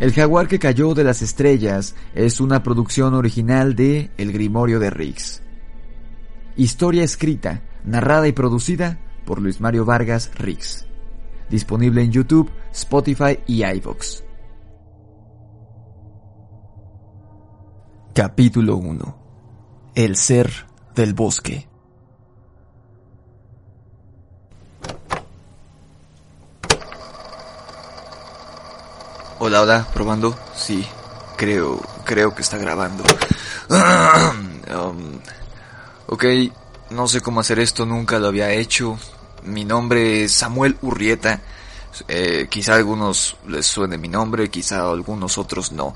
El 0.00 0.12
jaguar 0.12 0.46
que 0.46 0.60
cayó 0.60 0.94
de 0.94 1.02
las 1.02 1.22
estrellas 1.22 1.96
es 2.14 2.40
una 2.40 2.62
producción 2.62 3.14
original 3.14 3.74
de 3.74 4.12
El 4.16 4.32
Grimorio 4.32 4.78
de 4.78 4.90
Riggs. 4.90 5.42
Historia 6.54 7.02
escrita, 7.02 7.62
narrada 7.84 8.28
y 8.28 8.32
producida 8.32 9.00
por 9.24 9.42
Luis 9.42 9.60
Mario 9.60 9.84
Vargas 9.84 10.30
Riggs. 10.36 10.86
Disponible 11.50 12.02
en 12.02 12.12
YouTube, 12.12 12.48
Spotify 12.72 13.40
y 13.48 13.64
iVoox. 13.64 14.22
Capítulo 18.14 18.76
1. 18.76 19.18
El 19.96 20.14
ser 20.14 20.50
del 20.94 21.14
bosque. 21.14 21.67
Hola, 29.40 29.62
hola, 29.62 29.86
probando. 29.94 30.36
Sí, 30.56 30.84
creo, 31.36 31.80
creo 32.04 32.34
que 32.34 32.42
está 32.42 32.58
grabando. 32.58 33.04
Um, 34.68 35.18
ok, 36.08 36.24
no 36.90 37.08
sé 37.08 37.22
cómo 37.22 37.40
hacer 37.40 37.58
esto, 37.58 37.86
nunca 37.86 38.18
lo 38.18 38.26
había 38.28 38.50
hecho. 38.50 38.98
Mi 39.44 39.64
nombre 39.64 40.24
es 40.24 40.32
Samuel 40.32 40.76
Urrieta. 40.82 41.40
Eh, 42.06 42.48
quizá 42.50 42.74
a 42.74 42.76
algunos 42.76 43.38
les 43.46 43.66
suene 43.66 43.96
mi 43.96 44.08
nombre, 44.08 44.50
quizá 44.50 44.80
a 44.80 44.90
algunos 44.90 45.38
otros 45.38 45.72
no. 45.72 45.94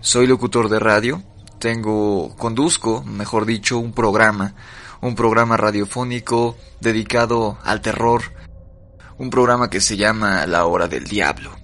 Soy 0.00 0.26
locutor 0.26 0.68
de 0.68 0.80
radio. 0.80 1.22
Tengo, 1.60 2.34
conduzco, 2.36 3.04
mejor 3.04 3.46
dicho, 3.46 3.78
un 3.78 3.92
programa. 3.92 4.54
Un 5.00 5.14
programa 5.14 5.56
radiofónico 5.56 6.56
dedicado 6.80 7.56
al 7.62 7.80
terror. 7.82 8.22
Un 9.16 9.30
programa 9.30 9.70
que 9.70 9.80
se 9.80 9.96
llama 9.96 10.44
La 10.46 10.66
Hora 10.66 10.88
del 10.88 11.04
Diablo. 11.04 11.57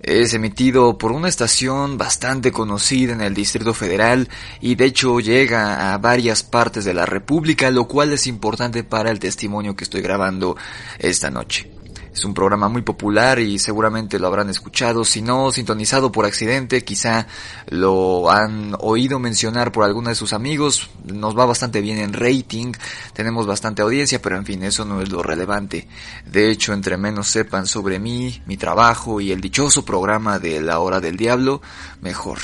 Es 0.00 0.32
emitido 0.32 0.96
por 0.96 1.12
una 1.12 1.28
estación 1.28 1.98
bastante 1.98 2.52
conocida 2.52 3.12
en 3.12 3.20
el 3.20 3.34
Distrito 3.34 3.74
Federal 3.74 4.28
y 4.60 4.76
de 4.76 4.84
hecho 4.84 5.18
llega 5.20 5.92
a 5.92 5.98
varias 5.98 6.42
partes 6.42 6.84
de 6.84 6.94
la 6.94 7.04
República, 7.04 7.70
lo 7.70 7.88
cual 7.88 8.12
es 8.12 8.26
importante 8.26 8.84
para 8.84 9.10
el 9.10 9.18
testimonio 9.18 9.74
que 9.74 9.84
estoy 9.84 10.00
grabando 10.00 10.56
esta 10.98 11.30
noche. 11.30 11.77
Es 12.18 12.24
un 12.24 12.34
programa 12.34 12.68
muy 12.68 12.82
popular 12.82 13.38
y 13.38 13.60
seguramente 13.60 14.18
lo 14.18 14.26
habrán 14.26 14.50
escuchado. 14.50 15.04
Si 15.04 15.22
no, 15.22 15.52
sintonizado 15.52 16.10
por 16.10 16.26
accidente, 16.26 16.82
quizá 16.82 17.28
lo 17.68 18.28
han 18.28 18.74
oído 18.80 19.20
mencionar 19.20 19.70
por 19.70 19.84
alguno 19.84 20.08
de 20.08 20.16
sus 20.16 20.32
amigos. 20.32 20.90
Nos 21.04 21.38
va 21.38 21.46
bastante 21.46 21.80
bien 21.80 21.98
en 21.98 22.12
rating, 22.12 22.72
tenemos 23.12 23.46
bastante 23.46 23.82
audiencia, 23.82 24.20
pero 24.20 24.36
en 24.36 24.44
fin, 24.44 24.64
eso 24.64 24.84
no 24.84 25.00
es 25.00 25.10
lo 25.10 25.22
relevante. 25.22 25.86
De 26.26 26.50
hecho, 26.50 26.72
entre 26.72 26.96
menos 26.96 27.28
sepan 27.28 27.68
sobre 27.68 28.00
mí, 28.00 28.42
mi 28.46 28.56
trabajo 28.56 29.20
y 29.20 29.30
el 29.30 29.40
dichoso 29.40 29.84
programa 29.84 30.40
de 30.40 30.60
La 30.60 30.80
Hora 30.80 30.98
del 30.98 31.16
Diablo, 31.16 31.62
mejor. 32.00 32.40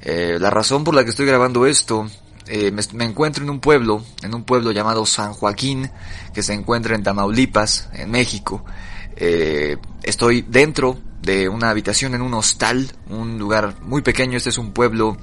Eh, 0.00 0.38
la 0.38 0.50
razón 0.50 0.84
por 0.84 0.94
la 0.94 1.02
que 1.02 1.10
estoy 1.10 1.26
grabando 1.26 1.66
esto 1.66 2.08
eh, 2.46 2.70
me, 2.70 3.04
encuentro 3.04 3.42
en 3.42 3.50
un 3.50 3.60
pueblo, 3.60 4.04
en 4.22 4.34
un 4.34 4.44
pueblo 4.44 4.70
llamado 4.72 5.06
San 5.06 5.32
Joaquín, 5.32 5.90
que 6.34 6.42
se 6.42 6.52
encuentra 6.52 6.94
en 6.94 7.02
Tamaulipas, 7.02 7.88
en 7.94 8.10
México. 8.10 8.64
Eh, 9.16 9.78
estoy 10.02 10.42
dentro 10.42 10.98
de 11.22 11.48
una 11.48 11.70
habitación 11.70 12.14
en 12.14 12.20
un 12.20 12.34
hostal, 12.34 12.92
un 13.08 13.38
lugar 13.38 13.76
muy 13.80 14.02
pequeño, 14.02 14.36
este 14.36 14.50
es 14.50 14.58
un 14.58 14.72
pueblo 14.72 15.16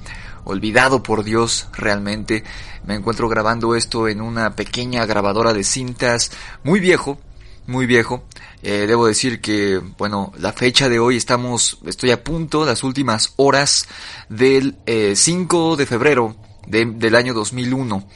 olvidado 0.44 1.02
por 1.04 1.22
Dios 1.22 1.68
realmente. 1.72 2.42
Me 2.84 2.96
encuentro 2.96 3.28
grabando 3.28 3.76
esto 3.76 4.08
en 4.08 4.20
una 4.20 4.56
pequeña 4.56 5.06
grabadora 5.06 5.52
de 5.52 5.62
cintas, 5.62 6.32
muy 6.64 6.80
viejo, 6.80 7.20
muy 7.68 7.86
viejo. 7.86 8.24
Eh, 8.64 8.86
debo 8.88 9.06
decir 9.06 9.40
que, 9.40 9.80
bueno, 9.96 10.32
la 10.38 10.52
fecha 10.52 10.88
de 10.88 10.98
hoy 10.98 11.16
estamos, 11.16 11.78
estoy 11.86 12.10
a 12.10 12.24
punto, 12.24 12.66
las 12.66 12.82
últimas 12.82 13.34
horas 13.36 13.86
del 14.28 14.76
5 15.14 15.76
de 15.76 15.86
febrero 15.86 16.36
del 16.66 17.14
año 17.14 17.34
2001. 17.34 18.06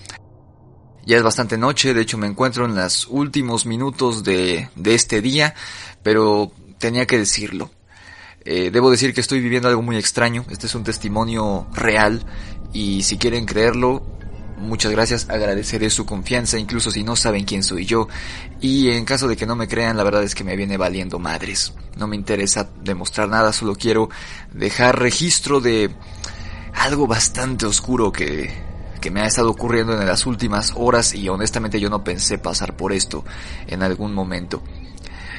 Ya 1.07 1.17
es 1.17 1.23
bastante 1.23 1.57
noche, 1.57 1.95
de 1.95 2.03
hecho 2.03 2.19
me 2.19 2.27
encuentro 2.27 2.65
en 2.65 2.75
los 2.75 3.07
últimos 3.09 3.65
minutos 3.65 4.25
de, 4.25 4.71
de 4.75 4.95
este 4.95 5.21
día, 5.21 5.55
pero 6.03 6.53
tenía 6.79 7.07
que 7.07 7.19
decirlo. 7.19 7.71
Eh, 8.45 8.71
debo 8.73 8.91
decir 8.91 9.12
que 9.12 9.21
estoy 9.21 9.41
viviendo 9.41 9.69
algo 9.69 9.83
muy 9.83 9.97
extraño, 9.97 10.45
este 10.51 10.67
es 10.67 10.75
un 10.75 10.84
testimonio 10.84 11.67
real 11.75 12.25
y 12.73 13.03
si 13.03 13.19
quieren 13.19 13.45
creerlo, 13.45 14.05
muchas 14.57 14.93
gracias, 14.93 15.28
agradeceré 15.28 15.91
su 15.91 16.07
confianza, 16.07 16.59
incluso 16.59 16.91
si 16.91 17.03
no 17.03 17.17
saben 17.17 17.45
quién 17.45 17.63
soy 17.63 17.87
yo. 17.87 18.09
Y 18.61 18.91
en 18.91 19.05
caso 19.05 19.28
de 19.28 19.37
que 19.37 19.47
no 19.47 19.57
me 19.57 19.69
crean, 19.69 19.97
la 19.97 20.05
verdad 20.05 20.23
es 20.23 20.34
que 20.34 20.45
me 20.45 20.57
viene 20.57 20.77
valiendo 20.77 21.19
madres. 21.19 21.73
No 21.97 22.07
me 22.07 22.17
interesa 22.17 22.69
demostrar 22.83 23.28
nada, 23.28 23.53
solo 23.53 23.75
quiero 23.75 24.11
dejar 24.53 24.99
registro 24.99 25.61
de 25.61 25.91
algo 26.87 27.09
bastante 27.09 27.67
oscuro 27.67 28.13
que, 28.13 28.49
que 29.01 29.11
me 29.11 29.21
ha 29.21 29.27
estado 29.27 29.51
ocurriendo 29.51 30.01
en 30.01 30.07
las 30.07 30.25
últimas 30.25 30.73
horas 30.77 31.15
y 31.15 31.29
honestamente 31.29 31.81
yo 31.81 31.91
no 31.91 32.05
pensé 32.05 32.39
pasar 32.39 32.77
por 32.77 32.93
esto 32.93 33.25
en 33.67 33.83
algún 33.83 34.15
momento. 34.15 34.63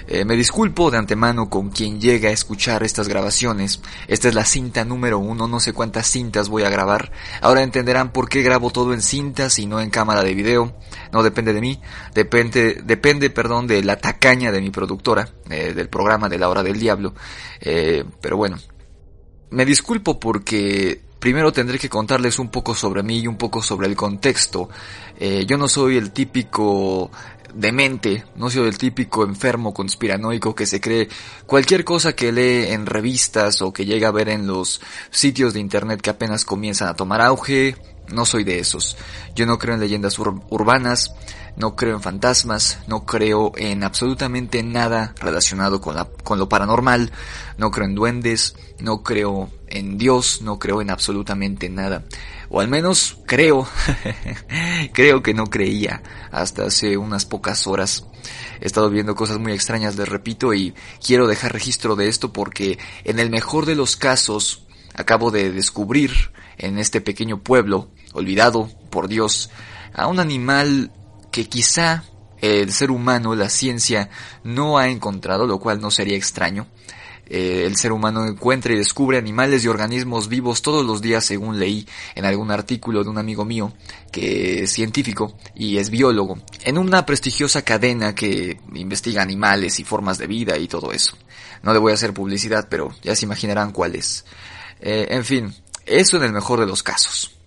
Eh, 0.10 0.26
me 0.26 0.36
disculpo 0.36 0.92
de 0.92 0.98
antemano 0.98 1.50
con 1.50 1.70
quien 1.70 2.02
llega 2.02 2.30
a 2.30 2.34
escuchar 2.34 2.84
estas 2.84 3.08
grabaciones. 3.08 3.82
Esta 4.10 4.28
es 4.28 4.36
la 4.36 4.44
cinta 4.44 4.84
número 4.84 5.20
uno, 5.20 5.48
no 5.48 5.62
sé 5.62 5.72
cuántas 5.72 6.08
cintas 6.08 6.50
voy 6.50 6.64
a 6.64 6.70
grabar. 6.70 7.14
Ahora 7.42 7.64
entenderán 7.64 8.12
por 8.12 8.28
qué 8.28 8.42
grabo 8.42 8.70
todo 8.70 8.94
en 8.94 9.02
cintas 9.02 9.58
y 9.58 9.68
no 9.68 9.80
en 9.80 9.90
cámara 9.90 10.24
de 10.24 10.34
video. 10.34 10.76
No 11.14 11.24
depende 11.24 11.54
de 11.54 11.62
mí, 11.62 11.82
depende, 12.14 12.82
depende, 12.84 13.30
perdón, 13.30 13.68
de 13.68 13.84
la 13.84 13.96
tacaña 13.98 14.52
de 14.52 14.60
mi 14.60 14.70
productora, 14.70 15.30
eh, 15.50 15.74
del 15.74 15.88
programa 15.88 16.28
de 16.28 16.40
la 16.40 16.50
hora 16.50 16.64
del 16.64 16.78
diablo. 16.78 17.14
Eh, 17.62 18.04
pero 18.22 18.36
bueno, 18.36 18.58
me 19.50 19.66
disculpo 19.66 20.20
porque 20.20 21.07
Primero 21.20 21.52
tendré 21.52 21.80
que 21.80 21.90
contarles 21.90 22.38
un 22.40 22.50
poco 22.50 22.76
sobre 22.76 23.04
mí 23.04 23.20
y 23.20 23.28
un 23.28 23.38
poco 23.38 23.62
sobre 23.62 23.88
el 23.88 23.96
contexto. 23.96 24.70
Eh, 25.20 25.46
yo 25.48 25.58
no 25.58 25.68
soy 25.68 25.98
el 25.98 26.12
típico 26.12 27.10
demente, 27.54 28.24
no 28.36 28.50
soy 28.50 28.68
el 28.68 28.78
típico 28.78 29.24
enfermo 29.24 29.74
conspiranoico 29.74 30.54
que 30.54 30.66
se 30.66 30.80
cree 30.80 31.08
cualquier 31.46 31.84
cosa 31.84 32.14
que 32.14 32.32
lee 32.32 32.72
en 32.72 32.86
revistas 32.86 33.62
o 33.62 33.74
que 33.74 33.86
llega 33.86 34.10
a 34.10 34.12
ver 34.12 34.30
en 34.30 34.46
los 34.46 34.82
sitios 35.10 35.54
de 35.54 35.60
internet 35.60 36.02
que 36.02 36.12
apenas 36.12 36.46
comienzan 36.46 36.90
a 36.90 36.96
tomar 36.96 37.22
auge. 37.22 37.76
No 38.10 38.26
soy 38.26 38.46
de 38.46 38.60
esos. 38.60 38.96
Yo 39.36 39.46
no 39.46 39.58
creo 39.58 39.74
en 39.74 39.82
leyendas 39.82 40.18
urbanas, 40.18 41.14
no 41.58 41.76
creo 41.76 41.96
en 41.96 42.02
fantasmas, 42.02 42.80
no 42.88 43.06
creo 43.06 43.52
en 43.58 43.84
absolutamente 43.84 44.62
nada 44.62 45.16
relacionado 45.20 45.82
con, 45.82 45.96
la, 45.96 46.06
con 46.06 46.38
lo 46.38 46.48
paranormal, 46.48 47.12
no 47.58 47.72
creo 47.72 47.88
en 47.88 47.96
duendes, 47.96 48.56
no 48.80 49.02
creo 49.02 49.50
en 49.68 49.98
Dios, 49.98 50.42
no 50.44 50.60
creo 50.60 50.82
en 50.82 50.92
absolutamente 50.92 51.68
nada. 51.68 52.04
O 52.50 52.62
al 52.62 52.68
menos 52.68 53.18
creo, 53.26 53.68
creo 54.94 55.24
que 55.24 55.34
no 55.34 55.48
creía 55.48 56.04
hasta 56.32 56.66
hace 56.68 56.96
unas 56.96 57.26
pocas 57.26 57.66
horas. 57.66 58.06
He 58.62 58.68
estado 58.68 58.92
viendo 58.92 59.16
cosas 59.16 59.40
muy 59.40 59.52
extrañas, 59.52 59.96
les 59.98 60.08
repito, 60.08 60.54
y 60.54 60.76
quiero 61.04 61.28
dejar 61.28 61.54
registro 61.54 61.96
de 61.96 62.08
esto 62.08 62.32
porque 62.32 62.78
en 63.04 63.18
el 63.18 63.32
mejor 63.32 63.66
de 63.66 63.76
los 63.76 63.96
casos 63.96 64.68
acabo 64.94 65.32
de 65.32 65.52
descubrir 65.52 66.12
en 66.60 66.78
este 66.78 67.02
pequeño 67.02 67.42
pueblo, 67.42 67.90
olvidado 68.14 68.70
por 68.92 69.08
Dios, 69.08 69.50
a 69.94 70.06
un 70.06 70.20
animal 70.20 70.92
que 71.38 71.48
quizá 71.48 72.04
el 72.42 72.74
ser 72.74 72.90
humano, 72.90 73.36
la 73.36 73.52
ciencia, 73.52 74.10
no 74.44 74.80
ha 74.80 74.88
encontrado, 74.88 75.46
lo 75.46 75.60
cual 75.60 75.80
no 75.80 75.92
sería 75.92 76.18
extraño. 76.18 76.66
Eh, 77.28 77.66
el 77.68 77.76
ser 77.76 77.92
humano 77.92 78.26
encuentra 78.26 78.74
y 78.74 78.76
descubre 78.76 79.20
animales 79.20 79.64
y 79.64 79.68
organismos 79.68 80.30
vivos 80.30 80.64
todos 80.64 80.84
los 80.84 81.00
días 81.00 81.24
según 81.24 81.60
leí 81.60 81.88
en 82.16 82.26
algún 82.26 82.50
artículo 82.50 83.04
de 83.04 83.12
un 83.12 83.20
amigo 83.20 83.46
mío 83.46 83.72
que 84.12 84.64
es 84.64 84.72
científico 84.72 85.38
y 85.54 85.78
es 85.78 85.92
biólogo 85.92 86.40
en 86.64 86.80
una 86.80 87.06
prestigiosa 87.06 87.62
cadena 87.62 88.16
que 88.16 88.60
investiga 88.74 89.22
animales 89.22 89.80
y 89.80 89.84
formas 89.84 90.18
de 90.18 90.26
vida 90.26 90.58
y 90.58 90.68
todo 90.68 90.92
eso. 90.92 91.16
No 91.62 91.72
le 91.72 91.78
voy 91.78 91.92
a 91.92 91.96
hacer 91.96 92.16
publicidad, 92.16 92.68
pero 92.68 92.96
ya 93.04 93.16
se 93.16 93.26
imaginarán 93.26 93.74
cuál 93.74 93.94
es. 93.94 94.26
Eh, 94.80 95.06
en 95.12 95.24
fin, 95.24 95.54
eso 95.86 96.18
en 96.18 96.24
el 96.24 96.34
mejor 96.34 96.60
de 96.60 96.66
los 96.66 96.82
casos. 96.82 97.38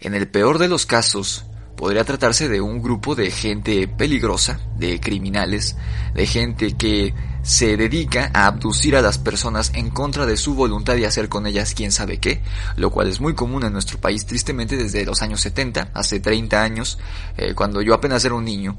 En 0.00 0.14
el 0.14 0.28
peor 0.28 0.58
de 0.58 0.68
los 0.68 0.86
casos, 0.86 1.44
podría 1.76 2.04
tratarse 2.04 2.48
de 2.48 2.60
un 2.60 2.82
grupo 2.82 3.14
de 3.14 3.30
gente 3.30 3.88
peligrosa, 3.88 4.60
de 4.76 5.00
criminales, 5.00 5.76
de 6.14 6.26
gente 6.26 6.76
que 6.76 7.14
se 7.42 7.76
dedica 7.76 8.30
a 8.32 8.46
abducir 8.46 8.96
a 8.96 9.02
las 9.02 9.18
personas 9.18 9.72
en 9.74 9.90
contra 9.90 10.24
de 10.24 10.36
su 10.36 10.54
voluntad 10.54 10.96
y 10.96 11.04
hacer 11.04 11.28
con 11.28 11.46
ellas 11.46 11.74
quién 11.74 11.92
sabe 11.92 12.18
qué, 12.18 12.42
lo 12.76 12.90
cual 12.90 13.08
es 13.08 13.20
muy 13.20 13.34
común 13.34 13.64
en 13.64 13.72
nuestro 13.72 14.00
país 14.00 14.24
tristemente 14.24 14.76
desde 14.76 15.04
los 15.04 15.20
años 15.20 15.42
70, 15.42 15.90
hace 15.92 16.20
30 16.20 16.62
años, 16.62 16.98
eh, 17.36 17.54
cuando 17.54 17.82
yo 17.82 17.92
apenas 17.92 18.24
era 18.24 18.34
un 18.34 18.44
niño, 18.44 18.78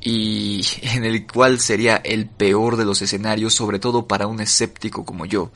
y 0.00 0.64
en 0.82 1.04
el 1.04 1.26
cual 1.26 1.58
sería 1.58 1.96
el 1.96 2.26
peor 2.28 2.76
de 2.76 2.84
los 2.84 3.02
escenarios, 3.02 3.54
sobre 3.54 3.78
todo 3.78 4.06
para 4.06 4.26
un 4.26 4.40
escéptico 4.40 5.04
como 5.04 5.26
yo. 5.26 5.50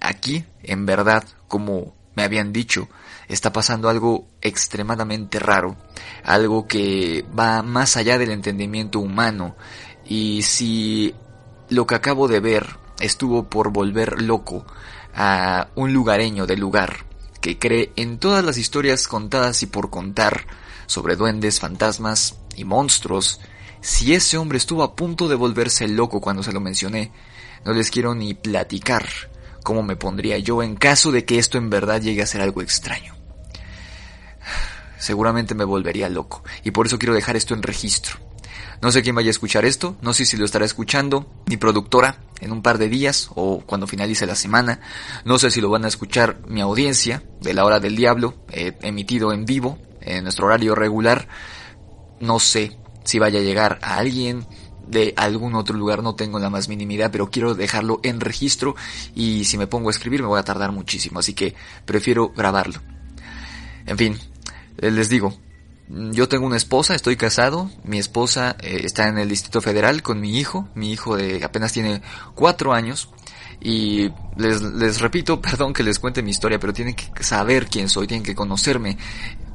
Aquí, 0.00 0.44
en 0.62 0.86
verdad, 0.86 1.24
como 1.48 1.94
me 2.14 2.22
habían 2.22 2.52
dicho, 2.52 2.88
está 3.30 3.52
pasando 3.52 3.88
algo 3.88 4.28
extremadamente 4.42 5.38
raro, 5.38 5.76
algo 6.24 6.66
que 6.66 7.24
va 7.38 7.62
más 7.62 7.96
allá 7.96 8.18
del 8.18 8.32
entendimiento 8.32 8.98
humano 8.98 9.56
y 10.04 10.42
si 10.42 11.14
lo 11.68 11.86
que 11.86 11.94
acabo 11.94 12.26
de 12.26 12.40
ver 12.40 12.66
estuvo 12.98 13.48
por 13.48 13.70
volver 13.72 14.20
loco 14.20 14.66
a 15.14 15.68
un 15.76 15.92
lugareño 15.92 16.46
del 16.46 16.60
lugar 16.60 17.06
que 17.40 17.58
cree 17.58 17.92
en 17.96 18.18
todas 18.18 18.44
las 18.44 18.58
historias 18.58 19.06
contadas 19.06 19.62
y 19.62 19.66
por 19.66 19.90
contar 19.90 20.46
sobre 20.86 21.14
duendes, 21.14 21.60
fantasmas 21.60 22.36
y 22.56 22.64
monstruos. 22.64 23.40
Si 23.80 24.12
ese 24.12 24.36
hombre 24.36 24.58
estuvo 24.58 24.82
a 24.82 24.94
punto 24.94 25.28
de 25.28 25.36
volverse 25.36 25.88
loco 25.88 26.20
cuando 26.20 26.42
se 26.42 26.52
lo 26.52 26.60
mencioné, 26.60 27.12
no 27.64 27.72
les 27.72 27.90
quiero 27.90 28.14
ni 28.14 28.34
platicar 28.34 29.06
cómo 29.62 29.82
me 29.82 29.96
pondría 29.96 30.38
yo 30.38 30.62
en 30.62 30.74
caso 30.74 31.12
de 31.12 31.24
que 31.24 31.38
esto 31.38 31.56
en 31.58 31.70
verdad 31.70 32.00
llegue 32.00 32.22
a 32.22 32.26
ser 32.26 32.40
algo 32.40 32.60
extraño. 32.60 33.19
Seguramente 35.00 35.56
me 35.56 35.64
volvería 35.64 36.08
loco, 36.08 36.44
y 36.62 36.70
por 36.70 36.86
eso 36.86 36.98
quiero 36.98 37.14
dejar 37.14 37.36
esto 37.36 37.54
en 37.54 37.62
registro. 37.62 38.18
No 38.82 38.92
sé 38.92 39.02
quién 39.02 39.14
vaya 39.14 39.28
a 39.28 39.30
escuchar 39.30 39.64
esto, 39.64 39.96
no 40.00 40.14
sé 40.14 40.24
si 40.24 40.36
lo 40.38 40.44
estará 40.44 40.64
escuchando 40.64 41.26
mi 41.46 41.58
productora 41.58 42.20
en 42.40 42.50
un 42.50 42.62
par 42.62 42.78
de 42.78 42.88
días 42.88 43.28
o 43.34 43.60
cuando 43.60 43.86
finalice 43.86 44.24
la 44.24 44.34
semana, 44.34 44.80
no 45.24 45.38
sé 45.38 45.50
si 45.50 45.60
lo 45.60 45.68
van 45.68 45.84
a 45.84 45.88
escuchar 45.88 46.40
mi 46.48 46.62
audiencia 46.62 47.22
de 47.40 47.52
la 47.52 47.66
hora 47.66 47.78
del 47.78 47.94
diablo, 47.94 48.34
eh, 48.50 48.78
emitido 48.80 49.34
en 49.34 49.44
vivo, 49.44 49.78
en 50.00 50.22
nuestro 50.22 50.46
horario 50.46 50.74
regular, 50.74 51.28
no 52.20 52.38
sé 52.38 52.78
si 53.04 53.18
vaya 53.18 53.40
a 53.40 53.42
llegar 53.42 53.78
a 53.82 53.96
alguien 53.96 54.46
de 54.86 55.12
algún 55.16 55.54
otro 55.54 55.76
lugar, 55.76 56.02
no 56.02 56.14
tengo 56.14 56.38
la 56.38 56.50
más 56.50 56.68
minimidad, 56.68 57.10
pero 57.10 57.30
quiero 57.30 57.54
dejarlo 57.54 58.00
en 58.02 58.20
registro 58.20 58.76
y 59.14 59.44
si 59.44 59.58
me 59.58 59.66
pongo 59.66 59.88
a 59.88 59.92
escribir 59.92 60.22
me 60.22 60.28
voy 60.28 60.40
a 60.40 60.44
tardar 60.44 60.72
muchísimo, 60.72 61.20
así 61.20 61.34
que 61.34 61.54
prefiero 61.84 62.30
grabarlo. 62.30 62.80
En 63.86 63.98
fin, 63.98 64.18
les 64.80 65.08
digo, 65.08 65.36
yo 65.88 66.28
tengo 66.28 66.46
una 66.46 66.56
esposa, 66.56 66.94
estoy 66.94 67.16
casado, 67.16 67.70
mi 67.84 67.98
esposa 67.98 68.56
eh, 68.60 68.82
está 68.84 69.08
en 69.08 69.18
el 69.18 69.28
Distrito 69.28 69.60
Federal 69.60 70.02
con 70.02 70.20
mi 70.20 70.38
hijo, 70.38 70.68
mi 70.74 70.92
hijo 70.92 71.16
de 71.16 71.42
apenas 71.44 71.72
tiene 71.72 72.00
cuatro 72.34 72.72
años 72.72 73.10
y 73.60 74.10
les, 74.36 74.62
les 74.62 75.00
repito, 75.00 75.40
perdón 75.42 75.72
que 75.72 75.82
les 75.82 75.98
cuente 75.98 76.22
mi 76.22 76.30
historia, 76.30 76.60
pero 76.60 76.72
tienen 76.72 76.94
que 76.94 77.24
saber 77.24 77.66
quién 77.66 77.88
soy, 77.88 78.06
tienen 78.06 78.24
que 78.24 78.34
conocerme 78.34 78.98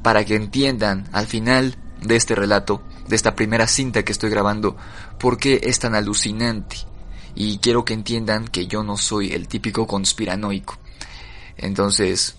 para 0.03 0.25
que 0.25 0.35
entiendan 0.35 1.07
al 1.13 1.25
final 1.25 1.77
de 2.01 2.15
este 2.15 2.35
relato, 2.35 2.83
de 3.07 3.15
esta 3.15 3.35
primera 3.35 3.67
cinta 3.67 4.03
que 4.03 4.11
estoy 4.11 4.29
grabando, 4.29 4.75
por 5.19 5.37
qué 5.37 5.61
es 5.63 5.79
tan 5.79 5.95
alucinante. 5.95 6.77
Y 7.33 7.57
quiero 7.57 7.83
que 7.83 7.93
entiendan 7.93 8.47
que 8.47 8.67
yo 8.67 8.83
no 8.83 8.97
soy 8.97 9.31
el 9.31 9.47
típico 9.47 9.87
conspiranoico. 9.87 10.77
Entonces, 11.57 12.37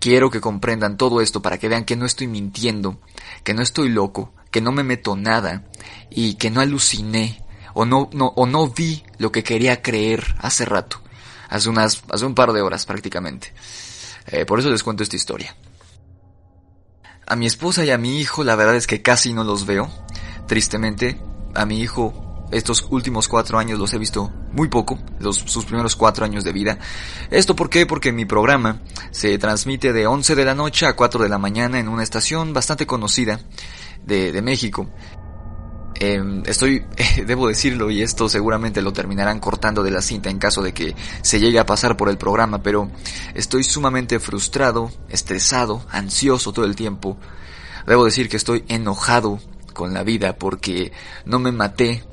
quiero 0.00 0.30
que 0.30 0.40
comprendan 0.40 0.96
todo 0.96 1.20
esto 1.20 1.42
para 1.42 1.58
que 1.58 1.68
vean 1.68 1.84
que 1.84 1.94
no 1.94 2.06
estoy 2.06 2.26
mintiendo, 2.26 3.00
que 3.44 3.54
no 3.54 3.62
estoy 3.62 3.90
loco, 3.90 4.32
que 4.50 4.60
no 4.60 4.72
me 4.72 4.82
meto 4.82 5.14
nada 5.14 5.64
y 6.10 6.34
que 6.34 6.50
no 6.50 6.60
aluciné 6.60 7.44
o 7.74 7.84
no, 7.84 8.10
no, 8.12 8.28
o 8.34 8.46
no 8.46 8.68
vi 8.68 9.04
lo 9.18 9.30
que 9.30 9.44
quería 9.44 9.82
creer 9.82 10.34
hace 10.38 10.64
rato, 10.64 11.00
hace 11.48 11.68
unas, 11.68 12.02
hace 12.10 12.24
un 12.24 12.34
par 12.34 12.52
de 12.52 12.62
horas 12.62 12.86
prácticamente. 12.86 13.52
Eh, 14.26 14.44
por 14.44 14.58
eso 14.58 14.70
les 14.70 14.82
cuento 14.82 15.02
esta 15.02 15.16
historia. 15.16 15.54
A 17.26 17.36
mi 17.36 17.46
esposa 17.46 17.84
y 17.84 17.90
a 17.90 17.98
mi 17.98 18.18
hijo 18.18 18.42
la 18.42 18.56
verdad 18.56 18.74
es 18.74 18.88
que 18.88 19.02
casi 19.02 19.32
no 19.32 19.44
los 19.44 19.66
veo. 19.66 19.88
Tristemente, 20.48 21.20
a 21.54 21.64
mi 21.64 21.80
hijo 21.80 22.29
estos 22.50 22.86
últimos 22.90 23.28
cuatro 23.28 23.58
años 23.58 23.78
los 23.78 23.92
he 23.94 23.98
visto 23.98 24.32
muy 24.52 24.68
poco, 24.68 24.98
sus 25.32 25.64
primeros 25.64 25.96
cuatro 25.96 26.24
años 26.24 26.44
de 26.44 26.52
vida. 26.52 26.78
¿Esto 27.30 27.54
por 27.54 27.70
qué? 27.70 27.86
Porque 27.86 28.12
mi 28.12 28.24
programa 28.24 28.80
se 29.10 29.38
transmite 29.38 29.92
de 29.92 30.06
11 30.06 30.34
de 30.34 30.44
la 30.44 30.54
noche 30.54 30.86
a 30.86 30.94
4 30.94 31.22
de 31.22 31.28
la 31.28 31.38
mañana 31.38 31.78
en 31.78 31.88
una 31.88 32.02
estación 32.02 32.52
bastante 32.52 32.86
conocida 32.86 33.40
de, 34.04 34.42
México. 34.42 34.88
Eh, 36.00 36.42
estoy, 36.46 36.84
debo 37.26 37.46
decirlo, 37.46 37.90
y 37.90 38.02
esto 38.02 38.28
seguramente 38.28 38.82
lo 38.82 38.92
terminarán 38.92 39.38
cortando 39.38 39.82
de 39.82 39.90
la 39.90 40.02
cinta 40.02 40.30
en 40.30 40.38
caso 40.38 40.62
de 40.62 40.72
que 40.72 40.94
se 41.22 41.38
llegue 41.38 41.58
a 41.58 41.66
pasar 41.66 41.96
por 41.96 42.08
el 42.08 42.18
programa, 42.18 42.62
pero 42.62 42.90
estoy 43.34 43.64
sumamente 43.64 44.18
frustrado, 44.18 44.90
estresado, 45.08 45.84
ansioso 45.90 46.52
todo 46.52 46.64
el 46.64 46.74
tiempo. 46.74 47.18
Debo 47.86 48.04
decir 48.04 48.28
que 48.28 48.36
estoy 48.36 48.64
enojado 48.68 49.40
con 49.72 49.94
la 49.94 50.02
vida 50.02 50.36
porque 50.36 50.92
no 51.24 51.38
me 51.38 51.52
maté 51.52 52.04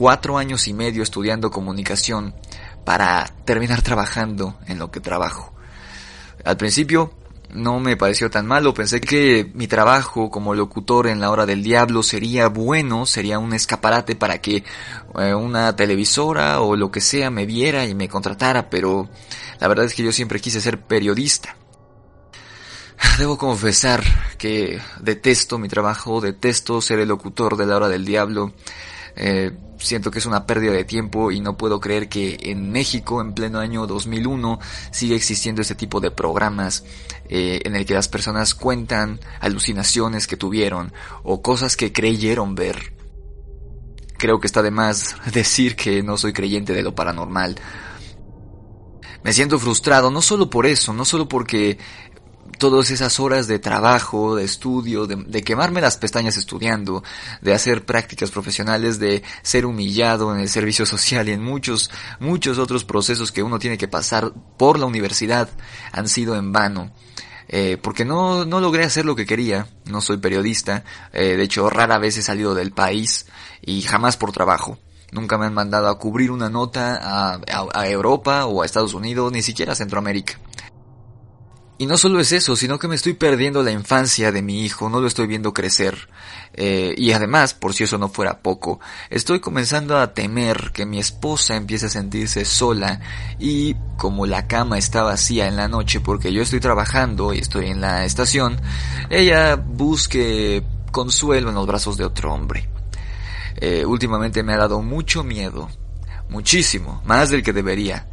cuatro 0.00 0.38
años 0.38 0.66
y 0.66 0.72
medio 0.72 1.02
estudiando 1.02 1.50
comunicación 1.50 2.34
para 2.86 3.26
terminar 3.44 3.82
trabajando 3.82 4.58
en 4.66 4.78
lo 4.78 4.90
que 4.90 4.98
trabajo. 4.98 5.52
Al 6.42 6.56
principio 6.56 7.12
no 7.52 7.80
me 7.80 7.98
pareció 7.98 8.30
tan 8.30 8.46
malo, 8.46 8.72
pensé 8.72 8.98
que 8.98 9.50
mi 9.52 9.66
trabajo 9.66 10.30
como 10.30 10.54
locutor 10.54 11.06
en 11.06 11.20
la 11.20 11.30
hora 11.30 11.44
del 11.44 11.62
diablo 11.62 12.02
sería 12.02 12.48
bueno, 12.48 13.04
sería 13.04 13.38
un 13.38 13.52
escaparate 13.52 14.16
para 14.16 14.40
que 14.40 14.64
eh, 15.18 15.34
una 15.34 15.76
televisora 15.76 16.62
o 16.62 16.76
lo 16.76 16.90
que 16.90 17.02
sea 17.02 17.28
me 17.28 17.44
viera 17.44 17.84
y 17.84 17.94
me 17.94 18.08
contratara, 18.08 18.70
pero 18.70 19.10
la 19.58 19.68
verdad 19.68 19.84
es 19.84 19.92
que 19.92 20.02
yo 20.02 20.12
siempre 20.12 20.40
quise 20.40 20.62
ser 20.62 20.80
periodista. 20.80 21.56
Debo 23.18 23.36
confesar 23.36 24.02
que 24.38 24.80
detesto 24.98 25.58
mi 25.58 25.68
trabajo, 25.68 26.22
detesto 26.22 26.80
ser 26.80 27.00
el 27.00 27.08
locutor 27.10 27.58
de 27.58 27.66
la 27.66 27.76
hora 27.76 27.88
del 27.90 28.06
diablo. 28.06 28.54
Eh, 29.16 29.52
siento 29.78 30.10
que 30.10 30.18
es 30.18 30.26
una 30.26 30.46
pérdida 30.46 30.72
de 30.72 30.84
tiempo 30.84 31.30
y 31.30 31.40
no 31.40 31.56
puedo 31.56 31.80
creer 31.80 32.08
que 32.08 32.38
en 32.42 32.70
México, 32.70 33.20
en 33.20 33.34
pleno 33.34 33.58
año 33.58 33.86
2001, 33.86 34.58
sigue 34.90 35.16
existiendo 35.16 35.62
este 35.62 35.74
tipo 35.74 36.00
de 36.00 36.10
programas 36.10 36.84
eh, 37.28 37.60
en 37.64 37.76
el 37.76 37.86
que 37.86 37.94
las 37.94 38.08
personas 38.08 38.54
cuentan 38.54 39.20
alucinaciones 39.40 40.26
que 40.26 40.36
tuvieron 40.36 40.92
o 41.22 41.42
cosas 41.42 41.76
que 41.76 41.92
creyeron 41.92 42.54
ver. 42.54 42.94
Creo 44.18 44.40
que 44.40 44.46
está 44.46 44.62
de 44.62 44.70
más 44.70 45.16
decir 45.32 45.76
que 45.76 46.02
no 46.02 46.16
soy 46.16 46.32
creyente 46.32 46.72
de 46.72 46.82
lo 46.82 46.94
paranormal. 46.94 47.56
Me 49.22 49.34
siento 49.34 49.58
frustrado, 49.58 50.10
no 50.10 50.22
solo 50.22 50.48
por 50.48 50.66
eso, 50.66 50.94
no 50.94 51.04
solo 51.04 51.28
porque 51.28 51.78
todas 52.58 52.90
esas 52.90 53.20
horas 53.20 53.46
de 53.46 53.58
trabajo, 53.58 54.36
de 54.36 54.44
estudio, 54.44 55.06
de, 55.06 55.42
quemarme 55.42 55.80
las 55.80 55.96
pestañas 55.96 56.36
estudiando, 56.36 57.02
de 57.40 57.54
hacer 57.54 57.84
prácticas 57.84 58.30
profesionales, 58.30 58.98
de 58.98 59.22
ser 59.42 59.66
humillado 59.66 60.34
en 60.34 60.40
el 60.40 60.48
servicio 60.48 60.86
social 60.86 61.28
y 61.28 61.32
en 61.32 61.42
muchos, 61.42 61.90
muchos 62.18 62.58
otros 62.58 62.84
procesos 62.84 63.32
que 63.32 63.42
uno 63.42 63.58
tiene 63.58 63.78
que 63.78 63.88
pasar 63.88 64.32
por 64.56 64.78
la 64.78 64.86
universidad 64.86 65.48
han 65.92 66.08
sido 66.08 66.36
en 66.36 66.52
vano. 66.52 66.92
Eh, 67.52 67.78
porque 67.82 68.04
no, 68.04 68.44
no 68.44 68.60
logré 68.60 68.84
hacer 68.84 69.04
lo 69.04 69.16
que 69.16 69.26
quería, 69.26 69.66
no 69.86 70.00
soy 70.00 70.18
periodista, 70.18 70.84
eh, 71.12 71.36
de 71.36 71.42
hecho 71.42 71.68
rara 71.68 71.98
vez 71.98 72.16
he 72.16 72.22
salido 72.22 72.54
del 72.54 72.70
país 72.70 73.26
y 73.60 73.82
jamás 73.82 74.16
por 74.16 74.30
trabajo. 74.30 74.78
Nunca 75.10 75.36
me 75.36 75.46
han 75.46 75.54
mandado 75.54 75.88
a 75.88 75.98
cubrir 75.98 76.30
una 76.30 76.48
nota 76.48 77.00
a, 77.02 77.40
a 77.74 77.88
Europa 77.88 78.46
o 78.46 78.62
a 78.62 78.66
Estados 78.66 78.94
Unidos, 78.94 79.32
ni 79.32 79.42
siquiera 79.42 79.72
a 79.72 79.74
Centroamérica. 79.74 80.38
Y 81.80 81.86
no 81.86 81.96
solo 81.96 82.20
es 82.20 82.30
eso, 82.32 82.56
sino 82.56 82.78
que 82.78 82.88
me 82.88 82.94
estoy 82.94 83.14
perdiendo 83.14 83.62
la 83.62 83.70
infancia 83.70 84.30
de 84.32 84.42
mi 84.42 84.66
hijo, 84.66 84.90
no 84.90 85.00
lo 85.00 85.06
estoy 85.06 85.26
viendo 85.26 85.54
crecer. 85.54 86.10
Eh, 86.52 86.94
y 86.94 87.12
además, 87.12 87.54
por 87.54 87.72
si 87.72 87.84
eso 87.84 87.96
no 87.96 88.10
fuera 88.10 88.40
poco, 88.40 88.80
estoy 89.08 89.40
comenzando 89.40 89.96
a 89.96 90.12
temer 90.12 90.72
que 90.74 90.84
mi 90.84 90.98
esposa 90.98 91.56
empiece 91.56 91.86
a 91.86 91.88
sentirse 91.88 92.44
sola 92.44 93.00
y 93.38 93.76
como 93.96 94.26
la 94.26 94.46
cama 94.46 94.76
está 94.76 95.04
vacía 95.04 95.48
en 95.48 95.56
la 95.56 95.68
noche 95.68 96.00
porque 96.00 96.34
yo 96.34 96.42
estoy 96.42 96.60
trabajando 96.60 97.32
y 97.32 97.38
estoy 97.38 97.68
en 97.68 97.80
la 97.80 98.04
estación, 98.04 98.60
ella 99.08 99.56
busque 99.56 100.62
consuelo 100.92 101.48
en 101.48 101.54
los 101.54 101.66
brazos 101.66 101.96
de 101.96 102.04
otro 102.04 102.34
hombre. 102.34 102.68
Eh, 103.56 103.86
últimamente 103.86 104.42
me 104.42 104.52
ha 104.52 104.58
dado 104.58 104.82
mucho 104.82 105.24
miedo, 105.24 105.70
muchísimo, 106.28 107.00
más 107.06 107.30
del 107.30 107.42
que 107.42 107.54
debería 107.54 108.09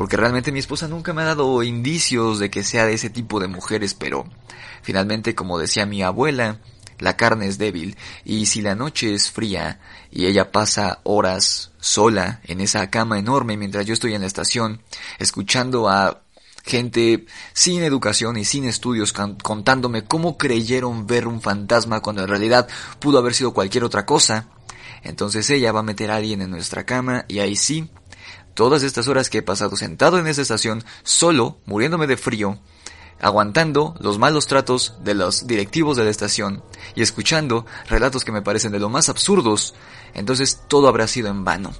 porque 0.00 0.16
realmente 0.16 0.50
mi 0.50 0.60
esposa 0.60 0.88
nunca 0.88 1.12
me 1.12 1.20
ha 1.20 1.26
dado 1.26 1.62
indicios 1.62 2.38
de 2.38 2.48
que 2.48 2.64
sea 2.64 2.86
de 2.86 2.94
ese 2.94 3.10
tipo 3.10 3.38
de 3.38 3.48
mujeres, 3.48 3.92
pero 3.92 4.24
finalmente, 4.80 5.34
como 5.34 5.58
decía 5.58 5.84
mi 5.84 6.02
abuela, 6.02 6.58
la 6.98 7.18
carne 7.18 7.46
es 7.46 7.58
débil, 7.58 7.98
y 8.24 8.46
si 8.46 8.62
la 8.62 8.74
noche 8.74 9.12
es 9.12 9.30
fría 9.30 9.78
y 10.10 10.24
ella 10.24 10.52
pasa 10.52 11.00
horas 11.02 11.72
sola 11.80 12.40
en 12.44 12.62
esa 12.62 12.88
cama 12.88 13.18
enorme 13.18 13.58
mientras 13.58 13.84
yo 13.84 13.92
estoy 13.92 14.14
en 14.14 14.22
la 14.22 14.26
estación, 14.26 14.80
escuchando 15.18 15.90
a 15.90 16.22
gente 16.64 17.26
sin 17.52 17.82
educación 17.82 18.38
y 18.38 18.46
sin 18.46 18.64
estudios 18.64 19.12
contándome 19.12 20.04
cómo 20.04 20.38
creyeron 20.38 21.06
ver 21.06 21.26
un 21.26 21.42
fantasma 21.42 22.00
cuando 22.00 22.22
en 22.22 22.28
realidad 22.28 22.68
pudo 23.00 23.18
haber 23.18 23.34
sido 23.34 23.52
cualquier 23.52 23.84
otra 23.84 24.06
cosa, 24.06 24.48
entonces 25.02 25.50
ella 25.50 25.72
va 25.72 25.80
a 25.80 25.82
meter 25.82 26.10
a 26.10 26.16
alguien 26.16 26.40
en 26.40 26.50
nuestra 26.50 26.86
cama 26.86 27.26
y 27.28 27.40
ahí 27.40 27.54
sí 27.54 27.90
Todas 28.60 28.82
estas 28.82 29.08
horas 29.08 29.30
que 29.30 29.38
he 29.38 29.42
pasado 29.42 29.74
sentado 29.74 30.18
en 30.18 30.26
esa 30.26 30.42
estación, 30.42 30.84
solo, 31.02 31.56
muriéndome 31.64 32.06
de 32.06 32.18
frío, 32.18 32.58
aguantando 33.18 33.94
los 34.00 34.18
malos 34.18 34.48
tratos 34.48 34.96
de 35.02 35.14
los 35.14 35.46
directivos 35.46 35.96
de 35.96 36.04
la 36.04 36.10
estación 36.10 36.62
y 36.94 37.00
escuchando 37.00 37.64
relatos 37.88 38.22
que 38.22 38.32
me 38.32 38.42
parecen 38.42 38.70
de 38.70 38.78
lo 38.78 38.90
más 38.90 39.08
absurdos, 39.08 39.72
entonces 40.12 40.60
todo 40.68 40.88
habrá 40.88 41.06
sido 41.06 41.28
en 41.28 41.42
vano. 41.42 41.72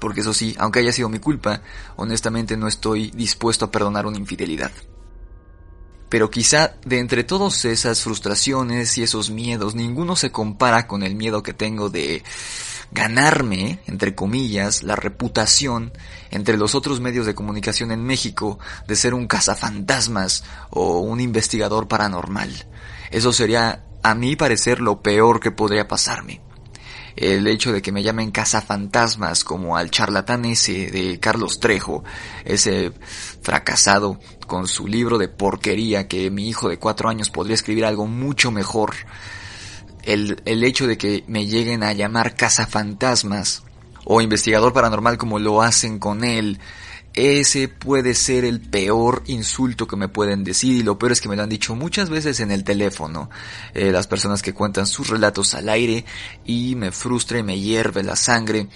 Porque 0.00 0.20
eso 0.20 0.32
sí, 0.32 0.54
aunque 0.60 0.78
haya 0.78 0.92
sido 0.92 1.08
mi 1.08 1.18
culpa, 1.18 1.60
honestamente 1.96 2.56
no 2.56 2.68
estoy 2.68 3.10
dispuesto 3.10 3.64
a 3.64 3.72
perdonar 3.72 4.06
una 4.06 4.18
infidelidad. 4.18 4.70
Pero 6.08 6.30
quizá 6.30 6.74
de 6.84 7.00
entre 7.00 7.24
todas 7.24 7.64
esas 7.64 8.02
frustraciones 8.02 8.96
y 8.96 9.02
esos 9.02 9.30
miedos, 9.30 9.74
ninguno 9.74 10.14
se 10.14 10.30
compara 10.30 10.86
con 10.86 11.02
el 11.02 11.16
miedo 11.16 11.42
que 11.42 11.52
tengo 11.52 11.90
de 11.90 12.22
ganarme, 12.92 13.80
entre 13.86 14.14
comillas, 14.14 14.82
la 14.82 14.96
reputación 14.96 15.92
entre 16.30 16.56
los 16.56 16.74
otros 16.74 17.00
medios 17.00 17.26
de 17.26 17.34
comunicación 17.34 17.92
en 17.92 18.04
México 18.04 18.58
de 18.86 18.96
ser 18.96 19.14
un 19.14 19.26
cazafantasmas 19.26 20.44
o 20.70 20.98
un 20.98 21.20
investigador 21.20 21.88
paranormal. 21.88 22.66
Eso 23.10 23.32
sería, 23.32 23.84
a 24.02 24.14
mi 24.14 24.36
parecer, 24.36 24.80
lo 24.80 25.02
peor 25.02 25.40
que 25.40 25.50
podría 25.50 25.88
pasarme 25.88 26.40
el 27.16 27.46
hecho 27.46 27.72
de 27.72 27.82
que 27.82 27.92
me 27.92 28.02
llamen 28.02 28.30
cazafantasmas 28.30 29.44
como 29.44 29.76
al 29.76 29.90
charlatán 29.90 30.44
ese 30.44 30.90
de 30.90 31.18
Carlos 31.20 31.60
Trejo, 31.60 32.04
ese 32.44 32.92
fracasado 33.42 34.18
con 34.46 34.66
su 34.66 34.86
libro 34.86 35.18
de 35.18 35.28
porquería 35.28 36.08
que 36.08 36.30
mi 36.30 36.48
hijo 36.48 36.68
de 36.68 36.78
cuatro 36.78 37.08
años 37.08 37.30
podría 37.30 37.54
escribir 37.54 37.84
algo 37.84 38.06
mucho 38.06 38.50
mejor. 38.50 38.94
El, 40.02 40.40
el 40.44 40.64
hecho 40.64 40.86
de 40.86 40.98
que 40.98 41.24
me 41.26 41.46
lleguen 41.46 41.82
a 41.82 41.92
llamar 41.92 42.34
cazafantasmas 42.34 43.62
o 44.04 44.20
investigador 44.20 44.72
paranormal 44.72 45.18
como 45.18 45.38
lo 45.38 45.62
hacen 45.62 45.98
con 45.98 46.24
él, 46.24 46.58
ese 47.14 47.66
puede 47.66 48.14
ser 48.14 48.44
el 48.44 48.60
peor 48.60 49.24
insulto 49.26 49.88
que 49.88 49.96
me 49.96 50.08
pueden 50.08 50.44
decir 50.44 50.76
y 50.76 50.82
lo 50.84 50.96
peor 50.96 51.12
es 51.12 51.20
que 51.20 51.28
me 51.28 51.34
lo 51.34 51.42
han 51.42 51.48
dicho 51.48 51.74
muchas 51.74 52.08
veces 52.08 52.38
en 52.38 52.52
el 52.52 52.62
teléfono. 52.62 53.30
Eh, 53.74 53.90
las 53.90 54.06
personas 54.06 54.42
que 54.42 54.54
cuentan 54.54 54.86
sus 54.86 55.08
relatos 55.08 55.54
al 55.54 55.68
aire 55.68 56.04
y 56.44 56.76
me 56.76 56.92
frustra 56.92 57.38
y 57.38 57.42
me 57.42 57.58
hierve 57.58 58.04
la 58.04 58.14
sangre. 58.14 58.68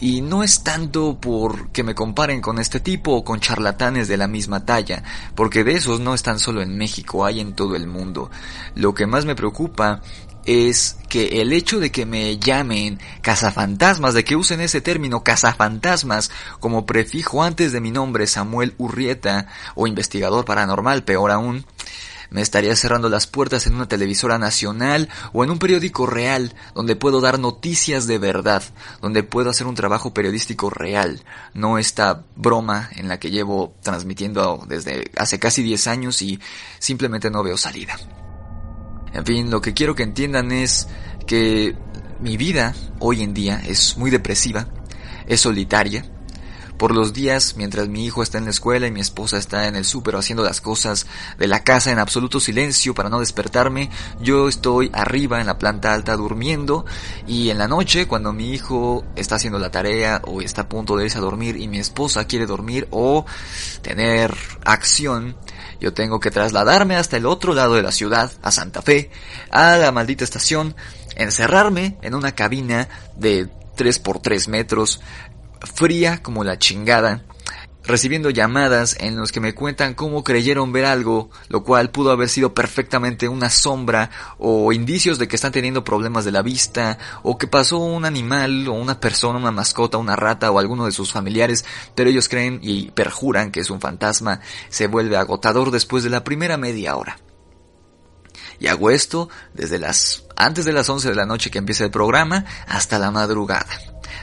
Y 0.00 0.22
no 0.22 0.42
es 0.42 0.64
tanto 0.64 1.20
por 1.20 1.70
que 1.70 1.84
me 1.84 1.94
comparen 1.94 2.40
con 2.40 2.58
este 2.58 2.80
tipo 2.80 3.12
o 3.12 3.22
con 3.22 3.38
charlatanes 3.38 4.08
de 4.08 4.16
la 4.16 4.28
misma 4.28 4.64
talla, 4.64 5.04
porque 5.34 5.62
de 5.62 5.74
esos 5.74 6.00
no 6.00 6.14
están 6.14 6.38
solo 6.38 6.62
en 6.62 6.76
México, 6.78 7.26
hay 7.26 7.38
en 7.38 7.54
todo 7.54 7.76
el 7.76 7.86
mundo. 7.86 8.30
Lo 8.74 8.94
que 8.94 9.06
más 9.06 9.26
me 9.26 9.34
preocupa 9.34 10.00
es 10.44 10.96
que 11.08 11.40
el 11.40 11.52
hecho 11.52 11.80
de 11.80 11.90
que 11.90 12.06
me 12.06 12.38
llamen 12.38 12.98
cazafantasmas, 13.22 14.14
de 14.14 14.24
que 14.24 14.36
usen 14.36 14.60
ese 14.60 14.80
término 14.80 15.22
cazafantasmas 15.22 16.30
como 16.60 16.86
prefijo 16.86 17.42
antes 17.42 17.72
de 17.72 17.80
mi 17.80 17.90
nombre 17.90 18.26
Samuel 18.26 18.74
Urrieta 18.78 19.48
o 19.74 19.86
investigador 19.86 20.44
paranormal, 20.44 21.04
peor 21.04 21.30
aún, 21.30 21.64
me 22.30 22.42
estaría 22.42 22.74
cerrando 22.76 23.08
las 23.08 23.26
puertas 23.26 23.66
en 23.66 23.74
una 23.74 23.88
televisora 23.88 24.38
nacional 24.38 25.08
o 25.32 25.42
en 25.44 25.50
un 25.50 25.58
periódico 25.58 26.06
real 26.06 26.54
donde 26.74 26.96
puedo 26.96 27.20
dar 27.20 27.38
noticias 27.38 28.06
de 28.06 28.18
verdad, 28.18 28.62
donde 29.02 29.22
puedo 29.24 29.50
hacer 29.50 29.66
un 29.66 29.74
trabajo 29.74 30.14
periodístico 30.14 30.70
real, 30.70 31.22
no 31.54 31.78
esta 31.78 32.22
broma 32.36 32.88
en 32.94 33.08
la 33.08 33.18
que 33.18 33.30
llevo 33.30 33.74
transmitiendo 33.82 34.64
desde 34.68 35.10
hace 35.16 35.38
casi 35.38 35.62
10 35.62 35.86
años 35.88 36.22
y 36.22 36.40
simplemente 36.78 37.30
no 37.30 37.42
veo 37.42 37.56
salida. 37.56 37.98
En 39.12 39.24
fin, 39.24 39.50
lo 39.50 39.60
que 39.60 39.74
quiero 39.74 39.94
que 39.94 40.02
entiendan 40.02 40.52
es 40.52 40.88
que 41.26 41.74
mi 42.20 42.36
vida 42.36 42.74
hoy 42.98 43.22
en 43.22 43.34
día 43.34 43.60
es 43.66 43.96
muy 43.96 44.10
depresiva, 44.10 44.68
es 45.26 45.40
solitaria. 45.40 46.04
Por 46.76 46.94
los 46.94 47.12
días, 47.12 47.56
mientras 47.58 47.88
mi 47.88 48.06
hijo 48.06 48.22
está 48.22 48.38
en 48.38 48.44
la 48.44 48.50
escuela 48.50 48.86
y 48.86 48.90
mi 48.90 49.00
esposa 49.00 49.36
está 49.36 49.68
en 49.68 49.76
el 49.76 49.84
súper 49.84 50.16
haciendo 50.16 50.42
las 50.42 50.62
cosas 50.62 51.06
de 51.38 51.46
la 51.46 51.62
casa 51.62 51.92
en 51.92 51.98
absoluto 51.98 52.40
silencio 52.40 52.94
para 52.94 53.10
no 53.10 53.20
despertarme, 53.20 53.90
yo 54.22 54.48
estoy 54.48 54.90
arriba 54.94 55.40
en 55.40 55.46
la 55.46 55.58
planta 55.58 55.92
alta 55.92 56.16
durmiendo 56.16 56.86
y 57.26 57.50
en 57.50 57.58
la 57.58 57.68
noche 57.68 58.06
cuando 58.08 58.32
mi 58.32 58.52
hijo 58.54 59.04
está 59.14 59.34
haciendo 59.34 59.58
la 59.58 59.70
tarea 59.70 60.22
o 60.24 60.40
está 60.40 60.62
a 60.62 60.68
punto 60.70 60.96
de 60.96 61.04
irse 61.04 61.18
a 61.18 61.20
dormir 61.20 61.56
y 61.56 61.68
mi 61.68 61.78
esposa 61.78 62.26
quiere 62.26 62.46
dormir 62.46 62.88
o 62.90 63.26
tener 63.82 64.34
acción, 64.64 65.36
yo 65.80 65.92
tengo 65.92 66.20
que 66.20 66.30
trasladarme 66.30 66.96
hasta 66.96 67.16
el 67.16 67.26
otro 67.26 67.54
lado 67.54 67.74
de 67.74 67.82
la 67.82 67.92
ciudad, 67.92 68.30
a 68.42 68.50
Santa 68.50 68.82
Fe, 68.82 69.10
a 69.50 69.76
la 69.76 69.92
maldita 69.92 70.24
estación, 70.24 70.76
encerrarme 71.16 71.96
en 72.02 72.14
una 72.14 72.32
cabina 72.32 72.88
de 73.16 73.48
3 73.76 73.98
por 73.98 74.20
3 74.20 74.48
metros, 74.48 75.00
fría 75.74 76.22
como 76.22 76.44
la 76.44 76.58
chingada, 76.58 77.22
recibiendo 77.90 78.30
llamadas 78.30 78.96
en 79.00 79.16
los 79.16 79.32
que 79.32 79.40
me 79.40 79.54
cuentan 79.54 79.94
cómo 79.94 80.24
creyeron 80.24 80.72
ver 80.72 80.84
algo, 80.84 81.30
lo 81.48 81.64
cual 81.64 81.90
pudo 81.90 82.10
haber 82.10 82.28
sido 82.28 82.54
perfectamente 82.54 83.28
una 83.28 83.50
sombra 83.50 84.10
o 84.38 84.72
indicios 84.72 85.18
de 85.18 85.28
que 85.28 85.36
están 85.36 85.52
teniendo 85.52 85.84
problemas 85.84 86.24
de 86.24 86.32
la 86.32 86.42
vista 86.42 86.98
o 87.22 87.38
que 87.38 87.46
pasó 87.46 87.78
un 87.78 88.04
animal 88.04 88.68
o 88.68 88.72
una 88.72 89.00
persona, 89.00 89.38
una 89.38 89.50
mascota, 89.50 89.98
una 89.98 90.16
rata 90.16 90.50
o 90.50 90.58
alguno 90.58 90.86
de 90.86 90.92
sus 90.92 91.12
familiares, 91.12 91.64
pero 91.94 92.10
ellos 92.10 92.28
creen 92.28 92.60
y 92.62 92.90
perjuran 92.90 93.50
que 93.50 93.60
es 93.60 93.70
un 93.70 93.80
fantasma, 93.80 94.40
se 94.68 94.86
vuelve 94.86 95.16
agotador 95.16 95.70
después 95.70 96.04
de 96.04 96.10
la 96.10 96.24
primera 96.24 96.56
media 96.56 96.96
hora. 96.96 97.18
Y 98.58 98.66
hago 98.66 98.90
esto 98.90 99.30
desde 99.54 99.78
las 99.78 100.24
antes 100.36 100.64
de 100.64 100.72
las 100.72 100.88
11 100.88 101.08
de 101.08 101.14
la 101.14 101.26
noche 101.26 101.50
que 101.50 101.58
empieza 101.58 101.84
el 101.84 101.90
programa 101.90 102.44
hasta 102.66 102.98
la 102.98 103.10
madrugada. 103.10 103.66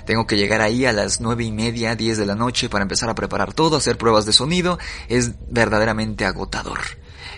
Tengo 0.08 0.26
que 0.26 0.38
llegar 0.38 0.62
ahí 0.62 0.86
a 0.86 0.94
las 0.94 1.20
nueve 1.20 1.44
y 1.44 1.52
media, 1.52 1.94
diez 1.98 2.18
de 2.18 2.26
la 2.26 2.34
noche 2.34 2.70
para 2.70 2.84
empezar 2.84 3.10
a 3.10 3.16
preparar 3.16 3.54
todo, 3.54 3.76
hacer 3.76 3.98
pruebas 3.98 4.26
de 4.26 4.32
sonido. 4.32 4.80
Es 5.10 5.34
verdaderamente 5.52 6.24
agotador. 6.24 6.80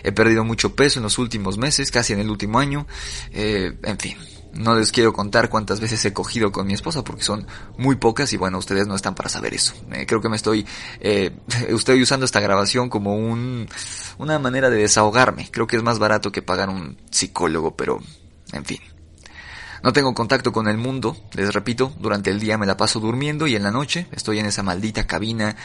He 0.04 0.12
perdido 0.12 0.44
mucho 0.44 0.76
peso 0.76 1.00
en 1.00 1.02
los 1.02 1.18
últimos 1.18 1.58
meses, 1.58 1.90
casi 1.90 2.12
en 2.12 2.20
el 2.20 2.30
último 2.30 2.60
año. 2.60 2.86
Eh, 3.32 3.76
en 3.82 3.98
fin, 3.98 4.16
no 4.52 4.76
les 4.76 4.92
quiero 4.92 5.12
contar 5.12 5.48
cuántas 5.48 5.80
veces 5.80 6.04
he 6.04 6.12
cogido 6.12 6.52
con 6.52 6.68
mi 6.68 6.74
esposa 6.74 7.02
porque 7.02 7.24
son 7.24 7.44
muy 7.76 7.96
pocas 7.96 8.32
y 8.32 8.36
bueno, 8.36 8.58
ustedes 8.58 8.86
no 8.86 8.94
están 8.94 9.16
para 9.16 9.28
saber 9.28 9.52
eso. 9.52 9.74
Eh, 9.90 10.06
creo 10.06 10.20
que 10.20 10.28
me 10.28 10.36
estoy, 10.36 10.64
eh, 11.00 11.32
estoy 11.68 12.00
usando 12.00 12.24
esta 12.24 12.38
grabación 12.38 12.88
como 12.88 13.16
un, 13.16 13.68
una 14.18 14.38
manera 14.38 14.70
de 14.70 14.76
desahogarme. 14.76 15.48
Creo 15.50 15.66
que 15.66 15.76
es 15.76 15.82
más 15.82 15.98
barato 15.98 16.30
que 16.30 16.40
pagar 16.40 16.68
un 16.68 16.98
psicólogo, 17.10 17.74
pero 17.74 17.98
en 18.52 18.64
fin. 18.64 18.78
No 19.82 19.92
tengo 19.92 20.14
contacto 20.14 20.52
con 20.52 20.68
el 20.68 20.76
mundo, 20.76 21.16
les 21.32 21.52
repito, 21.52 21.92
durante 21.98 22.30
el 22.30 22.38
día 22.38 22.58
me 22.58 22.66
la 22.66 22.76
paso 22.76 23.00
durmiendo 23.00 23.46
y 23.46 23.56
en 23.56 23.62
la 23.62 23.70
noche 23.70 24.06
estoy 24.12 24.38
en 24.38 24.46
esa 24.46 24.62
maldita 24.62 25.06
cabina 25.06 25.56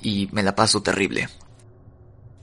y 0.00 0.28
me 0.32 0.42
la 0.42 0.54
paso 0.54 0.82
terrible. 0.82 1.28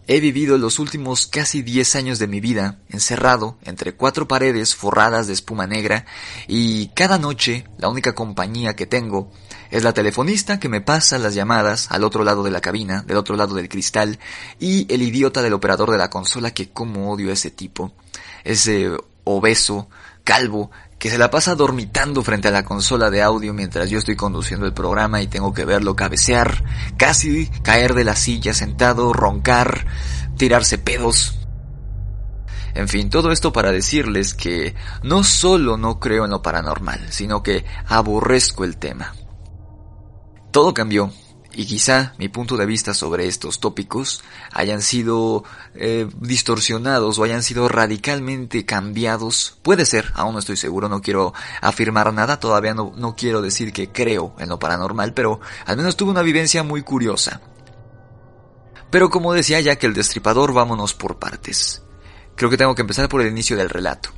He 0.08 0.20
vivido 0.20 0.58
los 0.58 0.80
últimos 0.80 1.28
casi 1.28 1.62
10 1.62 1.96
años 1.96 2.20
de 2.20 2.28
mi 2.28 2.42
vida 2.42 2.80
encerrado 2.90 3.58
entre 3.64 3.96
cuatro 3.96 4.28
paredes 4.28 4.76
forradas 4.76 5.28
de 5.28 5.34
espuma 5.34 5.68
negra 5.68 6.06
y 6.48 6.88
cada 6.88 7.18
noche 7.18 7.66
la 7.78 7.88
única 7.88 8.14
compañía 8.14 8.76
que 8.76 8.88
tengo 8.88 9.32
es 9.70 9.84
la 9.84 9.94
telefonista 9.94 10.60
que 10.60 10.70
me 10.70 10.82
pasa 10.82 11.18
las 11.18 11.34
llamadas 11.34 11.88
al 11.92 12.04
otro 12.04 12.24
lado 12.24 12.44
de 12.44 12.52
la 12.52 12.62
cabina, 12.62 13.04
del 13.04 13.16
otro 13.18 13.38
lado 13.38 13.56
del 13.56 13.70
cristal, 13.70 14.20
y 14.60 14.92
el 14.94 15.02
idiota 15.02 15.42
del 15.42 15.54
operador 15.54 15.92
de 15.92 15.98
la 15.98 16.10
consola 16.10 16.52
que 16.52 16.72
como 16.72 17.12
odio 17.12 17.30
a 17.30 17.34
ese 17.34 17.52
tipo, 17.52 17.94
ese 18.44 18.92
obeso, 19.24 19.88
calvo, 20.26 20.72
que 21.02 21.10
se 21.10 21.18
la 21.18 21.32
pasa 21.32 21.56
dormitando 21.56 22.22
frente 22.22 22.50
a 22.50 22.52
la 22.52 22.64
consola 22.64 23.10
de 23.10 23.24
audio 23.24 23.56
mientras 23.56 23.90
yo 23.90 23.98
estoy 23.98 24.16
conduciendo 24.16 24.68
el 24.68 24.74
programa 24.74 25.20
y 25.20 25.26
tengo 25.26 25.52
que 25.52 25.66
verlo 25.66 25.96
cabecear, 25.96 26.64
casi 26.96 27.48
caer 27.64 27.96
de 27.96 28.04
la 28.04 28.16
silla 28.16 28.54
sentado, 28.54 29.12
roncar, 29.12 29.88
tirarse 30.38 30.78
pedos. 30.78 31.40
En 32.76 32.88
fin, 32.88 33.10
todo 33.10 33.32
esto 33.32 33.52
para 33.52 33.72
decirles 33.72 34.36
que 34.36 34.76
no 35.02 35.24
solo 35.24 35.76
no 35.76 36.00
creo 36.00 36.26
en 36.26 36.30
lo 36.30 36.44
paranormal, 36.44 37.08
sino 37.10 37.42
que 37.42 37.66
aborrezco 37.88 38.64
el 38.64 38.78
tema. 38.78 39.16
Todo 40.52 40.76
cambió 40.76 41.12
y 41.54 41.66
quizá 41.66 42.14
mi 42.18 42.30
punto 42.30 42.58
de 42.58 42.66
vista 42.66 42.94
sobre 42.94 43.28
estos 43.28 43.60
tópicos 43.60 44.24
hayan 44.52 44.82
sido 44.82 45.44
eh, 45.76 46.08
distorsionados 46.20 47.20
o 47.20 47.24
hayan 47.24 47.44
sido 47.44 47.68
radicalmente 47.68 48.66
cambiados. 48.66 49.58
Puede 49.62 49.86
ser, 49.86 50.12
aún 50.16 50.34
no 50.34 50.40
estoy 50.40 50.58
seguro, 50.58 50.90
no 50.90 51.02
quiero 51.02 51.34
afirmar 51.62 52.14
nada, 52.14 52.40
todavía 52.40 52.74
no, 52.74 52.94
no 52.96 53.16
quiero 53.16 53.42
decir 53.42 53.74
que 53.74 53.92
creo 53.92 54.36
en 54.40 54.50
lo 54.50 54.60
paranormal, 54.60 55.14
pero 55.14 55.40
al 55.66 55.78
menos 55.78 55.96
tuve 55.96 56.12
una 56.12 56.22
vivencia 56.22 56.64
muy 56.64 56.84
curiosa. 56.84 57.42
Pero 58.90 59.10
como 59.10 59.34
decía 59.34 59.60
ya 59.62 59.78
que 59.78 59.88
el 59.88 59.94
destripador, 59.94 60.54
vámonos 60.54 60.94
por 60.94 61.18
partes. 61.18 61.82
Creo 62.36 62.50
que 62.50 62.58
tengo 62.58 62.76
que 62.76 62.82
empezar 62.82 63.08
por 63.08 63.22
el 63.22 63.28
inicio 63.28 63.56
del 63.56 63.70
relato. 63.70 64.10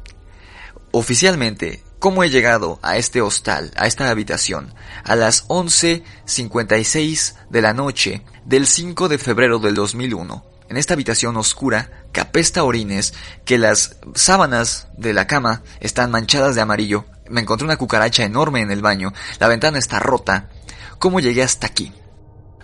Oficialmente, 0.95 1.83
cómo 1.97 2.23
he 2.23 2.29
llegado 2.29 2.77
a 2.83 2.97
este 2.97 3.19
hostal, 3.19 3.71
a 3.75 3.87
esta 3.87 4.11
habitación, 4.11 4.75
a 5.03 5.15
las 5.15 5.47
11.56 5.47 7.33
de 7.49 7.61
la 7.63 7.73
noche 7.73 8.23
del 8.45 8.67
5 8.67 9.09
de 9.09 9.17
febrero 9.17 9.57
del 9.57 9.73
2001, 9.73 10.45
en 10.69 10.77
esta 10.77 10.93
habitación 10.93 11.35
oscura 11.35 11.89
que 12.11 12.21
apesta 12.21 12.63
orines, 12.63 13.15
que 13.43 13.57
las 13.57 13.97
sábanas 14.13 14.89
de 14.95 15.13
la 15.13 15.25
cama 15.25 15.63
están 15.79 16.11
manchadas 16.11 16.53
de 16.53 16.61
amarillo, 16.61 17.05
me 17.27 17.41
encontré 17.41 17.65
una 17.65 17.77
cucaracha 17.77 18.23
enorme 18.23 18.61
en 18.61 18.69
el 18.69 18.83
baño, 18.83 19.13
la 19.39 19.47
ventana 19.47 19.79
está 19.79 19.97
rota. 19.97 20.51
¿Cómo 20.99 21.19
llegué 21.19 21.41
hasta 21.41 21.65
aquí? 21.65 21.91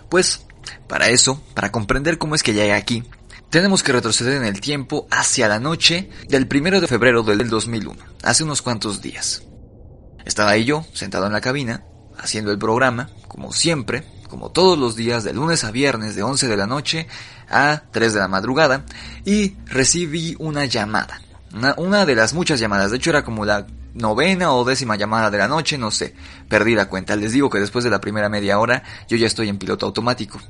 Pues, 0.08 0.46
para 0.86 1.08
eso, 1.08 1.42
para 1.54 1.72
comprender 1.72 2.16
cómo 2.16 2.36
es 2.36 2.44
que 2.44 2.54
llegué 2.54 2.74
aquí, 2.74 3.02
tenemos 3.50 3.82
que 3.82 3.92
retroceder 3.92 4.34
en 4.34 4.44
el 4.44 4.60
tiempo 4.60 5.06
hacia 5.10 5.48
la 5.48 5.58
noche 5.58 6.08
del 6.28 6.46
primero 6.46 6.80
de 6.80 6.86
febrero 6.86 7.22
del 7.22 7.48
2001, 7.50 8.00
hace 8.22 8.44
unos 8.44 8.62
cuantos 8.62 9.02
días. 9.02 9.42
Estaba 10.24 10.56
yo, 10.56 10.84
sentado 10.92 11.26
en 11.26 11.32
la 11.32 11.40
cabina, 11.40 11.84
haciendo 12.16 12.52
el 12.52 12.58
programa, 12.58 13.10
como 13.26 13.52
siempre, 13.52 14.04
como 14.28 14.50
todos 14.50 14.78
los 14.78 14.94
días, 14.94 15.24
de 15.24 15.32
lunes 15.32 15.64
a 15.64 15.72
viernes, 15.72 16.14
de 16.14 16.22
11 16.22 16.46
de 16.46 16.56
la 16.56 16.68
noche 16.68 17.08
a 17.48 17.82
3 17.90 18.14
de 18.14 18.20
la 18.20 18.28
madrugada, 18.28 18.84
y 19.24 19.56
recibí 19.66 20.36
una 20.38 20.66
llamada. 20.66 21.20
Una, 21.52 21.74
una 21.76 22.06
de 22.06 22.14
las 22.14 22.32
muchas 22.32 22.60
llamadas, 22.60 22.92
de 22.92 22.98
hecho 22.98 23.10
era 23.10 23.24
como 23.24 23.44
la 23.44 23.66
novena 23.94 24.52
o 24.52 24.64
décima 24.64 24.94
llamada 24.94 25.30
de 25.32 25.38
la 25.38 25.48
noche, 25.48 25.76
no 25.76 25.90
sé. 25.90 26.14
Perdí 26.48 26.76
la 26.76 26.88
cuenta. 26.88 27.16
Les 27.16 27.32
digo 27.32 27.50
que 27.50 27.58
después 27.58 27.82
de 27.82 27.90
la 27.90 28.00
primera 28.00 28.28
media 28.28 28.60
hora 28.60 28.84
yo 29.08 29.16
ya 29.16 29.26
estoy 29.26 29.48
en 29.48 29.58
piloto 29.58 29.86
automático. 29.86 30.40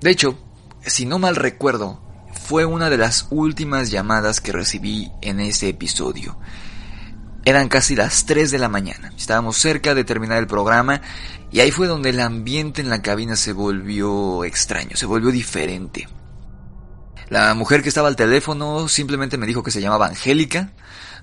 De 0.00 0.10
hecho, 0.10 0.38
si 0.86 1.04
no 1.06 1.18
mal 1.18 1.36
recuerdo, 1.36 2.00
fue 2.32 2.64
una 2.64 2.90
de 2.90 2.98
las 2.98 3.26
últimas 3.30 3.90
llamadas 3.90 4.40
que 4.40 4.52
recibí 4.52 5.10
en 5.20 5.40
ese 5.40 5.68
episodio. 5.68 6.38
Eran 7.44 7.68
casi 7.68 7.94
las 7.94 8.26
3 8.26 8.50
de 8.50 8.58
la 8.58 8.68
mañana. 8.68 9.12
Estábamos 9.16 9.56
cerca 9.56 9.94
de 9.94 10.04
terminar 10.04 10.38
el 10.38 10.46
programa 10.46 11.00
y 11.52 11.60
ahí 11.60 11.70
fue 11.70 11.86
donde 11.86 12.10
el 12.10 12.20
ambiente 12.20 12.80
en 12.80 12.90
la 12.90 13.02
cabina 13.02 13.36
se 13.36 13.52
volvió 13.52 14.44
extraño, 14.44 14.96
se 14.96 15.06
volvió 15.06 15.30
diferente. 15.30 16.08
La 17.28 17.54
mujer 17.54 17.82
que 17.82 17.88
estaba 17.88 18.08
al 18.08 18.16
teléfono 18.16 18.88
simplemente 18.88 19.38
me 19.38 19.46
dijo 19.46 19.62
que 19.62 19.70
se 19.70 19.80
llamaba 19.80 20.06
Angélica. 20.06 20.72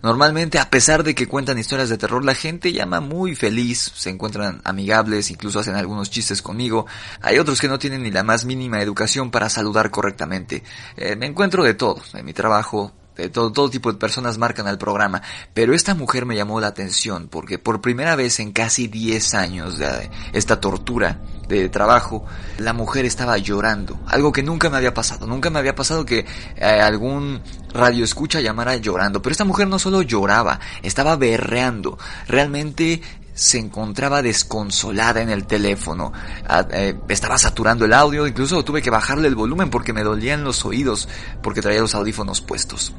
Normalmente, 0.03 0.60
a 0.60 0.69
pesar 0.69 1.01
de 1.01 1.15
que 1.15 1.29
cuentan 1.29 1.57
historias 1.57 1.88
de 1.88 1.98
terror, 1.98 2.25
la 2.25 2.36
gente 2.36 2.74
llama 2.74 3.00
muy 3.00 3.38
feliz, 3.38 3.93
se 3.95 4.10
encuentran 4.10 4.60
amigables, 4.65 5.31
incluso 5.31 5.62
hacen 5.62 5.75
algunos 5.75 6.10
chistes 6.10 6.41
conmigo. 6.41 6.86
Hay 7.22 7.39
otros 7.39 7.62
que 7.62 7.69
no 7.69 7.79
tienen 7.79 8.03
ni 8.03 8.12
la 8.12 8.22
más 8.22 8.43
mínima 8.43 8.81
educación 8.81 9.31
para 9.31 9.50
saludar 9.50 9.91
correctamente. 9.91 10.62
Eh, 10.98 11.15
me 11.15 11.25
encuentro 11.25 11.63
de 11.63 11.75
todo 11.75 12.01
en 12.15 12.25
mi 12.25 12.33
trabajo, 12.33 12.91
de 13.15 13.29
todo, 13.29 13.53
todo 13.53 13.69
tipo 13.69 13.93
de 13.93 13.98
personas 13.98 14.38
marcan 14.38 14.67
al 14.67 14.77
programa, 14.77 15.22
pero 15.53 15.74
esta 15.74 15.95
mujer 15.95 16.25
me 16.25 16.36
llamó 16.36 16.60
la 16.60 16.67
atención 16.67 17.29
porque 17.29 17.57
por 17.57 17.79
primera 17.79 18.17
vez 18.17 18.41
en 18.41 18.51
casi 18.51 18.88
10 18.88 19.33
años 19.36 19.77
de 19.77 20.12
esta 20.33 20.60
tortura 20.60 21.22
de 21.48 21.70
trabajo, 21.70 22.26
la 22.58 22.74
mujer 22.74 23.06
estaba 23.06 23.38
llorando, 23.38 24.00
algo 24.08 24.32
que 24.32 24.44
nunca 24.44 24.70
me 24.70 24.78
había 24.78 24.94
pasado, 24.94 25.28
nunca 25.28 25.50
me 25.50 25.60
había 25.60 25.76
pasado 25.76 26.06
que 26.06 26.26
eh, 26.56 26.66
algún 26.66 27.42
radio 27.74 28.04
escucha 28.04 28.42
llamara 28.42 28.76
llorando, 28.78 29.22
pero 29.22 29.32
esta 29.32 29.46
mujer 29.46 29.68
no 29.68 29.80
solo 29.80 30.02
lloraba, 30.02 30.60
estaba 30.82 31.16
berreando, 31.16 31.98
realmente 32.28 33.02
se 33.34 33.58
encontraba 33.58 34.22
desconsolada 34.22 35.22
en 35.22 35.30
el 35.30 35.46
teléfono. 35.48 36.14
Ah, 36.48 36.68
eh, 36.72 36.96
estaba 37.10 37.38
saturando 37.38 37.86
el 37.86 37.94
audio, 37.94 38.28
incluso 38.28 38.64
tuve 38.64 38.82
que 38.82 38.90
bajarle 38.90 39.28
el 39.28 39.36
volumen 39.36 39.70
porque 39.70 39.94
me 39.94 40.04
dolían 40.04 40.44
los 40.44 40.66
oídos 40.66 41.10
porque 41.42 41.62
traía 41.62 41.82
los 41.82 41.96
audífonos 41.96 42.42
puestos. 42.42 42.94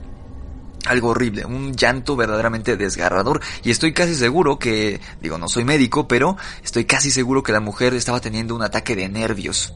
Algo 0.87 1.09
horrible, 1.09 1.47
un 1.47 1.75
llanto 1.75 2.14
verdaderamente 2.14 2.76
desgarrador 2.76 3.41
y 3.62 3.71
estoy 3.71 3.95
casi 3.95 4.14
seguro 4.14 4.59
que, 4.59 5.00
digo, 5.23 5.38
no 5.38 5.49
soy 5.49 5.64
médico, 5.64 6.07
pero 6.07 6.37
estoy 6.62 6.85
casi 6.85 7.11
seguro 7.11 7.43
que 7.43 7.53
la 7.53 7.61
mujer 7.61 7.95
estaba 7.95 8.21
teniendo 8.21 8.55
un 8.55 8.62
ataque 8.62 8.95
de 8.95 9.09
nervios. 9.09 9.73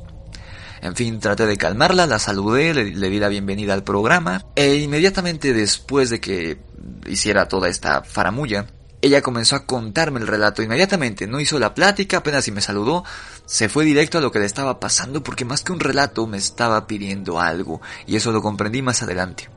En 0.81 0.95
fin, 0.95 1.19
traté 1.19 1.47
de 1.47 1.57
calmarla, 1.57 2.07
la 2.07 2.19
saludé, 2.19 2.75
le, 2.75 3.11
di 3.11 3.19
la 3.19 3.29
bienvenida 3.29 3.75
al 3.75 3.85
programa 3.85 4.45
e 4.55 4.77
inmediatamente 4.77 5.53
después 5.53 6.11
de 6.11 6.21
que 6.21 6.59
hiciera 7.07 7.49
toda 7.49 7.69
esta 7.69 8.03
faramulla, 8.03 8.67
ella 9.01 9.23
comenzó 9.23 9.57
a 9.57 9.65
contarme 9.65 10.21
el 10.21 10.27
relato 10.27 10.63
inmediatamente, 10.63 11.27
no 11.27 11.41
hizo 11.41 11.59
la 11.59 11.75
plática, 11.75 12.19
apenas 12.19 12.45
si 12.45 12.53
me 12.53 12.61
saludó, 12.61 13.05
se 13.47 13.69
fue 13.69 13.85
directo 13.85 14.19
a 14.19 14.21
lo 14.21 14.31
que 14.31 14.41
le 14.41 14.47
estaba 14.47 14.79
pasando 14.79 15.23
porque 15.23 15.45
más 15.45 15.63
que 15.63 15.73
un 15.73 15.81
relato 15.81 16.27
me 16.27 16.37
estaba 16.37 16.87
pidiendo 16.87 17.41
algo, 17.41 17.81
y 18.07 18.17
eso 18.17 18.33
lo 18.33 18.43
comprendí 18.43 18.83
más 18.83 19.03
adelante. 19.03 19.49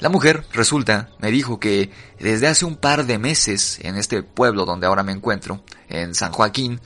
La 0.00 0.08
mujer, 0.08 0.44
resulta, 0.52 1.10
me 1.20 1.30
dijo 1.30 1.60
que 1.60 1.90
desde 2.18 2.48
hace 2.48 2.64
un 2.64 2.76
par 2.76 3.06
de 3.06 3.18
meses, 3.18 3.78
en 3.82 3.96
este 3.96 4.22
pueblo 4.22 4.64
donde 4.64 4.86
ahora 4.86 5.02
me 5.02 5.12
encuentro, 5.12 5.62
en 5.88 6.14
San 6.14 6.32
Joaquín, 6.32 6.80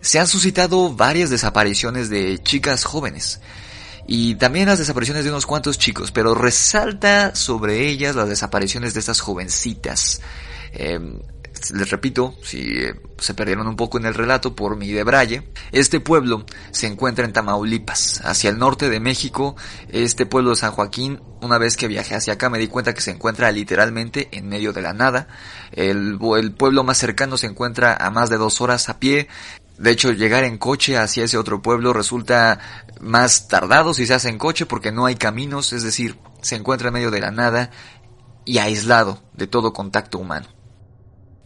se 0.00 0.18
han 0.18 0.26
suscitado 0.26 0.94
varias 0.94 1.30
desapariciones 1.30 2.10
de 2.10 2.38
chicas 2.42 2.84
jóvenes 2.84 3.40
y 4.06 4.34
también 4.34 4.66
las 4.66 4.78
desapariciones 4.78 5.24
de 5.24 5.30
unos 5.30 5.46
cuantos 5.46 5.78
chicos, 5.78 6.10
pero 6.10 6.34
resalta 6.34 7.34
sobre 7.34 7.88
ellas 7.88 8.16
las 8.16 8.28
desapariciones 8.28 8.94
de 8.94 9.00
estas 9.00 9.20
jovencitas. 9.20 10.20
Eh, 10.72 11.00
les 11.70 11.90
repito, 11.90 12.34
si 12.42 12.78
eh, 12.78 12.94
se 13.18 13.34
perdieron 13.34 13.68
un 13.68 13.76
poco 13.76 13.98
en 13.98 14.06
el 14.06 14.14
relato 14.14 14.56
por 14.56 14.76
mi 14.76 14.90
debraye, 14.90 15.48
este 15.70 16.00
pueblo 16.00 16.44
se 16.70 16.86
encuentra 16.86 17.24
en 17.24 17.32
Tamaulipas, 17.32 18.20
hacia 18.24 18.50
el 18.50 18.58
norte 18.58 18.90
de 18.90 19.00
México. 19.00 19.56
Este 19.88 20.26
pueblo 20.26 20.50
de 20.50 20.56
San 20.56 20.72
Joaquín, 20.72 21.20
una 21.40 21.58
vez 21.58 21.76
que 21.76 21.88
viajé 21.88 22.14
hacia 22.14 22.34
acá 22.34 22.50
me 22.50 22.58
di 22.58 22.68
cuenta 22.68 22.94
que 22.94 23.00
se 23.00 23.12
encuentra 23.12 23.50
literalmente 23.52 24.28
en 24.32 24.48
medio 24.48 24.72
de 24.72 24.82
la 24.82 24.92
nada. 24.92 25.28
El, 25.72 26.18
el 26.38 26.52
pueblo 26.52 26.84
más 26.84 26.98
cercano 26.98 27.36
se 27.36 27.46
encuentra 27.46 27.94
a 27.94 28.10
más 28.10 28.28
de 28.30 28.38
dos 28.38 28.60
horas 28.60 28.88
a 28.88 28.98
pie. 28.98 29.28
De 29.78 29.90
hecho, 29.90 30.12
llegar 30.12 30.44
en 30.44 30.58
coche 30.58 30.96
hacia 30.96 31.24
ese 31.24 31.38
otro 31.38 31.62
pueblo 31.62 31.92
resulta 31.92 32.58
más 33.00 33.48
tardado 33.48 33.94
si 33.94 34.06
se 34.06 34.14
hace 34.14 34.28
en 34.28 34.38
coche 34.38 34.66
porque 34.66 34.92
no 34.92 35.06
hay 35.06 35.16
caminos, 35.16 35.72
es 35.72 35.82
decir, 35.82 36.18
se 36.40 36.56
encuentra 36.56 36.88
en 36.88 36.94
medio 36.94 37.10
de 37.10 37.20
la 37.20 37.30
nada 37.30 37.70
y 38.44 38.58
aislado 38.58 39.22
de 39.32 39.46
todo 39.46 39.72
contacto 39.72 40.18
humano. 40.18 40.61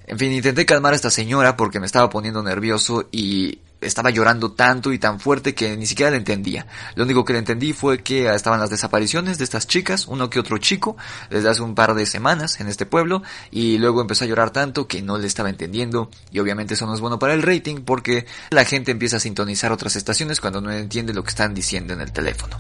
En 0.07 0.19
fin, 0.19 0.33
intenté 0.33 0.65
calmar 0.65 0.93
a 0.93 0.97
esta 0.97 1.11
señora 1.11 1.57
porque 1.57 1.81
me 1.81 1.87
estaba 1.87 2.09
poniendo 2.09 2.43
nervioso 2.43 3.09
y 3.11 3.59
estaba 3.81 4.11
llorando 4.11 4.53
tanto 4.53 4.93
y 4.93 4.99
tan 4.99 5.21
fuerte 5.21 5.55
que 5.55 5.77
ni 5.77 5.87
siquiera 5.87 6.11
le 6.11 6.17
entendía. 6.17 6.67
Lo 6.95 7.05
único 7.05 7.25
que 7.25 7.33
le 7.33 7.41
entendí 7.41 7.73
fue 7.73 8.03
que 8.03 8.33
estaban 8.33 8.61
las 8.61 8.71
desapariciones 8.71 9.39
de 9.39 9.45
estas 9.45 9.67
chicas, 9.67 10.07
uno 10.07 10.31
que 10.31 10.39
otro 10.39 10.59
chico, 10.59 10.97
desde 11.29 11.49
hace 11.49 11.63
un 11.63 11.75
par 11.75 11.95
de 11.95 12.07
semanas 12.07 12.61
en 12.61 12.69
este 12.69 12.87
pueblo, 12.87 13.23
y 13.51 13.79
luego 13.79 14.01
empezó 14.01 14.25
a 14.25 14.29
llorar 14.29 14.51
tanto 14.51 14.87
que 14.87 15.03
no 15.03 15.19
le 15.19 15.27
estaba 15.27 15.51
entendiendo, 15.51 16.11
y 16.31 16.39
obviamente 16.39 16.75
eso 16.75 16.87
no 16.87 16.95
es 16.95 17.01
bueno 17.01 17.19
para 17.19 17.35
el 17.35 17.43
rating 17.43 17.83
porque 17.85 18.27
la 18.51 18.65
gente 18.65 18.93
empieza 18.93 19.19
a 19.19 19.21
sintonizar 19.21 19.73
otras 19.73 19.97
estaciones 19.97 20.41
cuando 20.41 20.61
no 20.61 20.73
entiende 20.73 21.13
lo 21.13 21.23
que 21.23 21.31
están 21.31 21.55
diciendo 21.55 21.93
en 21.93 22.01
el 22.01 22.13
teléfono. 22.13 22.59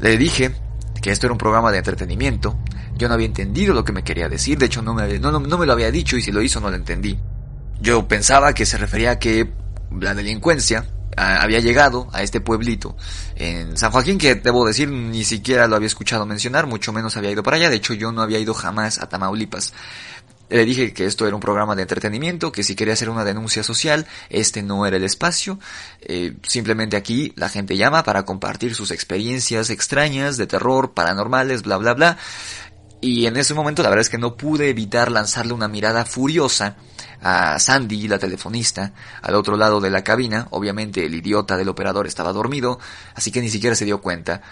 Le 0.00 0.16
dije 0.16 0.54
que 1.02 1.10
esto 1.10 1.26
era 1.26 1.32
un 1.32 1.38
programa 1.38 1.70
de 1.70 1.78
entretenimiento, 1.78 2.58
yo 2.96 3.08
no 3.08 3.14
había 3.14 3.26
entendido 3.26 3.74
lo 3.74 3.84
que 3.84 3.92
me 3.92 4.04
quería 4.04 4.28
decir, 4.28 4.56
de 4.56 4.66
hecho 4.66 4.80
no 4.80 4.94
me, 4.94 5.18
no, 5.18 5.32
no 5.32 5.58
me 5.58 5.66
lo 5.66 5.72
había 5.72 5.90
dicho 5.90 6.16
y 6.16 6.22
si 6.22 6.32
lo 6.32 6.40
hizo 6.40 6.60
no 6.60 6.70
lo 6.70 6.76
entendí. 6.76 7.18
Yo 7.80 8.06
pensaba 8.06 8.54
que 8.54 8.64
se 8.64 8.78
refería 8.78 9.10
a 9.10 9.18
que 9.18 9.52
la 10.00 10.14
delincuencia 10.14 10.86
había 11.16 11.60
llegado 11.60 12.08
a 12.12 12.22
este 12.22 12.40
pueblito 12.40 12.96
en 13.36 13.76
San 13.76 13.90
Joaquín 13.90 14.16
que 14.16 14.36
debo 14.36 14.66
decir 14.66 14.88
ni 14.88 15.24
siquiera 15.24 15.66
lo 15.66 15.76
había 15.76 15.86
escuchado 15.86 16.24
mencionar, 16.24 16.66
mucho 16.66 16.92
menos 16.92 17.16
había 17.16 17.30
ido 17.30 17.42
para 17.42 17.56
allá, 17.56 17.68
de 17.68 17.76
hecho 17.76 17.92
yo 17.94 18.12
no 18.12 18.22
había 18.22 18.38
ido 18.38 18.54
jamás 18.54 18.98
a 18.98 19.08
Tamaulipas. 19.08 19.74
Le 20.52 20.66
dije 20.66 20.92
que 20.92 21.06
esto 21.06 21.26
era 21.26 21.34
un 21.34 21.40
programa 21.40 21.74
de 21.74 21.80
entretenimiento, 21.80 22.52
que 22.52 22.62
si 22.62 22.74
quería 22.76 22.92
hacer 22.92 23.08
una 23.08 23.24
denuncia 23.24 23.62
social, 23.62 24.06
este 24.28 24.62
no 24.62 24.84
era 24.84 24.98
el 24.98 25.02
espacio. 25.02 25.58
Eh, 26.02 26.36
simplemente 26.46 26.98
aquí 26.98 27.32
la 27.36 27.48
gente 27.48 27.78
llama 27.78 28.04
para 28.04 28.26
compartir 28.26 28.74
sus 28.74 28.90
experiencias 28.90 29.70
extrañas, 29.70 30.36
de 30.36 30.46
terror, 30.46 30.92
paranormales, 30.92 31.62
bla, 31.62 31.78
bla, 31.78 31.94
bla. 31.94 32.18
Y 33.00 33.24
en 33.24 33.38
ese 33.38 33.54
momento 33.54 33.82
la 33.82 33.88
verdad 33.88 34.02
es 34.02 34.10
que 34.10 34.18
no 34.18 34.36
pude 34.36 34.68
evitar 34.68 35.10
lanzarle 35.10 35.54
una 35.54 35.68
mirada 35.68 36.04
furiosa 36.04 36.76
a 37.22 37.58
Sandy, 37.58 38.06
la 38.06 38.18
telefonista, 38.18 38.92
al 39.22 39.36
otro 39.36 39.56
lado 39.56 39.80
de 39.80 39.88
la 39.88 40.04
cabina. 40.04 40.48
Obviamente 40.50 41.06
el 41.06 41.14
idiota 41.14 41.56
del 41.56 41.70
operador 41.70 42.06
estaba 42.06 42.30
dormido, 42.34 42.78
así 43.14 43.32
que 43.32 43.40
ni 43.40 43.48
siquiera 43.48 43.74
se 43.74 43.86
dio 43.86 44.02
cuenta. 44.02 44.42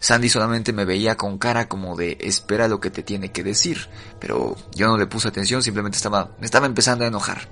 Sandy 0.00 0.28
solamente 0.28 0.72
me 0.72 0.84
veía 0.84 1.16
con 1.16 1.38
cara 1.38 1.68
como 1.68 1.96
de 1.96 2.18
espera 2.20 2.68
lo 2.68 2.80
que 2.80 2.90
te 2.90 3.02
tiene 3.02 3.32
que 3.32 3.42
decir, 3.42 3.88
pero 4.18 4.56
yo 4.74 4.88
no 4.88 4.96
le 4.96 5.06
puse 5.06 5.28
atención, 5.28 5.62
simplemente 5.62 5.96
estaba, 5.96 6.30
me 6.38 6.46
estaba 6.46 6.66
empezando 6.66 7.04
a 7.04 7.08
enojar. 7.08 7.48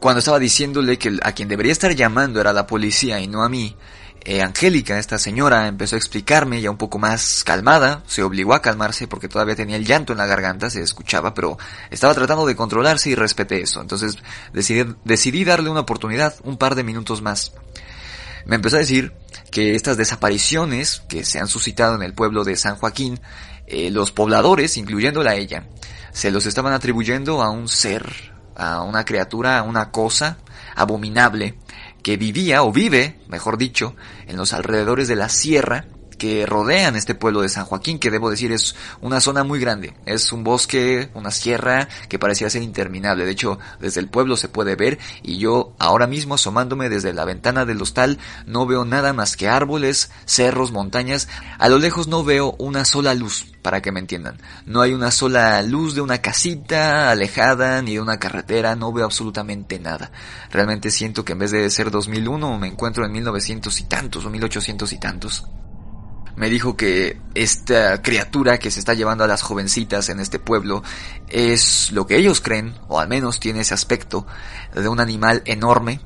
Cuando 0.00 0.18
estaba 0.18 0.38
diciéndole 0.38 0.98
que 0.98 1.16
a 1.22 1.32
quien 1.32 1.48
debería 1.48 1.72
estar 1.72 1.94
llamando 1.94 2.40
era 2.40 2.52
la 2.52 2.66
policía 2.66 3.20
y 3.20 3.28
no 3.28 3.44
a 3.44 3.48
mí, 3.48 3.76
eh, 4.24 4.40
Angélica, 4.40 4.98
esta 4.98 5.18
señora, 5.18 5.66
empezó 5.66 5.96
a 5.96 5.98
explicarme 5.98 6.60
ya 6.60 6.70
un 6.70 6.76
poco 6.76 6.98
más 6.98 7.42
calmada, 7.44 8.04
se 8.06 8.22
obligó 8.22 8.54
a 8.54 8.62
calmarse 8.62 9.08
porque 9.08 9.28
todavía 9.28 9.56
tenía 9.56 9.76
el 9.76 9.84
llanto 9.84 10.12
en 10.12 10.18
la 10.18 10.26
garganta, 10.26 10.70
se 10.70 10.80
escuchaba, 10.80 11.34
pero 11.34 11.58
estaba 11.90 12.14
tratando 12.14 12.46
de 12.46 12.54
controlarse 12.54 13.10
y 13.10 13.14
respeté 13.16 13.62
eso. 13.62 13.80
Entonces 13.80 14.18
decidí, 14.52 14.94
decidí 15.04 15.44
darle 15.44 15.70
una 15.70 15.80
oportunidad, 15.80 16.34
un 16.44 16.56
par 16.56 16.76
de 16.76 16.84
minutos 16.84 17.20
más. 17.20 17.52
Me 18.46 18.56
empezó 18.56 18.76
a 18.76 18.80
decir 18.80 19.12
que 19.50 19.74
estas 19.74 19.96
desapariciones 19.96 21.02
que 21.08 21.24
se 21.24 21.38
han 21.38 21.48
suscitado 21.48 21.94
en 21.94 22.02
el 22.02 22.14
pueblo 22.14 22.44
de 22.44 22.56
San 22.56 22.76
Joaquín, 22.76 23.20
eh, 23.66 23.90
los 23.90 24.12
pobladores, 24.12 24.76
incluyéndola 24.76 25.34
ella, 25.34 25.66
se 26.12 26.30
los 26.30 26.46
estaban 26.46 26.72
atribuyendo 26.72 27.42
a 27.42 27.50
un 27.50 27.68
ser, 27.68 28.32
a 28.56 28.82
una 28.82 29.04
criatura, 29.04 29.58
a 29.58 29.62
una 29.62 29.90
cosa 29.90 30.38
abominable 30.74 31.56
que 32.02 32.16
vivía 32.16 32.62
o 32.62 32.72
vive, 32.72 33.20
mejor 33.28 33.58
dicho, 33.58 33.94
en 34.26 34.36
los 34.36 34.52
alrededores 34.52 35.08
de 35.08 35.16
la 35.16 35.28
sierra 35.28 35.86
que 36.22 36.46
rodean 36.46 36.94
este 36.94 37.16
pueblo 37.16 37.40
de 37.40 37.48
San 37.48 37.64
Joaquín, 37.64 37.98
que 37.98 38.12
debo 38.12 38.30
decir 38.30 38.52
es 38.52 38.76
una 39.00 39.20
zona 39.20 39.42
muy 39.42 39.58
grande. 39.58 39.92
Es 40.06 40.30
un 40.30 40.44
bosque, 40.44 41.10
una 41.14 41.32
sierra 41.32 41.88
que 42.08 42.20
parecía 42.20 42.48
ser 42.48 42.62
interminable. 42.62 43.24
De 43.24 43.32
hecho, 43.32 43.58
desde 43.80 43.98
el 43.98 44.08
pueblo 44.08 44.36
se 44.36 44.48
puede 44.48 44.76
ver 44.76 45.00
y 45.24 45.38
yo 45.38 45.74
ahora 45.80 46.06
mismo 46.06 46.36
asomándome 46.36 46.88
desde 46.88 47.12
la 47.12 47.24
ventana 47.24 47.64
del 47.64 47.82
hostal 47.82 48.20
no 48.46 48.66
veo 48.66 48.84
nada 48.84 49.12
más 49.12 49.36
que 49.36 49.48
árboles, 49.48 50.12
cerros, 50.24 50.70
montañas. 50.70 51.26
A 51.58 51.68
lo 51.68 51.80
lejos 51.80 52.06
no 52.06 52.22
veo 52.22 52.54
una 52.60 52.84
sola 52.84 53.14
luz, 53.14 53.46
para 53.60 53.82
que 53.82 53.90
me 53.90 53.98
entiendan. 53.98 54.38
No 54.64 54.80
hay 54.80 54.94
una 54.94 55.10
sola 55.10 55.60
luz 55.62 55.96
de 55.96 56.02
una 56.02 56.18
casita 56.18 57.10
alejada 57.10 57.82
ni 57.82 57.94
de 57.94 58.00
una 58.00 58.20
carretera, 58.20 58.76
no 58.76 58.92
veo 58.92 59.06
absolutamente 59.06 59.80
nada. 59.80 60.12
Realmente 60.52 60.92
siento 60.92 61.24
que 61.24 61.32
en 61.32 61.40
vez 61.40 61.50
de 61.50 61.68
ser 61.68 61.90
2001 61.90 62.60
me 62.60 62.68
encuentro 62.68 63.04
en 63.04 63.10
1900 63.10 63.80
y 63.80 63.84
tantos 63.86 64.24
o 64.24 64.30
1800 64.30 64.92
y 64.92 64.98
tantos. 65.00 65.44
Me 66.36 66.50
dijo 66.50 66.76
que 66.76 67.18
esta 67.34 68.02
criatura 68.02 68.58
que 68.58 68.70
se 68.70 68.78
está 68.78 68.94
llevando 68.94 69.24
a 69.24 69.28
las 69.28 69.42
jovencitas 69.42 70.08
en 70.08 70.20
este 70.20 70.38
pueblo 70.38 70.82
es 71.28 71.92
lo 71.92 72.06
que 72.06 72.16
ellos 72.16 72.40
creen, 72.40 72.74
o 72.88 73.00
al 73.00 73.08
menos 73.08 73.40
tiene 73.40 73.60
ese 73.60 73.74
aspecto, 73.74 74.26
de 74.74 74.88
un 74.88 75.00
animal 75.00 75.42
enorme. 75.44 76.00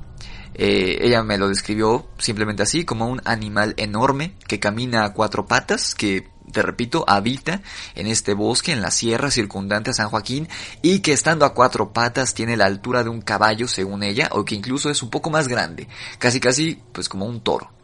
Eh, 0.55 0.99
ella 1.03 1.23
me 1.23 1.37
lo 1.37 1.49
describió 1.49 2.09
simplemente 2.19 2.63
así, 2.63 2.85
como 2.85 3.09
un 3.09 3.21
animal 3.25 3.75
enorme 3.77 4.35
que 4.49 4.59
camina 4.59 5.05
a 5.05 5.13
cuatro 5.13 5.47
patas, 5.47 5.95
que 5.95 6.29
te 6.53 6.63
repito, 6.63 7.05
habita 7.07 7.61
en 7.95 8.07
este 8.07 8.33
bosque, 8.33 8.73
en 8.73 8.81
la 8.81 8.91
sierra 8.91 9.31
circundante 9.31 9.91
a 9.91 9.95
San 9.95 10.09
Joaquín, 10.09 10.49
y 10.81 11.01
que 11.01 11.13
estando 11.13 11.45
a 11.45 11.53
cuatro 11.53 11.93
patas 11.93 12.35
tiene 12.35 12.57
la 12.57 12.67
altura 12.67 13.03
de 13.03 13.11
un 13.11 13.21
caballo, 13.21 13.69
según 13.69 14.03
ella, 14.03 14.29
o 14.33 14.45
que 14.45 14.55
incluso 14.55 14.91
es 14.91 15.03
un 15.03 15.11
poco 15.11 15.31
más 15.31 15.49
grande, 15.49 15.89
casi 16.19 16.41
casi 16.41 16.81
pues 16.93 17.09
como 17.09 17.27
un 17.27 17.41
toro. 17.41 17.76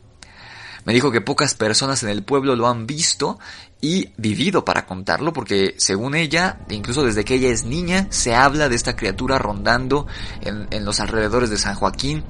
Me 0.84 0.92
dijo 0.92 1.10
que 1.10 1.20
pocas 1.20 1.54
personas 1.54 2.02
en 2.02 2.08
el 2.08 2.22
pueblo 2.22 2.56
lo 2.56 2.68
han 2.68 2.86
visto 2.86 3.38
y 3.80 4.10
vivido 4.16 4.64
para 4.64 4.86
contarlo, 4.86 5.32
porque 5.32 5.74
según 5.78 6.14
ella, 6.14 6.60
incluso 6.70 7.04
desde 7.04 7.24
que 7.24 7.34
ella 7.34 7.50
es 7.50 7.64
niña, 7.64 8.06
se 8.10 8.34
habla 8.34 8.68
de 8.68 8.76
esta 8.76 8.96
criatura 8.96 9.38
rondando 9.38 10.06
en, 10.40 10.68
en 10.70 10.84
los 10.84 11.00
alrededores 11.00 11.50
de 11.50 11.58
San 11.58 11.74
Joaquín 11.74 12.24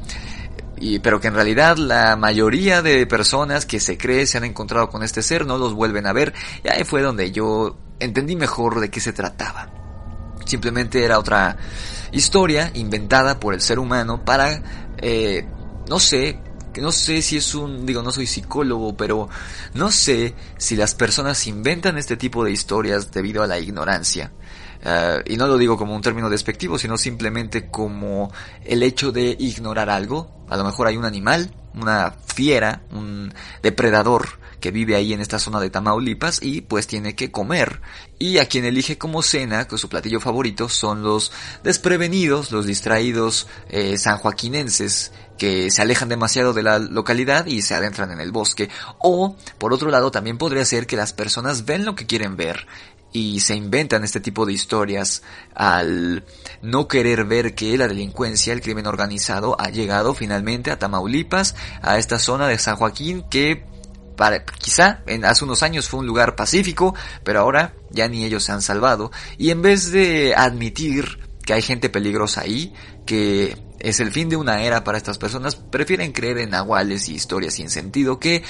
y, 0.83 0.99
pero 0.99 1.21
que 1.21 1.29
en 1.29 1.35
realidad 1.35 1.77
la 1.77 2.17
mayoría 2.17 2.83
de 2.83 3.07
personas 3.07 3.67
que 3.67 3.79
se 3.79 3.97
cree 3.97 4.27
se 4.27 4.39
han 4.39 4.45
encontrado 4.45 4.89
con 4.89 5.05
este 5.05 5.23
ser 5.23 5.47
no 5.47 5.57
los 5.57 5.75
vuelven 5.75 6.09
a 6.09 6.13
ver. 6.13 6.35
Y 6.65 6.69
ahí 6.69 6.83
fue 6.83 7.03
donde 7.03 7.31
yo 7.31 7.77
entendí 8.01 8.35
mejor 8.35 8.81
de 8.81 8.91
qué 8.91 8.99
se 8.99 9.13
trataba. 9.13 9.71
Simplemente 10.45 11.05
era 11.05 11.21
otra 11.21 11.57
historia 12.11 12.73
inventada 12.75 13.39
por 13.39 13.55
el 13.55 13.61
ser 13.61 13.79
humano 13.79 14.25
para, 14.25 14.61
eh, 14.99 15.47
no 15.89 16.01
sé, 16.01 16.41
no 16.81 16.93
sé 16.93 17.23
si 17.23 17.37
es 17.37 17.55
un, 17.55 17.85
digo, 17.85 18.03
no 18.03 18.11
soy 18.11 18.27
psicólogo, 18.27 18.97
pero 18.97 19.29
no 19.75 19.91
sé 19.91 20.35
si 20.57 20.77
las 20.77 20.95
personas 20.95 21.47
inventan 21.47 21.99
este 21.99 22.17
tipo 22.17 22.45
de 22.45 22.53
historias 22.53 23.11
debido 23.11 23.43
a 23.43 23.47
la 23.47 23.59
ignorancia. 23.59 24.33
Uh, 24.85 25.23
y 25.27 25.37
no 25.37 25.47
lo 25.47 25.59
digo 25.59 25.77
como 25.77 25.95
un 25.95 26.03
término 26.03 26.29
despectivo, 26.29 26.77
sino 26.77 26.99
simplemente 26.99 27.69
como 27.69 28.33
el 28.65 28.83
hecho 28.83 29.13
de 29.13 29.37
ignorar 29.39 29.91
algo. 29.91 30.45
A 30.49 30.57
lo 30.57 30.65
mejor 30.65 30.89
hay 30.89 30.97
un 30.97 31.05
animal, 31.05 31.55
una 31.75 32.11
fiera, 32.11 32.83
un 32.91 33.33
depredador 33.63 34.42
que 34.63 34.71
vive 34.71 34.97
ahí 34.97 35.13
en 35.13 35.21
esta 35.21 35.39
zona 35.39 35.61
de 35.61 35.69
Tamaulipas 35.69 36.39
y 36.41 36.63
pues 36.63 36.87
tiene 36.87 37.15
que 37.15 37.31
comer. 37.31 37.83
Y 38.19 38.39
a 38.39 38.47
quien 38.47 38.65
elige 38.65 38.97
como 38.97 39.21
cena, 39.21 39.67
que 39.67 39.77
su 39.77 39.91
platillo 39.91 40.21
favorito, 40.21 40.71
son 40.71 41.03
los 41.03 41.33
desprevenidos, 41.65 42.53
los 42.53 42.65
distraídos 42.65 43.49
eh, 43.69 43.99
sanjoaquinenses 43.99 45.13
que 45.37 45.71
se 45.73 45.83
alejan 45.83 46.09
demasiado 46.09 46.53
de 46.53 46.63
la 46.63 46.79
localidad 46.79 47.47
y 47.47 47.63
se 47.63 47.75
adentran 47.75 48.13
en 48.13 48.21
el 48.21 48.31
bosque. 48.31 48.71
O, 49.01 49.37
por 49.59 49.73
otro 49.73 49.91
lado, 49.91 50.13
también 50.13 50.39
podría 50.39 50.65
ser 50.65 50.87
que 50.87 50.97
las 50.97 51.13
personas 51.13 51.65
ven 51.65 51.85
lo 51.85 51.97
que 51.97 52.07
quieren 52.07 52.37
ver 52.37 52.67
y 53.13 53.41
se 53.41 53.57
inventan 53.57 54.05
este 54.05 54.21
tipo 54.21 54.47
de 54.47 54.53
historias 54.53 55.23
al 55.55 56.25
no 56.63 56.89
querer 56.89 57.25
ver 57.25 57.55
que 57.55 57.77
la 57.77 57.89
delincuencia, 57.89 58.53
el 58.53 58.63
crimen 58.63 58.87
organizado 58.87 59.57
ha 59.61 59.69
llegado 59.71 60.15
finalmente 60.15 60.71
a 60.71 60.79
Tamaulipas, 60.79 61.57
a 61.83 61.99
esta 61.99 62.19
zona 62.19 62.47
de 62.47 62.59
San 62.59 62.77
Joaquín 62.77 63.25
que 63.29 63.72
quizá 64.59 65.03
en, 65.07 65.25
hace 65.25 65.45
unos 65.45 65.63
años 65.63 65.89
fue 65.89 66.01
un 66.01 66.07
lugar 66.07 66.37
pacífico, 66.37 66.95
pero 67.25 67.41
ahora 67.41 67.75
ya 67.91 68.09
ni 68.09 68.25
ellos 68.25 68.45
se 68.45 68.53
han 68.53 68.63
salvado. 68.63 69.11
Y 69.39 69.51
en 69.51 69.63
vez 69.63 69.91
de 69.91 70.35
admitir 70.37 71.19
que 71.45 71.55
hay 71.55 71.63
gente 71.63 71.89
peligrosa 71.89 72.43
ahí, 72.43 72.73
que 73.05 73.57
es 73.81 73.99
el 73.99 74.13
fin 74.13 74.29
de 74.29 74.37
una 74.37 74.63
era 74.63 74.85
para 74.85 74.99
estas 74.99 75.19
personas, 75.19 75.57
prefieren 75.57 76.13
creer 76.13 76.39
en 76.39 76.51
nahuales 76.51 77.09
y 77.09 77.15
historias 77.15 77.55
sin 77.55 77.69
sentido 77.69 78.21
que 78.21 78.45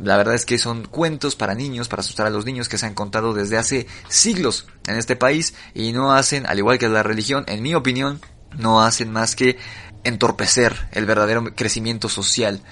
la 0.00 0.16
verdad 0.16 0.34
es 0.34 0.44
que 0.44 0.58
son 0.58 0.84
cuentos 0.86 1.36
para 1.36 1.54
niños, 1.54 1.88
para 1.88 2.00
asustar 2.00 2.26
a 2.26 2.30
los 2.30 2.44
niños 2.44 2.68
que 2.68 2.78
se 2.78 2.86
han 2.86 2.94
contado 2.94 3.32
desde 3.32 3.58
hace 3.58 3.86
siglos 4.08 4.66
en 4.86 4.96
este 4.96 5.14
país 5.14 5.54
y 5.74 5.92
no 5.92 6.12
hacen, 6.12 6.46
al 6.46 6.58
igual 6.58 6.78
que 6.78 6.88
la 6.88 7.02
religión, 7.02 7.44
en 7.46 7.62
mi 7.62 7.74
opinión, 7.74 8.20
no 8.58 8.82
hacen 8.82 9.12
más 9.12 9.36
que 9.36 9.56
entorpecer 10.04 10.88
el 10.92 11.06
verdadero 11.06 11.44
crecimiento 11.54 12.08
social 12.08 12.62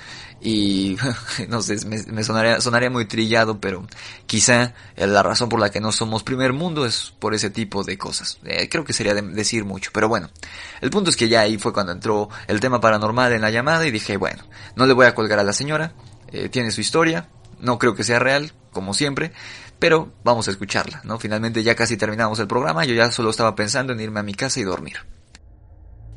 y 0.40 0.96
no 1.48 1.62
sé, 1.62 1.76
me, 1.86 2.24
sonaría, 2.24 2.60
sonaría 2.60 2.90
muy 2.90 3.04
trillado, 3.04 3.60
pero 3.60 3.86
quizá 4.26 4.74
la 4.96 5.22
razón 5.22 5.48
por 5.48 5.60
la 5.60 5.70
que 5.70 5.80
no 5.80 5.92
somos 5.92 6.22
primer 6.22 6.52
mundo 6.52 6.86
es 6.86 7.12
por 7.18 7.34
ese 7.34 7.50
tipo 7.50 7.84
de 7.84 7.98
cosas. 7.98 8.38
Eh, 8.44 8.68
creo 8.68 8.84
que 8.84 8.92
sería 8.92 9.14
decir 9.14 9.64
mucho, 9.64 9.90
pero 9.92 10.08
bueno, 10.08 10.30
el 10.80 10.90
punto 10.90 11.10
es 11.10 11.16
que 11.16 11.28
ya 11.28 11.40
ahí 11.40 11.58
fue 11.58 11.72
cuando 11.72 11.92
entró 11.92 12.28
el 12.46 12.60
tema 12.60 12.80
paranormal 12.80 13.32
en 13.32 13.42
la 13.42 13.50
llamada 13.50 13.86
y 13.86 13.90
dije, 13.90 14.16
bueno, 14.16 14.44
no 14.76 14.86
le 14.86 14.94
voy 14.94 15.06
a 15.06 15.14
colgar 15.14 15.38
a 15.38 15.44
la 15.44 15.52
señora, 15.52 15.92
eh, 16.32 16.48
tiene 16.48 16.70
su 16.70 16.80
historia, 16.80 17.28
no 17.60 17.78
creo 17.78 17.94
que 17.94 18.04
sea 18.04 18.18
real, 18.18 18.52
como 18.72 18.94
siempre, 18.94 19.32
pero 19.78 20.12
vamos 20.24 20.48
a 20.48 20.50
escucharla, 20.50 21.00
¿no? 21.04 21.18
Finalmente 21.18 21.62
ya 21.62 21.74
casi 21.74 21.96
terminamos 21.96 22.38
el 22.38 22.46
programa, 22.46 22.84
yo 22.84 22.94
ya 22.94 23.10
solo 23.10 23.30
estaba 23.30 23.54
pensando 23.54 23.92
en 23.92 24.00
irme 24.00 24.20
a 24.20 24.22
mi 24.22 24.34
casa 24.34 24.60
y 24.60 24.64
dormir. 24.64 24.98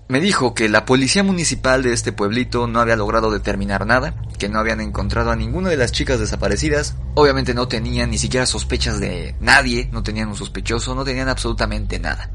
Me 0.09 0.19
dijo 0.19 0.53
que 0.53 0.67
la 0.67 0.85
policía 0.85 1.23
municipal 1.23 1.81
de 1.81 1.93
este 1.93 2.11
pueblito 2.11 2.67
no 2.67 2.81
había 2.81 2.97
logrado 2.97 3.31
determinar 3.31 3.85
nada, 3.85 4.15
que 4.37 4.49
no 4.49 4.59
habían 4.59 4.81
encontrado 4.81 5.31
a 5.31 5.35
ninguna 5.35 5.69
de 5.69 5.77
las 5.77 5.91
chicas 5.91 6.19
desaparecidas, 6.19 6.95
obviamente 7.15 7.53
no 7.53 7.67
tenían 7.67 8.11
ni 8.11 8.17
siquiera 8.17 8.45
sospechas 8.45 8.99
de 8.99 9.35
nadie, 9.39 9.89
no 9.91 10.03
tenían 10.03 10.27
un 10.27 10.35
sospechoso, 10.35 10.93
no 10.93 11.05
tenían 11.05 11.29
absolutamente 11.29 11.99
nada. 11.99 12.29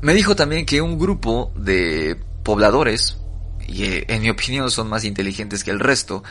Me 0.00 0.14
dijo 0.14 0.36
también 0.36 0.64
que 0.64 0.80
un 0.80 0.98
grupo 0.98 1.52
de 1.56 2.16
pobladores, 2.44 3.18
y 3.66 3.84
eh, 3.84 4.04
en 4.08 4.22
mi 4.22 4.30
opinión 4.30 4.70
son 4.70 4.88
más 4.88 5.04
inteligentes 5.04 5.64
que 5.64 5.72
el 5.72 5.80
resto, 5.80 6.22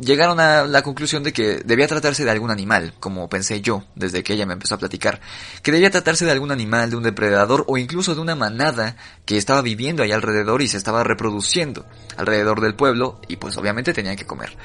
llegaron 0.00 0.40
a 0.40 0.64
la 0.64 0.82
conclusión 0.82 1.22
de 1.22 1.32
que 1.32 1.60
debía 1.64 1.88
tratarse 1.88 2.24
de 2.24 2.30
algún 2.30 2.50
animal, 2.50 2.94
como 3.00 3.28
pensé 3.28 3.60
yo 3.60 3.84
desde 3.94 4.22
que 4.22 4.34
ella 4.34 4.46
me 4.46 4.54
empezó 4.54 4.74
a 4.74 4.78
platicar, 4.78 5.20
que 5.62 5.72
debía 5.72 5.90
tratarse 5.90 6.24
de 6.24 6.32
algún 6.32 6.52
animal, 6.52 6.90
de 6.90 6.96
un 6.96 7.02
depredador 7.02 7.64
o 7.68 7.78
incluso 7.78 8.14
de 8.14 8.20
una 8.20 8.34
manada 8.34 8.96
que 9.24 9.36
estaba 9.36 9.62
viviendo 9.62 10.02
ahí 10.02 10.12
alrededor 10.12 10.62
y 10.62 10.68
se 10.68 10.76
estaba 10.76 11.04
reproduciendo 11.04 11.86
alrededor 12.16 12.60
del 12.60 12.74
pueblo 12.74 13.20
y 13.28 13.36
pues 13.36 13.56
obviamente 13.56 13.92
tenían 13.92 14.16
que 14.16 14.26
comer. 14.26 14.56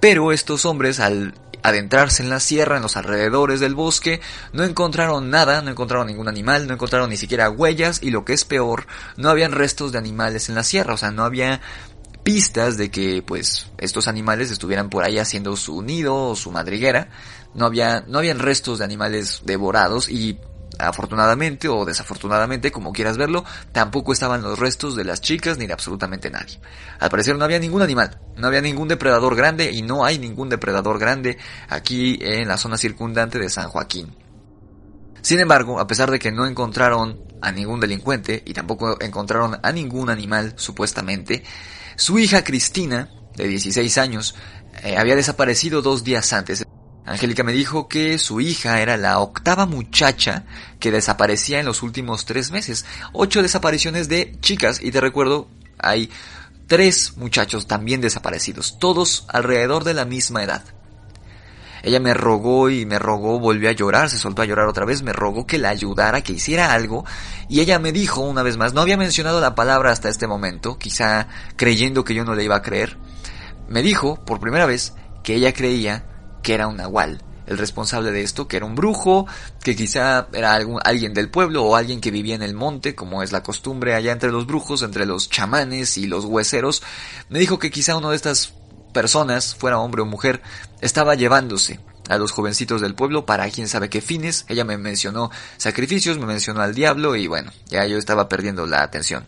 Pero 0.00 0.32
estos 0.32 0.66
hombres 0.66 1.00
al 1.00 1.34
adentrarse 1.62 2.22
en 2.22 2.30
la 2.30 2.40
sierra, 2.40 2.76
en 2.76 2.82
los 2.82 2.96
alrededores 2.96 3.60
del 3.60 3.74
bosque, 3.74 4.20
no 4.52 4.64
encontraron 4.64 5.30
nada, 5.30 5.62
no 5.62 5.70
encontraron 5.70 6.08
ningún 6.08 6.28
animal, 6.28 6.66
no 6.66 6.74
encontraron 6.74 7.10
ni 7.10 7.16
siquiera 7.16 7.50
huellas 7.50 8.02
y 8.02 8.10
lo 8.10 8.24
que 8.24 8.32
es 8.32 8.44
peor, 8.44 8.86
no 9.16 9.28
habían 9.30 9.52
restos 9.52 9.92
de 9.92 9.98
animales 9.98 10.48
en 10.48 10.56
la 10.56 10.64
sierra, 10.64 10.94
o 10.94 10.96
sea, 10.96 11.10
no 11.10 11.24
había 11.24 11.60
pistas 12.22 12.76
de 12.76 12.90
que 12.90 13.22
pues 13.22 13.70
estos 13.78 14.08
animales 14.08 14.50
estuvieran 14.50 14.90
por 14.90 15.04
ahí 15.04 15.18
haciendo 15.18 15.56
su 15.56 15.82
nido 15.82 16.14
o 16.14 16.36
su 16.36 16.50
madriguera. 16.50 17.08
No 17.54 17.66
había, 17.66 18.04
no 18.06 18.18
habían 18.18 18.38
restos 18.38 18.78
de 18.78 18.84
animales 18.84 19.42
devorados 19.44 20.08
y 20.08 20.38
afortunadamente 20.78 21.68
o 21.68 21.84
desafortunadamente, 21.84 22.72
como 22.72 22.92
quieras 22.92 23.18
verlo, 23.18 23.44
tampoco 23.72 24.12
estaban 24.12 24.42
los 24.42 24.58
restos 24.58 24.96
de 24.96 25.04
las 25.04 25.20
chicas 25.20 25.58
ni 25.58 25.66
de 25.66 25.72
absolutamente 25.72 26.30
nadie. 26.30 26.60
Al 26.98 27.10
parecer 27.10 27.36
no 27.36 27.44
había 27.44 27.58
ningún 27.58 27.82
animal, 27.82 28.18
no 28.36 28.46
había 28.46 28.60
ningún 28.60 28.88
depredador 28.88 29.36
grande 29.36 29.70
y 29.70 29.82
no 29.82 30.04
hay 30.04 30.18
ningún 30.18 30.48
depredador 30.48 30.98
grande 30.98 31.38
aquí 31.68 32.18
en 32.22 32.48
la 32.48 32.56
zona 32.56 32.78
circundante 32.78 33.38
de 33.38 33.50
San 33.50 33.68
Joaquín. 33.68 34.16
Sin 35.20 35.38
embargo, 35.38 35.78
a 35.78 35.86
pesar 35.86 36.10
de 36.10 36.18
que 36.18 36.32
no 36.32 36.46
encontraron 36.46 37.22
a 37.40 37.52
ningún 37.52 37.78
delincuente 37.78 38.42
y 38.44 38.52
tampoco 38.54 39.00
encontraron 39.00 39.58
a 39.62 39.72
ningún 39.72 40.10
animal 40.10 40.54
supuestamente, 40.56 41.44
su 41.96 42.18
hija 42.18 42.44
Cristina, 42.44 43.10
de 43.36 43.48
16 43.48 43.98
años, 43.98 44.34
eh, 44.82 44.96
había 44.96 45.16
desaparecido 45.16 45.82
dos 45.82 46.04
días 46.04 46.32
antes. 46.32 46.64
Angélica 47.04 47.42
me 47.42 47.52
dijo 47.52 47.88
que 47.88 48.18
su 48.18 48.40
hija 48.40 48.80
era 48.80 48.96
la 48.96 49.18
octava 49.18 49.66
muchacha 49.66 50.44
que 50.78 50.92
desaparecía 50.92 51.58
en 51.58 51.66
los 51.66 51.82
últimos 51.82 52.24
tres 52.24 52.52
meses. 52.52 52.84
Ocho 53.12 53.42
desapariciones 53.42 54.08
de 54.08 54.36
chicas 54.40 54.80
y 54.82 54.92
te 54.92 55.00
recuerdo, 55.00 55.48
hay 55.78 56.10
tres 56.68 57.16
muchachos 57.16 57.66
también 57.66 58.00
desaparecidos, 58.00 58.78
todos 58.78 59.26
alrededor 59.28 59.84
de 59.84 59.94
la 59.94 60.04
misma 60.04 60.44
edad. 60.44 60.64
Ella 61.82 61.98
me 61.98 62.14
rogó 62.14 62.70
y 62.70 62.86
me 62.86 62.98
rogó, 62.98 63.40
volvió 63.40 63.68
a 63.68 63.72
llorar, 63.72 64.08
se 64.08 64.18
soltó 64.18 64.42
a 64.42 64.44
llorar 64.44 64.68
otra 64.68 64.84
vez, 64.84 65.02
me 65.02 65.12
rogó 65.12 65.46
que 65.46 65.58
la 65.58 65.70
ayudara, 65.70 66.22
que 66.22 66.32
hiciera 66.32 66.72
algo, 66.72 67.04
y 67.48 67.60
ella 67.60 67.78
me 67.78 67.92
dijo 67.92 68.20
una 68.20 68.42
vez 68.42 68.56
más, 68.56 68.72
no 68.72 68.80
había 68.80 68.96
mencionado 68.96 69.40
la 69.40 69.54
palabra 69.54 69.90
hasta 69.90 70.08
este 70.08 70.28
momento, 70.28 70.78
quizá 70.78 71.26
creyendo 71.56 72.04
que 72.04 72.14
yo 72.14 72.24
no 72.24 72.34
le 72.34 72.44
iba 72.44 72.56
a 72.56 72.62
creer, 72.62 72.98
me 73.68 73.82
dijo, 73.82 74.22
por 74.24 74.38
primera 74.38 74.66
vez, 74.66 74.94
que 75.24 75.34
ella 75.34 75.52
creía 75.52 76.04
que 76.42 76.54
era 76.54 76.68
un 76.68 76.76
nahual, 76.76 77.22
el 77.46 77.58
responsable 77.58 78.12
de 78.12 78.22
esto, 78.22 78.46
que 78.46 78.56
era 78.56 78.66
un 78.66 78.74
brujo, 78.74 79.26
que 79.62 79.74
quizá 79.74 80.28
era 80.32 80.54
algún, 80.54 80.80
alguien 80.84 81.14
del 81.14 81.30
pueblo 81.30 81.64
o 81.64 81.76
alguien 81.76 82.00
que 82.00 82.10
vivía 82.10 82.34
en 82.34 82.42
el 82.42 82.54
monte, 82.54 82.94
como 82.94 83.22
es 83.22 83.32
la 83.32 83.42
costumbre 83.42 83.94
allá 83.94 84.12
entre 84.12 84.30
los 84.30 84.46
brujos, 84.46 84.82
entre 84.82 85.06
los 85.06 85.28
chamanes 85.28 85.98
y 85.98 86.06
los 86.06 86.24
hueseros, 86.24 86.82
me 87.28 87.38
dijo 87.38 87.58
que 87.58 87.70
quizá 87.70 87.96
uno 87.96 88.10
de 88.10 88.16
estas 88.16 88.54
personas, 88.92 89.54
fuera 89.54 89.78
hombre 89.78 90.02
o 90.02 90.06
mujer, 90.06 90.42
estaba 90.80 91.14
llevándose 91.14 91.80
a 92.08 92.18
los 92.18 92.32
jovencitos 92.32 92.80
del 92.80 92.94
pueblo 92.94 93.26
para 93.26 93.48
quién 93.50 93.68
sabe 93.68 93.90
qué 93.90 94.00
fines. 94.00 94.44
Ella 94.48 94.64
me 94.64 94.78
mencionó 94.78 95.30
sacrificios, 95.56 96.18
me 96.18 96.26
mencionó 96.26 96.60
al 96.60 96.74
diablo 96.74 97.16
y 97.16 97.26
bueno, 97.26 97.52
ya 97.66 97.86
yo 97.86 97.98
estaba 97.98 98.28
perdiendo 98.28 98.66
la 98.66 98.82
atención. 98.82 99.26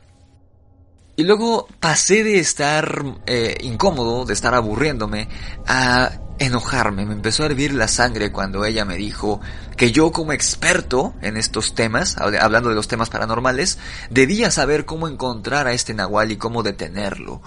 Y 1.17 1.23
luego 1.23 1.69
pasé 1.79 2.25
de 2.25 2.41
estar 2.41 3.05
eh, 3.27 3.57
incómodo, 3.61 4.25
de 4.25 4.35
estar 4.35 4.55
aburriéndome, 4.55 5.29
a 5.67 6.11
enojarme, 6.39 7.07
me 7.07 7.15
empezó 7.15 7.43
a 7.43 7.47
hervir 7.47 7.75
la 7.75 7.89
sangre 7.89 8.33
cuando 8.33 8.65
ella 8.65 8.85
me 8.85 8.97
dijo 8.97 9.41
que 9.77 9.93
yo 9.93 10.13
como 10.13 10.33
experto 10.33 11.15
en 11.23 11.37
estos 11.37 11.75
temas, 11.75 12.17
hablando 12.19 12.69
de 12.69 12.75
los 12.75 12.89
temas 12.89 13.11
paranormales, 13.11 13.79
debía 14.11 14.51
saber 14.51 14.85
cómo 14.85 15.09
encontrar 15.09 15.67
a 15.67 15.73
este 15.73 15.95
nahual 15.95 16.33
y 16.33 16.37
cómo 16.37 16.63
detenerlo. 16.63 17.41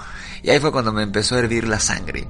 Y 0.44 0.50
ahí 0.50 0.60
fue 0.60 0.72
cuando 0.72 0.94
me 0.94 1.04
empezó 1.04 1.36
a 1.36 1.40
hervir 1.40 1.68
la 1.68 1.80
sangre. 1.80 2.28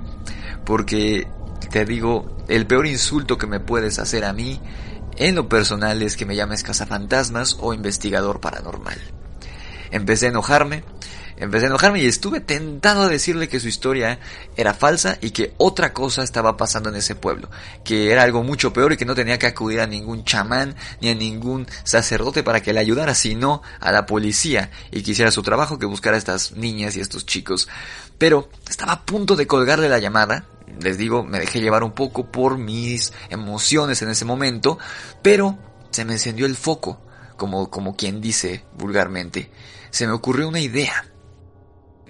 Porque, 0.66 1.28
te 1.70 1.86
digo, 1.86 2.38
el 2.48 2.66
peor 2.66 2.88
insulto 2.88 3.38
que 3.38 3.48
me 3.48 3.60
puedes 3.60 4.00
hacer 4.00 4.26
a 4.26 4.34
mí, 4.34 4.60
en 5.18 5.36
lo 5.36 5.50
personal, 5.50 6.02
es 6.02 6.16
que 6.16 6.26
me 6.26 6.36
llames 6.36 6.64
cazafantasmas 6.64 7.58
o 7.60 7.74
investigador 7.74 8.40
paranormal. 8.40 9.00
Empecé 9.92 10.28
a 10.28 10.30
enojarme, 10.30 10.84
Empecé 11.40 11.66
a 11.66 11.70
enojarme 11.70 12.02
y 12.02 12.08
estuve 12.08 12.40
tentado 12.40 13.04
a 13.04 13.08
decirle 13.08 13.48
que 13.48 13.60
su 13.60 13.68
historia 13.68 14.20
era 14.56 14.74
falsa 14.74 15.20
y 15.22 15.30
que 15.30 15.54
otra 15.58 15.94
cosa 15.94 16.24
estaba 16.24 16.58
pasando 16.58 16.90
en 16.90 16.96
ese 16.96 17.14
pueblo, 17.14 17.50
que 17.84 18.12
era 18.12 18.24
algo 18.24 18.42
mucho 18.44 18.74
peor 18.74 18.94
y 18.94 18.98
que 18.98 19.06
no 19.06 19.14
tenía 19.14 19.38
que 19.38 19.46
acudir 19.46 19.80
a 19.80 19.86
ningún 19.86 20.24
chamán 20.24 20.76
ni 21.00 21.10
a 21.10 21.16
ningún 21.16 21.68
sacerdote 21.84 22.42
para 22.42 22.62
que 22.62 22.74
le 22.74 22.80
ayudara, 22.80 23.14
sino 23.14 23.62
a 23.80 23.92
la 23.92 24.08
policía 24.08 24.72
y 24.92 25.04
que 25.04 25.12
hiciera 25.12 25.30
su 25.30 25.44
trabajo, 25.44 25.78
que 25.78 25.86
buscara 25.86 26.16
a 26.16 26.18
estas 26.18 26.54
niñas 26.54 26.98
y 26.98 27.02
estos 27.02 27.28
chicos. 27.28 27.70
Pero 28.18 28.50
estaba 28.68 28.94
a 28.94 29.06
punto 29.06 29.36
de 29.36 29.46
colgarle 29.46 29.90
la 29.90 30.00
llamada, 30.00 30.46
les 30.82 30.98
digo, 30.98 31.24
me 31.24 31.40
dejé 31.40 31.62
llevar 31.62 31.84
un 31.84 31.92
poco 31.92 32.32
por 32.32 32.58
mis 32.58 33.14
emociones 33.30 34.02
en 34.02 34.10
ese 34.10 34.26
momento, 34.26 34.80
pero 35.22 35.60
se 35.92 36.04
me 36.04 36.14
encendió 36.14 36.48
el 36.48 36.56
foco, 36.56 37.00
como, 37.36 37.70
como 37.70 37.96
quien 37.96 38.22
dice 38.22 38.66
vulgarmente. 38.76 39.52
Se 39.92 40.08
me 40.08 40.14
ocurrió 40.14 40.48
una 40.48 40.60
idea 40.60 41.06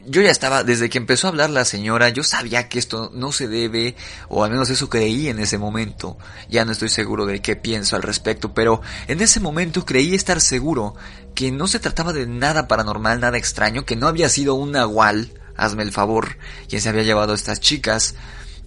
yo 0.07 0.21
ya 0.21 0.31
estaba, 0.31 0.63
desde 0.63 0.89
que 0.89 0.97
empezó 0.97 1.27
a 1.27 1.31
hablar 1.31 1.49
la 1.49 1.65
señora, 1.65 2.09
yo 2.09 2.23
sabía 2.23 2.69
que 2.69 2.79
esto 2.79 3.11
no 3.13 3.31
se 3.31 3.47
debe, 3.47 3.95
o 4.29 4.43
al 4.43 4.51
menos 4.51 4.69
eso 4.69 4.89
creí 4.89 5.27
en 5.27 5.39
ese 5.39 5.57
momento. 5.57 6.17
Ya 6.49 6.63
no 6.63 6.71
estoy 6.71 6.89
seguro 6.89 7.25
de 7.25 7.41
qué 7.41 7.55
pienso 7.55 7.95
al 7.95 8.03
respecto, 8.03 8.53
pero 8.53 8.81
en 9.07 9.21
ese 9.21 9.39
momento 9.39 9.85
creí 9.85 10.15
estar 10.15 10.39
seguro 10.39 10.95
que 11.35 11.51
no 11.51 11.67
se 11.67 11.79
trataba 11.79 12.13
de 12.13 12.25
nada 12.25 12.67
paranormal, 12.67 13.19
nada 13.19 13.37
extraño, 13.37 13.85
que 13.85 13.97
no 13.97 14.07
había 14.07 14.29
sido 14.29 14.55
un 14.55 14.71
nahual, 14.71 15.33
hazme 15.57 15.83
el 15.83 15.91
favor, 15.91 16.37
quien 16.69 16.81
se 16.81 16.89
había 16.89 17.03
llevado 17.03 17.33
a 17.33 17.35
estas 17.35 17.59
chicas, 17.59 18.15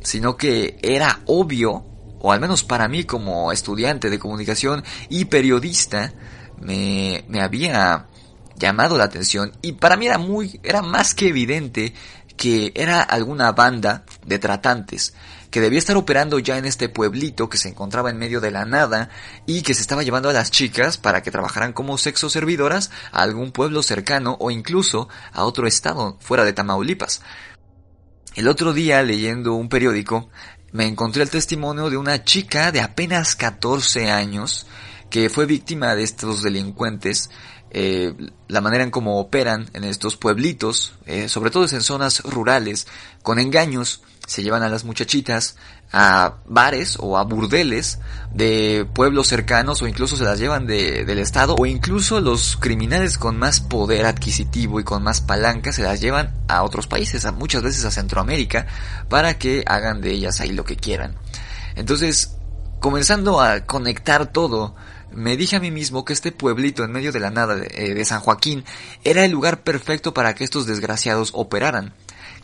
sino 0.03 0.37
que 0.37 0.79
era 0.83 1.21
obvio, 1.25 1.87
o 2.21 2.33
al 2.33 2.41
menos 2.41 2.65
para 2.65 2.87
mí 2.87 3.05
como 3.05 3.51
estudiante 3.51 4.11
de 4.11 4.19
comunicación 4.19 4.85
y 5.09 5.25
periodista, 5.25 6.13
me, 6.61 7.25
me 7.29 7.41
había 7.41 8.10
llamado 8.61 8.97
la 8.97 9.05
atención 9.05 9.53
y 9.63 9.73
para 9.73 9.97
mí 9.97 10.07
era 10.07 10.19
muy, 10.19 10.61
era 10.63 10.83
más 10.83 11.15
que 11.15 11.29
evidente 11.29 11.93
que 12.37 12.73
era 12.77 13.03
alguna 13.03 13.51
banda 13.53 14.05
de 14.25 14.39
tratantes 14.39 15.15
que 15.51 15.61
debía 15.61 15.79
estar 15.79 15.97
operando 15.97 16.39
ya 16.39 16.59
en 16.59 16.65
este 16.65 16.89
pueblito 16.89 17.49
que 17.49 17.59
se 17.59 17.69
encontraba 17.69 18.11
en 18.11 18.19
medio 18.19 18.41
de 18.41 18.51
la 18.51 18.65
nada 18.65 19.11
y 19.47 19.63
que 19.63 19.75
se 19.75 19.83
estaba 19.83 20.03
llevando 20.03 20.31
a 20.31 20.33
las 20.33 20.51
chicas 20.51 20.97
para 20.97 21.23
que 21.23 21.31
trabajaran 21.31 21.73
como 21.73 21.99
sexo 21.99 22.31
servidoras 22.31 22.91
a 23.11 23.23
algún 23.23 23.51
pueblo 23.51 23.83
cercano 23.83 24.37
o 24.39 24.51
incluso 24.51 25.09
a 25.33 25.45
otro 25.45 25.67
estado 25.67 26.17
fuera 26.21 26.45
de 26.45 26.53
Tamaulipas. 26.53 27.23
El 28.37 28.47
otro 28.47 28.73
día 28.73 29.03
leyendo 29.03 29.55
un 29.55 29.69
periódico 29.69 30.31
me 30.73 30.87
encontré 30.87 31.25
el 31.25 31.31
testimonio 31.31 31.91
de 31.91 31.97
una 31.97 32.23
chica 32.25 32.71
de 32.71 32.81
apenas 32.81 33.35
14 33.35 34.11
años 34.11 34.67
que 35.11 35.29
fue 35.29 35.47
víctima 35.47 35.97
de 35.97 36.05
estos 36.05 36.43
delincuentes 36.43 37.31
eh, 37.71 38.15
la 38.49 38.61
manera 38.61 38.85
en 38.85 38.91
cómo 38.91 39.21
operan 39.21 39.71
en 39.75 39.85
estos 39.85 40.17
pueblitos, 40.17 40.95
eh, 41.07 41.29
sobre 41.29 41.51
todo 41.51 41.65
en 41.65 41.83
zonas 41.83 42.23
rurales, 42.25 42.87
con 43.23 43.39
engaños, 43.39 44.03
se 44.27 44.43
llevan 44.43 44.63
a 44.63 44.69
las 44.69 44.85
muchachitas 44.85 45.57
a 45.93 46.37
bares 46.47 46.97
o 47.01 47.19
a 47.19 47.25
burdeles 47.25 47.99
de 48.33 48.87
pueblos 48.95 49.27
cercanos 49.27 49.83
o 49.83 49.89
incluso 49.89 50.17
se 50.17 50.23
las 50.23 50.39
llevan 50.39 50.67
de, 50.67 51.05
del 51.05 51.19
estado 51.19 51.57
o 51.57 51.67
incluso 51.67 52.21
los 52.21 52.57
criminales 52.57 53.19
con 53.19 53.37
más 53.39 53.61
poder 53.61 54.07
adquisitivo 54.07 54.79
y 54.79 54.85
con 54.85 55.03
más 55.03 55.21
palanca 55.21 55.73
se 55.73 55.83
las 55.83 56.01
llevan 56.01 56.33
a 56.47 56.63
otros 56.63 56.87
países, 56.87 57.25
a, 57.25 57.33
muchas 57.33 57.63
veces 57.63 57.85
a 57.85 57.91
Centroamérica, 57.91 58.67
para 59.09 59.37
que 59.37 59.65
hagan 59.67 60.01
de 60.01 60.13
ellas 60.13 60.41
ahí 60.41 60.53
lo 60.53 60.65
que 60.65 60.77
quieran. 60.77 61.17
Entonces, 61.75 62.37
comenzando 62.79 63.41
a 63.41 63.67
conectar 63.67 64.27
todo, 64.33 64.77
me 65.13 65.37
dije 65.37 65.57
a 65.57 65.61
mí 65.61 65.71
mismo 65.71 66.05
que 66.05 66.13
este 66.13 66.33
pueblito 66.33 66.85
en 66.85 66.93
medio 66.93 67.13
de 67.13 67.21
la 67.21 67.31
nada 67.31 67.57
eh, 67.71 67.95
de, 67.95 68.05
San 68.05 68.21
Joaquín 68.21 68.65
era 69.05 69.25
el 69.25 69.33
lugar 69.33 69.63
perfecto 69.63 70.15
para 70.15 70.35
que 70.35 70.45
estos 70.45 70.67
desgraciados 70.67 71.31
operaran. 71.35 71.95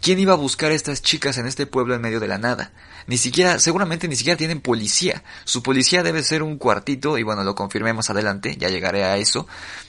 ¿Quién 0.00 0.18
iba 0.18 0.34
a 0.34 0.36
buscar 0.36 0.70
a 0.70 0.74
estas 0.74 1.00
chicas 1.00 1.38
en 1.38 1.46
este 1.46 1.66
pueblo 1.66 1.94
en 1.94 2.02
medio 2.02 2.20
de 2.20 2.28
la 2.28 2.38
nada? 2.38 2.72
Ni 3.06 3.16
siquiera, 3.16 3.58
seguramente 3.58 4.08
ni 4.08 4.16
siquiera 4.16 4.36
tienen 4.36 4.60
policía. 4.60 5.22
Su 5.44 5.62
policía 5.62 6.02
debe 6.02 6.22
ser 6.22 6.42
un 6.42 6.58
cuartito, 6.58 7.16
y 7.16 7.22
bueno, 7.22 7.44
lo 7.44 7.54
confirmé 7.54 7.92
más 7.92 8.10
adelante, 8.10 8.56
ya 8.58 8.68
llegaré 8.68 9.04
a 9.04 9.16
eso. 9.16 9.46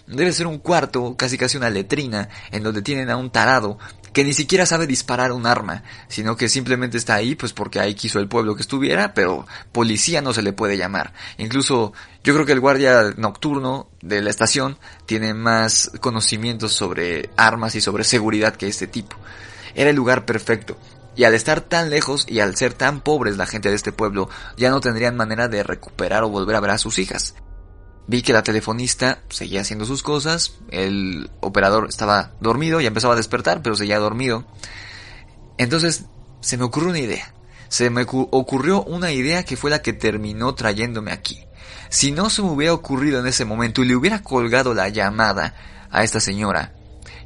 Debe 0.07 0.31
ser 0.31 0.47
un 0.47 0.59
cuarto, 0.59 1.15
casi 1.17 1.37
casi 1.37 1.57
una 1.57 1.69
letrina, 1.69 2.29
en 2.51 2.63
donde 2.63 2.81
tienen 2.81 3.09
a 3.09 3.17
un 3.17 3.31
tarado 3.31 3.79
que 4.17 4.23
ni 4.23 4.33
siquiera 4.33 4.65
sabe 4.65 4.87
disparar 4.87 5.31
un 5.31 5.45
arma, 5.45 5.83
sino 6.07 6.35
que 6.35 6.49
simplemente 6.49 6.97
está 6.97 7.13
ahí 7.13 7.35
pues 7.35 7.53
porque 7.53 7.79
ahí 7.79 7.93
quiso 7.93 8.17
el 8.17 8.27
pueblo 8.27 8.55
que 8.55 8.63
estuviera, 8.63 9.13
pero 9.13 9.45
policía 9.71 10.23
no 10.23 10.33
se 10.33 10.41
le 10.41 10.53
puede 10.53 10.75
llamar. 10.75 11.13
Incluso 11.37 11.93
yo 12.23 12.33
creo 12.33 12.43
que 12.43 12.53
el 12.53 12.59
guardia 12.59 13.13
nocturno 13.15 13.91
de 14.01 14.23
la 14.23 14.31
estación 14.31 14.79
tiene 15.05 15.35
más 15.35 15.91
conocimientos 16.01 16.73
sobre 16.73 17.29
armas 17.37 17.75
y 17.75 17.81
sobre 17.81 18.03
seguridad 18.03 18.55
que 18.55 18.67
este 18.67 18.87
tipo. 18.87 19.15
Era 19.75 19.91
el 19.91 19.95
lugar 19.95 20.25
perfecto. 20.25 20.79
Y 21.15 21.23
al 21.25 21.35
estar 21.35 21.61
tan 21.61 21.91
lejos 21.91 22.25
y 22.27 22.39
al 22.39 22.55
ser 22.55 22.73
tan 22.73 23.01
pobres 23.01 23.37
la 23.37 23.45
gente 23.45 23.69
de 23.69 23.75
este 23.75 23.91
pueblo, 23.91 24.31
ya 24.57 24.71
no 24.71 24.81
tendrían 24.81 25.15
manera 25.15 25.47
de 25.47 25.61
recuperar 25.61 26.23
o 26.23 26.29
volver 26.29 26.55
a 26.55 26.59
ver 26.59 26.71
a 26.71 26.79
sus 26.79 26.97
hijas. 26.97 27.35
Vi 28.07 28.21
que 28.21 28.33
la 28.33 28.43
telefonista 28.43 29.19
seguía 29.29 29.61
haciendo 29.61 29.85
sus 29.85 30.01
cosas, 30.01 30.55
el 30.71 31.29
operador 31.41 31.87
estaba 31.89 32.31
dormido, 32.39 32.79
y 32.79 32.85
empezaba 32.85 33.13
a 33.13 33.17
despertar, 33.17 33.61
pero 33.61 33.75
seguía 33.75 33.99
dormido. 33.99 34.45
Entonces 35.57 36.05
se 36.39 36.57
me 36.57 36.63
ocurrió 36.63 36.89
una 36.89 36.99
idea. 36.99 37.33
Se 37.67 37.89
me 37.89 38.03
ocurrió 38.03 38.83
una 38.83 39.11
idea 39.11 39.43
que 39.43 39.57
fue 39.57 39.69
la 39.69 39.81
que 39.81 39.91
terminó 39.91 40.55
trayéndome 40.55 41.11
aquí. 41.11 41.43
Si 41.89 42.11
no 42.11 42.29
se 42.29 42.41
me 42.41 42.49
hubiera 42.49 42.73
ocurrido 42.73 43.19
en 43.19 43.27
ese 43.27 43.43
momento 43.43 43.83
y 43.83 43.87
le 43.87 43.95
hubiera 43.95 44.21
colgado 44.21 44.73
la 44.73 44.87
llamada 44.87 45.53
a 45.91 46.03
esta 46.03 46.21
señora, 46.21 46.73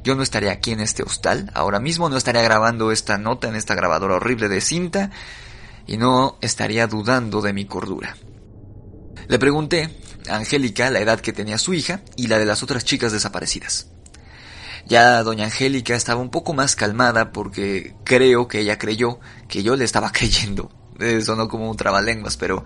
yo 0.02 0.16
no 0.16 0.22
estaría 0.24 0.50
aquí 0.50 0.72
en 0.72 0.80
este 0.80 1.04
hostal, 1.04 1.50
ahora 1.54 1.78
mismo 1.78 2.08
no 2.08 2.16
estaría 2.16 2.42
grabando 2.42 2.90
esta 2.90 3.18
nota 3.18 3.48
en 3.48 3.54
esta 3.54 3.76
grabadora 3.76 4.16
horrible 4.16 4.48
de 4.48 4.60
cinta 4.60 5.10
y 5.86 5.96
no 5.96 6.38
estaría 6.40 6.88
dudando 6.88 7.40
de 7.40 7.52
mi 7.52 7.66
cordura. 7.66 8.16
Le 9.28 9.38
pregunté 9.38 9.96
Angélica 10.28 10.90
la 10.90 11.00
edad 11.00 11.20
que 11.20 11.32
tenía 11.32 11.58
su 11.58 11.74
hija 11.74 12.00
y 12.16 12.26
la 12.26 12.38
de 12.38 12.46
las 12.46 12.62
otras 12.62 12.84
chicas 12.84 13.12
desaparecidas. 13.12 13.88
Ya 14.86 15.22
doña 15.22 15.44
Angélica 15.44 15.94
estaba 15.94 16.20
un 16.20 16.30
poco 16.30 16.54
más 16.54 16.76
calmada 16.76 17.32
porque 17.32 17.94
creo 18.04 18.48
que 18.48 18.60
ella 18.60 18.78
creyó 18.78 19.20
que 19.48 19.62
yo 19.62 19.76
le 19.76 19.84
estaba 19.84 20.10
creyendo. 20.12 20.70
Sonó 21.24 21.48
como 21.48 21.68
un 21.68 21.76
trabalenguas, 21.76 22.36
pero 22.36 22.64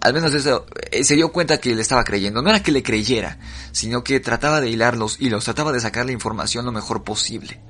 al 0.00 0.12
menos 0.12 0.34
eso, 0.34 0.66
eh, 0.90 1.04
se 1.04 1.14
dio 1.14 1.32
cuenta 1.32 1.58
que 1.58 1.74
le 1.74 1.82
estaba 1.82 2.04
creyendo. 2.04 2.42
No 2.42 2.50
era 2.50 2.62
que 2.62 2.72
le 2.72 2.82
creyera, 2.82 3.38
sino 3.72 4.02
que 4.02 4.20
trataba 4.20 4.60
de 4.60 4.70
hilar 4.70 4.96
los 4.96 5.18
trataba 5.44 5.72
de 5.72 5.80
sacar 5.80 6.06
la 6.06 6.12
información 6.12 6.64
lo 6.64 6.72
mejor 6.72 7.04
posible. 7.04 7.60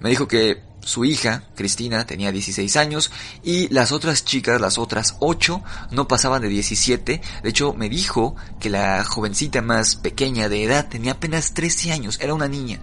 Me 0.00 0.10
dijo 0.10 0.28
que 0.28 0.62
su 0.86 1.04
hija, 1.04 1.42
Cristina, 1.56 2.06
tenía 2.06 2.30
16 2.30 2.76
años 2.76 3.10
y 3.42 3.68
las 3.74 3.90
otras 3.90 4.24
chicas, 4.24 4.60
las 4.60 4.78
otras 4.78 5.16
8, 5.18 5.60
no 5.90 6.06
pasaban 6.06 6.42
de 6.42 6.48
17. 6.48 7.20
De 7.42 7.48
hecho, 7.48 7.74
me 7.74 7.88
dijo 7.88 8.36
que 8.60 8.70
la 8.70 9.02
jovencita 9.02 9.62
más 9.62 9.96
pequeña 9.96 10.48
de 10.48 10.62
edad 10.62 10.88
tenía 10.88 11.12
apenas 11.12 11.54
13 11.54 11.90
años, 11.90 12.18
era 12.20 12.34
una 12.34 12.46
niña. 12.46 12.80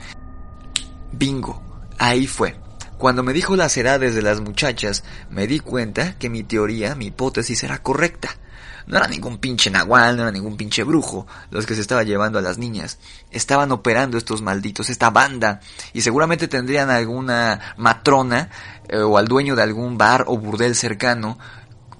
Bingo, 1.14 1.64
ahí 1.98 2.28
fue. 2.28 2.60
Cuando 2.98 3.24
me 3.24 3.32
dijo 3.32 3.56
las 3.56 3.78
edades 3.78 4.16
de 4.16 4.22
las 4.22 4.42
muchachas, 4.42 5.06
me 5.30 5.48
di 5.48 5.60
cuenta 5.60 6.18
que 6.18 6.30
mi 6.30 6.44
teoría, 6.44 6.96
mi 6.96 7.06
hipótesis 7.06 7.64
era 7.64 7.82
correcta. 7.82 8.38
No 8.88 8.98
era 8.98 9.08
ningún 9.08 9.38
pinche 9.38 9.70
nahual, 9.70 10.16
no 10.16 10.24
era 10.24 10.32
ningún 10.32 10.58
pinche 10.58 10.84
brujo 10.84 11.26
los 11.50 11.66
que 11.66 11.76
se 11.76 11.82
estaba 11.82 12.04
llevando 12.04 12.40
a 12.40 12.42
las 12.42 12.58
niñas. 12.58 13.00
Estaban 13.32 13.72
operando 13.72 14.18
estos 14.18 14.42
malditos, 14.42 14.90
esta 14.90 15.10
banda, 15.10 15.62
y 15.94 16.02
seguramente 16.02 16.48
tendrían 16.48 16.90
alguna 16.90 17.76
matrona 17.78 18.50
eh, 18.90 18.98
o 18.98 19.18
al 19.18 19.28
dueño 19.28 19.56
de 19.56 19.64
algún 19.64 19.98
bar 19.98 20.26
o 20.28 20.38
burdel 20.38 20.76
cercano 20.76 21.38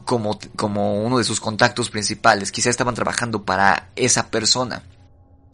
como, 0.06 0.40
como 0.56 1.04
uno 1.04 1.18
de 1.18 1.24
sus 1.24 1.40
contactos 1.40 1.90
principales. 1.90 2.52
Quizá 2.52 2.70
estaban 2.70 2.96
trabajando 2.96 3.44
para 3.44 3.90
esa 3.96 4.30
persona. 4.30 4.84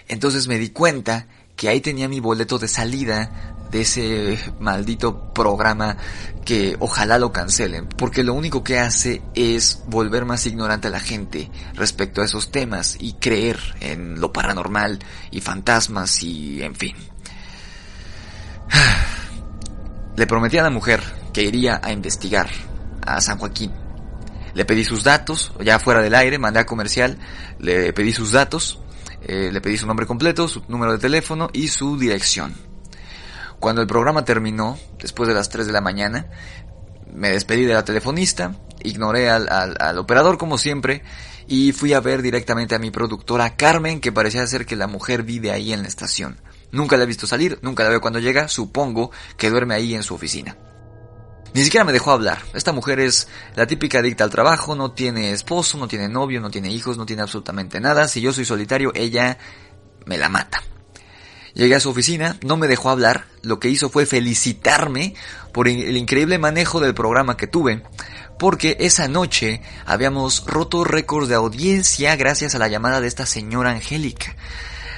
Entonces 0.08 0.48
me 0.48 0.58
di 0.58 0.70
cuenta 0.70 1.28
que 1.60 1.68
ahí 1.68 1.82
tenía 1.82 2.08
mi 2.08 2.22
boleto 2.22 2.58
de 2.58 2.70
salida 2.70 3.54
de 3.70 3.82
ese 3.82 4.40
maldito 4.62 5.34
programa 5.34 5.98
que 6.46 6.78
ojalá 6.80 7.20
lo 7.20 7.34
cancelen, 7.34 7.86
porque 7.86 8.24
lo 8.24 8.34
único 8.34 8.64
que 8.64 8.80
hace 8.80 9.22
es 9.36 9.84
volver 9.88 10.24
más 10.24 10.46
ignorante 10.46 10.88
a 10.88 10.92
la 10.92 11.02
gente 11.02 11.52
respecto 11.74 12.22
a 12.22 12.26
esos 12.26 12.50
temas 12.50 12.96
y 12.98 13.12
creer 13.16 13.60
en 13.82 14.22
lo 14.22 14.32
paranormal 14.32 15.00
y 15.32 15.42
fantasmas 15.42 16.24
y 16.24 16.64
en 16.64 16.76
fin. 16.76 16.96
Le 20.16 20.28
prometí 20.28 20.58
a 20.60 20.64
la 20.64 20.70
mujer 20.70 21.04
que 21.34 21.44
iría 21.44 21.82
a 21.84 21.92
investigar 21.92 22.50
a 23.06 23.20
San 23.20 23.38
Joaquín 23.38 23.74
Le 24.54 24.64
pedí 24.64 24.86
sus 24.86 25.04
datos, 25.04 25.52
ya 25.62 25.78
fuera 25.78 26.02
del 26.02 26.16
aire, 26.16 26.40
mandé 26.40 26.62
a 26.62 26.66
comercial, 26.66 27.18
le 27.60 27.92
pedí 27.92 28.14
sus 28.14 28.32
datos, 28.32 28.80
eh, 29.22 29.50
le 29.52 29.62
pedí 29.62 29.78
su 29.78 29.88
nombre 29.88 30.06
completo, 30.06 30.48
su 30.48 30.64
número 30.68 30.94
de 30.94 31.00
teléfono 31.00 31.50
y 31.54 31.68
su 31.68 31.98
dirección. 31.98 32.54
Cuando 33.60 33.82
el 33.82 33.88
programa 33.88 34.24
terminó, 34.24 34.78
después 35.00 35.28
de 35.28 35.36
las 35.36 35.50
3 35.50 35.68
de 35.68 35.74
la 35.74 35.82
mañana, 35.82 36.28
me 37.14 37.30
despedí 37.30 37.66
de 37.66 37.74
la 37.74 37.84
telefonista, 37.84 38.56
ignoré 38.84 39.30
al, 39.30 39.48
al, 39.50 39.98
operador 39.98 40.38
como 40.38 40.58
siempre 40.58 41.04
y 41.48 41.74
fui 41.74 41.94
a 41.94 42.00
ver 42.00 42.22
directamente 42.22 42.76
a 42.76 42.80
mi 42.80 42.92
productora 42.92 43.56
Carmen, 43.56 44.00
que 44.00 44.12
parecía 44.12 44.46
ser 44.48 44.66
que 44.66 44.76
la 44.76 44.88
mujer 44.88 45.24
vive 45.24 45.52
ahí 45.52 45.74
en 45.74 45.82
la 45.82 45.88
estación. 45.88 46.40
Nunca 46.72 46.96
la 46.96 47.04
he 47.04 47.08
visto 47.08 47.28
salir, 47.28 47.60
nunca 47.62 47.84
la 47.84 47.90
veo 47.90 48.02
cuando 48.02 48.20
llega, 48.20 48.48
supongo 48.48 49.12
que 49.36 49.50
duerme 49.50 49.74
ahí 49.74 49.96
en 49.96 50.04
su 50.04 50.14
oficina. 50.14 50.56
Ni 51.54 51.64
siquiera 51.64 51.84
me 51.84 51.92
dejó 51.92 52.12
hablar. 52.12 52.40
Esta 52.54 52.72
mujer 52.72 53.00
es 53.00 53.28
la 53.56 53.66
típica 53.66 54.00
adicta 54.00 54.24
al 54.24 54.30
trabajo, 54.30 54.76
no 54.76 54.92
tiene 54.92 55.32
esposo, 55.32 55.78
no 55.78 55.88
tiene 55.88 56.08
novio, 56.08 56.42
no 56.42 56.52
tiene 56.52 56.70
hijos, 56.70 56.98
no 56.98 57.06
tiene 57.06 57.24
absolutamente 57.24 57.80
nada. 57.80 58.08
Si 58.08 58.22
yo 58.22 58.32
soy 58.34 58.46
solitario, 58.46 58.92
ella 58.96 59.38
me 60.06 60.18
la 60.18 60.30
mata. 60.30 60.62
Llegué 61.54 61.76
a 61.76 61.80
su 61.80 61.90
oficina, 61.90 62.38
no 62.44 62.58
me 62.58 62.68
dejó 62.68 62.90
hablar, 62.90 63.26
lo 63.42 63.60
que 63.60 63.70
hizo 63.70 63.90
fue 63.90 64.06
felicitarme 64.06 65.16
por 65.52 65.68
el 65.68 65.98
increíble 65.98 66.38
manejo 66.38 66.80
del 66.80 66.94
programa 66.94 67.38
que 67.38 67.48
tuve, 67.48 67.84
porque 68.38 68.78
esa 68.80 69.08
noche 69.08 69.62
habíamos 69.86 70.46
roto 70.46 70.84
récords 70.84 71.28
de 71.28 71.36
audiencia 71.36 72.16
gracias 72.16 72.56
a 72.56 72.60
la 72.60 72.68
llamada 72.68 73.02
de 73.02 73.08
esta 73.08 73.26
señora 73.26 73.72
Angélica. 73.72 74.36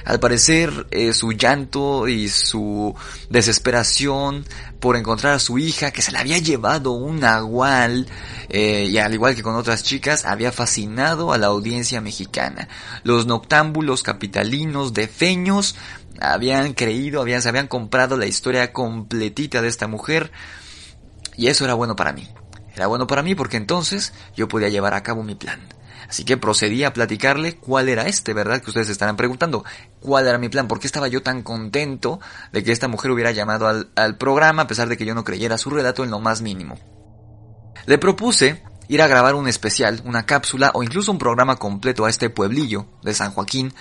Al 0.04 0.20
parecer, 0.20 0.86
eh, 0.90 1.12
su 1.12 1.32
llanto 1.32 2.08
y 2.08 2.28
su 2.28 2.94
desesperación 3.30 4.44
por 4.80 4.96
encontrar 4.96 5.34
a 5.34 5.38
su 5.38 5.58
hija, 5.58 5.92
que 5.92 6.02
se 6.02 6.12
la 6.12 6.20
había 6.20 6.38
llevado 6.38 6.92
un 6.92 7.20
nahual, 7.20 8.08
eh, 8.48 8.88
y 8.90 8.98
al 8.98 9.14
igual 9.14 9.34
que 9.34 9.42
con 9.42 9.54
otras 9.54 9.84
chicas, 9.84 10.24
había 10.24 10.50
fascinado 10.52 11.32
a 11.32 11.38
la 11.38 11.46
audiencia 11.48 12.00
mexicana. 12.00 12.68
Los 13.04 13.26
noctámbulos 13.26 14.02
capitalinos 14.02 14.92
de 14.92 15.06
feños 15.08 15.76
habían 16.20 16.72
creído, 16.74 17.20
habían, 17.20 17.42
se 17.42 17.48
habían 17.48 17.68
comprado 17.68 18.16
la 18.16 18.26
historia 18.26 18.72
completita 18.72 19.62
de 19.62 19.68
esta 19.68 19.86
mujer, 19.86 20.32
y 21.36 21.46
eso 21.46 21.64
era 21.64 21.74
bueno 21.74 21.96
para 21.96 22.12
mí. 22.12 22.28
Era 22.74 22.86
bueno 22.86 23.06
para 23.06 23.22
mí 23.22 23.34
porque 23.34 23.56
entonces 23.56 24.12
yo 24.34 24.48
podía 24.48 24.68
llevar 24.68 24.94
a 24.94 25.02
cabo 25.02 25.22
mi 25.22 25.34
plan. 25.34 25.60
Así 26.12 26.24
que 26.24 26.36
procedí 26.36 26.84
a 26.84 26.92
platicarle 26.92 27.56
cuál 27.56 27.88
era 27.88 28.06
este, 28.06 28.34
¿verdad? 28.34 28.60
Que 28.60 28.68
ustedes 28.68 28.90
estarán 28.90 29.16
preguntando. 29.16 29.64
¿Cuál 29.98 30.26
era 30.26 30.36
mi 30.36 30.50
plan? 30.50 30.68
¿Por 30.68 30.78
qué 30.78 30.86
estaba 30.86 31.08
yo 31.08 31.22
tan 31.22 31.42
contento 31.42 32.20
de 32.52 32.62
que 32.62 32.70
esta 32.70 32.86
mujer 32.86 33.12
hubiera 33.12 33.30
llamado 33.30 33.66
al, 33.66 33.88
al 33.96 34.18
programa 34.18 34.60
a 34.60 34.66
pesar 34.66 34.90
de 34.90 34.98
que 34.98 35.06
yo 35.06 35.14
no 35.14 35.24
creyera 35.24 35.56
su 35.56 35.70
relato 35.70 36.04
en 36.04 36.10
lo 36.10 36.20
más 36.20 36.42
mínimo? 36.42 36.78
Le 37.86 37.96
propuse 37.96 38.62
ir 38.88 39.00
a 39.00 39.06
grabar 39.06 39.34
un 39.34 39.48
especial, 39.48 40.02
una 40.04 40.26
cápsula 40.26 40.70
o 40.74 40.82
incluso 40.82 41.10
un 41.10 41.16
programa 41.16 41.56
completo 41.56 42.04
a 42.04 42.10
este 42.10 42.28
pueblillo 42.28 42.88
de 43.02 43.14
San 43.14 43.30
Joaquín 43.30 43.72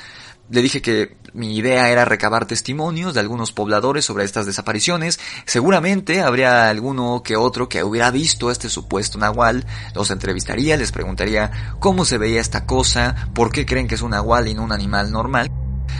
le 0.52 0.62
dije 0.62 0.82
que 0.82 1.16
mi 1.34 1.56
idea 1.56 1.90
era 1.90 2.04
recabar 2.04 2.46
testimonios 2.46 3.14
de 3.14 3.22
algunos 3.22 3.54
pobladores 3.54 4.04
sobre 4.04 4.26
estas 4.26 4.46
desapariciones. 4.46 5.18
Seguramente 5.46 6.22
habría 6.22 6.70
alguno 6.70 7.24
que 7.24 7.38
otro 7.38 7.70
que 7.70 7.84
hubiera 7.86 8.12
visto 8.12 8.52
este 8.52 8.70
supuesto 8.70 9.18
nahual. 9.18 9.66
Los 9.96 10.12
entrevistaría, 10.12 10.76
les 10.76 10.92
preguntaría 10.92 11.78
cómo 11.80 12.04
se 12.04 12.18
veía 12.18 12.42
esta 12.42 12.66
cosa, 12.66 13.30
por 13.34 13.52
qué 13.52 13.66
creen 13.66 13.88
que 13.88 13.96
es 13.96 14.02
un 14.02 14.12
nahual 14.12 14.50
y 14.50 14.54
no 14.54 14.64
un 14.64 14.74
animal 14.74 15.10
normal. 15.10 15.50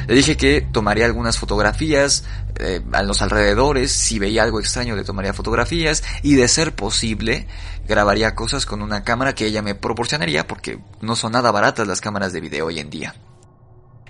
Le 0.08 0.16
dije 0.16 0.36
que 0.36 0.62
tomaría 0.62 1.06
algunas 1.06 1.38
fotografías 1.38 2.26
eh, 2.60 2.82
a 2.92 3.04
los 3.04 3.22
alrededores, 3.22 3.92
si 3.92 4.20
veía 4.20 4.44
algo 4.44 4.60
extraño 4.60 4.96
le 4.96 5.04
tomaría 5.04 5.34
fotografías 5.34 6.04
y 6.24 6.36
de 6.36 6.48
ser 6.48 6.76
posible 6.76 7.48
grabaría 7.88 8.36
cosas 8.36 8.66
con 8.66 8.82
una 8.82 9.04
cámara 9.04 9.34
que 9.34 9.46
ella 9.46 9.62
me 9.62 9.76
proporcionaría 9.76 10.48
porque 10.48 10.80
no 11.00 11.16
son 11.16 11.34
nada 11.34 11.52
baratas 11.52 11.88
las 11.88 12.02
cámaras 12.02 12.34
de 12.34 12.42
video 12.42 12.66
hoy 12.68 12.80
en 12.80 12.90
día. 12.90 13.16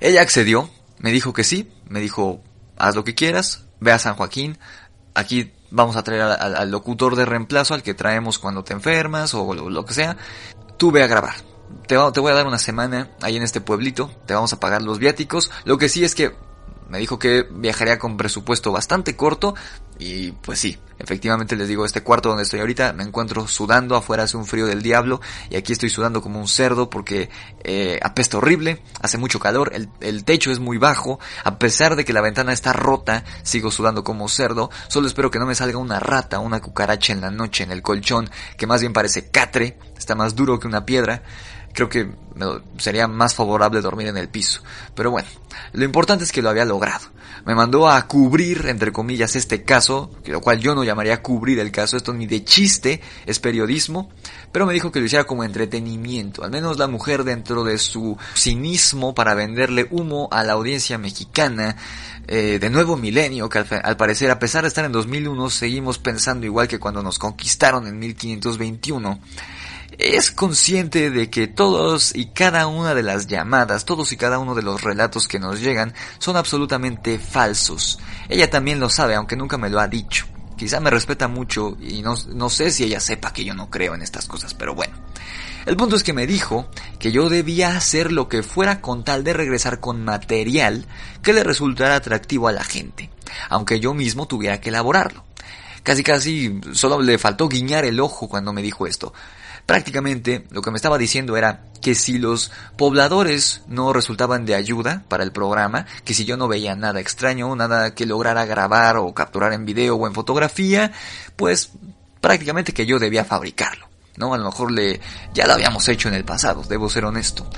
Ella 0.02 0.22
accedió, 0.22 0.70
me 0.98 1.12
dijo 1.12 1.32
que 1.32 1.44
sí, 1.44 1.72
me 1.88 2.00
dijo, 2.00 2.42
haz 2.76 2.96
lo 2.96 3.04
que 3.04 3.14
quieras, 3.14 3.66
ve 3.80 3.92
a 3.92 4.00
San 4.00 4.16
Joaquín, 4.16 4.58
aquí 5.14 5.54
vamos 5.70 5.96
a 5.96 6.04
traer 6.04 6.24
al, 6.24 6.72
locutor 6.72 7.16
de 7.16 7.26
reemplazo, 7.26 7.76
al 7.76 7.84
que 7.84 7.94
traemos 7.94 8.40
cuando 8.40 8.64
te 8.64 8.74
enfermas 8.74 9.36
o 9.36 9.54
lo, 9.54 9.86
que 9.86 9.94
sea, 9.94 10.18
tú 10.78 10.92
ve 10.92 11.04
a 11.04 11.08
grabar. 11.08 11.36
Te, 11.88 11.96
te 12.14 12.20
voy 12.20 12.32
a 12.32 12.36
dar 12.36 12.48
una 12.48 12.58
semana 12.58 13.12
ahí 13.22 13.38
en 13.38 13.44
este 13.44 13.62
pueblito, 13.62 14.12
te 14.26 14.34
vamos 14.34 14.52
a 14.54 14.60
pagar 14.60 14.82
los 14.82 14.98
viáticos, 14.98 15.52
lo 15.66 15.78
que 15.78 15.88
sí 15.88 16.04
es 16.04 16.16
que 16.16 16.36
me 16.90 16.98
dijo 16.98 17.20
que 17.20 17.44
viajaría 17.50 18.00
con 18.00 18.18
presupuesto 18.18 18.72
bastante 18.72 19.16
corto 19.16 19.54
y 20.02 20.32
pues 20.32 20.58
sí, 20.58 20.80
efectivamente 20.98 21.56
les 21.56 21.68
digo, 21.68 21.86
este 21.86 22.02
cuarto 22.02 22.30
donde 22.30 22.42
estoy 22.42 22.60
ahorita 22.60 22.92
me 22.92 23.04
encuentro 23.04 23.48
sudando, 23.48 23.96
afuera 23.96 24.24
hace 24.24 24.36
un 24.36 24.48
frío 24.48 24.66
del 24.66 24.82
diablo 24.82 25.22
y 25.52 25.58
aquí 25.58 25.74
estoy 25.74 25.92
sudando 25.92 26.24
como 26.24 26.40
un 26.40 26.48
cerdo 26.48 26.90
porque 26.90 27.30
eh, 27.64 28.00
apesta 28.02 28.40
horrible, 28.40 28.82
hace 29.00 29.20
mucho 29.20 29.40
calor, 29.40 29.70
el, 29.76 29.90
el, 30.00 30.24
techo 30.24 30.50
es 30.50 30.58
muy 30.58 30.80
bajo, 30.80 31.20
a 31.44 31.60
pesar 31.60 31.96
de 31.96 32.04
que 32.04 32.14
la 32.14 32.22
ventana 32.22 32.52
está 32.52 32.74
rota, 32.74 33.24
sigo 33.44 33.70
sudando 33.70 34.04
como 34.04 34.28
cerdo, 34.28 34.72
solo 34.88 35.06
espero 35.06 35.30
que 35.30 35.38
no 35.38 35.46
me 35.46 35.54
salga 35.54 35.78
una 35.78 36.00
rata, 36.00 36.40
una 36.40 36.62
cucaracha 36.62 37.14
en 37.14 37.22
la 37.22 37.30
noche 37.30 37.64
en 37.64 37.72
el 37.72 37.84
colchón, 37.84 38.28
que 38.58 38.66
más 38.66 38.82
bien 38.82 38.92
parece 38.92 39.30
catre, 39.30 39.78
está 39.96 40.16
más 40.16 40.34
duro 40.34 40.60
que 40.60 40.66
una 40.66 40.84
piedra 40.84 41.22
creo 41.74 41.90
que 41.90 42.10
sería 42.78 43.08
más 43.08 43.36
favorable 43.36 43.82
dormir 43.82 44.08
en 44.08 44.18
el 44.18 44.30
piso. 44.30 44.62
Pero 44.96 45.12
bueno, 45.12 45.28
lo 45.74 45.84
importante 45.84 46.24
es 46.24 46.32
que 46.32 46.42
lo 46.42 46.50
había 46.50 46.66
logrado. 46.66 47.08
Me 47.46 47.56
mandó 47.56 47.90
a 47.90 48.08
cubrir, 48.08 48.68
entre 48.68 48.92
comillas, 48.92 49.36
este 49.36 49.64
caso, 49.64 50.12
lo 50.26 50.42
cual 50.42 50.60
yo 50.60 50.76
no 50.76 50.84
llamaría 50.84 51.24
cubrir 51.24 51.60
el 51.60 51.72
caso, 51.72 51.98
esto 51.98 52.14
ni 52.14 52.28
de 52.28 52.44
chiste, 52.44 53.02
es 53.26 53.40
periodismo, 53.40 54.12
pero 54.52 54.66
me 54.66 54.74
dijo 54.74 54.92
que 54.92 55.00
lo 55.00 55.06
hiciera 55.06 55.24
como 55.24 55.44
entretenimiento, 55.44 56.44
al 56.44 56.52
menos 56.52 56.78
la 56.78 56.88
mujer 56.88 57.24
dentro 57.24 57.64
de 57.64 57.80
su 57.80 58.18
cinismo 58.36 59.16
para 59.16 59.34
venderle 59.34 59.88
humo 59.90 60.30
a 60.32 60.44
la 60.44 60.54
audiencia 60.54 61.00
mexicana, 61.00 61.78
eh, 62.28 62.60
de 62.60 62.70
nuevo 62.70 62.96
milenio, 62.96 63.50
que 63.50 63.60
al, 63.60 63.68
al, 63.84 63.98
parecer, 63.98 64.30
a 64.30 64.38
pesar 64.38 64.62
de 64.62 64.68
estar 64.68 64.86
en 64.86 64.92
2001, 64.92 65.50
seguimos 65.50 65.98
pensando 65.98 66.46
igual 66.46 66.68
que 66.68 66.80
cuando 66.80 67.02
nos 67.02 67.18
conquistaron 67.18 67.88
en 67.88 67.98
1521 67.98 69.20
es 70.02 70.32
consciente 70.32 71.12
de 71.12 71.30
que 71.30 71.48
todos 71.48 72.16
y 72.16 72.28
cada 72.28 72.66
una 72.68 72.96
de 72.96 73.04
las 73.04 73.28
llamadas, 73.28 73.86
todos 73.86 74.12
y 74.12 74.18
cada 74.18 74.40
uno 74.40 74.56
de 74.56 74.64
los 74.64 74.82
relatos 74.82 75.28
que 75.28 75.40
nos 75.40 75.62
llegan 75.62 75.94
son 76.18 76.38
absolutamente 76.38 77.20
falsos. 77.20 78.00
Ella 78.28 78.50
también 78.50 78.80
lo 78.80 78.90
sabe, 78.90 79.16
aunque 79.16 79.36
nunca 79.36 79.58
me 79.58 79.70
lo 79.70 79.80
ha 79.80 79.88
dicho. 79.88 80.26
Quizá 80.58 80.80
me 80.80 80.90
respeta 80.90 81.28
mucho 81.28 81.78
y 81.80 82.02
no, 82.02 82.16
no 82.34 82.50
sé 82.50 82.72
si 82.72 82.84
ella 82.84 83.00
sepa 83.00 83.32
que 83.32 83.46
yo 83.46 83.54
no 83.54 83.70
creo 83.70 83.94
en 83.94 84.02
estas 84.02 84.28
cosas, 84.28 84.54
pero 84.54 84.74
bueno. 84.74 84.94
El 85.66 85.78
punto 85.78 85.96
es 85.96 86.04
que 86.04 86.14
me 86.14 86.26
dijo 86.26 86.68
que 86.98 87.12
yo 87.12 87.30
debía 87.30 87.76
hacer 87.78 88.12
lo 88.12 88.28
que 88.28 88.42
fuera 88.42 88.82
con 88.82 89.04
tal 89.04 89.24
de 89.24 89.34
regresar 89.34 89.80
con 89.80 90.04
material 90.04 90.88
que 91.22 91.34
le 91.34 91.44
resultara 91.44 91.96
atractivo 91.96 92.48
a 92.48 92.52
la 92.52 92.64
gente, 92.64 93.12
aunque 93.50 93.80
yo 93.80 93.94
mismo 93.94 94.28
tuviera 94.28 94.60
que 94.60 94.70
elaborarlo. 94.70 95.24
Casi 95.84 96.04
casi 96.04 96.60
solo 96.74 97.02
le 97.02 97.18
faltó 97.18 97.48
guiñar 97.48 97.86
el 97.86 98.00
ojo 98.00 98.28
cuando 98.28 98.54
me 98.54 98.62
dijo 98.62 98.88
esto. 98.88 99.14
Prácticamente 99.66 100.46
lo 100.52 100.62
que 100.62 100.72
me 100.72 100.78
estaba 100.78 100.98
diciendo 100.98 101.38
era 101.38 101.64
que 101.82 101.96
si 101.96 102.18
los 102.18 102.52
pobladores 102.78 103.62
no 103.68 103.94
resultaban 103.94 104.46
de 104.46 104.56
ayuda 104.56 105.04
para 105.08 105.24
el 105.24 105.32
programa, 105.32 105.86
que 106.04 106.14
si 106.14 106.26
yo 106.26 106.38
no 106.38 106.48
veía 106.48 106.76
nada 106.76 107.00
extraño, 107.00 107.56
nada 107.56 107.96
que 107.96 108.06
lograra 108.06 108.46
grabar 108.46 108.98
o 108.98 109.14
capturar 109.14 109.54
en 109.54 109.66
video 109.66 109.96
o 109.96 110.08
en 110.08 110.14
fotografía, 110.14 110.92
pues 111.36 111.72
prácticamente 112.20 112.74
que 112.74 112.86
yo 112.86 113.00
debía 113.00 113.26
fabricarlo. 113.26 113.88
¿no? 114.18 114.34
A 114.34 114.38
lo 114.38 114.46
mejor 114.46 114.72
le, 114.72 115.00
ya 115.34 115.48
lo 115.48 115.54
habíamos 115.54 115.88
hecho 115.88 116.08
en 116.08 116.16
el 116.16 116.26
pasado, 116.26 116.64
debo 116.64 116.90
ser 116.90 117.06
honesto 117.06 117.50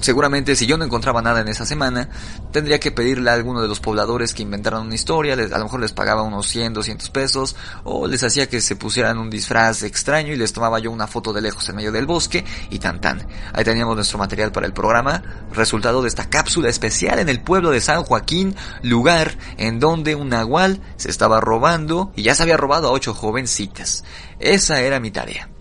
seguramente 0.00 0.56
si 0.56 0.66
yo 0.66 0.76
no 0.76 0.84
encontraba 0.84 1.22
nada 1.22 1.40
en 1.40 1.48
esa 1.48 1.66
semana, 1.66 2.08
tendría 2.52 2.80
que 2.80 2.90
pedirle 2.90 3.30
a 3.30 3.34
alguno 3.34 3.60
de 3.60 3.68
los 3.68 3.80
pobladores 3.80 4.34
que 4.34 4.42
inventaran 4.42 4.82
una 4.82 4.94
historia, 4.94 5.34
a 5.34 5.58
lo 5.58 5.64
mejor 5.64 5.80
les 5.80 5.92
pagaba 5.92 6.22
unos 6.22 6.46
100, 6.48 6.74
200 6.74 7.10
pesos, 7.10 7.56
o 7.84 8.06
les 8.06 8.22
hacía 8.22 8.48
que 8.48 8.60
se 8.60 8.76
pusieran 8.76 9.18
un 9.18 9.30
disfraz 9.30 9.82
extraño 9.82 10.32
y 10.32 10.36
les 10.36 10.52
tomaba 10.52 10.78
yo 10.78 10.90
una 10.90 11.06
foto 11.06 11.32
de 11.32 11.40
lejos 11.40 11.68
en 11.68 11.76
medio 11.76 11.92
del 11.92 12.06
bosque 12.06 12.44
y 12.70 12.78
tan 12.78 13.00
tan. 13.00 13.26
Ahí 13.52 13.64
teníamos 13.64 13.96
nuestro 13.96 14.18
material 14.18 14.52
para 14.52 14.66
el 14.66 14.72
programa, 14.72 15.22
resultado 15.52 16.02
de 16.02 16.08
esta 16.08 16.28
cápsula 16.28 16.68
especial 16.68 17.18
en 17.18 17.28
el 17.28 17.42
pueblo 17.42 17.70
de 17.70 17.80
San 17.80 18.02
Joaquín, 18.04 18.54
lugar 18.82 19.36
en 19.56 19.80
donde 19.80 20.14
un 20.14 20.28
nahual 20.28 20.80
se 20.96 21.10
estaba 21.10 21.40
robando 21.40 22.12
y 22.14 22.22
ya 22.22 22.34
se 22.34 22.42
había 22.42 22.56
robado 22.56 22.88
a 22.88 22.92
ocho 22.92 23.14
jovencitas. 23.14 24.04
Esa 24.38 24.80
era 24.80 25.00
mi 25.00 25.10
tarea. 25.10 25.55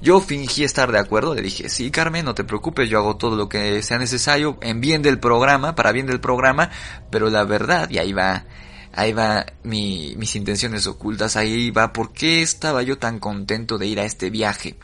Yo 0.00 0.20
fingí 0.20 0.62
estar 0.62 0.92
de 0.92 0.98
acuerdo, 0.98 1.34
le 1.34 1.42
dije, 1.42 1.68
sí 1.68 1.90
Carmen, 1.90 2.24
no 2.24 2.34
te 2.34 2.44
preocupes, 2.44 2.88
yo 2.88 2.98
hago 2.98 3.16
todo 3.16 3.34
lo 3.34 3.48
que 3.48 3.82
sea 3.82 3.98
necesario 3.98 4.56
en 4.60 4.80
bien 4.80 5.02
del 5.02 5.18
programa, 5.18 5.74
para 5.74 5.90
bien 5.90 6.06
del 6.06 6.20
programa, 6.20 6.70
pero 7.10 7.30
la 7.30 7.42
verdad, 7.42 7.90
y 7.90 7.98
ahí 7.98 8.12
va, 8.12 8.44
ahí 8.92 9.12
va 9.12 9.44
mi, 9.64 10.14
mis 10.16 10.36
intenciones 10.36 10.86
ocultas, 10.86 11.34
ahí 11.36 11.72
va 11.72 11.92
por 11.92 12.12
qué 12.12 12.42
estaba 12.42 12.82
yo 12.82 12.98
tan 12.98 13.18
contento 13.18 13.76
de 13.76 13.88
ir 13.88 13.98
a 13.98 14.04
este 14.04 14.30
viaje 14.30 14.76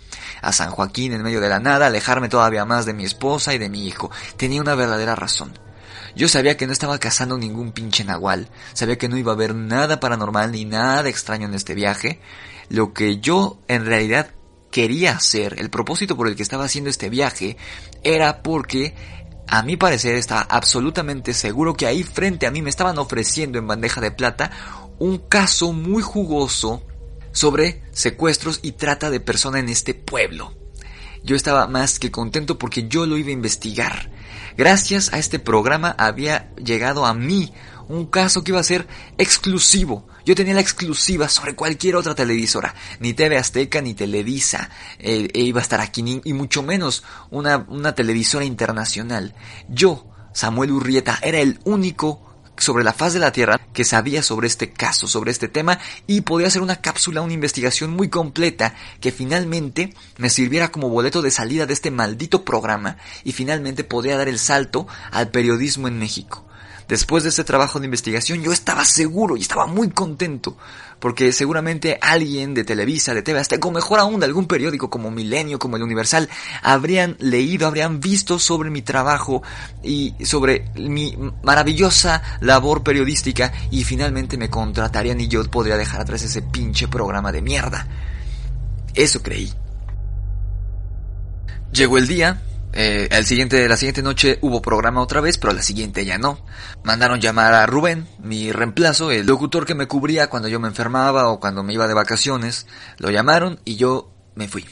a 0.43 0.53
San 0.53 0.71
Joaquín 0.71 1.12
en 1.12 1.23
medio 1.23 1.41
de 1.41 1.49
la 1.49 1.61
nada, 1.61 1.87
alejarme 1.87 2.29
todavía 2.29 2.65
más 2.65 2.85
de 2.85 2.95
mi 2.95 3.05
esposa 3.05 3.55
y 3.55 3.59
de 3.59 3.69
mi 3.69 3.87
hijo. 3.87 4.11
Tenía 4.37 4.61
una 4.61 4.75
verdadera 4.75 5.15
razón. 5.15 5.53
Yo 6.17 6.27
sabía 6.29 6.57
que 6.57 6.67
no 6.67 6.73
estaba 6.73 6.99
cazando 6.99 7.39
ningún 7.39 7.71
pinche 7.71 8.05
nahual, 8.05 8.49
sabía 8.73 8.99
que 8.99 9.09
no 9.09 9.17
iba 9.17 9.31
a 9.31 9.35
haber 9.35 9.55
nada 9.55 10.01
paranormal 10.01 10.51
ni 10.51 10.65
nada 10.65 11.09
extraño 11.09 11.47
en 11.47 11.55
este 11.55 11.75
viaje. 11.75 12.21
Lo 12.69 12.93
que 12.93 13.19
yo 13.19 13.59
en 13.69 13.85
realidad 13.85 14.31
quería 14.75 15.12
hacer, 15.12 15.55
el 15.61 15.70
propósito 15.70 16.16
por 16.16 16.27
el 16.27 16.35
que 16.35 16.43
estaba 16.43 16.64
haciendo 16.64 16.91
este 16.91 17.09
viaje, 17.09 17.57
era 18.03 18.43
porque 18.43 18.93
a 19.47 19.62
mi 19.62 19.77
parecer 19.77 20.16
estaba 20.16 20.41
absolutamente 20.41 21.33
seguro 21.33 21.75
que 21.75 21.87
ahí 21.87 22.03
frente 22.03 22.45
a 22.45 22.51
mí 22.51 22.61
me 22.61 22.70
estaban 22.70 22.99
ofreciendo 22.99 23.57
en 23.57 23.68
bandeja 23.68 24.01
de 24.01 24.11
plata 24.11 24.51
un 24.99 25.18
caso 25.18 25.72
muy 25.72 26.03
jugoso 26.03 26.83
sobre 27.31 27.85
secuestros 27.93 28.59
y 28.62 28.72
trata 28.72 29.11
de 29.11 29.20
persona 29.20 29.61
en 29.61 29.68
este 29.68 29.95
pueblo. 29.95 30.53
Yo 31.22 31.37
estaba 31.37 31.68
más 31.68 32.01
que 32.01 32.11
contento 32.11 32.59
porque 32.59 32.89
yo 32.89 33.07
lo 33.07 33.16
iba 33.16 33.29
a 33.29 33.33
investigar. 33.33 34.11
Gracias 34.57 35.12
a 35.12 35.20
este 35.20 35.39
programa 35.39 35.95
había 35.97 36.53
llegado 36.57 37.07
a 37.07 37.14
mí 37.14 37.53
un 37.89 38.07
caso 38.07 38.43
que 38.43 38.53
iba 38.53 38.61
a 38.61 38.64
ser 38.64 38.87
exclusivo. 39.18 40.07
Yo 40.24 40.35
tenía 40.35 40.55
la 40.55 40.61
exclusiva 40.61 41.28
sobre 41.28 41.55
cualquier 41.55 41.97
otra 41.97 42.14
televisora. 42.14 42.74
Ni 43.01 43.14
TV 43.14 43.37
Azteca 43.37 43.80
ni 43.80 43.95
Televisa 43.95 44.70
eh, 44.99 45.28
e 45.32 45.41
iba 45.41 45.61
a 45.61 45.62
estar 45.62 45.80
aquí, 45.80 46.03
ni, 46.03 46.20
y 46.24 46.32
mucho 46.32 46.62
menos 46.62 47.05
una, 47.30 47.66
una 47.68 47.95
televisora 47.95 48.45
internacional. 48.45 49.35
Yo, 49.68 50.07
Samuel 50.32 50.72
Urrieta, 50.72 51.18
era 51.22 51.41
el 51.41 51.61
único 51.64 52.35
sobre 52.57 52.85
la 52.85 52.93
faz 52.93 53.12
de 53.12 53.18
la 53.18 53.32
Tierra 53.32 53.61
que 53.72 53.85
sabía 53.85 54.22
sobre 54.22 54.47
este 54.47 54.70
caso, 54.70 55.07
sobre 55.07 55.30
este 55.30 55.49
tema 55.49 55.78
y 56.07 56.22
podía 56.22 56.47
hacer 56.47 56.62
una 56.62 56.76
cápsula, 56.76 57.20
una 57.20 57.32
investigación 57.32 57.91
muy 57.91 58.09
completa 58.09 58.74
que 59.01 59.12
finalmente 59.12 59.95
me 60.18 60.30
sirviera 60.30 60.70
como 60.70 60.89
boleto 60.89 61.22
de 61.22 61.30
salida 61.30 61.66
de 61.66 61.72
este 61.72 61.91
maldito 61.91 62.45
programa 62.45 62.97
y 63.24 63.32
finalmente 63.32 63.85
podía 63.85 64.16
dar 64.16 64.28
el 64.28 64.39
salto 64.39 64.87
al 65.11 65.30
periodismo 65.30 65.89
en 65.89 65.99
México. 65.99 66.47
Después 66.89 67.22
de 67.22 67.30
este 67.30 67.45
trabajo 67.45 67.80
de 67.80 67.87
investigación 67.87 68.43
yo 68.43 68.53
estaba 68.53 68.85
seguro 68.85 69.37
y 69.37 69.41
estaba 69.41 69.66
muy 69.66 69.91
contento, 69.91 70.57
porque 70.99 71.32
seguramente 71.32 71.99
alguien 72.01 72.53
de 72.53 72.64
Televisa, 72.64 73.14
de 73.14 73.22
TV 73.22 73.41
Azteca, 73.41 73.68
o 73.68 73.70
mejor 73.70 74.01
aún 74.01 74.20
de 74.20 74.26
algún 74.26 74.47
periódico 74.47 74.91
como 74.91 75.11
Milenio, 75.11 75.59
como 75.59 75.76
El 75.76 75.82
Universal, 75.82 76.28
habrían 76.62 77.16
leído, 77.20 77.66
habrían 77.66 78.01
visto 78.01 78.39
sobre 78.39 78.70
mi 78.70 78.82
trabajo 78.82 79.43
y 79.82 80.14
sobre 80.24 80.70
mi 80.76 81.16
maravillosa 81.43 82.22
labor 82.41 82.82
periodística 82.82 83.53
y 83.70 83.85
finalmente 83.85 84.37
me 84.37 84.51
contratarían 84.51 85.20
y 85.20 85.28
yo 85.28 85.43
podría 85.51 85.76
dejar 85.76 86.03
atrás 86.03 86.22
ese 86.22 86.43
pinche 86.43 86.89
programa 86.89 87.32
de 87.32 87.43
mierda. 87.43 87.89
Eso 88.95 89.22
creí. 89.22 89.53
Llegó 91.72 91.99
el 91.99 92.07
día, 92.07 92.41
eh, 92.75 93.25
siguiente, 93.25 93.68
la 93.68 93.77
siguiente 93.77 94.03
noche 94.03 94.39
hubo 94.41 94.61
programa 94.61 95.01
otra 95.01 95.20
vez, 95.20 95.39
pero 95.39 95.53
la 95.53 95.62
siguiente 95.62 96.05
ya 96.05 96.18
no. 96.18 96.45
Mandaron 96.83 97.20
llamar 97.20 97.55
a 97.55 97.66
Rubén, 97.66 98.07
mi 98.18 98.53
reemplazo, 98.53 99.11
el 99.11 99.27
locutor 99.27 99.64
que 99.64 99.75
me 99.75 99.87
cubría 99.87 100.29
cuando 100.29 100.49
yo 100.49 100.61
me 100.61 100.68
enfermaba 100.68 101.29
o 101.29 101.41
cuando 101.41 101.62
me 101.62 101.72
iba 101.72 101.87
de 101.87 101.95
vacaciones. 101.95 102.66
Lo 102.99 103.11
llamaron 103.11 103.61
y 103.64 103.77
yo 103.77 104.11
me 104.35 104.49
fui. 104.49 104.66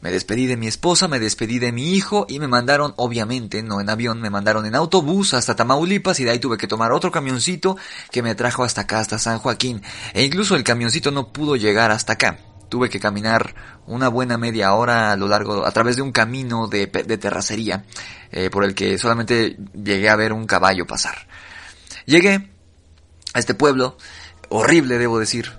Me 0.00 0.10
despedí 0.10 0.46
de 0.46 0.56
mi 0.56 0.66
esposa, 0.66 1.08
me 1.08 1.18
despedí 1.18 1.58
de 1.58 1.72
mi 1.72 1.94
hijo 1.94 2.26
y 2.28 2.38
me 2.38 2.48
mandaron, 2.48 2.94
obviamente, 2.96 3.62
no 3.62 3.80
en 3.80 3.90
avión, 3.90 4.20
me 4.20 4.30
mandaron 4.30 4.66
en 4.66 4.74
autobús 4.74 5.34
hasta 5.34 5.56
Tamaulipas 5.56 6.20
y 6.20 6.24
de 6.24 6.30
ahí 6.30 6.38
tuve 6.38 6.58
que 6.58 6.66
tomar 6.66 6.92
otro 6.92 7.10
camioncito 7.10 7.76
que 8.10 8.22
me 8.22 8.34
trajo 8.34 8.62
hasta 8.62 8.82
acá, 8.82 9.00
hasta 9.00 9.18
San 9.18 9.38
Joaquín. 9.38 9.82
E 10.12 10.24
incluso 10.24 10.54
el 10.54 10.64
camioncito 10.64 11.10
no 11.10 11.32
pudo 11.32 11.56
llegar 11.56 11.90
hasta 11.90 12.12
acá 12.14 12.38
tuve 12.68 12.90
que 12.90 13.00
caminar 13.00 13.54
una 13.86 14.08
buena 14.08 14.36
media 14.38 14.74
hora 14.74 15.12
a 15.12 15.16
lo 15.16 15.28
largo, 15.28 15.64
a 15.64 15.70
través 15.70 15.96
de 15.96 16.02
un 16.02 16.12
camino 16.12 16.68
de, 16.68 16.86
terracería, 16.86 17.84
eh, 18.32 18.50
por 18.50 18.64
el 18.64 18.74
que 18.74 18.98
solamente 18.98 19.56
llegué 19.74 20.08
a 20.08 20.16
ver 20.16 20.32
un 20.32 20.46
caballo 20.46 20.86
pasar. 20.86 21.26
Llegué 22.04 22.50
a 23.34 23.38
este 23.38 23.54
pueblo, 23.54 23.96
horrible 24.48 24.98
debo 24.98 25.18
decir, 25.18 25.52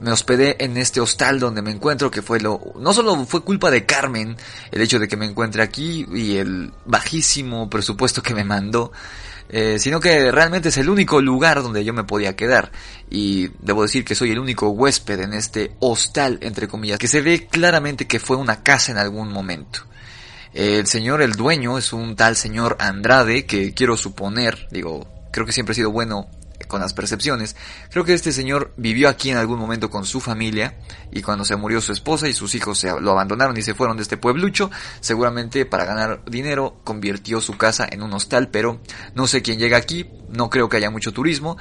me 0.00 0.10
hospedé 0.10 0.62
en 0.64 0.76
este 0.76 1.00
hostal 1.00 1.40
donde 1.40 1.62
me 1.62 1.70
encuentro, 1.70 2.10
que 2.10 2.22
fue 2.22 2.40
lo, 2.40 2.60
no 2.78 2.92
solo 2.92 3.24
fue 3.26 3.42
culpa 3.42 3.70
de 3.70 3.86
Carmen 3.86 4.36
el 4.70 4.82
hecho 4.82 4.98
de 4.98 5.08
que 5.08 5.16
me 5.16 5.26
encuentre 5.26 5.62
aquí 5.62 6.06
y 6.12 6.36
el 6.36 6.72
bajísimo 6.84 7.70
presupuesto 7.70 8.22
que 8.22 8.34
me 8.34 8.44
mandó, 8.44 8.92
eh, 9.56 9.78
sino 9.78 10.00
que 10.00 10.32
realmente 10.32 10.70
es 10.70 10.78
el 10.78 10.90
único 10.90 11.20
lugar 11.20 11.62
donde 11.62 11.84
yo 11.84 11.92
me 11.92 12.02
podía 12.02 12.34
quedar. 12.34 12.72
Y 13.08 13.50
debo 13.60 13.82
decir 13.82 14.04
que 14.04 14.16
soy 14.16 14.32
el 14.32 14.40
único 14.40 14.70
huésped 14.70 15.20
en 15.20 15.32
este 15.32 15.76
hostal, 15.78 16.38
entre 16.40 16.66
comillas, 16.66 16.98
que 16.98 17.06
se 17.06 17.20
ve 17.20 17.46
claramente 17.46 18.08
que 18.08 18.18
fue 18.18 18.36
una 18.36 18.64
casa 18.64 18.90
en 18.90 18.98
algún 18.98 19.30
momento. 19.32 19.86
El 20.52 20.88
señor, 20.88 21.22
el 21.22 21.34
dueño, 21.34 21.78
es 21.78 21.92
un 21.92 22.16
tal 22.16 22.34
señor 22.34 22.76
Andrade, 22.80 23.46
que 23.46 23.72
quiero 23.72 23.96
suponer, 23.96 24.66
digo, 24.72 25.06
creo 25.30 25.46
que 25.46 25.52
siempre 25.52 25.70
ha 25.70 25.76
sido 25.76 25.92
bueno 25.92 26.28
con 26.68 26.80
las 26.80 26.94
percepciones. 26.94 27.56
Creo 27.90 28.04
que 28.04 28.14
este 28.14 28.32
señor 28.32 28.72
vivió 28.76 29.08
aquí 29.08 29.30
en 29.30 29.36
algún 29.36 29.58
momento 29.58 29.90
con 29.90 30.04
su 30.04 30.20
familia 30.20 30.78
y 31.10 31.22
cuando 31.22 31.44
se 31.44 31.56
murió 31.56 31.80
su 31.80 31.92
esposa 31.92 32.28
y 32.28 32.32
sus 32.32 32.54
hijos 32.54 32.78
se 32.78 32.88
lo 33.00 33.10
abandonaron 33.10 33.56
y 33.56 33.62
se 33.62 33.74
fueron 33.74 33.96
de 33.96 34.02
este 34.02 34.16
pueblucho, 34.16 34.70
seguramente 35.00 35.66
para 35.66 35.84
ganar 35.84 36.24
dinero 36.26 36.80
convirtió 36.84 37.40
su 37.40 37.56
casa 37.56 37.86
en 37.90 38.02
un 38.02 38.12
hostal, 38.12 38.48
pero 38.48 38.80
no 39.14 39.26
sé 39.26 39.42
quién 39.42 39.58
llega 39.58 39.76
aquí, 39.76 40.10
no 40.28 40.50
creo 40.50 40.68
que 40.68 40.76
haya 40.76 40.90
mucho 40.90 41.12
turismo 41.12 41.56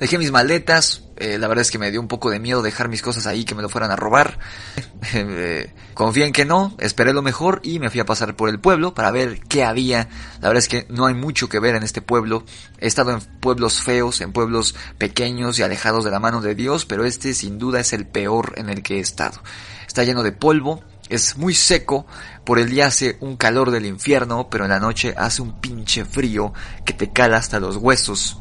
Dejé 0.00 0.18
mis 0.18 0.30
maletas, 0.30 1.02
eh, 1.16 1.38
la 1.38 1.48
verdad 1.48 1.62
es 1.62 1.70
que 1.70 1.78
me 1.78 1.90
dio 1.90 2.00
un 2.00 2.08
poco 2.08 2.30
de 2.30 2.38
miedo 2.38 2.62
dejar 2.62 2.88
mis 2.88 3.02
cosas 3.02 3.26
ahí 3.26 3.44
que 3.44 3.54
me 3.54 3.62
lo 3.62 3.68
fueran 3.68 3.90
a 3.90 3.96
robar. 3.96 4.38
eh, 5.14 5.72
en 5.98 6.32
que 6.32 6.44
no, 6.44 6.74
esperé 6.78 7.12
lo 7.12 7.22
mejor 7.22 7.60
y 7.64 7.78
me 7.80 7.90
fui 7.90 8.00
a 8.00 8.06
pasar 8.06 8.36
por 8.36 8.48
el 8.48 8.60
pueblo 8.60 8.94
para 8.94 9.10
ver 9.10 9.40
qué 9.48 9.64
había. 9.64 10.08
La 10.40 10.48
verdad 10.48 10.58
es 10.58 10.68
que 10.68 10.86
no 10.88 11.06
hay 11.06 11.14
mucho 11.14 11.48
que 11.48 11.58
ver 11.58 11.74
en 11.74 11.82
este 11.82 12.02
pueblo. 12.02 12.44
He 12.78 12.86
estado 12.86 13.10
en 13.10 13.20
pueblos 13.40 13.82
feos, 13.82 14.20
en 14.20 14.32
pueblos 14.32 14.74
pequeños 14.96 15.58
y 15.58 15.62
alejados 15.62 16.04
de 16.04 16.10
la 16.10 16.20
mano 16.20 16.40
de 16.40 16.54
Dios, 16.54 16.86
pero 16.86 17.04
este 17.04 17.34
sin 17.34 17.58
duda 17.58 17.80
es 17.80 17.92
el 17.92 18.06
peor 18.06 18.54
en 18.56 18.68
el 18.68 18.82
que 18.82 18.96
he 18.96 19.00
estado. 19.00 19.42
Está 19.86 20.04
lleno 20.04 20.22
de 20.22 20.32
polvo, 20.32 20.82
es 21.08 21.36
muy 21.36 21.54
seco, 21.54 22.06
por 22.44 22.58
el 22.58 22.70
día 22.70 22.86
hace 22.86 23.16
un 23.20 23.36
calor 23.36 23.70
del 23.70 23.86
infierno, 23.86 24.48
pero 24.50 24.64
en 24.64 24.70
la 24.70 24.80
noche 24.80 25.14
hace 25.16 25.42
un 25.42 25.60
pinche 25.60 26.04
frío 26.04 26.52
que 26.84 26.92
te 26.92 27.12
cala 27.12 27.38
hasta 27.38 27.60
los 27.60 27.76
huesos. 27.76 28.38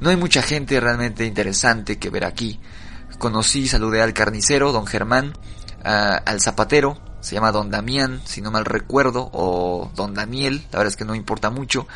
No 0.00 0.10
hay 0.10 0.16
mucha 0.16 0.42
gente 0.42 0.78
realmente 0.80 1.24
interesante 1.24 1.98
que 1.98 2.10
ver 2.10 2.24
aquí. 2.24 2.60
Conocí, 3.18 3.66
saludé 3.68 4.02
al 4.02 4.12
carnicero, 4.12 4.72
don 4.72 4.86
Germán, 4.86 5.32
al 5.82 6.40
zapatero, 6.40 7.00
se 7.20 7.34
llama 7.34 7.52
don 7.52 7.70
Damián, 7.70 8.20
si 8.24 8.40
no 8.40 8.50
mal 8.50 8.64
recuerdo, 8.64 9.30
o 9.32 9.90
don 9.94 10.14
Daniel, 10.14 10.66
la 10.70 10.78
verdad 10.78 10.88
es 10.88 10.96
que 10.96 11.04
no 11.04 11.14
importa 11.14 11.50
mucho. 11.50 11.86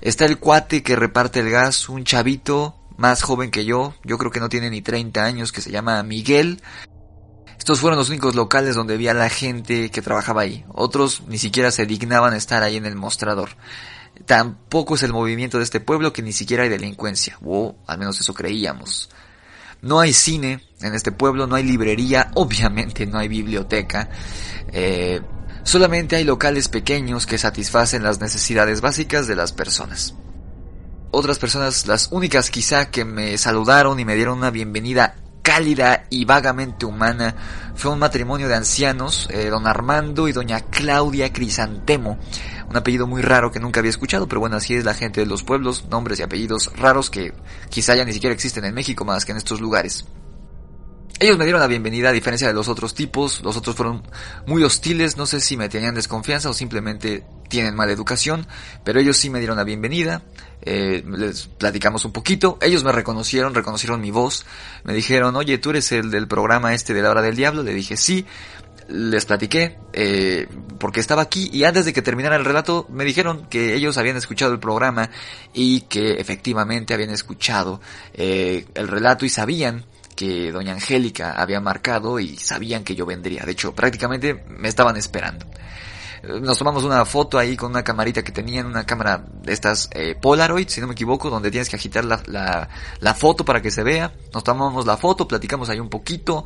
Está 0.00 0.24
el 0.24 0.38
cuate 0.38 0.82
que 0.82 0.94
reparte 0.96 1.40
el 1.40 1.50
gas, 1.50 1.88
un 1.88 2.04
chavito 2.04 2.76
más 2.96 3.22
joven 3.22 3.50
que 3.50 3.64
yo, 3.64 3.94
yo 4.04 4.18
creo 4.18 4.30
que 4.30 4.40
no 4.40 4.48
tiene 4.48 4.70
ni 4.70 4.82
30 4.82 5.24
años, 5.24 5.52
que 5.52 5.60
se 5.60 5.70
llama 5.70 6.02
Miguel. 6.02 6.60
Estos 7.56 7.80
fueron 7.80 7.98
los 7.98 8.08
únicos 8.08 8.34
locales 8.34 8.74
donde 8.74 8.96
vi 8.96 9.08
a 9.08 9.14
la 9.14 9.28
gente 9.28 9.90
que 9.90 10.02
trabajaba 10.02 10.42
ahí. 10.42 10.64
Otros 10.68 11.22
ni 11.28 11.38
siquiera 11.38 11.70
se 11.70 11.86
dignaban 11.86 12.34
estar 12.34 12.62
ahí 12.62 12.76
en 12.76 12.86
el 12.86 12.94
mostrador. 12.94 13.50
Tampoco 14.26 14.94
es 14.94 15.02
el 15.02 15.12
movimiento 15.12 15.58
de 15.58 15.64
este 15.64 15.80
pueblo 15.80 16.12
que 16.12 16.22
ni 16.22 16.32
siquiera 16.32 16.64
hay 16.64 16.68
delincuencia, 16.68 17.38
o 17.44 17.76
al 17.86 17.98
menos 17.98 18.20
eso 18.20 18.34
creíamos. 18.34 19.10
No 19.80 20.00
hay 20.00 20.12
cine 20.12 20.60
en 20.80 20.94
este 20.94 21.12
pueblo, 21.12 21.46
no 21.46 21.54
hay 21.54 21.64
librería, 21.64 22.30
obviamente 22.34 23.06
no 23.06 23.18
hay 23.18 23.28
biblioteca. 23.28 24.08
Eh, 24.72 25.20
solamente 25.62 26.16
hay 26.16 26.24
locales 26.24 26.68
pequeños 26.68 27.26
que 27.26 27.38
satisfacen 27.38 28.02
las 28.02 28.20
necesidades 28.20 28.80
básicas 28.80 29.26
de 29.26 29.36
las 29.36 29.52
personas. 29.52 30.14
Otras 31.10 31.38
personas, 31.38 31.86
las 31.86 32.12
únicas 32.12 32.50
quizá 32.50 32.90
que 32.90 33.04
me 33.04 33.38
saludaron 33.38 33.98
y 33.98 34.04
me 34.04 34.14
dieron 34.14 34.38
una 34.38 34.50
bienvenida 34.50 35.14
cálida 35.48 36.04
y 36.10 36.26
vagamente 36.26 36.84
humana, 36.84 37.34
fue 37.74 37.90
un 37.90 37.98
matrimonio 37.98 38.48
de 38.48 38.54
ancianos, 38.54 39.26
eh, 39.30 39.46
don 39.48 39.66
Armando 39.66 40.28
y 40.28 40.32
doña 40.32 40.60
Claudia 40.60 41.32
Crisantemo, 41.32 42.18
un 42.68 42.76
apellido 42.76 43.06
muy 43.06 43.22
raro 43.22 43.50
que 43.50 43.60
nunca 43.60 43.80
había 43.80 43.90
escuchado, 43.90 44.28
pero 44.28 44.40
bueno, 44.40 44.56
así 44.56 44.74
es 44.74 44.84
la 44.84 44.94
gente 44.94 45.20
de 45.20 45.26
los 45.26 45.42
pueblos, 45.42 45.86
nombres 45.90 46.20
y 46.20 46.22
apellidos 46.22 46.70
raros 46.76 47.10
que 47.10 47.32
quizá 47.70 47.94
ya 47.94 48.04
ni 48.04 48.12
siquiera 48.12 48.34
existen 48.34 48.64
en 48.64 48.74
México 48.74 49.04
más 49.04 49.24
que 49.24 49.32
en 49.32 49.38
estos 49.38 49.60
lugares. 49.60 50.04
Ellos 51.20 51.36
me 51.36 51.44
dieron 51.44 51.60
la 51.60 51.66
bienvenida 51.66 52.10
a 52.10 52.12
diferencia 52.12 52.46
de 52.46 52.54
los 52.54 52.68
otros 52.68 52.94
tipos, 52.94 53.42
los 53.42 53.56
otros 53.56 53.74
fueron 53.74 54.04
muy 54.46 54.62
hostiles, 54.62 55.16
no 55.16 55.26
sé 55.26 55.40
si 55.40 55.56
me 55.56 55.68
tenían 55.68 55.96
desconfianza 55.96 56.48
o 56.48 56.52
simplemente 56.52 57.24
tienen 57.48 57.74
mala 57.74 57.90
educación, 57.90 58.46
pero 58.84 59.00
ellos 59.00 59.16
sí 59.16 59.28
me 59.28 59.40
dieron 59.40 59.56
la 59.56 59.64
bienvenida, 59.64 60.22
eh, 60.62 61.02
les 61.08 61.46
platicamos 61.46 62.04
un 62.04 62.12
poquito, 62.12 62.56
ellos 62.60 62.84
me 62.84 62.92
reconocieron, 62.92 63.52
reconocieron 63.52 64.00
mi 64.00 64.12
voz, 64.12 64.46
me 64.84 64.94
dijeron, 64.94 65.34
oye, 65.34 65.58
tú 65.58 65.70
eres 65.70 65.90
el 65.90 66.12
del 66.12 66.28
programa 66.28 66.72
este 66.72 66.94
de 66.94 67.02
la 67.02 67.10
hora 67.10 67.22
del 67.22 67.34
diablo, 67.34 67.64
le 67.64 67.74
dije 67.74 67.96
sí, 67.96 68.24
les 68.88 69.24
platiqué 69.26 69.78
eh, 69.92 70.48
porque 70.78 71.00
estaba 71.00 71.22
aquí 71.22 71.50
y 71.52 71.64
antes 71.64 71.84
de 71.84 71.92
que 71.92 72.02
terminara 72.02 72.36
el 72.36 72.44
relato 72.44 72.86
me 72.88 73.04
dijeron 73.04 73.46
que 73.50 73.74
ellos 73.74 73.98
habían 73.98 74.16
escuchado 74.16 74.52
el 74.52 74.58
programa 74.58 75.10
y 75.52 75.82
que 75.82 76.14
efectivamente 76.14 76.94
habían 76.94 77.10
escuchado 77.10 77.80
eh, 78.14 78.66
el 78.74 78.88
relato 78.88 79.26
y 79.26 79.28
sabían 79.28 79.84
que 80.16 80.50
doña 80.50 80.72
Angélica 80.72 81.32
había 81.32 81.60
marcado 81.60 82.18
y 82.18 82.36
sabían 82.36 82.82
que 82.82 82.96
yo 82.96 83.06
vendría. 83.06 83.44
De 83.44 83.52
hecho, 83.52 83.72
prácticamente 83.72 84.42
me 84.48 84.68
estaban 84.68 84.96
esperando. 84.96 85.46
Nos 86.22 86.58
tomamos 86.58 86.82
una 86.82 87.04
foto 87.04 87.38
ahí 87.38 87.56
con 87.56 87.70
una 87.70 87.84
camarita 87.84 88.24
que 88.24 88.32
tenían, 88.32 88.66
una 88.66 88.84
cámara 88.84 89.24
de 89.42 89.52
estas 89.52 89.88
eh, 89.92 90.16
Polaroid, 90.20 90.68
si 90.68 90.80
no 90.80 90.88
me 90.88 90.94
equivoco, 90.94 91.30
donde 91.30 91.50
tienes 91.50 91.68
que 91.68 91.76
agitar 91.76 92.04
la, 92.04 92.20
la, 92.26 92.68
la, 92.98 93.14
foto 93.14 93.44
para 93.44 93.62
que 93.62 93.70
se 93.70 93.84
vea. 93.84 94.12
Nos 94.34 94.42
tomamos 94.42 94.84
la 94.86 94.96
foto, 94.96 95.28
platicamos 95.28 95.68
ahí 95.68 95.78
un 95.78 95.88
poquito. 95.88 96.44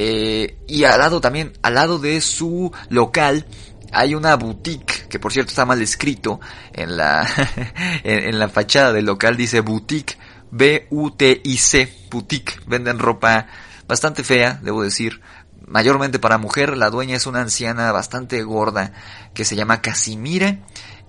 Eh, 0.00 0.58
y 0.68 0.84
al 0.84 1.00
lado 1.00 1.20
también, 1.20 1.54
al 1.60 1.74
lado 1.74 1.98
de 1.98 2.20
su 2.20 2.70
local, 2.88 3.46
hay 3.90 4.14
una 4.14 4.36
boutique, 4.36 5.08
que 5.08 5.18
por 5.18 5.32
cierto 5.32 5.50
está 5.50 5.66
mal 5.66 5.82
escrito 5.82 6.38
en 6.72 6.96
la, 6.96 7.26
en, 8.04 8.28
en 8.28 8.38
la 8.38 8.48
fachada 8.48 8.92
del 8.92 9.06
local, 9.06 9.36
dice 9.36 9.60
boutique, 9.60 10.16
B-U-T-I-C, 10.52 12.06
boutique. 12.12 12.60
Venden 12.68 13.00
ropa 13.00 13.48
bastante 13.88 14.22
fea, 14.22 14.60
debo 14.62 14.84
decir, 14.84 15.20
mayormente 15.66 16.20
para 16.20 16.38
mujer. 16.38 16.76
La 16.76 16.90
dueña 16.90 17.16
es 17.16 17.26
una 17.26 17.40
anciana 17.40 17.90
bastante 17.90 18.40
gorda 18.44 18.92
que 19.34 19.44
se 19.44 19.56
llama 19.56 19.82
Casimira 19.82 20.60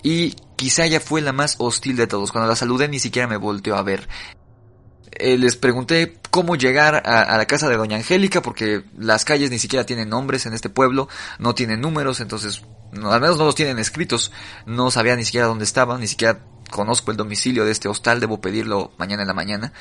y 0.02 0.32
quizá 0.56 0.86
ella 0.86 1.00
fue 1.00 1.22
la 1.22 1.32
más 1.32 1.58
hostil 1.60 1.96
de 1.96 2.08
todos. 2.08 2.32
Cuando 2.32 2.50
la 2.50 2.56
saludé 2.56 2.88
ni 2.88 3.00
siquiera 3.00 3.28
me 3.28 3.38
volteó 3.38 3.76
a 3.76 3.84
ver. 3.84 4.08
Eh, 5.20 5.38
les 5.38 5.57
pregunté 5.57 6.17
cómo 6.32 6.55
llegar 6.55 7.03
a, 7.05 7.38
la 7.38 7.45
casa 7.45 7.67
de 7.67 7.76
Doña 7.76 7.97
Angélica 7.97 8.41
porque 8.41 8.84
las 8.97 9.26
calles 9.26 9.51
ni 9.51 9.59
siquiera 9.59 9.86
tienen 9.86 10.09
nombres 10.09 10.45
en 10.45 10.53
este 10.53 10.70
pueblo, 10.70 11.09
no 11.39 11.53
tienen 11.53 11.82
números, 11.82 12.22
entonces 12.22 12.63
al 12.93 13.22
menos 13.22 13.38
no 13.38 13.45
los 13.45 13.55
tienen 13.55 13.80
escritos. 13.80 14.32
No 14.65 14.91
sabía 14.91 15.15
ni 15.15 15.26
siquiera 15.26 15.47
dónde 15.47 15.65
estaba, 15.65 15.97
ni 15.97 16.07
siquiera 16.07 16.39
conozco 16.72 17.11
el 17.11 17.17
domicilio 17.17 17.65
de 17.65 17.72
este 17.72 17.89
hostal, 17.89 18.22
debo 18.22 18.39
pedirlo 18.39 18.91
mañana 18.97 19.24
en 19.24 19.28
la 19.28 19.34
mañana. 19.34 19.74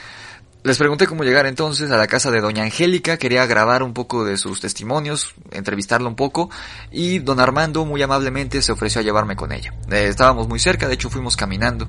Les 0.65 0.77
pregunté 0.77 1.07
cómo 1.07 1.23
llegar 1.23 1.47
entonces 1.47 1.89
a 1.93 1.97
la 1.97 2.09
casa 2.09 2.33
de 2.33 2.41
Doña 2.41 2.65
Angélica, 2.65 3.17
quería 3.17 3.47
grabar 3.47 3.85
un 3.85 3.95
poco 3.95 4.25
de 4.25 4.37
sus 4.37 4.61
testimonios, 4.61 5.35
entrevistarla 5.53 6.09
un 6.09 6.17
poco, 6.17 6.51
y 6.91 7.21
don 7.21 7.39
Armando 7.39 7.85
muy 7.85 8.03
amablemente 8.03 8.61
se 8.61 8.73
ofreció 8.73 9.01
a 9.01 9.05
llevarme 9.05 9.37
con 9.37 9.53
ella. 9.53 9.73
Eh, 9.89 10.09
estábamos 10.09 10.49
muy 10.49 10.59
cerca, 10.59 10.89
de 10.89 10.95
hecho 10.95 11.11
fuimos 11.11 11.37
caminando. 11.37 11.89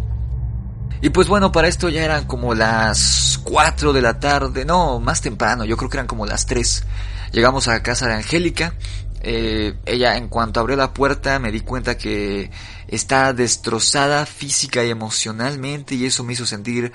Y 1.01 1.09
pues 1.09 1.27
bueno, 1.27 1.51
para 1.51 1.67
esto 1.67 1.89
ya 1.89 2.03
eran 2.03 2.25
como 2.25 2.53
las 2.53 3.39
4 3.43 3.93
de 3.93 4.01
la 4.01 4.19
tarde, 4.19 4.65
no, 4.65 4.99
más 4.99 5.21
temprano, 5.21 5.63
yo 5.63 5.77
creo 5.77 5.89
que 5.89 5.97
eran 5.97 6.07
como 6.07 6.25
las 6.25 6.45
3. 6.45 6.83
Llegamos 7.31 7.67
a 7.67 7.81
casa 7.81 8.07
de 8.07 8.15
Angélica, 8.15 8.73
eh, 9.21 9.75
ella 9.85 10.17
en 10.17 10.27
cuanto 10.27 10.59
abrió 10.59 10.77
la 10.77 10.93
puerta 10.93 11.39
me 11.39 11.51
di 11.51 11.59
cuenta 11.59 11.97
que 11.97 12.51
está 12.87 13.33
destrozada 13.33 14.25
física 14.25 14.83
y 14.83 14.89
emocionalmente 14.89 15.95
y 15.95 16.05
eso 16.05 16.23
me 16.23 16.33
hizo 16.33 16.45
sentir 16.45 16.93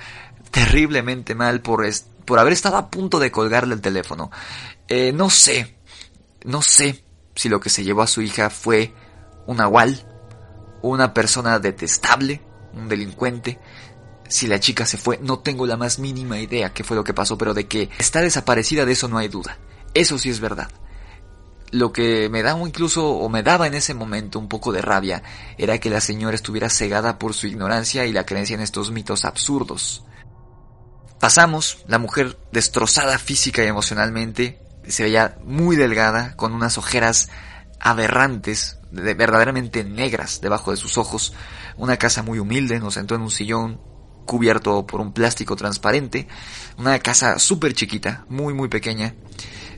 terriblemente 0.49 1.35
mal 1.35 1.61
por, 1.61 1.85
por 2.25 2.39
haber 2.39 2.53
estado 2.53 2.77
a 2.77 2.89
punto 2.89 3.19
de 3.19 3.31
colgarle 3.31 3.75
el 3.75 3.81
teléfono. 3.81 4.31
Eh, 4.87 5.11
no 5.13 5.29
sé, 5.29 5.77
no 6.43 6.61
sé 6.61 7.03
si 7.35 7.49
lo 7.49 7.59
que 7.59 7.69
se 7.69 7.83
llevó 7.83 8.01
a 8.01 8.07
su 8.07 8.21
hija 8.21 8.49
fue 8.49 8.93
un 9.45 9.61
agual, 9.61 10.07
una 10.81 11.13
persona 11.13 11.59
detestable, 11.59 12.41
un 12.73 12.87
delincuente. 12.87 13.59
Si 14.27 14.47
la 14.47 14.59
chica 14.59 14.85
se 14.85 14.97
fue, 14.97 15.19
no 15.21 15.39
tengo 15.39 15.67
la 15.67 15.77
más 15.77 15.99
mínima 15.99 16.39
idea 16.39 16.73
qué 16.73 16.83
fue 16.83 16.97
lo 16.97 17.03
que 17.03 17.13
pasó, 17.13 17.37
pero 17.37 17.53
de 17.53 17.67
que 17.67 17.89
está 17.99 18.21
desaparecida 18.21 18.85
de 18.85 18.93
eso 18.93 19.07
no 19.07 19.17
hay 19.17 19.27
duda. 19.27 19.57
Eso 19.93 20.17
sí 20.17 20.29
es 20.29 20.39
verdad. 20.39 20.69
Lo 21.71 21.91
que 21.91 22.29
me 22.29 22.41
da 22.41 22.57
incluso, 22.59 23.09
o 23.09 23.29
me 23.29 23.43
daba 23.43 23.67
en 23.67 23.73
ese 23.73 23.93
momento 23.93 24.39
un 24.39 24.47
poco 24.47 24.71
de 24.71 24.81
rabia, 24.81 25.23
era 25.57 25.77
que 25.79 25.89
la 25.89 26.01
señora 26.01 26.35
estuviera 26.35 26.69
cegada 26.69 27.19
por 27.19 27.33
su 27.33 27.47
ignorancia 27.47 28.05
y 28.05 28.13
la 28.13 28.25
creencia 28.25 28.55
en 28.55 28.61
estos 28.61 28.91
mitos 28.91 29.25
absurdos. 29.25 30.05
Pasamos, 31.19 31.79
la 31.87 31.97
mujer 31.97 32.37
destrozada 32.51 33.17
física 33.17 33.63
y 33.63 33.67
emocionalmente, 33.67 34.61
se 34.87 35.03
veía 35.03 35.37
muy 35.43 35.75
delgada, 35.75 36.35
con 36.35 36.53
unas 36.53 36.77
ojeras 36.77 37.29
aberrantes, 37.79 38.77
verdaderamente 38.91 39.83
negras 39.83 40.41
debajo 40.41 40.71
de 40.71 40.77
sus 40.77 40.97
ojos, 40.97 41.33
una 41.77 41.97
casa 41.97 42.23
muy 42.23 42.39
humilde, 42.39 42.79
nos 42.79 42.93
sentó 42.93 43.15
en 43.15 43.21
un 43.21 43.31
sillón 43.31 43.81
cubierto 44.25 44.85
por 44.85 45.01
un 45.01 45.13
plástico 45.13 45.55
transparente, 45.55 46.27
una 46.77 46.99
casa 46.99 47.39
súper 47.39 47.73
chiquita, 47.73 48.25
muy 48.29 48.53
muy 48.53 48.67
pequeña, 48.67 49.13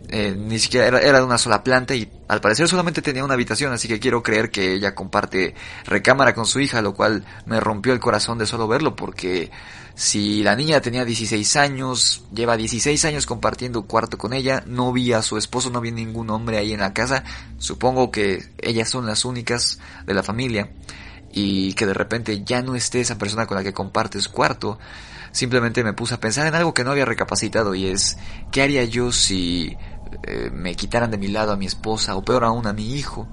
eh, 0.10 0.34
ni 0.38 0.58
siquiera 0.58 0.88
era, 0.88 1.02
era, 1.02 1.20
de 1.20 1.26
una 1.26 1.38
sola 1.38 1.64
planta 1.64 1.94
y 1.94 2.10
al 2.30 2.40
parecer 2.40 2.70
solamente 2.70 3.02
tenía 3.02 3.26
una 3.26 3.34
habitación, 3.34 3.74
así 3.74 3.90
que 3.90 4.00
quiero 4.00 4.24
creer 4.24 4.50
que 4.50 4.74
ella 4.74 4.96
comparte 4.96 5.54
recámara 5.86 6.34
con 6.34 6.46
su 6.46 6.62
hija, 6.62 6.82
lo 6.82 6.94
cual 6.94 7.26
me 7.46 7.60
rompió 7.60 7.92
el 7.92 8.00
corazón 8.00 8.38
de 8.38 8.46
solo 8.46 8.70
verlo, 8.70 8.96
porque 8.96 9.52
si 9.96 10.44
la 10.44 10.56
niña 10.56 10.80
tenía 10.80 11.04
16 11.04 11.56
años, 11.58 12.24
lleva 12.32 12.56
16 12.56 13.04
años 13.04 13.26
compartiendo 13.26 13.88
cuarto 13.88 14.18
con 14.18 14.32
ella, 14.32 14.64
no 14.68 14.94
vi 14.94 15.12
a 15.12 15.22
su 15.24 15.38
esposo, 15.38 15.72
no 15.72 15.82
vi 15.82 15.92
ningún 15.92 16.30
hombre 16.30 16.58
ahí 16.58 16.72
en 16.72 16.80
la 16.80 16.94
casa, 16.94 17.24
supongo 17.58 18.12
que 18.12 18.48
ellas 18.60 18.90
son 18.90 19.08
las 19.08 19.26
únicas 19.26 19.80
de 20.06 20.14
la 20.14 20.24
familia, 20.24 20.70
y 21.40 21.74
que 21.74 21.86
de 21.86 21.94
repente 21.94 22.44
ya 22.44 22.64
no 22.64 22.74
esté 22.74 23.00
esa 23.00 23.20
persona 23.20 23.46
con 23.46 23.58
la 23.58 23.64
que 23.64 23.72
compartes 23.72 24.28
cuarto, 24.28 24.80
simplemente 25.32 25.84
me 25.84 25.94
puse 25.94 26.16
a 26.16 26.20
pensar 26.20 26.48
en 26.48 26.56
algo 26.56 26.74
que 26.74 26.84
no 26.84 26.90
había 26.90 27.06
recapacitado 27.06 27.76
y 27.76 27.86
es, 27.86 28.18
¿qué 28.52 28.64
haría 28.64 28.84
yo 28.86 29.12
si 29.12 29.78
eh, 30.24 30.50
me 30.52 30.74
quitaran 30.74 31.12
de 31.12 31.20
mi 31.20 31.28
lado 31.28 31.52
a 31.52 31.56
mi 31.56 31.68
esposa 31.68 32.16
o 32.16 32.24
peor 32.24 32.44
aún 32.44 32.66
a 32.66 32.74
mi 32.74 32.96
hijo, 32.96 33.28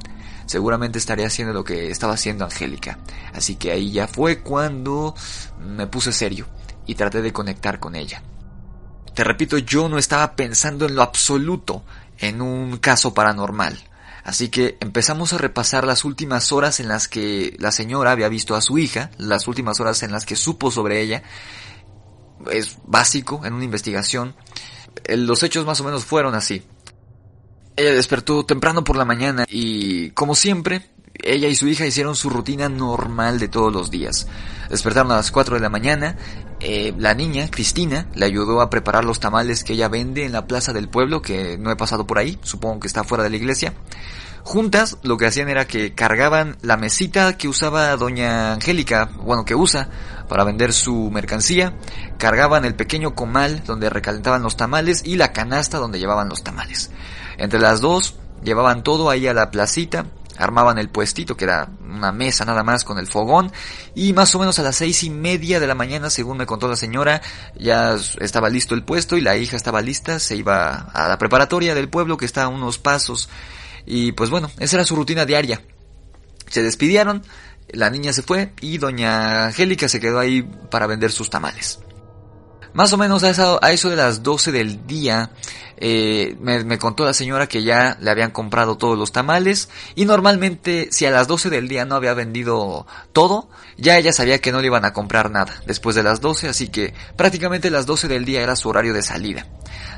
seguramente 0.45 0.99
estaría 0.99 1.29
haciendo 1.29 1.55
lo 1.55 1.65
que 1.65 1.91
estaba 1.91 2.13
haciendo 2.13 2.45
Angélica. 2.45 2.99
Así 3.33 3.57
que 3.57 3.73
ahí 3.73 3.91
ya 3.91 4.07
fue 4.07 4.41
cuando 4.41 5.15
me 5.59 5.87
puse 5.87 6.13
serio 6.13 6.47
y 6.87 6.97
traté 6.97 7.23
de 7.23 7.33
conectar 7.33 7.81
con 7.81 7.97
ella. 7.97 8.23
Te 9.15 9.25
repito, 9.25 9.57
yo 9.57 9.89
no 9.89 9.97
estaba 9.97 10.37
pensando 10.37 10.85
en 10.85 10.95
lo 10.95 11.01
absoluto 11.03 11.85
en 12.19 12.43
un 12.43 12.77
caso 12.77 13.15
paranormal. 13.15 13.79
Así 14.25 14.49
que 14.49 14.79
empezamos 14.81 15.33
a 15.33 15.39
repasar 15.39 15.87
las 15.87 16.05
últimas 16.05 16.51
horas 16.51 16.81
en 16.81 16.89
las 16.89 17.09
que 17.09 17.55
la 17.61 17.71
señora 17.71 18.11
había 18.11 18.29
visto 18.29 18.57
a 18.57 18.61
su 18.61 18.79
hija, 18.79 19.11
las 19.19 19.47
últimas 19.47 19.79
horas 19.81 20.03
en 20.03 20.13
las 20.13 20.25
que 20.25 20.35
supo 20.35 20.71
sobre 20.71 21.03
ella. 21.03 21.23
Es 22.51 22.79
básico 22.85 23.45
en 23.45 23.53
una 23.53 23.65
investigación 23.65 24.35
los 25.09 25.43
hechos 25.43 25.67
más 25.67 25.81
o 25.81 25.85
menos 25.85 26.05
fueron 26.05 26.35
así. 26.35 26.63
Ella 27.77 27.95
despertó 27.95 28.45
temprano 28.45 28.85
por 28.85 28.97
la 28.97 29.05
mañana 29.05 29.45
y, 29.49 30.11
como 30.11 30.35
siempre, 30.35 30.91
ella 31.23 31.49
y 31.49 31.55
su 31.55 31.69
hija 31.69 31.87
hicieron 31.87 32.17
su 32.17 32.31
rutina 32.31 32.69
normal 32.69 33.39
de 33.39 33.49
todos 33.49 33.73
los 33.73 33.91
días. 33.91 34.27
Despertaron 34.69 35.13
a 35.13 35.17
las 35.17 35.31
4 35.31 35.57
de 35.57 35.61
la 35.61 35.69
mañana, 35.69 36.17
eh, 36.61 36.95
la 36.99 37.15
niña, 37.15 37.51
Cristina, 37.51 38.09
le 38.15 38.27
ayudó 38.27 38.61
a 38.61 38.71
preparar 38.71 39.05
los 39.05 39.21
tamales 39.21 39.65
que 39.65 39.75
ella 39.75 39.89
vende 39.89 40.25
en 40.25 40.33
la 40.33 40.47
plaza 40.47 40.73
del 40.73 40.89
pueblo, 40.89 41.23
que 41.23 41.59
no 41.59 41.71
he 41.71 41.77
pasado 41.77 42.07
por 42.07 42.19
ahí, 42.19 42.39
supongo 42.43 42.81
que 42.81 42.87
está 42.87 43.05
fuera 43.05 43.25
de 43.25 43.31
la 43.31 43.37
iglesia. 43.37 43.75
Juntas 44.45 44.99
lo 45.03 45.17
que 45.17 45.27
hacían 45.27 45.49
era 45.49 45.67
que 45.67 45.95
cargaban 45.95 46.59
la 46.61 46.77
mesita 46.77 47.39
que 47.39 47.49
usaba 47.49 47.97
doña 47.97 48.53
Angélica, 48.53 49.09
bueno, 49.23 49.47
que 49.47 49.55
usa 49.55 49.89
para 50.29 50.45
vender 50.45 50.75
su 50.75 51.11
mercancía, 51.11 51.75
cargaban 52.19 52.67
el 52.67 52.75
pequeño 52.75 53.15
comal 53.15 53.65
donde 53.65 53.89
recalentaban 53.89 54.43
los 54.43 54.59
tamales 54.59 55.03
y 55.05 55.17
la 55.17 55.33
canasta 55.33 55.79
donde 55.79 55.99
llevaban 55.99 56.29
los 56.29 56.43
tamales. 56.43 56.91
Entre 57.39 57.59
las 57.59 57.81
dos 57.81 58.17
llevaban 58.43 58.83
todo 58.83 59.09
ahí 59.09 59.27
a 59.27 59.33
la 59.33 59.51
placita, 59.51 60.07
armaban 60.39 60.79
el 60.79 60.89
puestito 60.89 61.37
que 61.37 61.45
era 61.45 61.69
una 61.81 62.13
mesa 62.13 62.45
nada 62.45 62.63
más 62.63 62.85
con 62.85 62.99
el 62.99 63.07
fogón 63.07 63.53
y 63.95 64.13
más 64.13 64.35
o 64.35 64.39
menos 64.39 64.59
a 64.59 64.63
las 64.63 64.77
seis 64.77 65.03
y 65.05 65.11
media 65.11 65.61
de 65.61 65.67
la 65.67 65.75
mañana 65.75 66.11
según 66.11 66.39
me 66.39 66.47
contó 66.47 66.69
la 66.69 66.77
señora 66.77 67.23
ya 67.59 67.97
estaba 68.21 68.49
listo 68.49 68.75
el 68.75 68.85
puesto 68.85 69.17
y 69.17 69.21
la 69.21 69.37
hija 69.37 69.57
estaba 69.57 69.81
lista 69.81 70.19
se 70.19 70.37
iba 70.37 70.75
a 70.93 71.09
la 71.09 71.19
preparatoria 71.19 71.75
del 71.75 71.89
pueblo 71.89 72.17
que 72.17 72.25
está 72.25 72.45
a 72.45 72.49
unos 72.49 72.79
pasos 72.79 73.29
y 73.87 74.13
pues 74.13 74.31
bueno, 74.31 74.51
esa 74.59 74.77
era 74.77 74.85
su 74.85 74.97
rutina 74.97 75.27
diaria. 75.27 75.61
Se 76.49 76.63
despidieron, 76.63 77.23
la 77.71 77.91
niña 77.91 78.13
se 78.13 78.23
fue 78.23 78.53
y 78.61 78.79
doña 78.79 79.47
Angélica 79.47 79.89
se 79.89 80.01
quedó 80.01 80.19
ahí 80.19 80.43
para 80.71 80.87
vender 80.87 81.11
sus 81.11 81.31
tamales. 81.31 81.81
Más 82.75 82.93
o 82.93 82.97
menos 82.97 83.23
a 83.23 83.31
eso, 83.31 83.59
a 83.63 83.71
eso 83.71 83.89
de 83.89 83.97
las 83.97 84.23
12 84.23 84.51
del 84.51 84.87
día, 84.87 85.31
eh, 85.77 86.37
me, 86.41 86.65
me, 86.65 86.79
contó 86.79 87.05
la 87.05 87.15
señora 87.15 87.47
que 87.47 87.63
ya 87.63 87.97
le 88.01 88.11
habían 88.11 88.33
comprado 88.33 88.77
todos 88.77 88.99
los 88.99 89.13
tamales 89.13 89.69
y 89.95 90.05
normalmente 90.05 90.89
si 90.91 91.07
a 91.07 91.11
las 91.11 91.29
12 91.29 91.51
del 91.51 91.69
día 91.69 91.85
no 91.85 91.95
había 91.95 92.15
vendido 92.15 92.87
todo, 93.13 93.49
ya 93.77 93.97
ella 93.97 94.13
sabía 94.13 94.41
que 94.41 94.51
no 94.51 94.61
le 94.61 94.67
iban 94.67 94.85
a 94.85 94.93
comprar 94.93 95.31
nada 95.31 95.63
después 95.67 95.95
de 95.95 96.03
las 96.03 96.21
12, 96.21 96.49
así 96.49 96.69
que 96.69 96.95
prácticamente 97.17 97.71
las 97.71 97.87
12 97.87 98.09
del 98.09 98.25
día 98.25 98.43
era 98.43 98.57
su 98.57 98.69
horario 98.69 98.93
de 98.93 99.03
salida. 99.03 99.47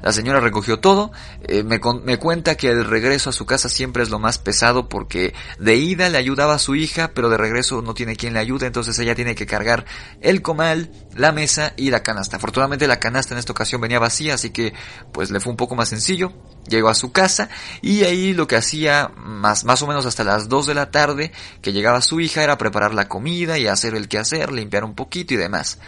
La 0.03 0.13
señora 0.13 0.41
recogió 0.41 0.79
todo, 0.79 1.13
eh, 1.43 1.63
me, 1.63 1.79
cuenta 1.81 2.57
que 2.57 2.69
el 2.69 2.85
regreso 2.85 3.31
a 3.31 3.33
su 3.33 3.47
casa 3.47 3.69
siempre 3.69 4.03
es 4.03 4.11
lo 4.11 4.19
más 4.19 4.39
pesado 4.39 4.89
porque 4.89 5.35
de 5.59 5.77
ida 5.77 6.09
le 6.09 6.19
ayudaba 6.19 6.55
a 6.55 6.59
su 6.59 6.75
hija, 6.75 7.13
pero 7.15 7.29
de 7.29 7.37
regreso 7.37 7.83
no 7.83 7.95
tiene 7.95 8.17
quien 8.17 8.35
le 8.35 8.41
ayude, 8.41 8.67
entonces 8.67 8.99
ella 8.99 9.15
tiene 9.15 9.35
que 9.35 9.47
cargar 9.47 9.85
el 10.21 10.43
comal, 10.43 10.91
la 11.15 11.33
mesa 11.33 11.73
y 11.77 11.91
la 11.91 12.03
canasta. 12.03 12.37
Afortunadamente 12.37 12.87
la 12.87 13.01
canasta 13.01 13.35
en 13.35 13.39
esta 13.39 13.53
ocasión 13.53 13.81
venía 13.81 13.99
vacía, 13.99 14.35
así 14.35 14.51
que 14.51 14.75
pues 15.13 15.31
le 15.31 15.41
fue 15.41 15.51
un 15.51 15.57
poco 15.57 15.75
más 15.75 15.89
sencillo. 15.89 16.33
Llegó 16.69 16.89
a 16.89 16.95
su 16.95 17.13
casa 17.13 17.49
y 17.81 18.03
ahí 18.03 18.33
lo 18.33 18.49
que 18.49 18.57
hacía 18.57 19.13
más, 19.17 19.65
más 19.65 19.83
o 19.83 19.87
menos 19.87 20.05
hasta 20.05 20.25
las 20.25 20.49
2 20.49 20.67
de 20.67 20.75
la 20.75 20.91
tarde 20.91 21.33
que 21.63 21.73
llegaba 21.73 22.03
su 22.03 22.19
hija 22.21 22.43
era 22.43 22.59
preparar 22.59 22.93
la 22.93 23.09
comida 23.09 23.57
y 23.57 23.69
hacer 23.69 23.95
el 23.95 24.09
quehacer, 24.09 24.51
limpiar 24.51 24.85
un 24.85 24.95
poquito 24.95 25.35
y 25.35 25.37
demás. 25.37 25.79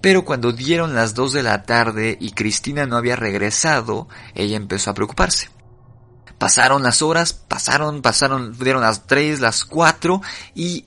Pero 0.00 0.24
cuando 0.24 0.52
dieron 0.52 0.94
las 0.94 1.14
2 1.14 1.32
de 1.32 1.42
la 1.42 1.64
tarde 1.64 2.16
y 2.20 2.30
Cristina 2.32 2.86
no 2.86 2.96
había 2.96 3.16
regresado, 3.16 4.08
ella 4.34 4.56
empezó 4.56 4.90
a 4.90 4.94
preocuparse. 4.94 5.50
Pasaron 6.38 6.84
las 6.84 7.02
horas, 7.02 7.32
pasaron, 7.32 8.00
pasaron, 8.00 8.56
dieron 8.56 8.82
las 8.82 9.08
tres, 9.08 9.40
las 9.40 9.64
cuatro 9.64 10.22
y 10.54 10.86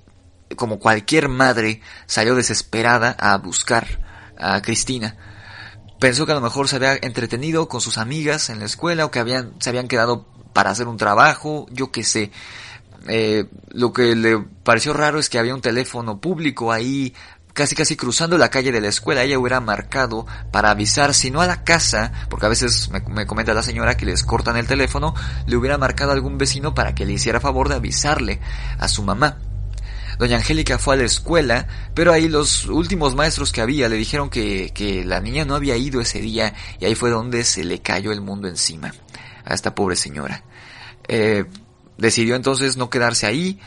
como 0.56 0.80
cualquier 0.80 1.28
madre 1.28 1.82
salió 2.06 2.36
desesperada 2.36 3.12
a 3.20 3.38
buscar 3.38 4.00
a 4.38 4.62
Cristina. 4.62 5.18
Pensó 6.00 6.26
que 6.26 6.32
a 6.32 6.36
lo 6.36 6.42
mejor 6.42 6.70
se 6.70 6.78
había 6.78 6.96
entretenido 6.96 7.68
con 7.68 7.82
sus 7.82 7.98
amigas 7.98 8.50
en 8.50 8.60
la 8.60 8.66
escuela 8.66 9.06
o 9.06 9.12
que 9.12 9.20
habían, 9.20 9.54
se 9.60 9.70
habían 9.70 9.90
quedado 9.90 10.26
para 10.54 10.72
hacer 10.72 10.88
un 10.88 10.98
trabajo, 10.98 11.68
yo 11.70 11.92
qué 11.92 12.04
sé. 12.04 12.32
Eh, 13.08 13.46
lo 13.70 13.94
que 13.94 14.16
le 14.16 14.38
pareció 14.40 14.94
raro 14.94 15.20
es 15.20 15.30
que 15.30 15.40
había 15.40 15.56
un 15.56 15.62
teléfono 15.62 16.22
público 16.22 16.72
ahí 16.72 17.14
casi 17.54 17.76
casi 17.76 17.96
cruzando 17.96 18.38
la 18.38 18.50
calle 18.50 18.72
de 18.72 18.82
la 18.82 18.88
escuela, 18.88 19.24
ella 19.24 19.40
hubiera 19.40 19.60
marcado 19.60 20.26
para 20.52 20.72
avisar, 20.72 21.14
si 21.14 21.32
no 21.32 21.42
a 21.42 21.48
la 21.48 21.64
casa, 21.64 22.12
porque 22.30 22.46
a 22.46 22.50
veces 22.50 22.90
me, 22.90 23.26
comenta 23.26 23.54
la 23.54 23.64
señora 23.64 23.98
que 23.98 24.06
les 24.06 24.24
cortan 24.24 24.58
el 24.58 24.68
teléfono, 24.68 25.14
le 25.46 25.56
hubiera 25.56 25.78
marcado 25.78 26.12
a 26.12 26.14
algún 26.14 26.38
vecino 26.38 26.74
para 26.74 26.96
que 26.96 27.06
le 27.06 27.14
hiciera 27.14 27.40
favor 27.40 27.70
de 27.70 27.76
avisarle 27.76 28.40
a 28.78 28.88
su 28.88 29.04
mamá. 29.04 29.38
Doña 30.20 30.38
Angélica 30.38 30.78
fue 30.78 30.96
a 30.96 30.98
la 30.98 31.06
escuela, 31.06 31.68
pero 31.96 32.14
ahí 32.14 32.28
los 32.28 32.66
últimos 32.66 33.16
maestros 33.16 33.52
que 33.52 33.62
había 33.62 33.90
le 33.90 33.96
dijeron 33.96 34.30
que, 34.30 34.72
que 34.74 35.04
la 35.04 35.20
niña 35.20 35.46
no 35.46 35.56
había 35.56 35.76
ido 35.78 36.00
ese 36.00 36.20
día 36.20 36.54
y 36.80 36.86
ahí 36.86 36.96
fue 36.96 37.10
donde 37.10 37.44
se 37.44 37.64
le 37.64 37.82
cayó 37.82 38.12
el 38.12 38.22
mundo 38.22 38.48
encima 38.48 38.94
a 39.44 39.54
esta 39.54 39.74
pobre 39.74 39.96
señora. 39.96 40.44
Eh, 41.08 41.46
decidió 41.98 42.36
entonces 42.36 42.78
no 42.78 42.90
quedarse 42.90 43.26
ahí, 43.26 43.60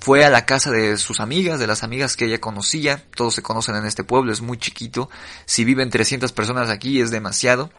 fue 0.00 0.24
a 0.24 0.30
la 0.30 0.44
casa 0.44 0.70
de 0.70 0.96
sus 0.96 1.20
amigas, 1.20 1.58
de 1.58 1.66
las 1.66 1.82
amigas 1.82 2.16
que 2.16 2.26
ella 2.26 2.40
conocía, 2.40 3.04
todos 3.14 3.34
se 3.34 3.42
conocen 3.42 3.76
en 3.76 3.86
este 3.86 4.04
pueblo, 4.04 4.32
es 4.32 4.40
muy 4.40 4.58
chiquito, 4.58 5.08
si 5.46 5.64
viven 5.64 5.90
300 5.90 6.32
personas 6.32 6.68
aquí 6.68 7.00
es 7.00 7.10
demasiado, 7.10 7.70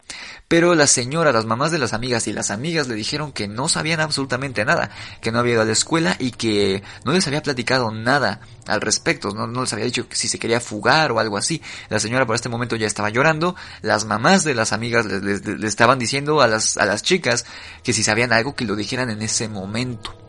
pero 0.48 0.74
la 0.74 0.86
señora, 0.86 1.32
las 1.32 1.44
mamás 1.44 1.70
de 1.70 1.78
las 1.78 1.92
amigas 1.92 2.26
y 2.26 2.32
las 2.32 2.50
amigas 2.50 2.88
le 2.88 2.94
dijeron 2.94 3.32
que 3.32 3.48
no 3.48 3.68
sabían 3.68 4.00
absolutamente 4.00 4.64
nada, 4.64 4.90
que 5.20 5.32
no 5.32 5.38
había 5.38 5.54
ido 5.54 5.62
a 5.62 5.66
la 5.66 5.72
escuela 5.72 6.16
y 6.18 6.30
que 6.30 6.82
no 7.04 7.12
les 7.12 7.26
había 7.26 7.42
platicado 7.42 7.90
nada 7.90 8.40
al 8.66 8.80
respecto, 8.80 9.30
no, 9.30 9.60
les 9.60 9.72
había 9.72 9.84
dicho 9.84 10.06
si 10.10 10.28
se 10.28 10.38
quería 10.38 10.60
fugar 10.60 11.12
o 11.12 11.20
algo 11.20 11.36
así. 11.36 11.60
La 11.90 12.00
señora 12.00 12.26
por 12.26 12.34
este 12.34 12.48
momento 12.48 12.76
ya 12.76 12.86
estaba 12.86 13.10
llorando, 13.10 13.56
las 13.82 14.04
mamás 14.06 14.44
de 14.44 14.54
las 14.54 14.72
amigas 14.72 15.06
le, 15.06 15.66
estaban 15.66 15.98
diciendo 15.98 16.40
a 16.40 16.46
las, 16.46 16.76
a 16.76 16.86
las 16.86 17.02
chicas 17.02 17.44
que 17.82 17.92
si 17.92 18.02
sabían 18.02 18.32
algo 18.32 18.54
que 18.54 18.64
lo 18.64 18.76
dijeran 18.76 19.10
en 19.10 19.22
ese 19.22 19.48
momento. 19.48 20.23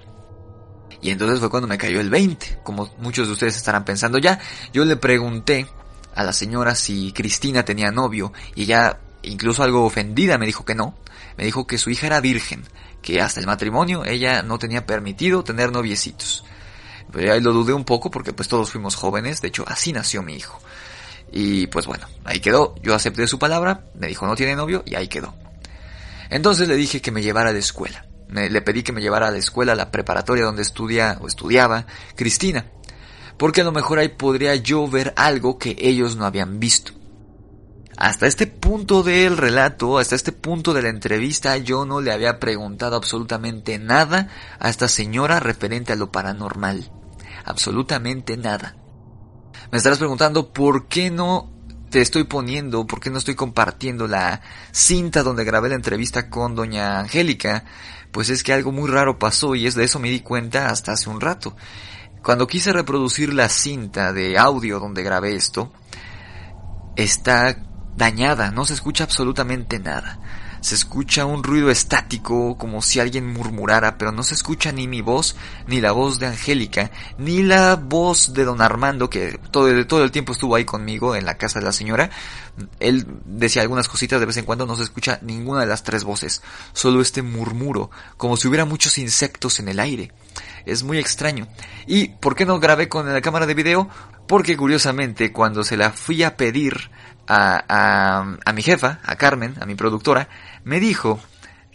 Y 1.06 1.12
entonces 1.12 1.39
fue 1.39 1.51
cuando 1.51 1.68
me 1.68 1.78
cayó 1.78 2.01
el 2.01 2.10
20, 2.10 2.62
como 2.64 2.91
muchos 2.97 3.28
de 3.28 3.34
ustedes 3.34 3.56
estarán 3.56 3.86
pensando 3.86 4.18
ya. 4.18 4.39
Yo 4.74 4.86
le 4.86 4.95
pregunté 4.95 5.68
a 6.16 6.24
la 6.24 6.34
señora 6.34 6.74
si 6.74 7.12
Cristina 7.12 7.64
tenía 7.64 7.91
novio 7.91 8.34
y 8.56 8.64
ella, 8.64 8.97
incluso 9.22 9.62
algo 9.62 9.86
ofendida, 9.86 10.39
me 10.39 10.47
dijo 10.47 10.66
que 10.66 10.74
no. 10.74 10.95
Me 11.38 11.45
dijo 11.45 11.68
que 11.68 11.78
su 11.78 11.91
hija 11.91 12.08
era 12.08 12.22
virgen, 12.22 12.64
que 13.03 13.22
hasta 13.22 13.39
el 13.39 13.45
matrimonio 13.45 14.03
ella 14.03 14.41
no 14.41 14.58
tenía 14.58 14.88
permitido 14.88 15.43
tener 15.43 15.72
noviecitos. 15.72 16.43
Pero 17.12 17.34
ahí 17.34 17.39
lo 17.39 17.53
dudé 17.53 17.74
un 17.74 17.86
poco 17.86 18.10
porque 18.10 18.34
pues 18.34 18.47
todos 18.47 18.72
fuimos 18.72 18.95
jóvenes, 18.95 19.41
de 19.41 19.49
hecho 19.49 19.64
así 19.68 19.93
nació 19.93 20.24
mi 20.24 20.34
hijo. 20.34 20.60
Y 21.32 21.68
pues 21.68 21.86
bueno, 21.86 22.08
ahí 22.24 22.39
quedó, 22.39 22.74
yo 22.82 22.95
acepté 22.95 23.28
su 23.28 23.38
palabra, 23.38 23.86
me 23.93 24.08
dijo 24.08 24.26
no 24.26 24.36
tiene 24.36 24.56
novio 24.56 24.82
y 24.88 24.95
ahí 24.95 25.08
quedó. 25.08 25.36
Entonces 26.32 26.68
le 26.68 26.76
dije 26.76 26.99
que 26.99 27.12
me 27.12 27.22
llevara 27.22 27.51
a 27.51 27.53
la 27.53 27.60
le 28.36 28.61
pedí 28.61 28.83
que 28.83 28.91
me 28.91 29.01
llevara 29.01 29.27
a 29.27 29.31
la 29.31 29.38
escuela, 29.38 29.73
a 29.73 29.75
la 29.75 29.91
preparatoria 29.91 30.45
donde 30.45 30.61
estudia 30.61 31.17
o 31.21 31.27
estudiaba 31.27 31.86
Cristina, 32.15 32.65
porque 33.38 33.61
a 33.61 33.63
lo 33.63 33.71
mejor 33.71 33.99
ahí 33.99 34.09
podría 34.09 34.55
yo 34.55 34.88
ver 34.88 35.13
algo 35.17 35.57
que 35.57 35.75
ellos 35.79 36.15
no 36.15 36.25
habían 36.25 36.59
visto. 36.59 36.93
Hasta 37.97 38.27
este 38.27 38.47
punto 38.47 39.03
del 39.03 39.38
relato, 39.38 39.97
hasta 39.97 40.15
este 40.15 40.33
punto 40.33 40.73
de 40.73 40.81
la 40.81 40.89
entrevista, 40.89 41.55
yo 41.57 41.86
no 41.86 42.01
le 42.01 42.11
había 42.11 42.39
preguntado 42.39 42.97
absolutamente 42.97 43.79
nada 43.79 44.27
a 44.59 44.69
esta 44.69 44.89
señora 44.89 45.39
referente 45.39 45.93
a 45.93 45.95
lo 45.95 46.11
paranormal. 46.11 46.91
Absolutamente 47.45 48.36
nada. 48.36 48.75
Me 49.71 49.77
estarás 49.77 49.99
preguntando 49.99 50.51
por 50.51 50.88
qué 50.88 51.09
no 51.09 51.55
te 51.89 52.01
estoy 52.01 52.25
poniendo, 52.25 52.86
por 52.86 52.99
qué 52.99 53.09
no 53.09 53.17
estoy 53.17 53.36
compartiendo 53.36 54.07
la 54.07 54.41
cinta 54.71 55.23
donde 55.23 55.45
grabé 55.45 55.69
la 55.69 55.75
entrevista 55.75 56.29
con 56.29 56.53
doña 56.53 56.99
Angélica, 56.99 57.63
pues 58.16 58.30
es 58.30 58.43
que 58.43 58.53
algo 58.53 58.72
muy 58.72 58.89
raro 58.89 59.20
pasó 59.20 59.55
y 59.55 59.68
es 59.68 59.76
de 59.76 59.84
eso 59.84 59.99
me 59.99 60.09
di 60.09 60.22
cuenta 60.22 60.70
hasta 60.70 60.93
hace 60.93 61.09
un 61.09 61.20
rato. 61.20 61.53
Cuando 62.24 62.47
quise 62.47 62.72
reproducir 62.72 63.34
la 63.34 63.49
cinta 63.49 64.13
de 64.13 64.38
audio 64.38 64.80
donde 64.80 65.03
grabé 65.03 65.36
esto, 65.36 65.74
está 66.95 67.57
dañada, 67.97 68.51
no 68.51 68.63
se 68.63 68.74
escucha 68.74 69.03
absolutamente 69.03 69.80
nada. 69.80 70.44
Se 70.66 70.74
escucha 70.74 71.28
un 71.28 71.43
ruido 71.43 71.70
estático, 71.70 72.57
como 72.57 72.82
si 72.82 72.99
alguien 72.99 73.32
murmurara, 73.32 73.99
pero 73.99 74.11
no 74.11 74.24
se 74.24 74.34
escucha 74.34 74.72
ni 74.72 74.88
mi 74.88 75.01
voz, 75.01 75.36
ni 75.68 75.80
la 75.80 75.91
voz 75.91 76.18
de 76.18 76.26
Angélica, 76.26 76.89
ni 77.20 77.43
la 77.43 77.76
voz 77.76 78.34
de 78.34 78.45
don 78.45 78.63
Armando, 78.63 79.07
que 79.07 79.39
todo, 79.51 79.86
todo 79.86 80.03
el 80.03 80.09
tiempo 80.09 80.34
estuvo 80.34 80.55
ahí 80.55 80.66
conmigo 80.66 81.16
en 81.16 81.24
la 81.24 81.38
casa 81.38 81.59
de 81.59 81.66
la 81.66 81.72
señora, 81.72 82.09
él 82.80 83.05
decía 83.26 83.61
algunas 83.61 83.88
cositas 83.88 84.20
de 84.20 84.26
vez 84.26 84.38
en 84.38 84.45
cuando, 84.45 84.66
no 84.66 84.76
se 84.76 84.82
escucha 84.82 85.20
ninguna 85.22 85.59
de 85.59 85.68
las 85.68 85.84
tres 85.84 86.03
voces, 86.03 86.41
solo 86.74 86.99
este 86.99 87.22
murmuro, 87.22 87.91
como 88.18 88.36
si 88.36 88.47
hubiera 88.47 88.66
muchos 88.66 88.97
insectos 88.97 89.59
en 89.59 89.68
el 89.68 89.80
aire. 89.80 90.13
Es 90.66 90.82
muy 90.82 90.97
extraño. 90.97 91.47
¿Y 91.86 92.07
por 92.07 92.36
qué 92.36 92.47
no 92.47 92.59
grabé 92.59 92.89
con 92.89 93.13
la 93.13 93.22
cámara 93.22 93.45
de 93.45 93.53
video? 93.53 93.88
Porque 94.28 94.57
curiosamente 94.57 95.32
cuando 95.32 95.63
se 95.63 95.78
la 95.78 95.91
fui 95.91 96.24
a 96.24 96.36
pedir 96.36 96.89
a, 97.28 97.63
a, 97.68 98.38
a 98.43 98.53
mi 98.53 98.61
jefa, 98.61 98.99
a 99.03 99.16
Carmen, 99.16 99.55
a 99.59 99.66
mi 99.66 99.76
productora, 99.76 100.28
me 100.66 100.82
dijo 100.82 101.20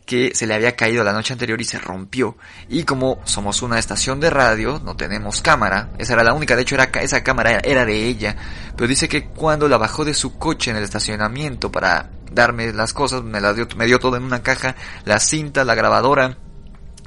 que 0.05 0.32
se 0.34 0.49
le 0.49 0.55
había 0.55 0.74
caído 0.74 1.05
la 1.05 1.12
noche 1.12 1.32
anterior 1.32 1.61
y 1.61 1.64
se 1.64 1.78
rompió. 1.78 2.36
Y 2.68 2.82
como 2.82 3.20
somos 3.24 3.62
una 3.62 3.78
estación 3.78 4.18
de 4.18 4.28
radio, 4.28 4.80
no 4.84 4.97
tenemos 4.97 5.41
cámara, 5.41 5.91
esa 5.99 6.14
era 6.14 6.24
la 6.24 6.34
única, 6.34 6.57
de 6.57 6.62
hecho 6.62 6.74
era, 6.74 6.91
esa 7.01 7.22
cámara 7.22 7.61
era 7.62 7.86
de 7.86 8.09
ella, 8.09 8.36
pero 8.76 8.88
dice 8.88 9.09
que 9.09 9.28
cuando 9.28 9.68
la 9.68 9.78
bajó 9.78 10.05
de 10.05 10.12
su 10.12 10.36
coche 10.36 10.72
en 10.72 10.76
el 10.76 10.82
estacionamiento 10.82 11.70
para 11.70 12.11
darme 12.32 12.72
las 12.72 12.93
cosas, 12.93 13.22
me, 13.22 13.41
la 13.41 13.55
dio, 13.55 13.68
me 13.76 13.86
dio 13.86 14.01
todo 14.01 14.16
en 14.16 14.24
una 14.24 14.43
caja, 14.43 14.74
la 15.05 15.20
cinta, 15.20 15.64
la 15.64 15.76
grabadora, 15.76 16.36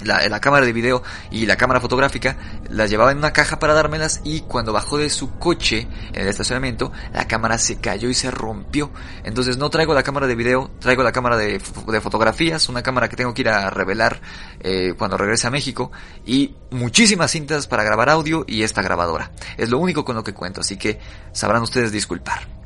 la, 0.04 0.40
cámara 0.40 0.66
de 0.66 0.74
video 0.74 1.04
y 1.32 1.46
la 1.46 1.56
cámara 1.56 1.80
fotográfica, 1.80 2.38
las 2.70 2.90
llevaba 2.90 3.12
en 3.12 3.18
una 3.18 3.34
caja 3.34 3.60
para 3.60 3.74
dármelas 3.74 4.22
y 4.24 4.42
cuando 4.42 4.74
bajó 4.74 4.98
de 4.98 5.10
su 5.10 5.38
coche 5.38 5.88
en 6.14 6.22
el 6.22 6.28
estacionamiento, 6.28 6.92
la 7.14 7.28
cámara 7.28 7.58
se 7.58 7.78
cayó 7.78 8.10
y 8.10 8.14
se 8.14 8.32
rompió. 8.32 8.92
Entonces 9.24 9.58
no 9.58 9.70
traigo 9.70 9.94
la 9.94 10.04
cámara 10.04 10.28
de 10.28 10.36
video, 10.36 10.72
traigo 10.80 11.04
la 11.04 11.12
cámara 11.12 11.38
de, 11.38 11.60
fotografías, 11.60 12.70
una 12.70 12.84
cámara 12.84 13.10
que 13.10 13.16
tengo 13.16 13.34
que 13.34 13.42
ir 13.42 13.50
a 13.50 13.70
revelar 13.70 14.22
eh, 14.60 14.94
cuando 14.98 15.18
regrese 15.18 15.48
a 15.48 15.52
México 15.52 15.92
y 16.26 16.56
muchísimas 16.72 17.32
cintas 17.32 17.68
para 17.68 17.84
grabar 17.84 18.10
audio 18.10 18.46
y 18.48 18.64
esta 18.64 18.82
grabadora. 18.82 19.32
Es 19.58 19.70
lo 19.70 19.78
único 19.78 20.04
con 20.04 20.16
lo 20.16 20.24
que 20.24 20.34
cuento, 20.34 20.62
así 20.62 20.78
que 20.78 21.00
sabrán 21.32 21.62
ustedes 21.62 21.92
disculpar. 21.92 22.63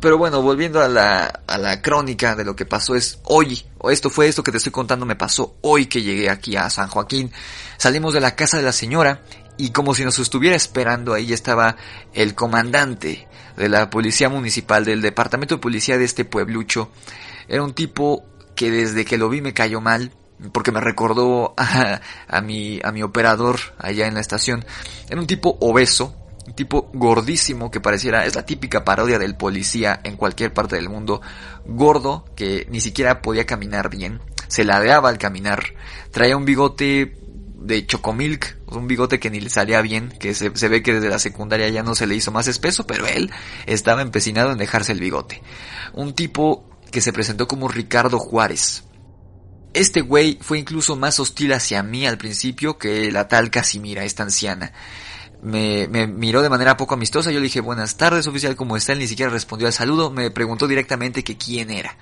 Pero 0.00 0.16
bueno, 0.16 0.40
volviendo 0.40 0.80
a 0.80 0.88
la, 0.88 1.26
a 1.46 1.58
la 1.58 1.82
crónica 1.82 2.34
de 2.34 2.44
lo 2.44 2.56
que 2.56 2.64
pasó 2.64 2.94
es 2.94 3.18
hoy, 3.24 3.64
o 3.78 3.90
esto 3.90 4.08
fue 4.08 4.28
esto 4.28 4.42
que 4.42 4.50
te 4.50 4.56
estoy 4.56 4.72
contando, 4.72 5.04
me 5.04 5.16
pasó 5.16 5.56
hoy 5.60 5.86
que 5.86 6.02
llegué 6.02 6.30
aquí 6.30 6.56
a 6.56 6.70
San 6.70 6.88
Joaquín. 6.88 7.30
Salimos 7.76 8.14
de 8.14 8.20
la 8.20 8.34
casa 8.34 8.56
de 8.56 8.62
la 8.62 8.72
señora 8.72 9.22
y 9.58 9.70
como 9.72 9.94
si 9.94 10.04
nos 10.04 10.18
estuviera 10.18 10.56
esperando 10.56 11.12
ahí 11.12 11.34
estaba 11.34 11.76
el 12.14 12.34
comandante 12.34 13.28
de 13.58 13.68
la 13.68 13.90
policía 13.90 14.30
municipal 14.30 14.86
del 14.86 15.02
departamento 15.02 15.56
de 15.56 15.60
policía 15.60 15.98
de 15.98 16.04
este 16.04 16.24
pueblucho. 16.24 16.90
Era 17.46 17.62
un 17.62 17.74
tipo 17.74 18.24
que 18.56 18.70
desde 18.70 19.04
que 19.04 19.18
lo 19.18 19.28
vi 19.28 19.42
me 19.42 19.52
cayó 19.52 19.82
mal 19.82 20.12
porque 20.52 20.72
me 20.72 20.80
recordó 20.80 21.52
a, 21.58 22.00
a 22.26 22.40
mi 22.40 22.80
a 22.82 22.92
mi 22.92 23.02
operador 23.02 23.58
allá 23.78 24.06
en 24.06 24.14
la 24.14 24.20
estación. 24.20 24.64
Era 25.10 25.20
un 25.20 25.26
tipo 25.26 25.58
obeso, 25.60 26.16
tipo 26.54 26.90
gordísimo 26.92 27.70
que 27.70 27.80
pareciera, 27.80 28.26
es 28.26 28.34
la 28.34 28.44
típica 28.44 28.84
parodia 28.84 29.18
del 29.18 29.36
policía 29.36 30.00
en 30.04 30.16
cualquier 30.16 30.52
parte 30.52 30.76
del 30.76 30.88
mundo, 30.88 31.20
gordo 31.66 32.24
que 32.34 32.66
ni 32.70 32.80
siquiera 32.80 33.22
podía 33.22 33.46
caminar 33.46 33.90
bien, 33.90 34.20
se 34.48 34.64
ladeaba 34.64 35.08
al 35.08 35.18
caminar, 35.18 35.74
traía 36.10 36.36
un 36.36 36.44
bigote 36.44 37.16
de 37.60 37.86
chocomilk, 37.86 38.56
un 38.68 38.86
bigote 38.88 39.20
que 39.20 39.30
ni 39.30 39.40
le 39.40 39.50
salía 39.50 39.80
bien, 39.82 40.08
que 40.18 40.34
se, 40.34 40.50
se, 40.56 40.68
ve 40.68 40.82
que 40.82 40.94
desde 40.94 41.10
la 41.10 41.18
secundaria 41.18 41.68
ya 41.68 41.82
no 41.82 41.94
se 41.94 42.06
le 42.06 42.14
hizo 42.14 42.32
más 42.32 42.48
espeso, 42.48 42.86
pero 42.86 43.06
él 43.06 43.30
estaba 43.66 44.02
empecinado 44.02 44.50
en 44.50 44.58
dejarse 44.58 44.92
el 44.92 45.00
bigote. 45.00 45.42
Un 45.92 46.14
tipo 46.14 46.64
que 46.90 47.00
se 47.00 47.12
presentó 47.12 47.46
como 47.46 47.68
Ricardo 47.68 48.18
Juárez. 48.18 48.84
Este 49.74 50.00
güey 50.00 50.38
fue 50.40 50.58
incluso 50.58 50.96
más 50.96 51.20
hostil 51.20 51.52
hacia 51.52 51.82
mí 51.82 52.06
al 52.06 52.18
principio 52.18 52.78
que 52.78 53.12
la 53.12 53.28
tal 53.28 53.50
Casimira, 53.50 54.04
esta 54.04 54.24
anciana 54.24 54.72
me, 55.42 55.88
me, 55.88 56.06
miró 56.06 56.42
de 56.42 56.48
manera 56.48 56.76
poco 56.76 56.94
amistosa. 56.94 57.30
Yo 57.30 57.38
le 57.38 57.44
dije, 57.44 57.60
buenas 57.60 57.96
tardes, 57.96 58.26
oficial, 58.26 58.56
¿cómo 58.56 58.76
está? 58.76 58.92
Él 58.92 58.98
ni 58.98 59.08
siquiera 59.08 59.30
respondió 59.30 59.66
al 59.66 59.72
saludo. 59.72 60.10
Me 60.10 60.30
preguntó 60.30 60.66
directamente 60.68 61.24
que 61.24 61.36
quién 61.36 61.70
era. 61.70 61.96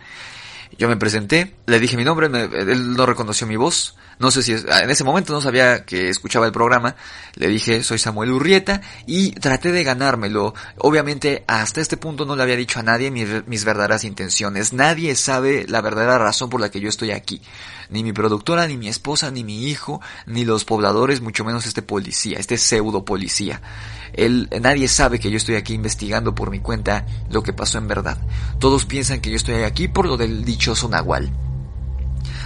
Yo 0.76 0.88
me 0.88 0.96
presenté, 0.96 1.56
le 1.66 1.80
dije 1.80 1.96
mi 1.96 2.04
nombre, 2.04 2.26
él 2.26 2.94
no 2.94 3.06
reconoció 3.06 3.46
mi 3.46 3.56
voz, 3.56 3.96
no 4.18 4.30
sé 4.30 4.42
si 4.42 4.52
en 4.52 4.90
ese 4.90 5.04
momento 5.04 5.32
no 5.32 5.40
sabía 5.40 5.84
que 5.84 6.08
escuchaba 6.08 6.46
el 6.46 6.52
programa, 6.52 6.96
le 7.34 7.48
dije 7.48 7.82
soy 7.82 7.98
Samuel 7.98 8.32
Urrieta 8.32 8.80
y 9.06 9.32
traté 9.32 9.72
de 9.72 9.84
ganármelo. 9.84 10.54
Obviamente 10.76 11.44
hasta 11.46 11.80
este 11.80 11.96
punto 11.96 12.24
no 12.24 12.36
le 12.36 12.42
había 12.42 12.56
dicho 12.56 12.80
a 12.80 12.82
nadie 12.82 13.10
mis, 13.10 13.46
mis 13.46 13.64
verdaderas 13.64 14.04
intenciones, 14.04 14.72
nadie 14.72 15.14
sabe 15.16 15.66
la 15.68 15.80
verdadera 15.80 16.18
razón 16.18 16.50
por 16.50 16.60
la 16.60 16.70
que 16.70 16.80
yo 16.80 16.88
estoy 16.88 17.12
aquí, 17.12 17.40
ni 17.90 18.04
mi 18.04 18.12
productora, 18.12 18.66
ni 18.66 18.76
mi 18.76 18.88
esposa, 18.88 19.30
ni 19.30 19.44
mi 19.44 19.66
hijo, 19.66 20.00
ni 20.26 20.44
los 20.44 20.64
pobladores, 20.64 21.20
mucho 21.20 21.44
menos 21.44 21.66
este 21.66 21.82
policía, 21.82 22.38
este 22.38 22.58
pseudo 22.58 23.04
policía. 23.04 23.60
Él, 24.12 24.48
nadie 24.60 24.88
sabe 24.88 25.18
que 25.18 25.30
yo 25.30 25.36
estoy 25.36 25.56
aquí 25.56 25.74
investigando 25.74 26.34
por 26.34 26.50
mi 26.50 26.60
cuenta 26.60 27.06
lo 27.30 27.42
que 27.42 27.52
pasó 27.52 27.78
en 27.78 27.88
verdad. 27.88 28.18
Todos 28.58 28.84
piensan 28.84 29.20
que 29.20 29.30
yo 29.30 29.36
estoy 29.36 29.62
aquí 29.62 29.88
por 29.88 30.06
lo 30.06 30.16
del 30.16 30.44
dichoso 30.44 30.88
Nahual. 30.88 31.32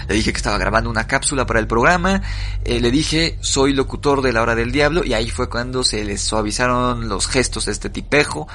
Le 0.09 0.15
dije 0.15 0.33
que 0.33 0.37
estaba 0.37 0.59
grabando 0.59 0.91
una 0.91 1.07
cápsula 1.07 1.47
para 1.47 1.61
el 1.61 1.67
programa. 1.67 2.23
Eh, 2.65 2.81
le 2.81 2.91
dije, 2.91 3.39
soy 3.41 3.73
locutor 3.73 4.23
de 4.23 4.33
la 4.33 4.43
hora 4.43 4.55
del 4.55 4.73
diablo. 4.73 5.05
Y 5.05 5.15
ahí 5.15 5.31
fue 5.31 5.49
cuando 5.49 5.85
se 5.85 6.05
les 6.05 6.21
suavizaron 6.21 7.09
los 7.09 7.29
gestos 7.29 7.67
de 7.67 7.73
este 7.73 7.91
tipejo. 7.91 8.49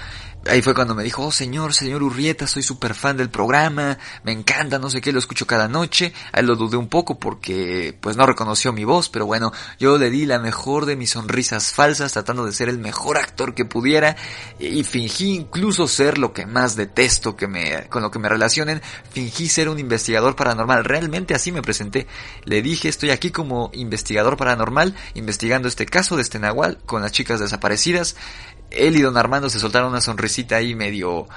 Ahí 0.50 0.62
fue 0.62 0.74
cuando 0.74 0.96
me 0.96 1.04
dijo, 1.04 1.26
oh 1.26 1.32
señor, 1.32 1.74
señor 1.74 2.04
Urrieta, 2.04 2.48
soy 2.48 2.64
súper 2.64 2.94
fan 2.94 3.18
del 3.18 3.30
programa, 3.30 3.98
me 4.24 4.32
encanta, 4.32 4.80
no 4.80 4.90
sé 4.90 5.02
qué, 5.02 5.12
lo 5.12 5.20
escucho 5.20 5.46
cada 5.46 5.68
noche. 5.68 6.14
Ahí 6.32 6.44
lo 6.44 6.56
dudé 6.56 6.78
un 6.78 6.88
poco 6.88 7.20
porque 7.20 7.98
pues 8.00 8.16
no 8.16 8.26
reconoció 8.26 8.72
mi 8.72 8.86
voz, 8.86 9.10
pero 9.10 9.26
bueno, 9.26 9.52
yo 9.80 9.98
le 9.98 10.10
di 10.10 10.26
la 10.26 10.40
mejor 10.40 10.86
de 10.86 10.96
mis 10.96 11.12
sonrisas 11.12 11.74
falsas 11.74 12.14
tratando 12.14 12.46
de 12.46 12.54
ser 12.54 12.70
el 12.70 12.78
mejor 12.78 13.18
actor 13.18 13.54
que 13.54 13.66
pudiera 13.66 14.16
y 14.60 14.84
fingí 14.84 15.36
incluso 15.36 15.88
ser 15.88 16.18
lo 16.18 16.34
que 16.34 16.46
más 16.46 16.76
detesto 16.76 17.36
que 17.36 17.48
me, 17.48 17.88
con 17.90 18.02
lo 18.02 18.12
que 18.12 18.20
me 18.20 18.30
relacionen, 18.30 18.82
fingí 19.12 19.50
ser 19.50 19.70
un 19.70 19.80
investigador 19.80 20.36
paranormal, 20.36 20.86
realmente 20.86 21.36
así 21.36 21.52
me 21.52 21.62
presenté. 21.62 22.08
Le 22.44 22.62
dije, 22.62 22.90
estoy 22.90 23.10
aquí 23.10 23.32
como 23.32 23.70
investigador 23.74 24.38
paranormal, 24.38 24.96
investigando 25.14 25.68
este 25.68 25.86
caso 25.86 26.16
de 26.16 26.22
este 26.22 26.40
Nahual 26.40 26.80
con 26.86 27.02
las 27.02 27.12
chicas 27.12 27.40
desaparecidas 27.40 28.16
él 28.72 28.96
y 28.98 29.02
don 29.02 29.18
Armando 29.18 29.50
se 29.50 29.60
soltaron 29.60 29.90
una 29.90 30.02
sonrisita 30.02 30.58
ahí 30.58 30.76
medio 30.76 31.28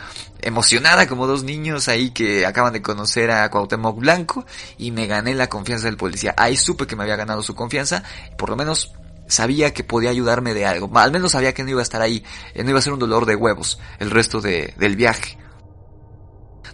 emocionada 0.43 1.07
como 1.07 1.27
dos 1.27 1.45
niños 1.45 1.89
ahí 1.89 2.11
que 2.11 2.47
acaban 2.47 2.73
de 2.73 2.83
conocer 2.83 3.31
a 3.31 3.51
Cuauhtémoc 3.51 3.99
Blanco 3.99 4.45
y 4.79 4.91
me 4.91 5.07
gané 5.07 5.35
la 5.35 5.49
confianza 5.49 5.87
del 5.87 5.97
policía. 5.97 6.35
Ahí 6.37 6.57
supe 6.57 6.87
que 6.87 6.97
me 6.97 7.03
había 7.03 7.17
ganado 7.17 7.43
su 7.43 7.55
confianza, 7.55 8.03
por 8.37 8.51
lo 8.51 8.57
menos 8.57 8.93
sabía 9.29 9.73
que 9.73 9.85
podía 9.85 10.11
ayudarme 10.11 10.55
de 10.55 10.67
algo. 10.67 10.91
Al 10.99 11.13
menos 11.13 11.33
sabía 11.33 11.55
que 11.55 11.63
no 11.63 11.71
iba 11.71 11.81
a 11.81 11.85
estar 11.85 12.03
ahí, 12.03 12.25
eh, 12.55 12.65
no 12.65 12.71
iba 12.71 12.79
a 12.79 12.83
ser 12.83 12.93
un 12.93 12.99
dolor 12.99 13.27
de 13.27 13.37
huevos 13.37 13.79
el 13.99 14.11
resto 14.11 14.41
de, 14.41 14.75
del 14.77 14.97
viaje. 14.97 15.39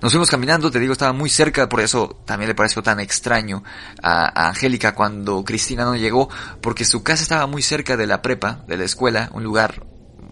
Nos 0.02 0.12
fuimos 0.12 0.30
caminando, 0.30 0.70
te 0.70 0.78
digo, 0.78 0.92
estaba 0.92 1.14
muy 1.14 1.30
cerca, 1.30 1.70
por 1.70 1.80
eso 1.80 2.20
también 2.26 2.48
le 2.48 2.54
pareció 2.54 2.82
tan 2.82 3.00
extraño 3.00 3.62
a, 4.02 4.42
a 4.42 4.48
Angélica 4.48 4.94
cuando 4.94 5.42
Cristina 5.42 5.84
no 5.84 5.96
llegó, 5.96 6.28
porque 6.60 6.84
su 6.84 7.02
casa 7.02 7.22
estaba 7.22 7.46
muy 7.46 7.62
cerca 7.62 7.96
de 7.96 8.06
la 8.06 8.20
prepa, 8.20 8.62
de 8.68 8.76
la 8.76 8.84
escuela, 8.84 9.30
un 9.32 9.42
lugar 9.42 9.86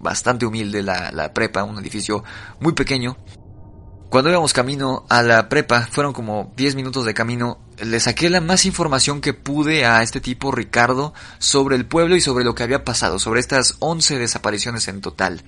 bastante 0.04 0.46
humilde 0.46 0.84
la, 0.84 1.10
la 1.10 1.34
prepa, 1.34 1.64
un 1.64 1.78
edificio 1.80 2.22
muy 2.60 2.74
pequeño. 2.74 3.16
Cuando 4.10 4.30
íbamos 4.30 4.52
camino 4.52 5.04
a 5.08 5.22
la 5.22 5.48
prepa, 5.48 5.88
fueron 5.90 6.12
como 6.12 6.52
10 6.56 6.76
minutos 6.76 7.04
de 7.04 7.14
camino, 7.14 7.58
le 7.82 7.98
saqué 7.98 8.30
la 8.30 8.40
más 8.40 8.64
información 8.64 9.20
que 9.20 9.34
pude 9.34 9.86
a 9.86 10.04
este 10.04 10.20
tipo 10.20 10.52
Ricardo 10.52 11.12
sobre 11.38 11.74
el 11.74 11.86
pueblo 11.86 12.14
y 12.14 12.20
sobre 12.20 12.44
lo 12.44 12.54
que 12.54 12.62
había 12.62 12.84
pasado, 12.84 13.18
sobre 13.18 13.40
estas 13.40 13.74
11 13.80 14.18
desapariciones 14.18 14.86
en 14.86 15.00
total. 15.00 15.42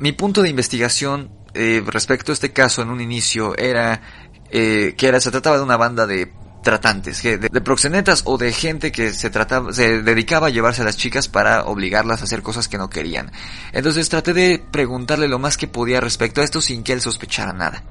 Mi 0.00 0.10
punto 0.10 0.42
de 0.42 0.48
investigación 0.48 1.30
eh, 1.54 1.80
respecto 1.86 2.32
a 2.32 2.34
este 2.34 2.52
caso 2.52 2.82
en 2.82 2.90
un 2.90 3.00
inicio 3.00 3.56
era 3.56 4.02
eh, 4.50 4.94
que 4.96 5.06
era, 5.06 5.20
se 5.20 5.30
trataba 5.30 5.58
de 5.58 5.62
una 5.62 5.76
banda 5.76 6.08
de 6.08 6.32
tratantes, 6.62 7.22
de, 7.22 7.38
proxenetas 7.60 8.22
o 8.26 8.36
de 8.38 8.52
gente 8.52 8.92
que 8.92 9.12
se 9.12 9.30
trataba, 9.30 9.72
se 9.72 10.02
dedicaba 10.02 10.48
a 10.48 10.50
llevarse 10.50 10.82
a 10.82 10.84
las 10.84 10.96
chicas 10.96 11.28
para 11.28 11.64
obligarlas 11.64 12.20
a 12.20 12.24
hacer 12.24 12.42
cosas 12.42 12.68
que 12.68 12.78
no 12.78 12.90
querían. 12.90 13.32
Entonces 13.72 14.08
traté 14.08 14.34
de 14.34 14.62
preguntarle 14.70 15.28
lo 15.28 15.38
más 15.38 15.56
que 15.56 15.68
podía 15.68 16.00
respecto 16.00 16.40
a 16.40 16.44
esto 16.44 16.60
sin 16.60 16.82
que 16.82 16.92
él 16.92 17.00
sospechara 17.00 17.52
nada. 17.52 17.82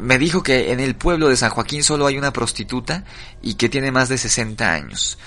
Me 0.00 0.18
dijo 0.18 0.42
que 0.42 0.72
en 0.72 0.80
el 0.80 0.96
pueblo 0.96 1.28
de 1.28 1.36
San 1.36 1.50
Joaquín 1.50 1.82
solo 1.82 2.06
hay 2.06 2.18
una 2.18 2.32
prostituta 2.32 3.04
y 3.42 3.54
que 3.54 3.68
tiene 3.68 3.90
más 3.90 4.08
de 4.08 4.18
60 4.18 4.72
años. 4.72 5.18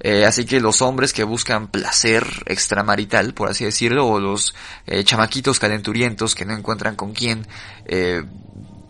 Eh, 0.00 0.24
así 0.26 0.44
que 0.44 0.60
los 0.60 0.82
hombres 0.82 1.12
que 1.12 1.24
buscan 1.24 1.68
placer 1.68 2.26
extramarital, 2.46 3.32
por 3.32 3.48
así 3.48 3.64
decirlo, 3.64 4.06
o 4.06 4.20
los 4.20 4.54
eh, 4.86 5.02
chamaquitos 5.04 5.58
calenturientos 5.58 6.34
que 6.34 6.44
no 6.44 6.54
encuentran 6.54 6.94
con 6.94 7.12
quién 7.12 7.46
eh, 7.86 8.22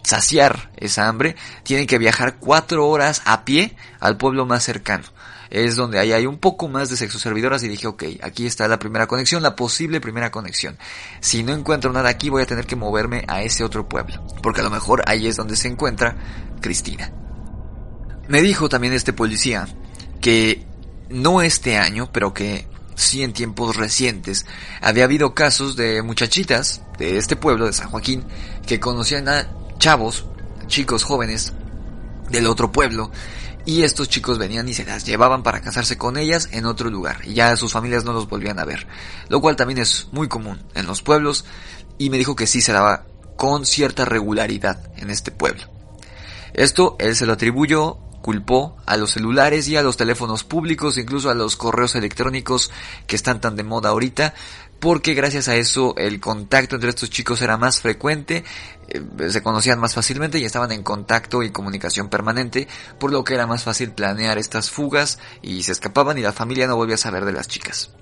saciar 0.05 0.71
esa 0.77 1.09
hambre, 1.09 1.35
tienen 1.65 1.87
que 1.87 1.99
viajar 1.99 2.37
cuatro 2.39 2.87
horas 2.87 3.23
a 3.25 3.45
pie 3.45 3.77
al 4.01 4.17
pueblo 4.17 4.47
más 4.47 4.63
cercano. 4.63 5.05
Es 5.51 5.77
donde 5.77 5.99
ahí 5.99 6.13
hay 6.13 6.27
un 6.27 6.39
poco 6.39 6.69
más 6.69 6.91
de 6.91 6.97
sexo 6.97 7.19
servidoras 7.19 7.63
y 7.63 7.69
dije, 7.69 7.87
ok, 7.87 8.05
aquí 8.23 8.47
está 8.47 8.67
la 8.69 8.79
primera 8.79 9.07
conexión, 9.07 9.43
la 9.43 9.57
posible 9.57 10.01
primera 10.01 10.31
conexión. 10.31 10.77
Si 11.21 11.43
no 11.43 11.53
encuentro 11.53 11.93
nada 11.93 12.09
aquí 12.09 12.29
voy 12.29 12.43
a 12.43 12.47
tener 12.47 12.67
que 12.67 12.77
moverme 12.77 13.25
a 13.29 13.43
ese 13.43 13.65
otro 13.65 13.89
pueblo, 13.89 14.25
porque 14.43 14.61
a 14.61 14.65
lo 14.65 14.71
mejor 14.71 15.03
ahí 15.07 15.27
es 15.27 15.37
donde 15.37 15.57
se 15.57 15.69
encuentra 15.69 16.17
Cristina. 16.61 17.13
Me 18.29 18.43
dijo 18.43 18.69
también 18.69 18.95
este 18.95 19.13
policía 19.13 19.69
que 20.21 20.67
no 21.09 21.43
este 21.43 21.77
año, 21.77 22.11
pero 22.11 22.33
que 22.33 22.67
sí 22.97 23.23
en 23.23 23.33
tiempos 23.33 23.77
recientes 23.77 24.47
había 24.81 25.05
habido 25.05 25.35
casos 25.35 25.77
de 25.77 26.03
muchachitas 26.03 26.83
de 26.99 27.19
este 27.19 27.37
pueblo 27.37 27.67
de 27.67 27.73
San 27.73 27.91
Joaquín 27.91 28.25
que 28.67 28.81
conocían 28.81 29.29
a 29.29 29.47
chavos, 29.79 30.25
chicos 30.67 31.05
jóvenes 31.05 31.53
del 32.31 32.47
otro 32.47 32.73
pueblo, 32.73 33.11
y 33.67 33.83
estos 33.83 34.09
chicos 34.09 34.39
venían 34.39 34.69
y 34.69 34.75
se 34.75 34.85
las 34.85 35.05
llevaban 35.05 35.43
para 35.43 35.61
casarse 35.61 35.97
con 35.97 36.17
ellas 36.17 36.49
en 36.53 36.67
otro 36.67 36.91
lugar, 36.91 37.21
y 37.25 37.35
ya 37.35 37.57
sus 37.57 37.73
familias 37.73 38.05
no 38.05 38.13
los 38.13 38.29
volvían 38.29 38.59
a 38.59 38.65
ver, 38.65 38.87
lo 39.29 39.41
cual 39.41 39.57
también 39.57 39.79
es 39.79 40.09
muy 40.13 40.29
común 40.29 40.63
en 40.75 40.87
los 40.87 41.03
pueblos, 41.03 41.45
y 41.99 42.11
me 42.11 42.19
dijo 42.19 42.37
que 42.37 42.47
sí 42.47 42.61
se 42.61 42.73
daba 42.73 43.07
con 43.37 43.67
cierta 43.67 44.05
regularidad 44.05 44.91
en 44.97 45.11
este 45.11 45.31
pueblo. 45.31 45.65
Esto 46.53 46.97
él 46.99 47.17
se 47.17 47.27
lo 47.27 47.33
atribuyó, 47.33 47.99
culpó 48.25 48.77
a 48.87 48.97
los 48.97 49.11
celulares 49.11 49.69
y 49.69 49.77
a 49.77 49.83
los 49.83 49.99
teléfonos 49.99 50.45
públicos, 50.45 50.97
incluso 50.97 51.29
a 51.29 51.35
los 51.35 51.57
correos 51.57 51.95
electrónicos 51.95 52.71
que 53.07 53.17
están 53.17 53.39
tan 53.39 53.55
de 53.55 53.65
moda 53.65 53.91
ahorita, 53.91 54.33
porque 54.85 55.15
gracias 55.15 55.49
a 55.49 55.57
eso 55.57 55.95
el 55.97 56.21
contacto 56.21 56.75
entre 56.75 56.91
estos 56.91 57.09
chicos 57.09 57.41
era 57.41 57.57
más 57.57 57.81
frecuente, 57.81 58.45
eh, 58.89 59.31
se 59.31 59.43
conocían 59.43 59.81
más 59.81 59.95
fácilmente 59.95 60.39
y 60.39 60.45
estaban 60.45 60.73
en 60.73 60.83
contacto 60.83 61.43
y 61.43 61.51
comunicación 61.51 62.11
permanente, 62.11 62.69
por 63.01 63.11
lo 63.11 63.25
que 63.25 63.33
era 63.33 63.47
más 63.47 63.65
fácil 63.65 63.93
planear 63.93 64.37
estas 64.37 64.71
fugas 64.71 65.19
y 65.41 65.63
se 65.63 65.73
escapaban 65.73 66.19
y 66.19 66.21
la 66.21 66.35
familia 66.35 66.67
no 66.67 66.77
volvía 66.77 66.97
a 66.97 66.99
saber 66.99 67.25
de 67.25 67.33
las 67.33 67.49
chicas. 67.49 67.93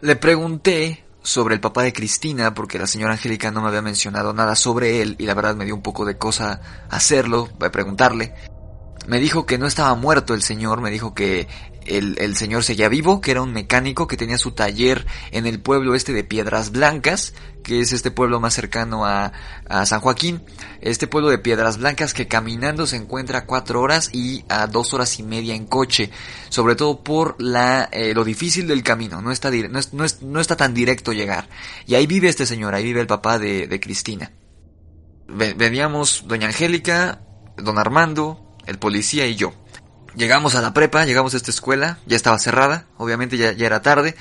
Le 0.00 0.16
pregunté 0.16 1.04
sobre 1.22 1.54
el 1.54 1.60
papá 1.60 1.84
de 1.84 1.92
Cristina 1.92 2.52
porque 2.52 2.80
la 2.80 2.88
señora 2.88 3.12
Angélica 3.12 3.52
no 3.52 3.62
me 3.62 3.68
había 3.68 3.80
mencionado 3.80 4.32
nada 4.32 4.56
sobre 4.56 5.02
él 5.02 5.14
y 5.20 5.26
la 5.26 5.34
verdad 5.34 5.54
me 5.54 5.66
dio 5.66 5.76
un 5.76 5.82
poco 5.82 6.04
de 6.04 6.18
cosa 6.18 6.86
hacerlo, 6.90 7.48
preguntarle. 7.70 8.34
Me 9.06 9.20
dijo 9.20 9.46
que 9.46 9.58
no 9.58 9.66
estaba 9.66 9.94
muerto 9.94 10.34
el 10.34 10.42
señor, 10.42 10.80
me 10.80 10.90
dijo 10.90 11.14
que 11.14 11.48
el, 11.86 12.16
el, 12.18 12.36
señor 12.36 12.64
seguía 12.64 12.88
vivo, 12.88 13.20
que 13.20 13.30
era 13.30 13.42
un 13.42 13.52
mecánico 13.52 14.06
que 14.06 14.16
tenía 14.16 14.38
su 14.38 14.52
taller 14.52 15.06
en 15.30 15.46
el 15.46 15.60
pueblo 15.60 15.94
este 15.94 16.12
de 16.12 16.24
Piedras 16.24 16.72
Blancas, 16.72 17.34
que 17.62 17.80
es 17.80 17.92
este 17.92 18.10
pueblo 18.10 18.40
más 18.40 18.54
cercano 18.54 19.04
a, 19.06 19.32
a 19.68 19.86
San 19.86 20.00
Joaquín. 20.00 20.42
Este 20.80 21.06
pueblo 21.06 21.30
de 21.30 21.38
Piedras 21.38 21.78
Blancas 21.78 22.14
que 22.14 22.28
caminando 22.28 22.86
se 22.86 22.96
encuentra 22.96 23.40
a 23.40 23.46
cuatro 23.46 23.80
horas 23.80 24.10
y 24.12 24.44
a 24.48 24.66
dos 24.66 24.94
horas 24.94 25.18
y 25.18 25.22
media 25.22 25.54
en 25.54 25.66
coche, 25.66 26.10
sobre 26.48 26.76
todo 26.76 27.02
por 27.02 27.40
la, 27.40 27.88
eh, 27.92 28.14
lo 28.14 28.24
difícil 28.24 28.66
del 28.66 28.82
camino, 28.82 29.22
no 29.22 29.30
está, 29.30 29.50
no, 29.50 29.78
es, 29.78 29.92
no, 29.92 30.04
es, 30.04 30.22
no 30.22 30.40
está 30.40 30.56
tan 30.56 30.74
directo 30.74 31.12
llegar. 31.12 31.48
Y 31.86 31.94
ahí 31.94 32.06
vive 32.06 32.28
este 32.28 32.46
señor, 32.46 32.74
ahí 32.74 32.84
vive 32.84 33.00
el 33.00 33.06
papá 33.06 33.38
de, 33.38 33.66
de 33.66 33.80
Cristina. 33.80 34.32
Veníamos 35.28 36.24
doña 36.28 36.46
Angélica, 36.46 37.20
don 37.56 37.78
Armando, 37.78 38.45
el 38.66 38.78
policía 38.78 39.26
y 39.26 39.36
yo. 39.36 39.54
Llegamos 40.14 40.54
a 40.54 40.62
la 40.62 40.72
prepa, 40.72 41.04
llegamos 41.04 41.34
a 41.34 41.36
esta 41.36 41.50
escuela, 41.50 41.98
ya 42.06 42.16
estaba 42.16 42.38
cerrada, 42.38 42.86
obviamente 42.96 43.36
ya, 43.36 43.52
ya 43.52 43.66
era 43.66 43.82
tarde, 43.82 44.16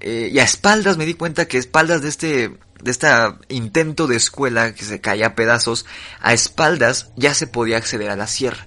eh, 0.00 0.30
y 0.32 0.38
a 0.38 0.44
espaldas 0.44 0.96
me 0.96 1.06
di 1.06 1.14
cuenta 1.14 1.46
que 1.46 1.56
a 1.56 1.60
espaldas 1.60 2.02
de 2.02 2.08
este, 2.08 2.58
de 2.82 2.90
este 2.90 3.08
intento 3.48 4.06
de 4.06 4.16
escuela 4.16 4.74
que 4.74 4.84
se 4.84 5.00
caía 5.00 5.28
a 5.28 5.34
pedazos, 5.34 5.86
a 6.20 6.32
espaldas 6.32 7.10
ya 7.16 7.34
se 7.34 7.46
podía 7.46 7.76
acceder 7.76 8.10
a 8.10 8.16
la 8.16 8.26
sierra. 8.26 8.66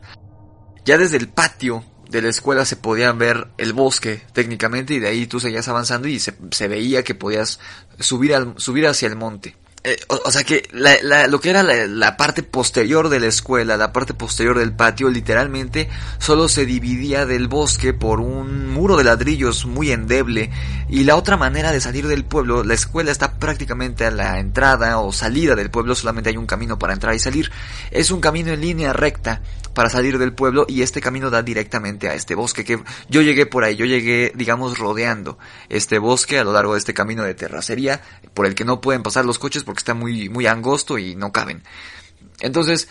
Ya 0.86 0.98
desde 0.98 1.18
el 1.18 1.30
patio 1.30 1.86
de 2.10 2.22
la 2.22 2.30
escuela 2.30 2.66
se 2.66 2.76
podía 2.76 3.12
ver 3.14 3.48
el 3.58 3.74
bosque 3.74 4.22
técnicamente 4.34 4.94
y 4.94 5.00
de 5.00 5.08
ahí 5.08 5.26
tú 5.26 5.40
seguías 5.40 5.68
avanzando 5.70 6.08
y 6.08 6.20
se, 6.20 6.36
se 6.52 6.68
veía 6.68 7.04
que 7.04 7.16
podías 7.16 7.60
subir, 8.00 8.36
al, 8.36 8.54
subir 8.58 8.86
hacia 8.88 9.08
el 9.08 9.16
monte 9.16 9.56
eh, 9.86 9.98
o, 10.08 10.32
sea 10.32 10.46
que 10.46 10.64
la, 10.72 11.28
lo 11.28 11.42
que 11.42 11.50
era 11.50 11.62
la, 11.62 12.16
parte 12.16 12.42
posterior 12.42 13.10
de 13.10 13.20
la 13.20 13.28
escuela, 13.28 13.76
la 13.76 13.92
parte 13.92 14.14
posterior 14.14 14.58
del 14.58 14.72
patio, 14.72 15.10
literalmente 15.10 15.90
solo 16.20 16.48
se 16.48 16.66
dividía 16.66 17.26
del 17.26 17.50
bosque 17.50 17.94
por 17.94 18.22
un 18.22 18.70
muro 18.70 18.96
de 18.96 19.04
ladrillos 19.04 19.66
muy 19.66 19.92
endeble. 19.92 20.52
Y 20.88 21.04
la 21.04 21.18
otra 21.18 21.36
manera 21.36 21.74
de 21.74 21.82
salir 21.82 22.08
del 22.08 22.24
pueblo, 22.24 22.64
la 22.64 22.76
escuela 22.76 23.12
está 23.12 23.34
prácticamente 23.34 24.06
a 24.06 24.12
la 24.12 24.40
entrada 24.40 25.00
o 25.00 25.12
salida 25.12 25.54
del 25.54 25.70
pueblo, 25.70 25.96
solamente 25.96 26.30
hay 26.30 26.38
un 26.38 26.48
camino 26.48 26.80
para 26.80 26.94
entrar 26.94 27.14
y 27.14 27.20
salir. 27.20 27.52
Es 27.92 28.10
un 28.10 28.22
camino 28.22 28.54
en 28.54 28.62
línea 28.62 28.94
recta 28.94 29.42
para 29.74 29.90
salir 29.90 30.18
del 30.18 30.34
pueblo 30.34 30.66
y 30.68 30.82
este 30.82 31.02
camino 31.02 31.30
da 31.30 31.42
directamente 31.42 32.10
a 32.10 32.14
este 32.14 32.36
bosque 32.36 32.64
que 32.64 32.82
yo 33.10 33.22
llegué 33.22 33.46
por 33.46 33.64
ahí, 33.64 33.76
yo 33.76 33.86
llegué 33.86 34.32
digamos 34.36 34.78
rodeando 34.78 35.38
este 35.70 36.00
bosque 36.00 36.40
a 36.40 36.44
lo 36.44 36.54
largo 36.54 36.74
de 36.74 36.80
este 36.80 36.94
camino 36.94 37.24
de 37.24 37.34
terracería 37.34 38.02
por 38.34 38.46
el 38.46 38.56
que 38.56 38.66
no 38.66 38.82
pueden 38.82 39.04
pasar 39.04 39.26
los 39.26 39.40
coches 39.40 39.64
está 39.80 39.94
muy, 39.94 40.30
muy 40.30 40.48
angosto 40.48 40.98
y 40.98 41.16
no 41.16 41.32
caben. 41.32 41.64
Entonces, 42.40 42.90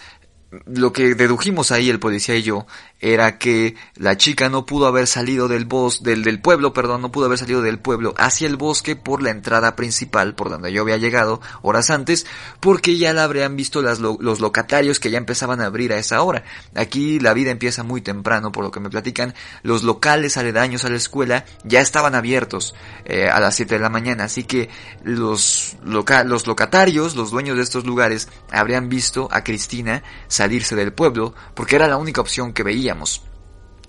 lo 0.66 0.92
que 0.92 1.14
dedujimos 1.14 1.72
ahí 1.72 1.88
el 1.88 1.98
policía 1.98 2.36
y 2.36 2.42
yo 2.42 2.66
era 3.00 3.38
que 3.38 3.74
la 3.96 4.16
chica 4.16 4.48
no 4.48 4.66
pudo 4.66 4.86
haber 4.86 5.06
salido 5.06 5.48
del 5.48 5.64
bosque, 5.64 6.10
del, 6.10 6.22
del 6.22 6.40
pueblo, 6.40 6.72
perdón, 6.72 7.02
no 7.02 7.10
pudo 7.10 7.26
haber 7.26 7.38
salido 7.38 7.62
del 7.62 7.78
pueblo 7.78 8.14
hacia 8.16 8.46
el 8.46 8.56
bosque 8.56 8.94
por 8.94 9.22
la 9.22 9.30
entrada 9.30 9.74
principal, 9.76 10.34
por 10.34 10.50
donde 10.50 10.72
yo 10.72 10.82
había 10.82 10.98
llegado 10.98 11.40
horas 11.62 11.90
antes, 11.90 12.26
porque 12.60 12.96
ya 12.98 13.12
la 13.12 13.24
habrían 13.24 13.56
visto 13.56 13.82
los 13.82 14.40
locatarios 14.40 15.00
que 15.00 15.10
ya 15.10 15.18
empezaban 15.18 15.60
a 15.60 15.66
abrir 15.66 15.92
a 15.92 15.98
esa 15.98 16.22
hora. 16.22 16.44
Aquí 16.74 17.18
la 17.18 17.34
vida 17.34 17.50
empieza 17.50 17.82
muy 17.82 18.02
temprano, 18.02 18.52
por 18.52 18.62
lo 18.62 18.70
que 18.70 18.80
me 18.80 18.90
platican, 18.90 19.34
los 19.62 19.82
locales 19.82 20.36
aledaños 20.36 20.84
a 20.84 20.90
la 20.90 20.96
escuela 20.96 21.44
ya 21.64 21.80
estaban 21.80 22.14
abiertos 22.14 22.74
eh, 23.04 23.28
a 23.28 23.40
las 23.40 23.56
7 23.56 23.74
de 23.74 23.80
la 23.80 23.88
mañana, 23.88 24.24
así 24.24 24.44
que 24.44 24.68
los, 25.02 25.76
los 25.82 26.46
locatarios, 26.46 27.16
los 27.16 27.30
dueños 27.30 27.56
de 27.56 27.62
estos 27.62 27.84
lugares, 27.84 28.28
habrían 28.50 28.88
visto 28.88 29.28
a 29.32 29.42
Cristina 29.42 30.02
salirse 30.42 30.74
del 30.74 30.92
pueblo, 30.92 31.34
porque 31.54 31.76
era 31.76 31.86
la 31.86 31.96
única 31.96 32.20
opción 32.20 32.52
que 32.52 32.62
veía 32.62 32.94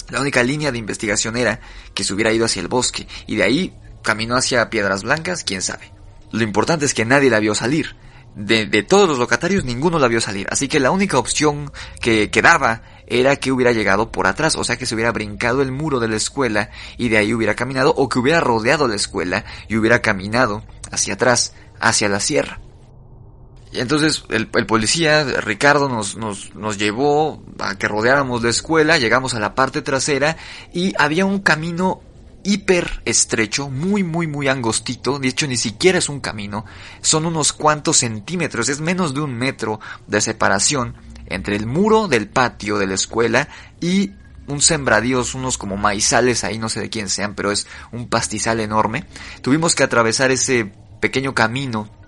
la 0.09 0.21
única 0.21 0.43
línea 0.43 0.71
de 0.71 0.77
investigación 0.77 1.37
era 1.37 1.59
que 1.93 2.03
se 2.03 2.13
hubiera 2.13 2.31
ido 2.31 2.45
hacia 2.45 2.61
el 2.61 2.67
bosque 2.67 3.07
y 3.25 3.35
de 3.37 3.43
ahí 3.43 3.73
caminó 4.03 4.35
hacia 4.35 4.69
Piedras 4.69 5.03
Blancas, 5.03 5.43
quién 5.43 5.61
sabe. 5.61 5.91
Lo 6.31 6.43
importante 6.43 6.85
es 6.85 6.93
que 6.93 7.05
nadie 7.05 7.29
la 7.29 7.39
vio 7.39 7.55
salir. 7.55 7.95
De, 8.35 8.65
todos 8.83 9.07
los 9.07 9.19
locatarios 9.19 9.63
ninguno 9.63 9.99
la 9.99 10.07
vio 10.07 10.19
salir, 10.19 10.47
así 10.49 10.67
que 10.67 10.79
la 10.79 10.89
única 10.89 11.19
opción 11.19 11.71
que 12.01 12.31
quedaba 12.31 12.81
era 13.05 13.35
que 13.35 13.51
hubiera 13.51 13.71
llegado 13.71 14.11
por 14.11 14.25
atrás, 14.25 14.55
o 14.55 14.63
sea 14.63 14.75
que 14.75 14.87
se 14.87 14.95
hubiera 14.95 15.11
brincado 15.11 15.61
el 15.61 15.71
muro 15.71 15.99
de 15.99 16.07
la 16.07 16.15
escuela 16.15 16.71
y 16.97 17.09
de 17.09 17.17
ahí 17.17 17.33
hubiera 17.33 17.55
caminado, 17.55 17.93
o 17.95 18.09
que 18.09 18.17
hubiera 18.17 18.39
rodeado 18.39 18.87
la 18.87 18.95
escuela 18.95 19.45
y 19.67 19.77
hubiera 19.77 20.01
caminado 20.01 20.63
hacia 20.91 21.13
atrás, 21.13 21.53
hacia 21.79 22.09
la 22.09 22.19
sierra. 22.19 22.62
Y 23.73 23.79
entonces 23.79 24.23
el, 24.29 24.47
policía, 24.47 25.23
Ricardo, 25.23 25.89
nos, 25.89 26.15
nos, 26.15 26.53
nos 26.53 26.77
llevó 26.77 27.43
a 27.59 27.75
que 27.75 27.87
rodeáramos 27.87 28.43
la 28.43 28.49
escuela, 28.49 28.99
llegamos 28.99 29.33
a 29.33 29.39
la 29.39 29.55
parte 29.55 29.81
trasera 29.81 30.37
y 30.71 30.93
había 30.99 31.25
un 31.25 31.39
camino 31.39 32.01
hiper 32.43 33.01
estrecho, 33.05 33.69
muy, 33.69 34.03
muy, 34.03 34.27
muy 34.27 34.47
angostito. 34.47 35.17
De 35.17 35.29
hecho, 35.29 35.47
ni 35.47 35.57
siquiera 35.57 35.97
es 35.97 36.07
un 36.07 36.19
camino. 36.19 36.65
Son 37.01 37.25
unos 37.25 37.51
cuantos 37.51 37.97
centímetros, 37.97 38.69
es 38.69 38.79
menos 38.79 39.15
de 39.15 39.21
un 39.21 39.35
metro 39.35 39.79
de 40.05 40.21
separación 40.21 40.95
entre 41.25 41.55
el 41.55 41.65
muro 41.65 42.07
del 42.07 42.29
patio 42.29 42.77
de 42.77 42.85
la 42.85 42.93
escuela 42.93 43.47
y 43.81 44.11
un 44.45 44.61
sembradíos, 44.61 45.33
unos 45.33 45.57
como 45.57 45.77
maizales 45.77 46.43
ahí, 46.43 46.59
no 46.59 46.69
sé 46.69 46.81
de 46.81 46.89
quién 46.89 47.09
sean, 47.09 47.33
pero 47.33 47.51
es 47.51 47.65
un 47.91 48.07
pastizal 48.07 48.59
enorme. 48.59 49.05
Tuvimos 49.41 49.73
que 49.73 49.83
atravesar 49.83 50.29
ese 50.29 50.71
pequeño 50.99 51.33
camino 51.33 52.02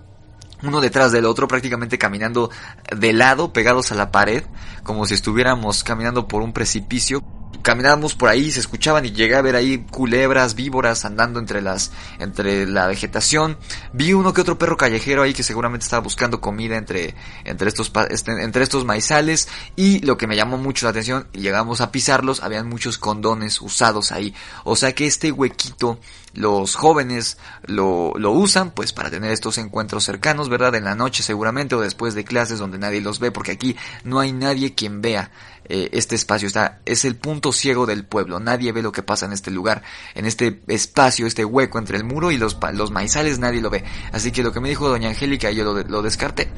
uno 0.62 0.80
detrás 0.80 1.12
del 1.12 1.26
otro, 1.26 1.48
prácticamente 1.48 1.98
caminando 1.98 2.50
de 2.96 3.12
lado, 3.12 3.52
pegados 3.52 3.92
a 3.92 3.94
la 3.94 4.10
pared, 4.10 4.44
como 4.82 5.06
si 5.06 5.14
estuviéramos 5.14 5.84
caminando 5.84 6.28
por 6.28 6.42
un 6.42 6.52
precipicio 6.52 7.22
caminábamos 7.66 8.14
por 8.14 8.28
ahí, 8.28 8.52
se 8.52 8.60
escuchaban 8.60 9.04
y 9.06 9.10
llegué 9.10 9.34
a 9.34 9.42
ver 9.42 9.56
ahí 9.56 9.78
culebras, 9.90 10.54
víboras 10.54 11.04
andando 11.04 11.40
entre 11.40 11.60
las, 11.62 11.90
entre 12.20 12.64
la 12.64 12.86
vegetación. 12.86 13.58
Vi 13.92 14.12
uno 14.12 14.32
que 14.32 14.40
otro 14.40 14.56
perro 14.56 14.76
callejero 14.76 15.22
ahí 15.22 15.34
que 15.34 15.42
seguramente 15.42 15.82
estaba 15.82 16.02
buscando 16.02 16.40
comida 16.40 16.76
entre, 16.76 17.16
entre 17.44 17.68
estos, 17.68 17.90
este, 18.10 18.40
entre 18.44 18.62
estos 18.62 18.84
maizales. 18.84 19.48
Y 19.74 19.98
lo 20.06 20.16
que 20.16 20.28
me 20.28 20.36
llamó 20.36 20.58
mucho 20.58 20.86
la 20.86 20.90
atención, 20.90 21.26
llegamos 21.32 21.80
a 21.80 21.90
pisarlos, 21.90 22.42
habían 22.42 22.68
muchos 22.68 22.98
condones 22.98 23.60
usados 23.60 24.12
ahí. 24.12 24.32
O 24.62 24.76
sea 24.76 24.94
que 24.94 25.06
este 25.06 25.32
huequito, 25.32 25.98
los 26.36 26.74
jóvenes 26.74 27.38
lo, 27.64 28.12
lo 28.16 28.30
usan 28.30 28.70
pues 28.70 28.92
para 28.92 29.10
tener 29.10 29.32
estos 29.32 29.58
encuentros 29.58 30.04
cercanos, 30.04 30.48
¿verdad? 30.48 30.74
En 30.74 30.84
la 30.84 30.94
noche 30.94 31.22
seguramente 31.22 31.74
o 31.74 31.80
después 31.80 32.14
de 32.14 32.24
clases 32.24 32.58
donde 32.58 32.78
nadie 32.78 33.00
los 33.00 33.18
ve 33.18 33.30
porque 33.30 33.52
aquí 33.52 33.76
no 34.04 34.20
hay 34.20 34.32
nadie 34.32 34.74
quien 34.74 35.00
vea 35.00 35.30
eh, 35.68 35.88
este 35.92 36.14
espacio. 36.14 36.46
Está, 36.46 36.80
es 36.84 37.04
el 37.04 37.16
punto 37.16 37.52
ciego 37.52 37.86
del 37.86 38.04
pueblo. 38.04 38.38
Nadie 38.38 38.72
ve 38.72 38.82
lo 38.82 38.92
que 38.92 39.02
pasa 39.02 39.26
en 39.26 39.32
este 39.32 39.50
lugar, 39.50 39.82
en 40.14 40.26
este 40.26 40.60
espacio, 40.68 41.26
este 41.26 41.44
hueco 41.44 41.78
entre 41.78 41.96
el 41.96 42.04
muro 42.04 42.30
y 42.30 42.36
los, 42.36 42.58
los 42.74 42.90
maizales, 42.90 43.38
nadie 43.38 43.60
lo 43.60 43.70
ve. 43.70 43.84
Así 44.12 44.30
que 44.30 44.42
lo 44.42 44.52
que 44.52 44.60
me 44.60 44.68
dijo 44.68 44.88
doña 44.88 45.08
Angélica, 45.08 45.50
yo 45.50 45.64
lo, 45.64 45.82
lo 45.82 46.02
descarté. 46.02 46.48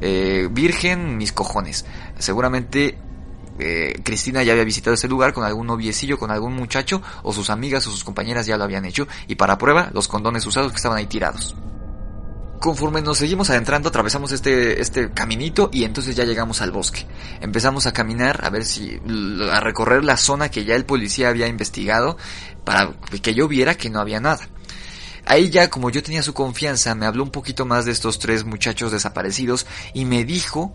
Eh, 0.00 0.48
virgen, 0.50 1.16
mis 1.16 1.32
cojones. 1.32 1.84
Seguramente 2.18 2.98
eh, 3.58 4.00
Cristina 4.02 4.42
ya 4.42 4.52
había 4.52 4.64
visitado 4.64 4.94
ese 4.94 5.08
lugar 5.08 5.32
con 5.32 5.44
algún 5.44 5.66
noviecillo, 5.66 6.18
con 6.18 6.30
algún 6.30 6.54
muchacho, 6.54 7.02
o 7.22 7.32
sus 7.32 7.50
amigas 7.50 7.86
o 7.86 7.90
sus 7.90 8.04
compañeras 8.04 8.46
ya 8.46 8.56
lo 8.56 8.64
habían 8.64 8.84
hecho, 8.84 9.06
y 9.26 9.34
para 9.36 9.58
prueba, 9.58 9.90
los 9.92 10.08
condones 10.08 10.46
usados 10.46 10.72
que 10.72 10.76
estaban 10.76 10.98
ahí 10.98 11.06
tirados 11.06 11.54
conforme 12.62 13.02
nos 13.02 13.18
seguimos 13.18 13.50
adentrando, 13.50 13.88
atravesamos 13.88 14.30
este, 14.30 14.80
este 14.80 15.10
caminito 15.10 15.68
y 15.72 15.82
entonces 15.82 16.14
ya 16.14 16.24
llegamos 16.24 16.62
al 16.62 16.70
bosque. 16.70 17.04
Empezamos 17.40 17.86
a 17.86 17.92
caminar, 17.92 18.44
a 18.44 18.50
ver 18.50 18.64
si, 18.64 19.00
a 19.50 19.58
recorrer 19.58 20.04
la 20.04 20.16
zona 20.16 20.48
que 20.48 20.64
ya 20.64 20.76
el 20.76 20.84
policía 20.84 21.28
había 21.28 21.48
investigado 21.48 22.16
para 22.64 22.92
que 23.20 23.34
yo 23.34 23.48
viera 23.48 23.74
que 23.74 23.90
no 23.90 23.98
había 23.98 24.20
nada. 24.20 24.48
Ahí 25.26 25.50
ya, 25.50 25.70
como 25.70 25.90
yo 25.90 26.04
tenía 26.04 26.22
su 26.22 26.34
confianza, 26.34 26.94
me 26.94 27.06
habló 27.06 27.24
un 27.24 27.30
poquito 27.30 27.66
más 27.66 27.84
de 27.84 27.92
estos 27.92 28.20
tres 28.20 28.44
muchachos 28.44 28.92
desaparecidos 28.92 29.66
y 29.92 30.04
me 30.04 30.24
dijo 30.24 30.72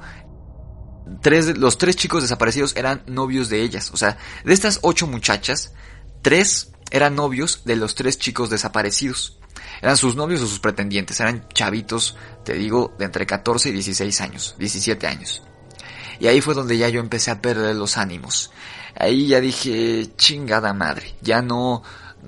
tres, 1.21 1.57
los 1.57 1.77
tres 1.77 1.95
chicos 1.95 2.21
desaparecidos 2.21 2.75
eran 2.75 3.03
novios 3.07 3.49
de 3.49 3.61
ellas. 3.61 3.91
O 3.93 3.97
sea, 3.97 4.17
de 4.43 4.53
estas 4.53 4.79
ocho 4.81 5.07
muchachas, 5.07 5.73
tres 6.21 6.71
eran 6.91 7.15
novios 7.15 7.61
de 7.65 7.75
los 7.75 7.95
tres 7.95 8.17
chicos 8.17 8.49
desaparecidos. 8.49 9.37
Eran 9.81 9.97
sus 9.97 10.15
novios 10.15 10.41
o 10.41 10.47
sus 10.47 10.59
pretendientes, 10.59 11.19
eran 11.19 11.47
chavitos, 11.49 12.15
te 12.43 12.53
digo, 12.53 12.95
de 12.97 13.05
entre 13.05 13.25
14 13.25 13.69
y 13.69 13.73
16 13.73 14.21
años, 14.21 14.55
17 14.57 15.07
años. 15.07 15.43
Y 16.19 16.27
ahí 16.27 16.41
fue 16.41 16.55
donde 16.55 16.77
ya 16.77 16.89
yo 16.89 16.99
empecé 16.99 17.31
a 17.31 17.41
perder 17.41 17.75
los 17.75 17.97
ánimos. 17.97 18.51
Ahí 18.95 19.27
ya 19.27 19.39
dije, 19.39 20.09
chingada 20.17 20.73
madre, 20.73 21.15
ya 21.21 21.41
no, 21.43 21.83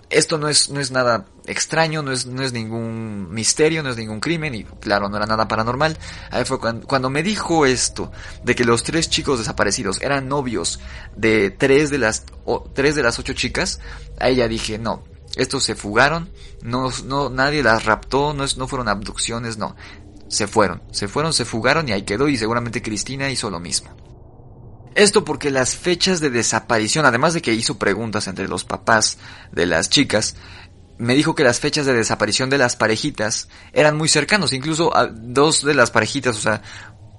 esto 0.09 0.37
no 0.37 0.49
es, 0.49 0.69
no 0.69 0.79
es 0.79 0.91
nada 0.91 1.25
extraño, 1.45 2.01
no 2.01 2.11
es, 2.11 2.25
no 2.25 2.41
es 2.41 2.53
ningún 2.53 3.31
misterio, 3.31 3.83
no 3.83 3.89
es 3.89 3.97
ningún 3.97 4.19
crimen 4.19 4.55
y 4.55 4.63
claro, 4.63 5.09
no 5.09 5.17
era 5.17 5.25
nada 5.25 5.47
paranormal. 5.47 5.97
Ahí 6.31 6.45
fue 6.45 6.59
cuando, 6.59 6.87
cuando 6.87 7.09
me 7.09 7.23
dijo 7.23 7.65
esto, 7.65 8.11
de 8.43 8.55
que 8.55 8.65
los 8.65 8.83
tres 8.83 9.09
chicos 9.09 9.39
desaparecidos 9.39 10.01
eran 10.01 10.27
novios 10.27 10.79
de 11.15 11.51
tres 11.51 11.89
de 11.89 11.99
las, 11.99 12.25
o, 12.45 12.69
tres 12.73 12.95
de 12.95 13.03
las 13.03 13.19
ocho 13.19 13.33
chicas, 13.33 13.79
ahí 14.19 14.37
ya 14.37 14.47
dije, 14.47 14.77
no, 14.77 15.03
estos 15.35 15.63
se 15.63 15.75
fugaron, 15.75 16.29
no, 16.61 16.89
no, 17.05 17.29
nadie 17.29 17.63
las 17.63 17.85
raptó, 17.85 18.33
no, 18.33 18.45
no 18.57 18.67
fueron 18.67 18.87
abducciones, 18.87 19.57
no. 19.57 19.75
Se 20.27 20.45
fueron, 20.47 20.83
se 20.91 21.07
fueron, 21.07 21.33
se 21.33 21.43
fugaron 21.43 21.89
y 21.89 21.91
ahí 21.91 22.03
quedó 22.03 22.27
y 22.27 22.37
seguramente 22.37 22.83
Cristina 22.83 23.31
hizo 23.31 23.49
lo 23.49 23.59
mismo. 23.59 23.89
Esto 24.95 25.23
porque 25.23 25.51
las 25.51 25.75
fechas 25.75 26.19
de 26.19 26.29
desaparición, 26.29 27.05
además 27.05 27.33
de 27.33 27.41
que 27.41 27.53
hizo 27.53 27.77
preguntas 27.77 28.27
entre 28.27 28.47
los 28.47 28.63
papás 28.63 29.17
de 29.51 29.65
las 29.65 29.89
chicas, 29.89 30.35
me 30.97 31.15
dijo 31.15 31.35
que 31.35 31.43
las 31.43 31.59
fechas 31.59 31.85
de 31.85 31.93
desaparición 31.93 32.49
de 32.49 32.57
las 32.57 32.75
parejitas 32.75 33.47
eran 33.71 33.97
muy 33.97 34.09
cercanos, 34.09 34.51
incluso 34.51 34.95
a 34.95 35.07
dos 35.07 35.63
de 35.63 35.73
las 35.73 35.91
parejitas, 35.91 36.37
o 36.37 36.41
sea, 36.41 36.61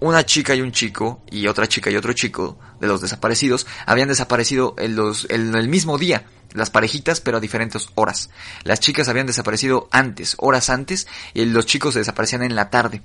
una 0.00 0.24
chica 0.24 0.54
y 0.54 0.60
un 0.60 0.72
chico, 0.72 1.22
y 1.30 1.46
otra 1.46 1.66
chica 1.66 1.90
y 1.90 1.96
otro 1.96 2.12
chico 2.12 2.58
de 2.80 2.88
los 2.88 3.00
desaparecidos, 3.00 3.66
habían 3.86 4.08
desaparecido 4.08 4.74
en, 4.78 4.96
los, 4.96 5.26
en 5.30 5.54
el 5.54 5.68
mismo 5.68 5.96
día 5.98 6.24
las 6.52 6.70
parejitas, 6.70 7.20
pero 7.20 7.36
a 7.36 7.40
diferentes 7.40 7.88
horas. 7.94 8.30
Las 8.64 8.80
chicas 8.80 9.08
habían 9.08 9.26
desaparecido 9.26 9.88
antes, 9.92 10.36
horas 10.38 10.68
antes, 10.68 11.06
y 11.32 11.44
los 11.44 11.66
chicos 11.66 11.94
desaparecían 11.94 12.42
en 12.42 12.56
la 12.56 12.70
tarde. 12.70 13.02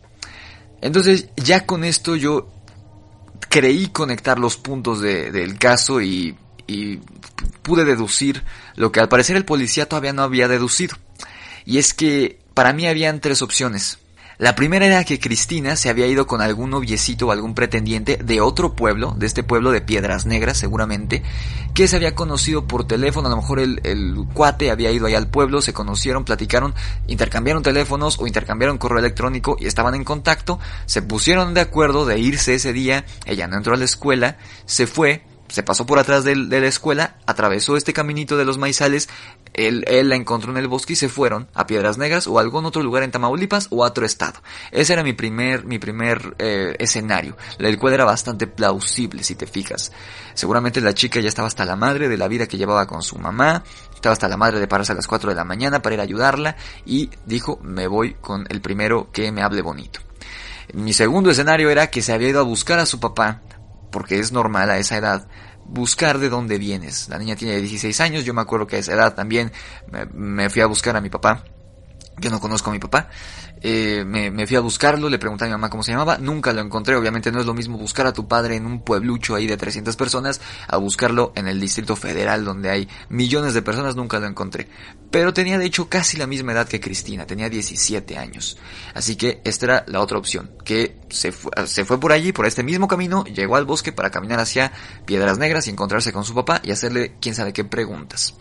Entonces, 0.81 1.29
ya 1.37 1.65
con 1.65 1.83
esto 1.83 2.15
yo 2.15 2.49
creí 3.49 3.87
conectar 3.87 4.39
los 4.39 4.57
puntos 4.57 5.01
del 5.01 5.57
caso 5.57 6.01
y, 6.01 6.35
y 6.67 6.97
pude 7.61 7.85
deducir 7.85 8.43
lo 8.75 8.91
que 8.91 8.99
al 8.99 9.09
parecer 9.09 9.35
el 9.35 9.45
policía 9.45 9.87
todavía 9.87 10.13
no 10.13 10.23
había 10.23 10.47
deducido. 10.47 10.97
Y 11.65 11.77
es 11.77 11.93
que 11.93 12.39
para 12.53 12.73
mí 12.73 12.87
habían 12.87 13.21
tres 13.21 13.41
opciones. 13.41 13.99
La 14.37 14.53
primera 14.53 14.85
era 14.85 15.03
que 15.05 15.19
Cristina 15.19 15.77
se 15.77 15.89
había 15.89 16.07
ido 16.07 16.27
con 16.27 16.41
algún 16.41 16.69
noviecito 16.69 17.27
o 17.27 17.31
algún 17.31 17.55
pretendiente 17.55 18.17
de 18.17 18.41
otro 18.41 18.75
pueblo, 18.75 19.15
de 19.17 19.25
este 19.27 19.43
pueblo 19.43 19.71
de 19.71 19.79
Piedras 19.79 20.25
Negras 20.25 20.57
seguramente, 20.57 21.23
que 21.73 21.87
se 21.87 21.95
había 21.95 22.15
conocido 22.15 22.67
por 22.67 22.85
teléfono, 22.85 23.27
a 23.27 23.31
lo 23.31 23.37
mejor 23.37 23.59
el, 23.59 23.79
el 23.83 24.15
cuate 24.33 24.71
había 24.71 24.91
ido 24.91 25.05
ahí 25.05 25.15
al 25.15 25.29
pueblo, 25.29 25.61
se 25.61 25.73
conocieron, 25.73 26.25
platicaron, 26.25 26.75
intercambiaron 27.07 27.63
teléfonos 27.63 28.19
o 28.19 28.27
intercambiaron 28.27 28.77
correo 28.77 28.99
electrónico 28.99 29.55
y 29.59 29.67
estaban 29.67 29.95
en 29.95 30.03
contacto, 30.03 30.59
se 30.85 31.01
pusieron 31.01 31.53
de 31.53 31.61
acuerdo 31.61 32.05
de 32.05 32.19
irse 32.19 32.55
ese 32.55 32.73
día, 32.73 33.05
ella 33.25 33.47
no 33.47 33.55
entró 33.57 33.73
a 33.73 33.77
la 33.77 33.85
escuela, 33.85 34.37
se 34.65 34.85
fue, 34.85 35.23
se 35.47 35.63
pasó 35.63 35.85
por 35.85 35.99
atrás 35.99 36.23
de, 36.23 36.35
la 36.35 36.67
escuela, 36.67 37.15
atravesó 37.25 37.77
este 37.77 37.93
caminito 37.93 38.35
de 38.37 38.45
los 38.45 38.57
maizales, 38.57 39.09
él, 39.55 39.83
él, 39.87 40.09
la 40.09 40.15
encontró 40.15 40.51
en 40.51 40.57
el 40.57 40.67
bosque 40.67 40.93
y 40.93 40.95
se 40.95 41.09
fueron 41.09 41.47
a 41.53 41.65
Piedras 41.65 41.97
Negras 41.97 42.27
o 42.27 42.37
a 42.37 42.41
algún 42.41 42.65
otro 42.65 42.83
lugar 42.83 43.03
en 43.03 43.11
Tamaulipas 43.11 43.67
o 43.71 43.83
a 43.83 43.87
otro 43.87 44.05
estado. 44.05 44.41
Ese 44.71 44.93
era 44.93 45.03
mi 45.03 45.13
primer, 45.13 45.65
mi 45.65 45.79
primer 45.79 46.35
eh, 46.39 46.75
escenario, 46.79 47.37
el 47.59 47.77
cual 47.77 47.93
era 47.93 48.05
bastante 48.05 48.47
plausible 48.47 49.23
si 49.23 49.35
te 49.35 49.47
fijas. 49.47 49.91
Seguramente 50.33 50.81
la 50.81 50.93
chica 50.93 51.19
ya 51.19 51.29
estaba 51.29 51.47
hasta 51.47 51.65
la 51.65 51.75
madre 51.75 52.09
de 52.09 52.17
la 52.17 52.27
vida 52.27 52.47
que 52.47 52.57
llevaba 52.57 52.85
con 52.85 53.01
su 53.01 53.17
mamá, 53.17 53.63
estaba 53.93 54.13
hasta 54.13 54.27
la 54.27 54.37
madre 54.37 54.59
de 54.59 54.67
pararse 54.67 54.91
a 54.91 54.95
las 54.95 55.07
4 55.07 55.29
de 55.29 55.35
la 55.35 55.45
mañana 55.45 55.81
para 55.81 55.95
ir 55.95 56.01
a 56.01 56.03
ayudarla 56.03 56.55
y 56.85 57.09
dijo 57.25 57.59
me 57.63 57.87
voy 57.87 58.15
con 58.15 58.45
el 58.49 58.61
primero 58.61 59.09
que 59.11 59.31
me 59.31 59.41
hable 59.41 59.61
bonito. 59.61 59.99
Mi 60.73 60.93
segundo 60.93 61.29
escenario 61.29 61.69
era 61.69 61.87
que 61.87 62.01
se 62.01 62.13
había 62.13 62.29
ido 62.29 62.39
a 62.39 62.43
buscar 62.43 62.79
a 62.79 62.85
su 62.85 62.99
papá 62.99 63.41
porque 63.91 64.19
es 64.19 64.31
normal 64.31 64.69
a 64.69 64.77
esa 64.77 64.97
edad 64.97 65.27
buscar 65.65 66.19
de 66.19 66.29
dónde 66.29 66.57
vienes. 66.57 67.09
La 67.09 67.17
niña 67.17 67.35
tiene 67.35 67.57
16 67.57 67.99
años, 68.01 68.25
yo 68.25 68.33
me 68.33 68.41
acuerdo 68.41 68.67
que 68.67 68.77
a 68.77 68.79
esa 68.79 68.93
edad 68.93 69.13
también 69.15 69.51
me, 70.13 70.49
fui 70.49 70.61
a 70.61 70.67
buscar 70.67 70.95
a 70.95 71.01
mi 71.01 71.09
papá. 71.09 71.43
Yo 72.17 72.29
no 72.29 72.39
conozco 72.39 72.69
a 72.69 72.73
mi 72.73 72.79
papá 72.79 73.09
eh, 73.61 74.03
me, 74.05 74.45
fui 74.45 74.55
a 74.55 74.59
buscarlo, 74.59 75.09
le 75.09 75.17
pregunté 75.17 75.45
a 75.45 75.47
mi 75.47 75.53
mamá 75.53 75.69
cómo 75.69 75.81
se 75.81 75.91
llamaba, 75.91 76.17
nunca 76.17 76.53
lo 76.53 76.61
encontré, 76.61 76.95
obviamente 76.95 77.31
no 77.31 77.39
es 77.39 77.45
lo 77.45 77.53
mismo 77.53 77.77
buscar 77.77 78.05
a 78.05 78.13
tu 78.13 78.27
padre 78.27 78.55
en 78.55 78.65
un 78.65 78.81
pueblucho 78.81 79.35
ahí 79.35 79.47
de 79.47 79.57
300 79.57 79.95
personas 79.95 80.41
a 80.67 80.77
buscarlo 80.77 81.31
en 81.35 81.47
el 81.47 81.59
Distrito 81.59 81.95
Federal 81.95 82.45
donde 82.45 82.69
hay 82.69 82.87
millones 83.09 83.53
de 83.53 83.61
personas, 83.61 83.95
nunca 83.95 84.19
lo 84.19 84.27
encontré. 84.27 84.67
Pero 85.09 85.33
tenía 85.33 85.57
de 85.57 85.65
hecho 85.65 85.89
casi 85.89 86.17
la 86.17 86.27
misma 86.27 86.51
edad 86.51 86.67
que 86.67 86.79
Cristina, 86.79 87.25
tenía 87.25 87.49
17 87.49 88.17
años. 88.17 88.57
Así 88.93 89.15
que 89.15 89.41
esta 89.43 89.65
era 89.65 89.85
la 89.87 90.01
otra 90.01 90.17
opción, 90.17 90.51
que 90.63 90.97
se 91.09 91.31
fue, 91.31 91.51
se 91.65 91.85
fue 91.85 91.99
por 91.99 92.11
allí, 92.11 92.33
por 92.33 92.45
este 92.45 92.63
mismo 92.63 92.87
camino, 92.87 93.23
llegó 93.23 93.55
al 93.55 93.65
bosque 93.65 93.91
para 93.91 94.11
caminar 94.11 94.39
hacia 94.39 94.71
Piedras 95.05 95.37
Negras 95.37 95.67
y 95.67 95.71
encontrarse 95.71 96.11
con 96.11 96.25
su 96.25 96.33
papá 96.33 96.61
y 96.63 96.71
hacerle 96.71 97.15
quién 97.19 97.35
sabe 97.35 97.53
qué 97.53 97.63
preguntas. 97.63 98.35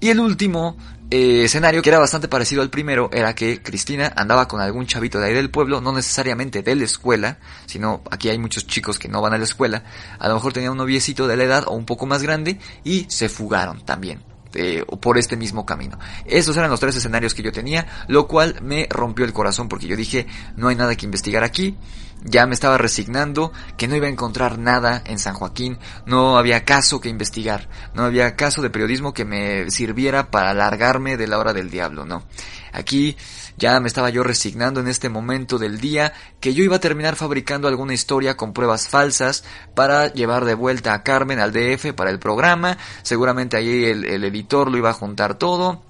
Y 0.00 0.08
el 0.08 0.18
último 0.18 0.76
eh, 1.10 1.44
escenario, 1.44 1.82
que 1.82 1.88
era 1.88 1.98
bastante 1.98 2.28
parecido 2.28 2.62
al 2.62 2.70
primero, 2.70 3.10
era 3.12 3.34
que 3.34 3.62
Cristina 3.62 4.12
andaba 4.14 4.46
con 4.46 4.60
algún 4.60 4.86
chavito 4.86 5.18
de 5.18 5.26
ahí 5.26 5.34
del 5.34 5.50
pueblo, 5.50 5.80
no 5.80 5.92
necesariamente 5.92 6.62
de 6.62 6.76
la 6.76 6.84
escuela, 6.84 7.38
sino 7.66 8.02
aquí 8.10 8.28
hay 8.28 8.38
muchos 8.38 8.66
chicos 8.66 8.98
que 8.98 9.08
no 9.08 9.20
van 9.20 9.34
a 9.34 9.38
la 9.38 9.44
escuela, 9.44 9.82
a 10.18 10.28
lo 10.28 10.34
mejor 10.34 10.52
tenía 10.52 10.70
un 10.70 10.78
noviecito 10.78 11.26
de 11.26 11.36
la 11.36 11.44
edad 11.44 11.64
o 11.66 11.72
un 11.72 11.84
poco 11.84 12.06
más 12.06 12.22
grande 12.22 12.58
y 12.84 13.06
se 13.08 13.28
fugaron 13.28 13.84
también. 13.84 14.29
Eh, 14.52 14.84
por 15.00 15.16
este 15.16 15.36
mismo 15.36 15.64
camino. 15.64 15.96
Esos 16.24 16.56
eran 16.56 16.70
los 16.70 16.80
tres 16.80 16.96
escenarios 16.96 17.34
que 17.34 17.42
yo 17.42 17.52
tenía, 17.52 17.86
lo 18.08 18.26
cual 18.26 18.56
me 18.62 18.88
rompió 18.90 19.24
el 19.24 19.32
corazón 19.32 19.68
porque 19.68 19.86
yo 19.86 19.94
dije, 19.94 20.26
no 20.56 20.66
hay 20.66 20.74
nada 20.74 20.96
que 20.96 21.06
investigar 21.06 21.44
aquí, 21.44 21.76
ya 22.24 22.46
me 22.46 22.54
estaba 22.54 22.76
resignando 22.76 23.52
que 23.76 23.86
no 23.86 23.94
iba 23.94 24.06
a 24.06 24.10
encontrar 24.10 24.58
nada 24.58 25.02
en 25.06 25.20
San 25.20 25.34
Joaquín, 25.34 25.78
no 26.04 26.36
había 26.36 26.64
caso 26.64 27.00
que 27.00 27.08
investigar, 27.08 27.68
no 27.94 28.02
había 28.02 28.34
caso 28.34 28.60
de 28.60 28.70
periodismo 28.70 29.14
que 29.14 29.24
me 29.24 29.70
sirviera 29.70 30.32
para 30.32 30.50
alargarme 30.50 31.16
de 31.16 31.28
la 31.28 31.38
hora 31.38 31.52
del 31.52 31.70
diablo, 31.70 32.04
no. 32.04 32.24
Aquí 32.72 33.16
ya 33.60 33.78
me 33.78 33.88
estaba 33.88 34.08
yo 34.08 34.24
resignando 34.24 34.80
en 34.80 34.88
este 34.88 35.10
momento 35.10 35.58
del 35.58 35.80
día 35.80 36.14
que 36.40 36.54
yo 36.54 36.64
iba 36.64 36.76
a 36.76 36.80
terminar 36.80 37.14
fabricando 37.14 37.68
alguna 37.68 37.92
historia 37.92 38.36
con 38.36 38.54
pruebas 38.54 38.88
falsas 38.88 39.44
para 39.74 40.12
llevar 40.12 40.46
de 40.46 40.54
vuelta 40.54 40.94
a 40.94 41.02
Carmen 41.02 41.38
al 41.38 41.52
DF 41.52 41.92
para 41.94 42.10
el 42.10 42.18
programa, 42.18 42.78
seguramente 43.02 43.58
ahí 43.58 43.84
el, 43.84 44.24
editor 44.24 44.70
lo 44.70 44.78
iba 44.78 44.90
a 44.90 44.94
juntar 44.94 45.34
todo, 45.34 45.82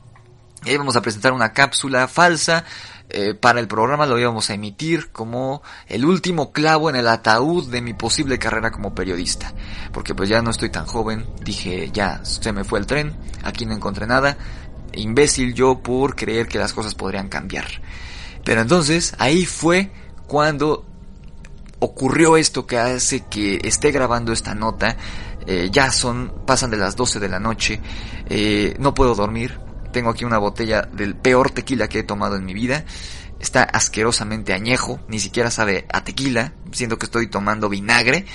y 0.64 0.72
íbamos 0.72 0.96
a 0.96 1.00
presentar 1.00 1.32
una 1.32 1.52
cápsula 1.52 2.08
falsa 2.08 2.64
eh, 3.08 3.34
para 3.34 3.60
el 3.60 3.68
programa. 3.68 4.04
Lo 4.04 4.18
íbamos 4.18 4.50
a 4.50 4.54
emitir 4.54 5.10
como 5.10 5.62
el 5.86 6.04
último 6.04 6.52
clavo 6.52 6.90
en 6.90 6.96
el 6.96 7.08
ataúd 7.08 7.70
de 7.70 7.80
mi 7.80 7.94
posible 7.94 8.38
carrera 8.38 8.70
como 8.70 8.94
periodista. 8.94 9.54
Porque 9.92 10.14
pues 10.14 10.28
ya 10.28 10.42
no 10.42 10.50
estoy 10.50 10.68
tan 10.68 10.86
joven, 10.86 11.26
dije 11.42 11.90
ya 11.92 12.22
se 12.24 12.52
me 12.52 12.64
fue 12.64 12.78
el 12.78 12.86
tren, 12.86 13.16
aquí 13.42 13.64
no 13.64 13.74
encontré 13.74 14.06
nada, 14.06 14.36
imbécil 14.95 15.55
yo 15.55 15.80
por 15.80 16.16
creer 16.16 16.49
que 16.49 16.59
las 16.59 16.72
cosas 16.72 16.95
podrían 16.95 17.28
cambiar. 17.28 17.66
Pero 18.45 18.61
entonces 18.61 19.14
ahí 19.18 19.45
fue 19.45 19.91
cuando 20.26 20.86
ocurrió 21.80 22.36
esto 22.36 22.66
que 22.66 22.78
hace 22.78 23.24
que 23.26 23.61
esté 23.64 23.91
grabando 23.91 24.32
esta 24.32 24.55
nota. 24.55 24.97
Eh, 25.47 25.70
ya 25.72 25.91
son, 25.91 26.32
pasan 26.47 26.70
de 26.70 26.76
las 26.76 26.97
12 26.97 27.18
de 27.18 27.28
la 27.28 27.41
noche, 27.41 27.80
eh, 28.28 28.76
no 28.78 28.93
puedo 28.93 29.14
dormir, 29.14 29.59
tengo 29.91 30.11
aquí 30.11 30.24
una 30.24 30.38
botella 30.38 30.82
del 30.82 31.16
peor 31.16 31.51
tequila 31.51 31.88
que 31.88 32.01
he 32.01 32.03
tomado 32.03 32.36
en 32.36 32.45
mi 32.45 32.55
vida. 32.55 32.84
Está 33.41 33.62
asquerosamente 33.62 34.53
añejo, 34.53 35.01
ni 35.09 35.18
siquiera 35.18 35.51
sabe 35.51 35.86
a 35.93 36.05
tequila, 36.05 36.53
siento 36.72 36.99
que 36.99 37.07
estoy 37.07 37.28
tomando 37.28 37.70
vinagre. 37.70 38.26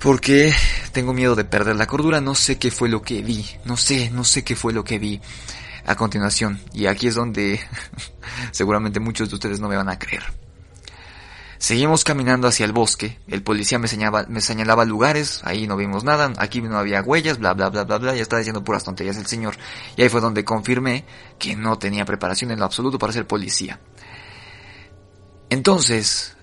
Porque 0.00 0.54
tengo 0.92 1.12
miedo 1.12 1.34
de 1.34 1.44
perder 1.44 1.76
la 1.76 1.86
cordura, 1.86 2.20
no 2.20 2.34
sé 2.34 2.58
qué 2.58 2.70
fue 2.70 2.88
lo 2.88 3.02
que 3.02 3.22
vi, 3.22 3.46
no 3.64 3.76
sé, 3.76 4.10
no 4.10 4.24
sé 4.24 4.44
qué 4.44 4.54
fue 4.54 4.72
lo 4.72 4.84
que 4.84 4.98
vi 4.98 5.20
a 5.86 5.94
continuación. 5.94 6.60
Y 6.72 6.86
aquí 6.86 7.06
es 7.06 7.14
donde 7.14 7.60
seguramente 8.52 9.00
muchos 9.00 9.28
de 9.28 9.36
ustedes 9.36 9.60
no 9.60 9.68
me 9.68 9.76
van 9.76 9.88
a 9.88 9.98
creer. 9.98 10.22
Seguimos 11.58 12.04
caminando 12.04 12.48
hacia 12.48 12.66
el 12.66 12.72
bosque, 12.72 13.18
el 13.28 13.42
policía 13.42 13.78
me 13.78 13.88
señalaba, 13.88 14.84
lugares, 14.84 15.40
ahí 15.42 15.66
no 15.66 15.76
vimos 15.76 16.04
nada, 16.04 16.30
aquí 16.36 16.60
no 16.60 16.76
había 16.76 17.00
huellas, 17.00 17.38
bla 17.38 17.54
bla 17.54 17.70
bla 17.70 17.84
bla 17.84 17.96
bla, 17.96 18.14
ya 18.14 18.20
estaba 18.20 18.40
diciendo 18.40 18.62
puras 18.62 18.84
tonterías 18.84 19.16
el 19.16 19.26
señor. 19.26 19.56
Y 19.96 20.02
ahí 20.02 20.10
fue 20.10 20.20
donde 20.20 20.44
confirmé 20.44 21.06
que 21.38 21.56
no 21.56 21.78
tenía 21.78 22.04
preparación 22.04 22.50
en 22.50 22.58
lo 22.58 22.66
absoluto 22.66 22.98
para 22.98 23.14
ser 23.14 23.26
policía. 23.26 23.80
Entonces, 25.48 26.36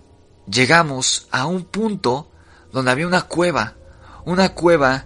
llegamos 0.48 1.28
a 1.32 1.46
un 1.46 1.66
punto 1.66 2.32
donde 2.74 2.92
había 2.92 3.08
una 3.08 3.22
cueva, 3.22 3.76
una 4.26 4.50
cueva 4.50 5.06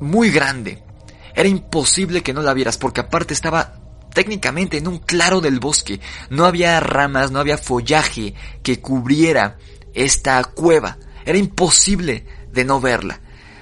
muy 0.00 0.30
grande. 0.30 0.84
Era 1.34 1.48
imposible 1.48 2.22
que 2.22 2.34
no 2.34 2.42
la 2.42 2.52
vieras 2.52 2.76
porque 2.76 3.00
aparte 3.00 3.32
estaba 3.32 3.80
técnicamente 4.12 4.76
en 4.76 4.86
un 4.86 4.98
claro 4.98 5.40
del 5.40 5.58
bosque. 5.58 6.00
No 6.28 6.44
había 6.44 6.78
ramas, 6.80 7.30
no 7.30 7.40
había 7.40 7.56
follaje 7.56 8.34
que 8.62 8.80
cubriera 8.80 9.56
esta 9.94 10.44
cueva. 10.44 10.98
Era 11.24 11.38
imposible 11.38 12.26
de 12.52 12.64
no 12.66 12.78
verla. 12.78 13.20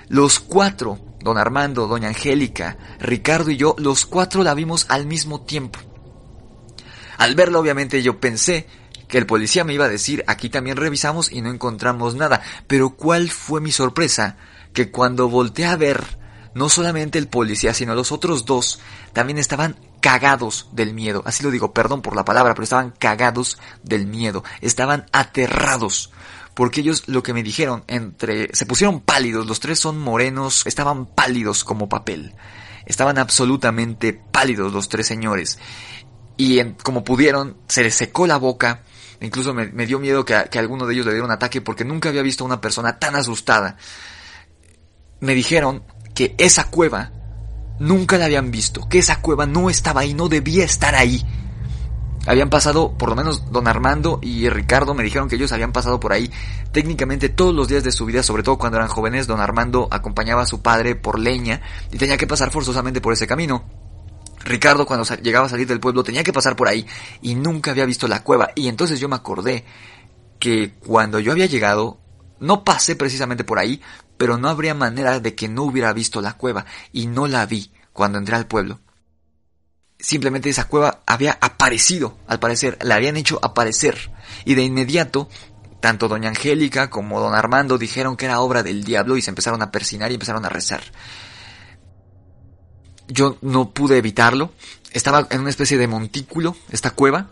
Los 0.08 0.40
cuatro, 0.40 0.98
don 1.20 1.38
Armando, 1.38 1.86
doña 1.86 2.08
Angélica, 2.08 2.78
Ricardo 2.98 3.52
y 3.52 3.56
yo, 3.56 3.76
los 3.78 4.06
cuatro 4.06 4.42
la 4.42 4.54
vimos 4.54 4.86
al 4.88 5.06
mismo 5.06 5.42
tiempo. 5.42 5.78
Al 7.16 7.36
verla 7.36 7.60
obviamente 7.60 8.02
yo 8.02 8.18
pensé 8.18 8.66
que 9.10 9.18
el 9.18 9.26
policía 9.26 9.64
me 9.64 9.74
iba 9.74 9.84
a 9.84 9.88
decir 9.88 10.24
aquí 10.26 10.48
también 10.48 10.76
revisamos 10.76 11.30
y 11.30 11.42
no 11.42 11.50
encontramos 11.50 12.14
nada. 12.14 12.42
Pero 12.66 12.90
cuál 12.90 13.30
fue 13.30 13.60
mi 13.60 13.72
sorpresa 13.72 14.36
que 14.72 14.90
cuando 14.90 15.28
volteé 15.28 15.66
a 15.66 15.76
ver, 15.76 16.18
no 16.54 16.68
solamente 16.68 17.18
el 17.18 17.28
policía, 17.28 17.74
sino 17.74 17.94
los 17.94 18.12
otros 18.12 18.44
dos 18.44 18.80
también 19.12 19.38
estaban 19.38 19.76
cagados 20.00 20.68
del 20.72 20.94
miedo. 20.94 21.22
Así 21.26 21.42
lo 21.42 21.50
digo, 21.50 21.72
perdón 21.72 22.02
por 22.02 22.16
la 22.16 22.24
palabra, 22.24 22.54
pero 22.54 22.64
estaban 22.64 22.92
cagados 22.98 23.58
del 23.82 24.06
miedo. 24.06 24.44
Estaban 24.60 25.06
aterrados. 25.12 26.12
Porque 26.54 26.80
ellos 26.80 27.04
lo 27.06 27.22
que 27.22 27.32
me 27.32 27.42
dijeron, 27.42 27.84
entre... 27.86 28.54
se 28.54 28.66
pusieron 28.66 29.00
pálidos, 29.00 29.46
los 29.46 29.60
tres 29.60 29.78
son 29.78 29.98
morenos, 29.98 30.66
estaban 30.66 31.06
pálidos 31.06 31.64
como 31.64 31.88
papel. 31.88 32.34
Estaban 32.86 33.18
absolutamente 33.18 34.12
pálidos 34.12 34.72
los 34.72 34.88
tres 34.88 35.06
señores. 35.06 35.58
Y 36.36 36.62
como 36.82 37.04
pudieron, 37.04 37.56
se 37.68 37.82
les 37.82 37.94
secó 37.94 38.26
la 38.26 38.36
boca. 38.36 38.82
Incluso 39.20 39.52
me, 39.52 39.86
dio 39.86 39.98
miedo 39.98 40.24
que, 40.24 40.34
alguno 40.34 40.86
de 40.86 40.94
ellos 40.94 41.06
le 41.06 41.12
diera 41.12 41.26
un 41.26 41.30
ataque 41.30 41.60
porque 41.60 41.84
nunca 41.84 42.08
había 42.08 42.22
visto 42.22 42.44
a 42.44 42.46
una 42.46 42.60
persona 42.60 42.98
tan 42.98 43.14
asustada. 43.16 43.76
Me 45.20 45.34
dijeron 45.34 45.82
que 46.14 46.34
esa 46.38 46.70
cueva 46.70 47.12
nunca 47.78 48.16
la 48.16 48.24
habían 48.24 48.50
visto, 48.50 48.88
que 48.88 48.98
esa 48.98 49.20
cueva 49.20 49.46
no 49.46 49.68
estaba 49.68 50.00
ahí, 50.00 50.14
no 50.14 50.28
debía 50.28 50.64
estar 50.64 50.94
ahí. 50.94 51.22
Habían 52.26 52.50
pasado, 52.50 52.96
por 52.96 53.08
lo 53.10 53.16
menos 53.16 53.50
don 53.50 53.66
Armando 53.66 54.20
y 54.22 54.48
Ricardo 54.48 54.94
me 54.94 55.02
dijeron 55.02 55.28
que 55.28 55.36
ellos 55.36 55.52
habían 55.52 55.72
pasado 55.72 56.00
por 56.00 56.12
ahí 56.12 56.30
técnicamente 56.72 57.30
todos 57.30 57.54
los 57.54 57.68
días 57.68 57.82
de 57.82 57.92
su 57.92 58.04
vida, 58.06 58.22
sobre 58.22 58.42
todo 58.42 58.58
cuando 58.58 58.76
eran 58.76 58.88
jóvenes. 58.88 59.26
Don 59.26 59.40
Armando 59.40 59.88
acompañaba 59.90 60.42
a 60.42 60.46
su 60.46 60.62
padre 60.62 60.94
por 60.94 61.18
leña 61.18 61.60
y 61.90 61.98
tenía 61.98 62.16
que 62.16 62.26
pasar 62.26 62.50
forzosamente 62.50 63.00
por 63.00 63.12
ese 63.12 63.26
camino. 63.26 63.64
Ricardo 64.44 64.86
cuando 64.86 65.04
llegaba 65.16 65.46
a 65.46 65.50
salir 65.50 65.66
del 65.66 65.80
pueblo 65.80 66.02
tenía 66.02 66.24
que 66.24 66.32
pasar 66.32 66.56
por 66.56 66.68
ahí 66.68 66.86
y 67.20 67.34
nunca 67.34 67.70
había 67.70 67.84
visto 67.84 68.08
la 68.08 68.22
cueva. 68.22 68.50
Y 68.54 68.68
entonces 68.68 68.98
yo 68.98 69.08
me 69.08 69.16
acordé 69.16 69.64
que 70.38 70.74
cuando 70.80 71.20
yo 71.20 71.32
había 71.32 71.46
llegado, 71.46 72.00
no 72.40 72.64
pasé 72.64 72.96
precisamente 72.96 73.44
por 73.44 73.58
ahí, 73.58 73.80
pero 74.16 74.38
no 74.38 74.48
habría 74.48 74.74
manera 74.74 75.20
de 75.20 75.34
que 75.34 75.48
no 75.48 75.62
hubiera 75.62 75.92
visto 75.92 76.20
la 76.20 76.34
cueva, 76.36 76.66
y 76.92 77.06
no 77.06 77.26
la 77.26 77.46
vi 77.46 77.72
cuando 77.92 78.18
entré 78.18 78.36
al 78.36 78.46
pueblo. 78.46 78.80
simplemente 79.98 80.48
esa 80.48 80.66
cueva 80.66 81.02
había 81.06 81.36
aparecido, 81.42 82.16
al 82.26 82.40
parecer, 82.40 82.78
la 82.80 82.94
habían 82.94 83.18
hecho 83.18 83.38
aparecer. 83.42 84.10
Y 84.46 84.54
de 84.54 84.62
inmediato, 84.62 85.28
tanto 85.80 86.08
doña 86.08 86.30
Angélica 86.30 86.88
como 86.88 87.20
don 87.20 87.34
Armando 87.34 87.76
dijeron 87.76 88.16
que 88.16 88.24
era 88.24 88.40
obra 88.40 88.62
del 88.62 88.82
diablo 88.82 89.18
y 89.18 89.22
se 89.22 89.30
empezaron 89.30 89.60
a 89.60 89.70
persinar 89.70 90.10
y 90.10 90.14
empezaron 90.14 90.46
a 90.46 90.48
rezar. 90.48 90.82
Yo 93.10 93.36
no 93.42 93.70
pude 93.70 93.98
evitarlo. 93.98 94.52
Estaba 94.92 95.26
en 95.30 95.40
una 95.40 95.50
especie 95.50 95.78
de 95.78 95.86
montículo, 95.86 96.56
esta 96.70 96.90
cueva, 96.90 97.30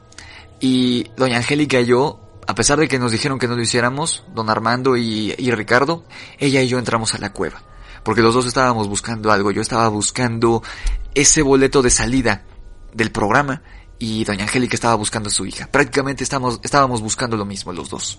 y 0.61 1.07
doña 1.17 1.39
Angélica 1.39 1.81
y 1.81 1.87
yo 1.87 2.29
a 2.49 2.55
pesar 2.55 2.79
de 2.79 2.89
que 2.89 2.99
nos 2.99 3.13
dijeron 3.13 3.39
que 3.39 3.47
no 3.47 3.57
lo 3.57 3.63
hiciéramos, 3.63 4.25
don 4.35 4.49
Armando 4.49 4.97
y, 4.97 5.35
Ricardo, 5.51 6.05
ella 6.39 6.63
y 6.63 6.69
yo 6.69 6.79
entramos 6.79 7.15
a 7.15 7.19
la 7.19 7.31
cueva. 7.31 7.63
Porque 8.03 8.23
los 8.23 8.33
dos 8.33 8.47
estábamos 8.47 8.89
buscando 8.89 9.31
algo. 9.31 9.51
Yo 9.51 9.61
estaba 9.61 9.87
buscando 9.89 10.63
ese 11.15 11.43
boleto 11.43 11.83
de 11.83 11.91
salida 11.91 12.45
del 12.95 13.13
programa 13.13 13.61
y 13.99 14.25
doña 14.25 14.45
Angélica 14.45 14.75
estaba 14.77 14.95
buscando 14.95 15.29
a 15.29 15.33
su 15.33 15.45
hija. 15.45 15.67
Prácticamente 15.71 16.25
estábamos, 16.25 16.59
estábamos 16.63 17.03
buscando 17.03 17.37
lo 17.37 17.45
mismo 17.45 17.75
los 17.75 17.91
dos. 17.91 18.19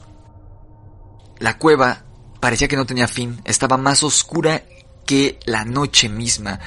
La 1.40 1.58
cueva 1.58 2.04
parecía 2.40 2.68
que 2.68 2.78
no 2.78 2.86
tenía 2.86 3.08
fin. 3.08 3.42
Estaba 3.46 3.78
más 3.78 4.04
oscura 4.04 4.62
que 5.08 5.40
la 5.46 5.66
noche 5.66 6.08
misma. 6.08 6.60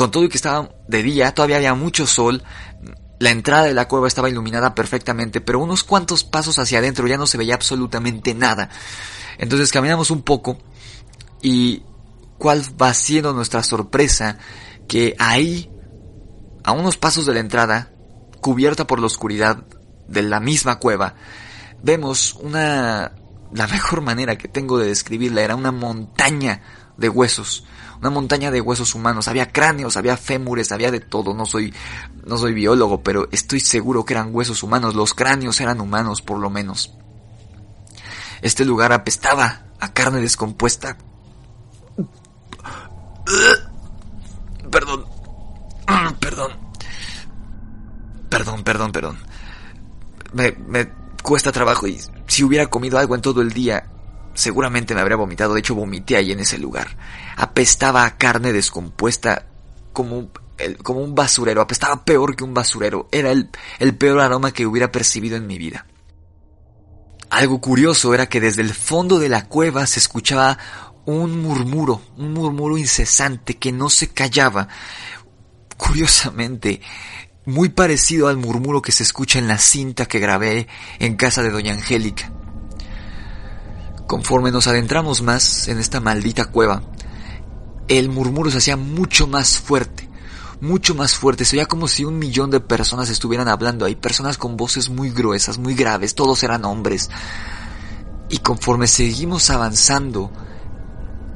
Con 0.00 0.10
todo 0.10 0.24
y 0.24 0.30
que 0.30 0.38
estaba 0.38 0.70
de 0.88 1.02
día, 1.02 1.34
todavía 1.34 1.56
había 1.56 1.74
mucho 1.74 2.06
sol. 2.06 2.42
La 3.18 3.28
entrada 3.28 3.64
de 3.64 3.74
la 3.74 3.86
cueva 3.86 4.08
estaba 4.08 4.30
iluminada 4.30 4.74
perfectamente, 4.74 5.42
pero 5.42 5.58
unos 5.58 5.84
cuantos 5.84 6.24
pasos 6.24 6.58
hacia 6.58 6.78
adentro 6.78 7.06
ya 7.06 7.18
no 7.18 7.26
se 7.26 7.36
veía 7.36 7.54
absolutamente 7.54 8.32
nada. 8.32 8.70
Entonces 9.36 9.70
caminamos 9.70 10.10
un 10.10 10.22
poco 10.22 10.56
y 11.42 11.82
cuál 12.38 12.62
va 12.80 12.94
siendo 12.94 13.34
nuestra 13.34 13.62
sorpresa 13.62 14.38
que 14.88 15.14
ahí, 15.18 15.70
a 16.64 16.72
unos 16.72 16.96
pasos 16.96 17.26
de 17.26 17.34
la 17.34 17.40
entrada, 17.40 17.92
cubierta 18.40 18.86
por 18.86 19.00
la 19.00 19.06
oscuridad 19.06 19.66
de 20.08 20.22
la 20.22 20.40
misma 20.40 20.78
cueva, 20.78 21.14
vemos 21.82 22.38
una... 22.40 23.12
La 23.52 23.66
mejor 23.66 24.00
manera 24.00 24.38
que 24.38 24.48
tengo 24.48 24.78
de 24.78 24.86
describirla 24.86 25.42
era 25.42 25.56
una 25.56 25.72
montaña 25.72 26.62
de 26.96 27.10
huesos 27.10 27.66
una 28.00 28.10
montaña 28.10 28.50
de 28.50 28.62
huesos 28.62 28.94
humanos, 28.94 29.28
había 29.28 29.52
cráneos, 29.52 29.96
había 29.96 30.16
fémures, 30.16 30.72
había 30.72 30.90
de 30.90 31.00
todo, 31.00 31.34
no 31.34 31.44
soy, 31.44 31.74
no 32.24 32.38
soy 32.38 32.54
biólogo, 32.54 33.02
pero 33.02 33.28
estoy 33.30 33.60
seguro 33.60 34.04
que 34.04 34.14
eran 34.14 34.34
huesos 34.34 34.62
humanos, 34.62 34.94
los 34.94 35.12
cráneos 35.12 35.60
eran 35.60 35.80
humanos 35.80 36.22
por 36.22 36.38
lo 36.38 36.48
menos. 36.48 36.94
Este 38.40 38.64
lugar 38.64 38.92
apestaba 38.92 39.64
a 39.78 39.92
carne 39.92 40.20
descompuesta. 40.20 40.96
Perdón. 44.70 45.04
Perdón. 46.20 46.52
Perdón, 48.30 48.64
perdón, 48.64 48.92
perdón. 48.92 49.18
Me, 50.32 50.52
me 50.52 50.90
cuesta 51.22 51.52
trabajo 51.52 51.86
y 51.86 52.00
si 52.26 52.44
hubiera 52.44 52.68
comido 52.68 52.98
algo 52.98 53.14
en 53.14 53.20
todo 53.20 53.42
el 53.42 53.52
día, 53.52 53.90
Seguramente 54.40 54.94
me 54.94 55.02
habría 55.02 55.18
vomitado, 55.18 55.52
de 55.52 55.60
hecho 55.60 55.74
vomité 55.74 56.16
ahí 56.16 56.32
en 56.32 56.40
ese 56.40 56.56
lugar. 56.56 56.96
Apestaba 57.36 58.06
a 58.06 58.16
carne 58.16 58.54
descompuesta 58.54 59.44
como, 59.92 60.30
un 60.88 61.14
basurero, 61.14 61.60
apestaba 61.60 62.06
peor 62.06 62.34
que 62.34 62.44
un 62.44 62.54
basurero. 62.54 63.06
Era 63.12 63.32
el 63.32 63.94
peor 63.96 64.20
aroma 64.20 64.52
que 64.52 64.66
hubiera 64.66 64.90
percibido 64.90 65.36
en 65.36 65.46
mi 65.46 65.58
vida. 65.58 65.84
Algo 67.28 67.60
curioso 67.60 68.14
era 68.14 68.30
que 68.30 68.40
desde 68.40 68.62
el 68.62 68.72
fondo 68.72 69.18
de 69.18 69.28
la 69.28 69.44
cueva 69.46 69.86
se 69.86 70.00
escuchaba 70.00 70.56
un 71.04 71.42
murmuro, 71.42 72.00
un 72.16 72.32
murmuro 72.32 72.78
incesante 72.78 73.58
que 73.58 73.72
no 73.72 73.90
se 73.90 74.08
callaba. 74.08 74.68
Curiosamente, 75.76 76.80
muy 77.44 77.68
parecido 77.68 78.28
al 78.28 78.38
murmuro 78.38 78.80
que 78.80 78.92
se 78.92 79.02
escucha 79.02 79.38
en 79.38 79.48
la 79.48 79.58
cinta 79.58 80.06
que 80.06 80.18
grabé 80.18 80.66
en 80.98 81.16
casa 81.16 81.42
de 81.42 81.50
Doña 81.50 81.74
Angélica. 81.74 82.32
Conforme 84.10 84.50
nos 84.50 84.66
adentramos 84.66 85.22
más 85.22 85.68
en 85.68 85.78
esta 85.78 86.00
maldita 86.00 86.46
cueva, 86.46 86.82
el 87.86 88.08
murmuro 88.08 88.50
se 88.50 88.58
hacía 88.58 88.76
mucho 88.76 89.28
más 89.28 89.60
fuerte, 89.60 90.08
mucho 90.60 90.96
más 90.96 91.14
fuerte. 91.14 91.44
Se 91.44 91.54
veía 91.54 91.66
como 91.66 91.86
si 91.86 92.04
un 92.04 92.18
millón 92.18 92.50
de 92.50 92.58
personas 92.58 93.08
estuvieran 93.08 93.46
hablando 93.46 93.84
ahí, 93.84 93.94
personas 93.94 94.36
con 94.36 94.56
voces 94.56 94.88
muy 94.88 95.10
gruesas, 95.10 95.58
muy 95.58 95.76
graves, 95.76 96.16
todos 96.16 96.42
eran 96.42 96.64
hombres. 96.64 97.08
Y 98.28 98.38
conforme 98.38 98.88
seguimos 98.88 99.48
avanzando, 99.48 100.32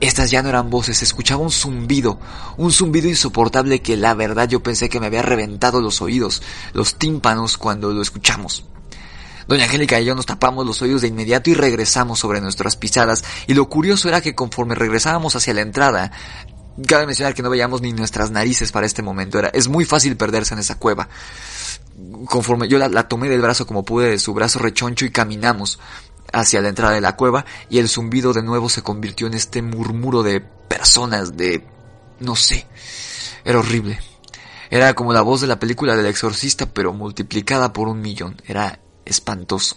estas 0.00 0.32
ya 0.32 0.42
no 0.42 0.48
eran 0.48 0.68
voces, 0.68 0.96
se 0.96 1.04
escuchaba 1.04 1.44
un 1.44 1.52
zumbido, 1.52 2.18
un 2.56 2.72
zumbido 2.72 3.08
insoportable 3.08 3.82
que 3.82 3.96
la 3.96 4.14
verdad 4.14 4.48
yo 4.48 4.64
pensé 4.64 4.88
que 4.88 4.98
me 4.98 5.06
había 5.06 5.22
reventado 5.22 5.80
los 5.80 6.02
oídos, 6.02 6.42
los 6.72 6.96
tímpanos 6.96 7.56
cuando 7.56 7.92
lo 7.92 8.02
escuchamos. 8.02 8.64
Doña 9.46 9.64
Angélica 9.64 10.00
y 10.00 10.04
yo 10.04 10.14
nos 10.14 10.26
tapamos 10.26 10.66
los 10.66 10.80
oídos 10.82 11.02
de 11.02 11.08
inmediato 11.08 11.50
y 11.50 11.54
regresamos 11.54 12.18
sobre 12.18 12.40
nuestras 12.40 12.76
pisadas. 12.76 13.24
Y 13.46 13.54
lo 13.54 13.68
curioso 13.68 14.08
era 14.08 14.20
que 14.20 14.34
conforme 14.34 14.74
regresábamos 14.74 15.36
hacia 15.36 15.54
la 15.54 15.60
entrada, 15.60 16.12
cabe 16.86 17.06
mencionar 17.06 17.34
que 17.34 17.42
no 17.42 17.50
veíamos 17.50 17.82
ni 17.82 17.92
nuestras 17.92 18.30
narices 18.30 18.72
para 18.72 18.86
este 18.86 19.02
momento. 19.02 19.38
Era, 19.38 19.48
es 19.48 19.68
muy 19.68 19.84
fácil 19.84 20.16
perderse 20.16 20.54
en 20.54 20.60
esa 20.60 20.78
cueva. 20.78 21.08
Conforme 22.26 22.68
yo 22.68 22.78
la, 22.78 22.88
la 22.88 23.08
tomé 23.08 23.28
del 23.28 23.42
brazo 23.42 23.66
como 23.66 23.84
pude 23.84 24.10
de 24.10 24.18
su 24.18 24.34
brazo 24.34 24.58
rechoncho 24.58 25.04
y 25.04 25.10
caminamos 25.10 25.78
hacia 26.32 26.60
la 26.60 26.68
entrada 26.68 26.94
de 26.94 27.00
la 27.00 27.16
cueva 27.16 27.44
y 27.70 27.78
el 27.78 27.88
zumbido 27.88 28.32
de 28.32 28.42
nuevo 28.42 28.68
se 28.68 28.82
convirtió 28.82 29.26
en 29.26 29.34
este 29.34 29.62
murmuro 29.62 30.22
de 30.22 30.40
personas, 30.40 31.36
de... 31.36 31.64
no 32.20 32.34
sé. 32.34 32.66
Era 33.44 33.58
horrible. 33.58 34.00
Era 34.70 34.94
como 34.94 35.12
la 35.12 35.20
voz 35.20 35.42
de 35.42 35.46
la 35.46 35.60
película 35.60 35.94
del 35.94 36.06
exorcista 36.06 36.66
pero 36.66 36.92
multiplicada 36.92 37.72
por 37.72 37.88
un 37.88 38.00
millón. 38.00 38.40
Era 38.46 38.80
espantoso. 39.04 39.76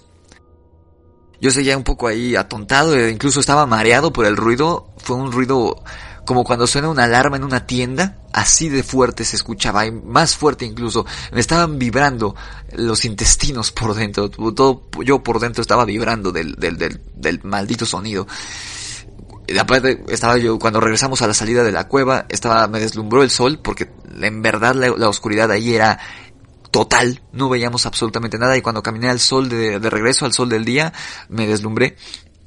Yo 1.40 1.52
seguía 1.52 1.78
un 1.78 1.84
poco 1.84 2.08
ahí 2.08 2.36
atontado, 2.36 2.96
e 2.96 3.12
incluso 3.12 3.40
estaba 3.40 3.66
mareado 3.66 4.12
por 4.12 4.26
el 4.26 4.38
ruido. 4.38 4.88
Fue 4.98 5.16
un 5.16 5.32
ruido 5.32 5.84
como 6.28 6.44
cuando 6.44 6.68
suena 6.68 6.90
una 6.90 7.06
alarma 7.06 7.38
en 7.38 7.46
una 7.46 7.66
tienda, 7.66 8.18
así 8.34 8.68
de 8.68 8.84
fuerte 8.84 9.24
se 9.24 9.38
escuchaba, 9.38 9.86
y 9.86 9.92
más 9.92 10.36
fuerte 10.36 10.66
incluso. 10.66 11.06
Me 11.32 11.40
estaban 11.40 11.80
vibrando 11.80 12.36
los 12.74 13.06
intestinos 13.06 13.72
por 13.72 13.96
dentro, 13.96 14.30
todo 14.30 14.84
yo 15.04 15.24
por 15.24 15.40
dentro 15.40 15.62
estaba 15.62 15.86
vibrando 15.86 16.32
del, 16.32 16.56
del, 16.56 16.78
del, 17.16 17.44
maldito 17.44 17.86
sonido. 17.86 18.28
Aparte, 19.58 20.04
estaba 20.10 20.38
yo, 20.38 20.60
cuando 20.60 20.82
regresamos 20.82 21.22
a 21.22 21.28
la 21.28 21.34
salida 21.34 21.64
de 21.64 21.72
la 21.72 21.88
cueva, 21.88 22.26
estaba, 22.28 22.68
me 22.68 22.82
deslumbró 22.82 23.24
el 23.24 23.30
sol, 23.30 23.60
porque 23.64 23.90
en 24.20 24.42
verdad 24.42 24.76
la, 24.76 24.90
la 24.90 25.08
oscuridad 25.08 25.50
ahí 25.50 25.74
era 25.76 25.98
total, 26.72 27.22
no 27.32 27.50
veíamos 27.50 27.86
absolutamente 27.86 28.38
nada 28.38 28.58
y 28.58 28.62
cuando 28.62 28.84
caminé 28.84 29.10
al 29.10 29.20
sol 29.20 29.50
de, 29.50 29.80
regreso, 29.80 30.26
al 30.26 30.34
sol 30.34 30.50
del 30.50 30.66
día, 30.66 30.94
me 31.30 31.48
deslumbré. 31.48 31.98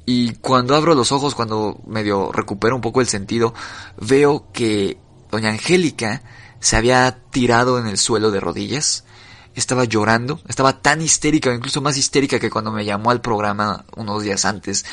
Y 0.05 0.33
cuando 0.35 0.75
abro 0.75 0.95
los 0.95 1.11
ojos, 1.11 1.35
cuando 1.35 1.79
medio 1.85 2.31
recupero 2.31 2.75
un 2.75 2.81
poco 2.81 3.01
el 3.01 3.07
sentido, 3.07 3.53
veo 3.97 4.51
que 4.51 4.97
doña 5.29 5.49
Angélica 5.49 6.23
se 6.59 6.75
había 6.75 7.23
tirado 7.31 7.79
en 7.79 7.87
el 7.87 7.97
suelo 7.97 8.31
de 8.31 8.39
rodillas, 8.39 9.05
estaba 9.55 9.85
llorando, 9.85 10.39
estaba 10.47 10.81
tan 10.81 11.01
histérica, 11.01 11.53
incluso 11.53 11.81
más 11.81 11.97
histérica 11.97 12.39
que 12.39 12.49
cuando 12.49 12.71
me 12.71 12.85
llamó 12.85 13.11
al 13.11 13.21
programa 13.21 13.85
unos 13.95 14.23
días 14.23 14.45
antes. 14.45 14.85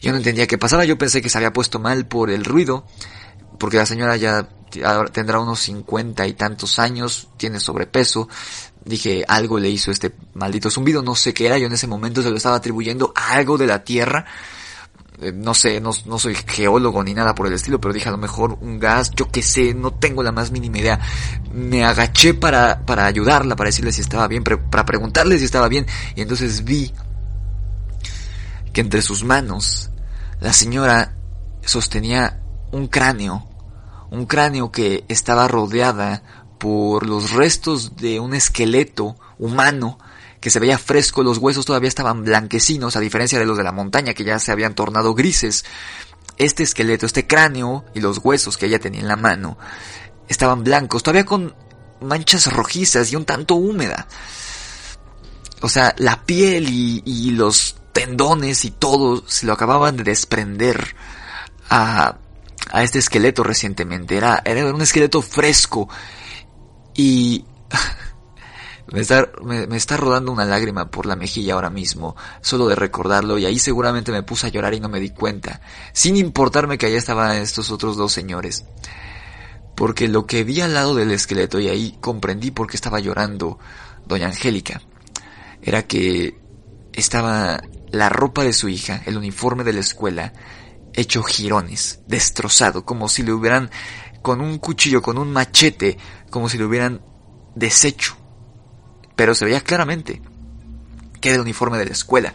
Yo 0.00 0.10
no 0.10 0.18
entendía 0.18 0.46
qué 0.46 0.58
pasaba, 0.58 0.84
yo 0.84 0.98
pensé 0.98 1.20
que 1.22 1.28
se 1.28 1.38
había 1.38 1.52
puesto 1.52 1.78
mal 1.78 2.06
por 2.06 2.30
el 2.30 2.44
ruido, 2.44 2.86
porque 3.58 3.76
la 3.76 3.86
señora 3.86 4.16
ya 4.16 4.48
tendrá 5.12 5.40
unos 5.40 5.60
cincuenta 5.60 6.26
y 6.26 6.34
tantos 6.34 6.78
años, 6.78 7.28
tiene 7.36 7.60
sobrepeso, 7.60 8.28
dije, 8.86 9.24
algo 9.26 9.58
le 9.58 9.68
hizo 9.68 9.90
este 9.90 10.12
maldito 10.34 10.70
zumbido, 10.70 11.02
no 11.02 11.14
sé 11.14 11.34
qué 11.34 11.46
era, 11.46 11.58
yo 11.58 11.66
en 11.66 11.72
ese 11.72 11.86
momento 11.86 12.22
se 12.22 12.30
lo 12.30 12.36
estaba 12.36 12.56
atribuyendo 12.56 13.12
a 13.14 13.32
algo 13.32 13.58
de 13.58 13.66
la 13.66 13.84
Tierra, 13.84 14.24
eh, 15.20 15.32
no 15.32 15.54
sé, 15.54 15.80
no, 15.80 15.90
no, 16.04 16.18
soy 16.18 16.34
geólogo 16.34 17.02
ni 17.02 17.14
nada 17.14 17.34
por 17.34 17.46
el 17.46 17.54
estilo, 17.54 17.80
pero 17.80 17.94
dije 17.94 18.08
a 18.08 18.12
lo 18.12 18.18
mejor 18.18 18.58
un 18.60 18.78
gas, 18.78 19.10
yo 19.16 19.28
qué 19.30 19.42
sé, 19.42 19.74
no 19.74 19.94
tengo 19.94 20.22
la 20.22 20.30
más 20.30 20.50
mínima 20.50 20.78
idea. 20.78 21.00
Me 21.52 21.84
agaché 21.84 22.34
para, 22.34 22.84
para 22.84 23.06
ayudarla, 23.06 23.56
para 23.56 23.68
decirle 23.68 23.92
si 23.92 24.02
estaba 24.02 24.28
bien, 24.28 24.44
para 24.44 24.84
preguntarle 24.84 25.38
si 25.38 25.46
estaba 25.46 25.68
bien, 25.68 25.86
y 26.14 26.20
entonces 26.20 26.64
vi 26.64 26.92
que 28.72 28.82
entre 28.82 29.00
sus 29.00 29.24
manos 29.24 29.90
la 30.40 30.52
señora 30.52 31.16
sostenía 31.62 32.42
un 32.72 32.88
cráneo, 32.88 33.48
un 34.10 34.26
cráneo 34.26 34.70
que 34.70 35.04
estaba 35.08 35.48
rodeada 35.48 36.45
por 36.58 37.06
los 37.06 37.30
restos 37.32 37.96
de 37.96 38.20
un 38.20 38.34
esqueleto 38.34 39.16
humano 39.38 39.98
que 40.40 40.50
se 40.50 40.60
veía 40.60 40.78
fresco, 40.78 41.22
los 41.22 41.38
huesos 41.38 41.66
todavía 41.66 41.88
estaban 41.88 42.22
blanquecinos, 42.24 42.96
a 42.96 43.00
diferencia 43.00 43.38
de 43.38 43.46
los 43.46 43.56
de 43.56 43.64
la 43.64 43.72
montaña 43.72 44.14
que 44.14 44.24
ya 44.24 44.38
se 44.38 44.52
habían 44.52 44.74
tornado 44.74 45.14
grises. 45.14 45.64
Este 46.38 46.62
esqueleto, 46.62 47.06
este 47.06 47.26
cráneo 47.26 47.84
y 47.94 48.00
los 48.00 48.18
huesos 48.22 48.56
que 48.56 48.66
ella 48.66 48.78
tenía 48.78 49.00
en 49.00 49.08
la 49.08 49.16
mano 49.16 49.58
estaban 50.28 50.62
blancos, 50.64 51.02
todavía 51.02 51.24
con 51.24 51.54
manchas 52.00 52.52
rojizas 52.52 53.10
y 53.10 53.16
un 53.16 53.24
tanto 53.24 53.54
húmeda. 53.54 54.06
O 55.62 55.68
sea, 55.68 55.94
la 55.98 56.24
piel 56.24 56.68
y, 56.68 57.30
los 57.30 57.76
tendones 57.92 58.64
y 58.64 58.70
todo 58.70 59.26
se 59.26 59.46
lo 59.46 59.54
acababan 59.54 59.96
de 59.96 60.04
desprender 60.04 60.94
a, 61.70 62.18
a 62.70 62.82
este 62.82 62.98
esqueleto 62.98 63.42
recientemente. 63.42 64.16
Era, 64.16 64.42
era 64.44 64.66
un 64.72 64.82
esqueleto 64.82 65.22
fresco 65.22 65.88
y 66.96 67.44
Me 68.92 69.00
está, 69.00 69.28
me, 69.42 69.76
está 69.76 69.96
rodando 69.96 70.30
una 70.30 70.44
lágrima 70.44 70.90
por 70.90 71.06
la 71.06 71.16
mejilla 71.16 71.54
ahora 71.54 71.70
mismo, 71.70 72.14
solo 72.40 72.68
de 72.68 72.76
recordarlo, 72.76 73.36
y 73.36 73.44
ahí 73.44 73.58
seguramente 73.58 74.12
me 74.12 74.22
puse 74.22 74.46
a 74.46 74.50
llorar 74.50 74.74
y 74.74 74.80
no 74.80 74.88
me 74.88 75.00
di 75.00 75.10
cuenta, 75.10 75.60
sin 75.92 76.16
importarme 76.16 76.78
que 76.78 76.86
allá 76.86 76.96
estaban 76.96 77.36
estos 77.36 77.72
otros 77.72 77.96
dos 77.96 78.12
señores. 78.12 78.64
Porque 79.74 80.08
lo 80.08 80.26
que 80.26 80.44
vi 80.44 80.60
al 80.60 80.72
lado 80.72 80.94
del 80.94 81.10
esqueleto, 81.10 81.58
y 81.58 81.68
ahí 81.68 81.98
comprendí 82.00 82.52
por 82.52 82.68
qué 82.68 82.76
estaba 82.76 83.00
llorando 83.00 83.58
doña 84.06 84.28
Angélica, 84.28 84.80
era 85.62 85.82
que 85.82 86.38
estaba 86.92 87.60
la 87.90 88.08
ropa 88.08 88.44
de 88.44 88.52
su 88.52 88.68
hija, 88.68 89.02
el 89.04 89.16
uniforme 89.16 89.64
de 89.64 89.72
la 89.72 89.80
escuela, 89.80 90.32
hecho 90.94 91.24
jirones, 91.24 92.00
destrozado, 92.06 92.84
como 92.84 93.08
si 93.08 93.24
le 93.24 93.32
hubieran, 93.32 93.70
con 94.26 94.40
un 94.40 94.58
cuchillo, 94.58 95.02
con 95.02 95.18
un 95.18 95.32
machete, 95.32 95.96
como 96.30 96.48
si 96.48 96.58
le 96.58 96.64
hubieran 96.64 97.00
deshecho. 97.54 98.16
Pero 99.14 99.36
se 99.36 99.44
veía 99.44 99.60
claramente 99.60 100.20
que 101.20 101.28
era 101.28 101.36
el 101.36 101.42
uniforme 101.42 101.78
de 101.78 101.84
la 101.84 101.92
escuela. 101.92 102.34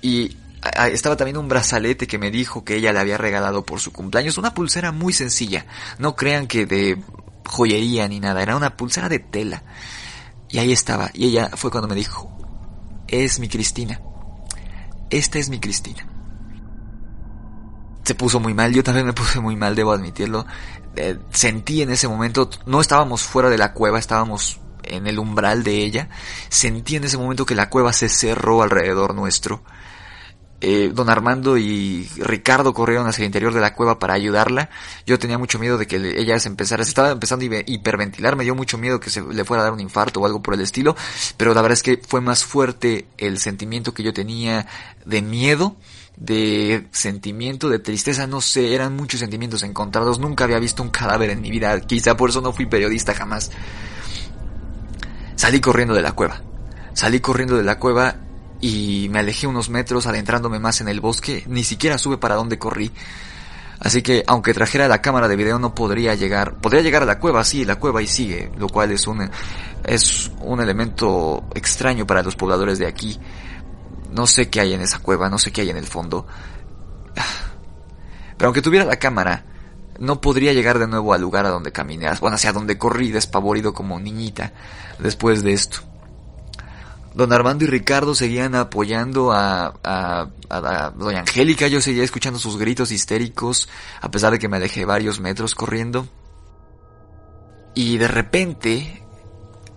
Y 0.00 0.36
estaba 0.92 1.16
también 1.16 1.38
un 1.38 1.48
brazalete 1.48 2.06
que 2.06 2.18
me 2.18 2.30
dijo 2.30 2.62
que 2.62 2.76
ella 2.76 2.92
le 2.92 3.00
había 3.00 3.18
regalado 3.18 3.66
por 3.66 3.80
su 3.80 3.90
cumpleaños, 3.90 4.38
una 4.38 4.54
pulsera 4.54 4.92
muy 4.92 5.12
sencilla. 5.12 5.66
No 5.98 6.14
crean 6.14 6.46
que 6.46 6.66
de 6.66 7.02
joyería 7.44 8.06
ni 8.06 8.20
nada, 8.20 8.40
era 8.40 8.54
una 8.54 8.76
pulsera 8.76 9.08
de 9.08 9.18
tela. 9.18 9.64
Y 10.50 10.58
ahí 10.58 10.70
estaba, 10.70 11.10
y 11.14 11.26
ella 11.26 11.50
fue 11.56 11.72
cuando 11.72 11.88
me 11.88 11.96
dijo, 11.96 12.30
es 13.08 13.40
mi 13.40 13.48
Cristina. 13.48 14.00
Esta 15.10 15.40
es 15.40 15.48
mi 15.48 15.58
Cristina. 15.58 16.15
Se 18.06 18.14
puso 18.14 18.38
muy 18.38 18.54
mal, 18.54 18.72
yo 18.72 18.84
también 18.84 19.04
me 19.04 19.12
puse 19.12 19.40
muy 19.40 19.56
mal, 19.56 19.74
debo 19.74 19.90
admitirlo. 19.90 20.46
Eh, 20.94 21.18
sentí 21.32 21.82
en 21.82 21.90
ese 21.90 22.06
momento, 22.06 22.48
no 22.64 22.80
estábamos 22.80 23.24
fuera 23.24 23.50
de 23.50 23.58
la 23.58 23.72
cueva, 23.72 23.98
estábamos 23.98 24.60
en 24.84 25.08
el 25.08 25.18
umbral 25.18 25.64
de 25.64 25.82
ella. 25.82 26.08
Sentí 26.48 26.94
en 26.94 27.02
ese 27.02 27.18
momento 27.18 27.44
que 27.44 27.56
la 27.56 27.68
cueva 27.68 27.92
se 27.92 28.08
cerró 28.08 28.62
alrededor 28.62 29.12
nuestro. 29.12 29.64
Eh, 30.60 30.92
don 30.94 31.10
Armando 31.10 31.58
y 31.58 32.08
Ricardo 32.16 32.72
corrieron 32.72 33.08
hacia 33.08 33.22
el 33.22 33.26
interior 33.26 33.52
de 33.52 33.60
la 33.60 33.74
cueva 33.74 33.98
para 33.98 34.14
ayudarla. 34.14 34.70
Yo 35.04 35.18
tenía 35.18 35.36
mucho 35.36 35.58
miedo 35.58 35.76
de 35.76 35.88
que 35.88 35.96
ella 35.96 36.38
se 36.38 36.48
empezara, 36.48 36.84
se 36.84 36.90
estaba 36.90 37.10
empezando 37.10 37.44
a 37.44 37.62
hiperventilar, 37.66 38.36
me 38.36 38.44
dio 38.44 38.54
mucho 38.54 38.78
miedo 38.78 39.00
que 39.00 39.10
se 39.10 39.20
le 39.20 39.44
fuera 39.44 39.62
a 39.62 39.64
dar 39.64 39.72
un 39.72 39.80
infarto 39.80 40.20
o 40.20 40.26
algo 40.26 40.42
por 40.42 40.54
el 40.54 40.60
estilo, 40.60 40.94
pero 41.36 41.54
la 41.54 41.60
verdad 41.60 41.74
es 41.74 41.82
que 41.82 42.00
fue 42.06 42.20
más 42.20 42.44
fuerte 42.44 43.08
el 43.18 43.40
sentimiento 43.40 43.92
que 43.92 44.04
yo 44.04 44.14
tenía 44.14 44.68
de 45.04 45.22
miedo, 45.22 45.76
de 46.16 46.88
sentimiento, 46.92 47.68
de 47.68 47.78
tristeza, 47.78 48.26
no 48.26 48.40
sé, 48.40 48.74
eran 48.74 48.96
muchos 48.96 49.20
sentimientos 49.20 49.62
encontrados, 49.62 50.18
nunca 50.18 50.44
había 50.44 50.58
visto 50.58 50.82
un 50.82 50.88
cadáver 50.88 51.30
en 51.30 51.40
mi 51.40 51.50
vida, 51.50 51.78
quizá 51.80 52.16
por 52.16 52.30
eso 52.30 52.40
no 52.40 52.52
fui 52.52 52.66
periodista 52.66 53.14
jamás. 53.14 53.50
Salí 55.36 55.60
corriendo 55.60 55.94
de 55.94 56.02
la 56.02 56.12
cueva. 56.12 56.42
Salí 56.94 57.20
corriendo 57.20 57.56
de 57.56 57.62
la 57.62 57.78
cueva 57.78 58.16
y 58.60 59.08
me 59.10 59.18
alejé 59.18 59.46
unos 59.46 59.68
metros 59.68 60.06
adentrándome 60.06 60.58
más 60.58 60.80
en 60.80 60.88
el 60.88 61.00
bosque, 61.00 61.44
ni 61.46 61.62
siquiera 61.62 61.98
supe 61.98 62.16
para 62.16 62.36
dónde 62.36 62.58
corrí. 62.58 62.90
Así 63.78 64.00
que 64.00 64.24
aunque 64.26 64.54
trajera 64.54 64.88
la 64.88 65.02
cámara 65.02 65.28
de 65.28 65.36
video 65.36 65.58
no 65.58 65.74
podría 65.74 66.14
llegar, 66.14 66.54
podría 66.54 66.80
llegar 66.80 67.02
a 67.02 67.06
la 67.06 67.18
cueva, 67.18 67.44
sí, 67.44 67.66
la 67.66 67.76
cueva 67.76 68.00
y 68.00 68.06
sigue, 68.06 68.50
lo 68.56 68.68
cual 68.68 68.90
es 68.92 69.06
un 69.06 69.28
es 69.84 70.30
un 70.40 70.60
elemento 70.60 71.44
extraño 71.54 72.06
para 72.06 72.22
los 72.22 72.36
pobladores 72.36 72.78
de 72.78 72.86
aquí. 72.86 73.18
No 74.16 74.26
sé 74.26 74.48
qué 74.48 74.62
hay 74.62 74.72
en 74.72 74.80
esa 74.80 74.98
cueva, 75.00 75.28
no 75.28 75.38
sé 75.38 75.52
qué 75.52 75.60
hay 75.60 75.68
en 75.68 75.76
el 75.76 75.86
fondo. 75.86 76.26
Pero 78.38 78.48
aunque 78.48 78.62
tuviera 78.62 78.86
la 78.86 78.96
cámara, 78.96 79.44
no 79.98 80.22
podría 80.22 80.54
llegar 80.54 80.78
de 80.78 80.86
nuevo 80.86 81.12
al 81.12 81.20
lugar 81.20 81.44
a 81.44 81.50
donde 81.50 81.70
caminé, 81.70 82.08
bueno, 82.18 82.36
hacia 82.36 82.54
donde 82.54 82.78
corrí 82.78 83.12
despavorido 83.12 83.74
como 83.74 84.00
niñita 84.00 84.54
después 84.98 85.42
de 85.42 85.52
esto. 85.52 85.80
Don 87.14 87.30
Armando 87.30 87.64
y 87.64 87.66
Ricardo 87.66 88.14
seguían 88.14 88.54
apoyando 88.54 89.32
a, 89.32 89.74
a, 89.84 90.28
a, 90.48 90.90
Doña 90.96 91.20
Angélica, 91.20 91.66
yo 91.66 91.82
seguía 91.82 92.02
escuchando 92.02 92.38
sus 92.38 92.56
gritos 92.56 92.92
histéricos, 92.92 93.68
a 94.00 94.10
pesar 94.10 94.32
de 94.32 94.38
que 94.38 94.48
me 94.48 94.56
alejé 94.56 94.86
varios 94.86 95.20
metros 95.20 95.54
corriendo. 95.54 96.08
Y 97.74 97.98
de 97.98 98.08
repente, 98.08 99.05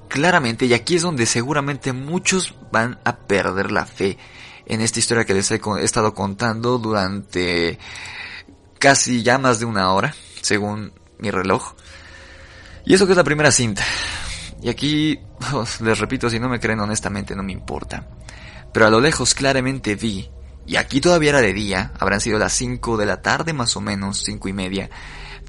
claramente, 0.10 0.65
y 0.65 0.73
aquí 0.73 0.95
es 0.95 1.03
donde 1.03 1.26
seguramente 1.26 1.94
muchos 1.94 2.56
van 2.72 2.99
a 3.06 3.15
perder 3.15 3.72
la 3.72 3.86
fe 3.86 4.18
en 4.65 4.81
esta 4.81 4.99
historia 4.99 5.23
que 5.23 5.34
les 5.34 5.49
he, 5.52 5.61
estado 5.81 6.14
contando 6.14 6.77
durante 6.77 7.80
casi 8.77 9.23
ya 9.23 9.38
más 9.38 9.60
de 9.60 9.65
una 9.65 9.94
hora, 9.94 10.14
según 10.41 10.91
mi 11.18 11.31
reloj. 11.31 11.73
Y 12.86 12.94
eso 12.94 13.06
que 13.06 13.14
es 13.14 13.18
la 13.18 13.23
primera 13.23 13.52
cinta. 13.52 13.84
Y 14.61 14.69
aquí, 14.69 15.19
les 15.81 15.99
repito, 15.99 16.30
si 16.30 16.40
no 16.40 16.49
me 16.49 16.60
creen 16.60 16.80
honestamente 16.80 17.36
no 17.36 17.44
me 17.44 17.53
importa. 17.53 18.07
Pero 18.73 18.86
a 18.86 18.90
lo 18.90 18.99
lejos 18.99 19.34
claramente 19.34 19.95
vi, 19.95 20.30
y 20.65 20.76
aquí 20.76 21.02
todavía 21.02 21.30
era 21.30 21.41
de 21.41 21.53
día, 21.53 21.94
habrán 21.99 22.22
sido 22.22 22.38
las 22.38 22.53
5 22.53 22.98
de 22.98 23.06
la 23.06 23.22
tarde 23.22 23.53
más 23.53 23.76
o 23.76 23.81
menos, 23.81 24.23
cinco 24.23 24.49
y 24.49 24.53
media, 24.53 24.90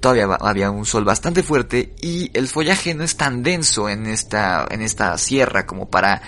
todavía 0.01 0.25
había 0.41 0.71
un 0.71 0.87
sol 0.87 1.05
bastante 1.05 1.43
fuerte 1.43 1.95
y 2.01 2.31
el 2.37 2.49
follaje 2.49 2.95
no 2.95 3.05
es 3.05 3.17
tan 3.17 3.43
denso 3.43 3.89
en 3.89 4.07
esta, 4.07 4.67
en 4.71 4.83
esta 4.83 5.17
sierra 5.19 5.67
como 5.67 5.89
para 5.89 6.23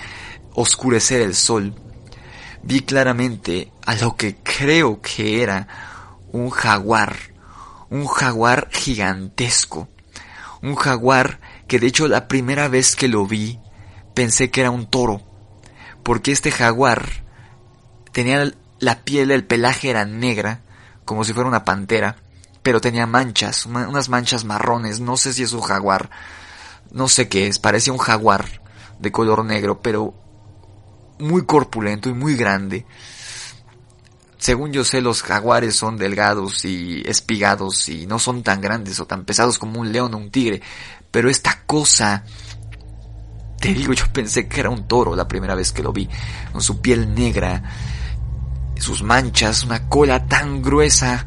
oscurecer 0.54 1.22
el 1.22 1.34
sol. 1.34 1.74
Vi 2.62 2.80
claramente 2.80 3.72
a 3.84 3.94
lo 3.94 4.16
que 4.16 4.36
creo 4.36 5.00
que 5.00 5.42
era 5.42 5.66
un 6.30 6.50
jaguar, 6.50 7.16
un 7.90 8.06
jaguar 8.06 8.68
gigantesco, 8.70 9.88
un 10.62 10.76
jaguar 10.76 11.40
que 11.66 11.78
de 11.78 11.86
hecho 11.86 12.06
la 12.06 12.28
primera 12.28 12.68
vez 12.68 12.94
que 12.94 13.08
lo 13.08 13.26
vi 13.26 13.58
pensé 14.14 14.50
que 14.50 14.60
era 14.60 14.70
un 14.70 14.86
toro, 14.86 15.22
porque 16.02 16.30
este 16.30 16.50
jaguar 16.50 17.24
tenía 18.12 18.52
la 18.78 19.00
piel, 19.00 19.30
el 19.30 19.44
pelaje 19.44 19.90
era 19.90 20.04
negra, 20.04 20.60
como 21.04 21.24
si 21.24 21.32
fuera 21.32 21.48
una 21.48 21.64
pantera, 21.64 22.16
pero 22.62 22.80
tenía 22.80 23.06
manchas, 23.06 23.66
unas 23.66 24.08
manchas 24.08 24.44
marrones, 24.44 25.00
no 25.00 25.16
sé 25.16 25.32
si 25.32 25.42
es 25.42 25.52
un 25.52 25.62
jaguar, 25.62 26.10
no 26.90 27.08
sé 27.08 27.28
qué 27.28 27.48
es, 27.48 27.58
parecía 27.58 27.92
un 27.92 27.98
jaguar 27.98 28.62
de 28.98 29.10
color 29.10 29.44
negro, 29.44 29.80
pero 29.80 30.14
muy 31.18 31.44
corpulento 31.44 32.08
y 32.08 32.14
muy 32.14 32.36
grande. 32.36 32.86
Según 34.38 34.72
yo 34.72 34.84
sé, 34.84 35.00
los 35.00 35.22
jaguares 35.22 35.76
son 35.76 35.96
delgados 35.96 36.64
y 36.64 37.02
espigados 37.06 37.88
y 37.88 38.06
no 38.06 38.18
son 38.18 38.42
tan 38.42 38.60
grandes 38.60 38.98
o 38.98 39.06
tan 39.06 39.24
pesados 39.24 39.58
como 39.58 39.80
un 39.80 39.92
león 39.92 40.14
o 40.14 40.18
un 40.18 40.30
tigre, 40.30 40.60
pero 41.10 41.30
esta 41.30 41.62
cosa, 41.64 42.24
te 43.60 43.72
digo, 43.72 43.92
yo 43.92 44.04
pensé 44.12 44.48
que 44.48 44.60
era 44.60 44.70
un 44.70 44.88
toro 44.88 45.14
la 45.14 45.28
primera 45.28 45.54
vez 45.54 45.72
que 45.72 45.82
lo 45.82 45.92
vi, 45.92 46.08
con 46.50 46.60
su 46.60 46.80
piel 46.80 47.14
negra, 47.14 47.62
sus 48.82 49.02
manchas, 49.02 49.62
una 49.62 49.88
cola 49.88 50.26
tan 50.26 50.60
gruesa. 50.60 51.26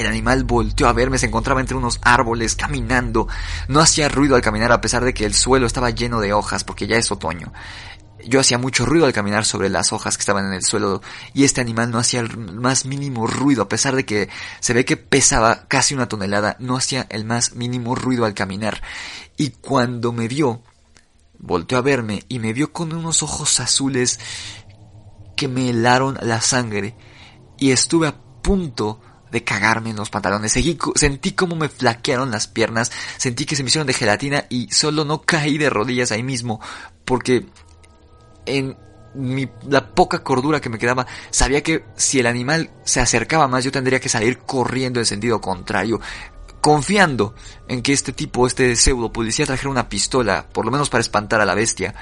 El 0.00 0.06
animal 0.06 0.44
volteó 0.44 0.88
a 0.88 0.94
verme, 0.94 1.18
se 1.18 1.26
encontraba 1.26 1.60
entre 1.60 1.76
unos 1.76 2.00
árboles 2.00 2.56
caminando. 2.56 3.28
No 3.68 3.80
hacía 3.80 4.08
ruido 4.08 4.34
al 4.34 4.40
caminar 4.40 4.72
a 4.72 4.80
pesar 4.80 5.04
de 5.04 5.12
que 5.12 5.26
el 5.26 5.34
suelo 5.34 5.66
estaba 5.66 5.90
lleno 5.90 6.20
de 6.20 6.32
hojas 6.32 6.64
porque 6.64 6.86
ya 6.86 6.96
es 6.96 7.12
otoño. 7.12 7.52
Yo 8.26 8.40
hacía 8.40 8.56
mucho 8.56 8.86
ruido 8.86 9.04
al 9.04 9.12
caminar 9.12 9.44
sobre 9.44 9.68
las 9.68 9.92
hojas 9.92 10.16
que 10.16 10.22
estaban 10.22 10.46
en 10.46 10.54
el 10.54 10.62
suelo 10.62 11.02
y 11.34 11.44
este 11.44 11.60
animal 11.60 11.90
no 11.90 11.98
hacía 11.98 12.20
el 12.20 12.34
más 12.38 12.86
mínimo 12.86 13.26
ruido, 13.26 13.62
a 13.64 13.68
pesar 13.68 13.94
de 13.94 14.06
que 14.06 14.30
se 14.60 14.72
ve 14.72 14.86
que 14.86 14.96
pesaba 14.96 15.66
casi 15.68 15.92
una 15.94 16.08
tonelada, 16.08 16.56
no 16.60 16.78
hacía 16.78 17.06
el 17.10 17.26
más 17.26 17.54
mínimo 17.54 17.94
ruido 17.94 18.24
al 18.24 18.32
caminar. 18.32 18.82
Y 19.36 19.50
cuando 19.50 20.12
me 20.12 20.28
vio, 20.28 20.62
volteó 21.38 21.76
a 21.76 21.82
verme 21.82 22.24
y 22.26 22.38
me 22.38 22.54
vio 22.54 22.72
con 22.72 22.94
unos 22.94 23.22
ojos 23.22 23.60
azules 23.60 24.18
que 25.36 25.46
me 25.46 25.68
helaron 25.68 26.16
la 26.22 26.40
sangre 26.40 26.96
y 27.58 27.72
estuve 27.72 28.08
a 28.08 28.16
punto 28.40 29.02
de 29.30 29.44
cagarme 29.44 29.90
en 29.90 29.96
los 29.96 30.10
pantalones. 30.10 30.52
sentí 30.94 31.32
como 31.32 31.56
me 31.56 31.68
flaquearon 31.68 32.30
las 32.30 32.46
piernas, 32.46 32.90
sentí 33.16 33.46
que 33.46 33.56
se 33.56 33.62
me 33.62 33.68
hicieron 33.68 33.86
de 33.86 33.94
gelatina 33.94 34.46
y 34.48 34.70
solo 34.70 35.04
no 35.04 35.22
caí 35.22 35.58
de 35.58 35.70
rodillas 35.70 36.12
ahí 36.12 36.22
mismo 36.22 36.60
porque 37.04 37.46
en 38.46 38.76
mi, 39.14 39.48
la 39.68 39.94
poca 39.94 40.22
cordura 40.22 40.60
que 40.60 40.68
me 40.68 40.78
quedaba, 40.78 41.06
sabía 41.30 41.62
que 41.62 41.84
si 41.96 42.20
el 42.20 42.26
animal 42.26 42.70
se 42.84 43.00
acercaba 43.00 43.48
más 43.48 43.64
yo 43.64 43.72
tendría 43.72 44.00
que 44.00 44.08
salir 44.08 44.38
corriendo 44.38 45.00
en 45.00 45.06
sentido 45.06 45.40
contrario, 45.40 46.00
confiando 46.60 47.34
en 47.68 47.82
que 47.82 47.92
este 47.92 48.12
tipo, 48.12 48.46
este 48.46 48.76
pseudo 48.76 49.12
policía 49.12 49.46
trajera 49.46 49.70
una 49.70 49.88
pistola, 49.88 50.48
por 50.52 50.64
lo 50.64 50.70
menos 50.70 50.90
para 50.90 51.00
espantar 51.00 51.40
a 51.40 51.46
la 51.46 51.54
bestia. 51.54 51.94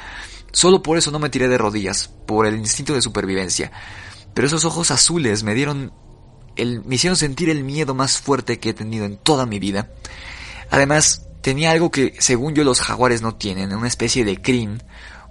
Solo 0.52 0.82
por 0.82 0.98
eso 0.98 1.10
no 1.10 1.18
me 1.18 1.30
tiré 1.30 1.48
de 1.48 1.58
rodillas, 1.58 2.08
por 2.26 2.46
el 2.46 2.56
instinto 2.56 2.94
de 2.94 3.02
supervivencia. 3.02 3.70
Pero 4.34 4.46
esos 4.46 4.64
ojos 4.64 4.90
azules 4.90 5.42
me 5.42 5.54
dieron 5.54 5.92
el, 6.58 6.84
me 6.84 6.96
hicieron 6.96 7.16
sentir 7.16 7.48
el 7.48 7.64
miedo 7.64 7.94
más 7.94 8.18
fuerte 8.18 8.58
que 8.58 8.70
he 8.70 8.74
tenido 8.74 9.06
en 9.06 9.16
toda 9.16 9.46
mi 9.46 9.58
vida. 9.58 9.88
Además, 10.70 11.26
tenía 11.40 11.70
algo 11.70 11.90
que 11.90 12.14
según 12.18 12.54
yo 12.54 12.64
los 12.64 12.80
jaguares 12.80 13.22
no 13.22 13.36
tienen, 13.36 13.72
una 13.74 13.88
especie 13.88 14.24
de 14.24 14.42
crin, 14.42 14.82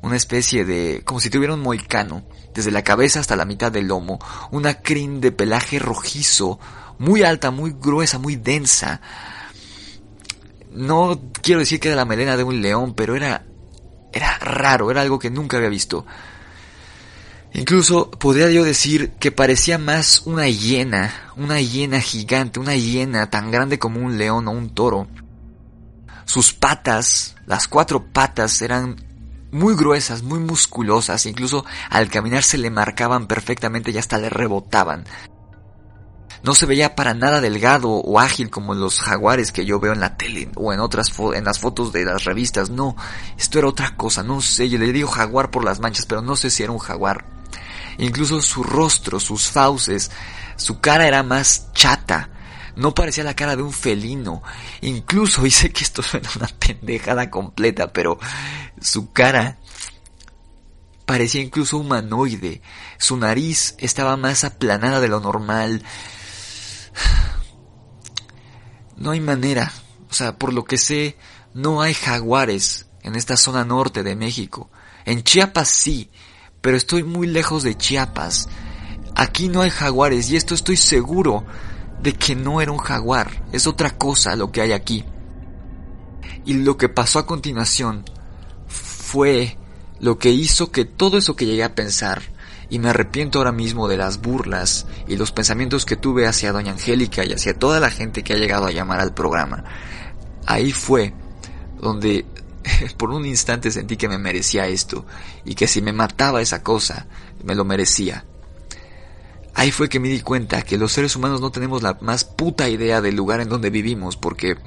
una 0.01 0.15
especie 0.15 0.65
de... 0.65 1.03
como 1.05 1.19
si 1.19 1.29
tuviera 1.29 1.53
un 1.53 1.61
moicano, 1.61 2.23
desde 2.53 2.71
la 2.71 2.83
cabeza 2.83 3.19
hasta 3.19 3.35
la 3.35 3.45
mitad 3.45 3.71
del 3.71 3.87
lomo, 3.87 4.19
una 4.51 4.81
crin 4.81 5.21
de 5.21 5.31
pelaje 5.31 5.77
rojizo, 5.77 6.59
muy 6.97 7.21
alta, 7.21 7.51
muy 7.51 7.75
gruesa, 7.79 8.17
muy 8.17 8.35
densa. 8.35 9.01
No 10.71 11.19
quiero 11.41 11.59
decir 11.59 11.79
que 11.79 11.89
era 11.89 11.97
la 11.97 12.05
melena 12.05 12.37
de 12.37 12.43
un 12.43 12.61
león, 12.61 12.93
pero 12.95 13.15
era 13.15 13.45
Era 14.13 14.37
raro, 14.39 14.89
era 14.89 15.01
algo 15.01 15.19
que 15.19 15.29
nunca 15.29 15.57
había 15.57 15.69
visto. 15.69 16.05
Incluso 17.53 18.11
podría 18.11 18.52
yo 18.52 18.64
decir 18.64 19.14
que 19.19 19.32
parecía 19.32 19.78
más 19.78 20.24
una 20.26 20.48
hiena, 20.48 21.32
una 21.36 21.60
hiena 21.61 22.02
gigante, 22.02 22.60
una 22.60 22.76
hiena 22.76 23.30
tan 23.30 23.52
grande 23.52 23.80
como 23.80 23.99
un 23.99 24.18
león 24.18 24.48
o 24.48 24.52
un 24.52 24.69
toro. 24.69 25.07
Sus 26.26 26.53
patas, 26.53 27.36
las 27.45 27.68
cuatro 27.68 28.11
patas 28.11 28.61
eran 28.61 28.98
muy 29.52 29.76
gruesas, 29.76 30.24
muy 30.24 30.40
musculosas, 30.40 31.26
incluso 31.26 31.65
al 31.90 32.10
caminar 32.10 32.44
se 32.44 32.57
le 32.57 32.69
marcaban 32.69 33.28
perfectamente 33.28 33.91
y 33.91 33.98
hasta 33.98 34.18
le 34.18 34.30
rebotaban. 34.30 35.06
No 36.44 36.53
se 36.53 36.65
veía 36.65 36.95
para 36.95 37.14
nada 37.14 37.41
delgado 37.41 37.90
o 37.90 38.19
ágil 38.19 38.49
como 38.49 38.76
los 38.76 39.02
jaguares 39.02 39.52
que 39.52 39.65
yo 39.65 39.80
veo 39.80 39.94
en 39.94 39.99
la 39.99 40.18
tele 40.18 40.52
o 40.56 40.72
en 40.72 40.80
otras 40.80 41.11
en 41.34 41.44
las 41.44 41.60
fotos 41.60 41.91
de 41.91 42.06
las 42.06 42.26
revistas. 42.26 42.69
No, 42.69 42.95
esto 43.38 43.57
era 43.60 43.68
otra 43.68 43.95
cosa. 43.95 44.22
No 44.22 44.41
sé, 44.41 44.69
yo 44.69 44.78
le 44.78 44.91
digo 44.94 45.07
jaguar 45.07 45.49
por 45.49 45.64
las 45.64 45.80
manchas, 45.80 46.06
pero 46.06 46.22
no 46.22 46.36
sé 46.36 46.49
si 46.49 46.64
era 46.64 46.72
un 46.72 46.78
jaguar. 46.78 47.36
Incluso 47.98 48.41
su 48.41 48.64
rostro, 48.64 49.19
sus 49.19 49.49
fauces, 49.49 50.11
su 50.56 50.80
cara 50.80 51.07
era 51.07 51.24
más 51.24 51.72
chata. 51.74 52.30
No 52.76 52.94
parecía 52.94 53.24
la 53.24 53.36
cara 53.36 53.56
de 53.56 53.64
un 53.64 53.74
felino. 53.74 54.44
Incluso, 54.82 55.45
y 55.48 55.52
sé 55.52 55.72
que 55.72 55.84
esto 55.84 56.03
suena 56.03 56.30
una 56.36 56.48
pendejada 56.48 57.30
completa, 57.30 57.91
pero 57.91 58.19
su 58.80 59.11
cara 59.11 59.57
parecía 61.06 61.41
incluso 61.41 61.78
humanoide. 61.78 62.61
Su 62.99 63.18
nariz 63.18 63.76
estaba 63.80 64.18
más 64.18 64.44
aplanada 64.44 64.99
de 64.99 65.07
lo 65.07 65.19
normal. 65.19 65.84
No 68.99 69.11
hay 69.11 69.19
manera. 69.19 69.72
O 70.10 70.14
sea, 70.14 70.40
por 70.40 70.53
lo 70.53 70.64
que 70.65 70.80
sé, 70.80 71.18
no 71.53 71.84
hay 71.84 71.94
jaguares 71.94 72.88
en 73.03 73.15
esta 73.15 73.38
zona 73.38 73.64
norte 73.64 74.02
de 74.02 74.15
México. 74.15 74.72
En 75.06 75.24
Chiapas 75.24 75.69
sí, 75.69 76.10
pero 76.68 76.76
estoy 76.76 77.03
muy 77.03 77.27
lejos 77.27 77.64
de 77.64 77.77
Chiapas. 77.77 78.49
Aquí 79.15 79.48
no 79.48 79.61
hay 79.61 79.69
jaguares 79.69 80.30
y 80.30 80.35
esto 80.35 80.53
estoy 80.53 80.76
seguro 80.76 81.45
de 82.02 82.11
que 82.11 82.35
no 82.35 82.60
era 82.60 82.73
un 82.73 82.77
jaguar, 82.77 83.45
es 83.53 83.68
otra 83.68 83.91
cosa 83.91 84.35
lo 84.35 84.52
que 84.52 84.60
hay 84.60 84.73
aquí. 84.73 85.06
Y 86.44 86.56
lo 86.56 86.76
que 86.76 86.89
pasó 86.89 87.19
a 87.19 87.26
continuación 87.26 88.03
fue 88.68 89.57
lo 90.02 90.19
que 90.19 90.31
hizo 90.31 90.69
que 90.69 90.84
todo 90.84 91.18
eso 91.18 91.38
que 91.38 91.45
llegué 91.45 91.64
a 91.64 91.73
pensar, 91.73 92.22
y 92.69 92.80
me 92.80 92.89
arrepiento 92.89 93.38
ahora 93.39 93.53
mismo 93.53 93.88
de 93.88 93.95
las 93.95 94.19
burlas 94.19 94.88
y 95.07 95.15
los 95.15 95.31
pensamientos 95.31 95.85
que 95.85 95.95
tuve 95.95 96.27
hacia 96.27 96.52
doña 96.52 96.73
Angélica 96.73 97.23
y 97.23 97.31
hacia 97.31 97.57
toda 97.57 97.80
la 97.80 97.91
gente 97.91 98.26
que 98.26 98.34
ha 98.34 98.38
llegado 98.38 98.65
a 98.65 98.72
llamar 98.72 98.99
al 98.99 99.14
programa. 99.14 99.64
Ahí 100.45 100.73
fue 100.73 101.14
donde 101.80 102.26
por 102.98 103.11
un 103.11 103.26
instante 103.26 103.72
sentí 103.72 103.98
que 103.98 104.10
me 104.10 104.18
merecía 104.18 104.68
esto 104.68 105.06
y 105.45 105.56
que 105.56 105.68
si 105.68 105.81
me 105.81 105.94
mataba 105.94 106.41
esa 106.41 106.64
cosa, 106.64 107.07
me 107.44 107.56
lo 107.56 107.65
merecía. 107.65 108.26
Ahí 109.53 109.72
fue 109.72 109.89
que 109.89 109.99
me 109.99 110.10
di 110.10 110.22
cuenta 110.22 110.61
que 110.61 110.77
los 110.77 110.91
seres 110.91 111.15
humanos 111.15 111.41
no 111.41 111.52
tenemos 111.52 111.81
la 111.81 111.98
más 112.02 112.23
puta 112.23 112.69
idea 112.69 113.02
del 113.02 113.15
lugar 113.15 113.41
en 113.41 113.49
donde 113.49 113.72
vivimos 113.72 114.15
porque 114.15 114.57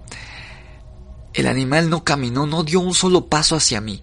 el 1.33 1.47
animal 1.47 1.89
no 1.89 2.03
caminó, 2.03 2.47
no 2.47 2.65
dio 2.65 2.81
un 2.81 2.95
solo 2.95 3.27
paso 3.27 3.55
hacia 3.55 3.81
mí. 3.81 4.03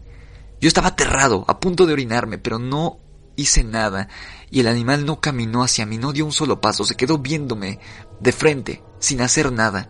Yo 0.61 0.67
estaba 0.67 0.89
aterrado, 0.89 1.43
a 1.47 1.59
punto 1.59 1.85
de 1.85 1.93
orinarme, 1.93 2.37
pero 2.37 2.57
no 2.57 2.99
hice 3.35 3.63
nada 3.63 4.07
y 4.49 4.61
el 4.61 4.67
animal 4.67 5.05
no 5.05 5.19
caminó 5.19 5.61
hacia 5.61 5.85
mí, 5.85 5.97
no 5.97 6.13
dio 6.13 6.25
un 6.25 6.31
solo 6.31 6.61
paso, 6.61 6.85
se 6.85 6.95
quedó 6.95 7.17
viéndome 7.17 7.79
de 8.19 8.31
frente, 8.31 8.83
sin 8.99 9.21
hacer 9.21 9.51
nada. 9.51 9.89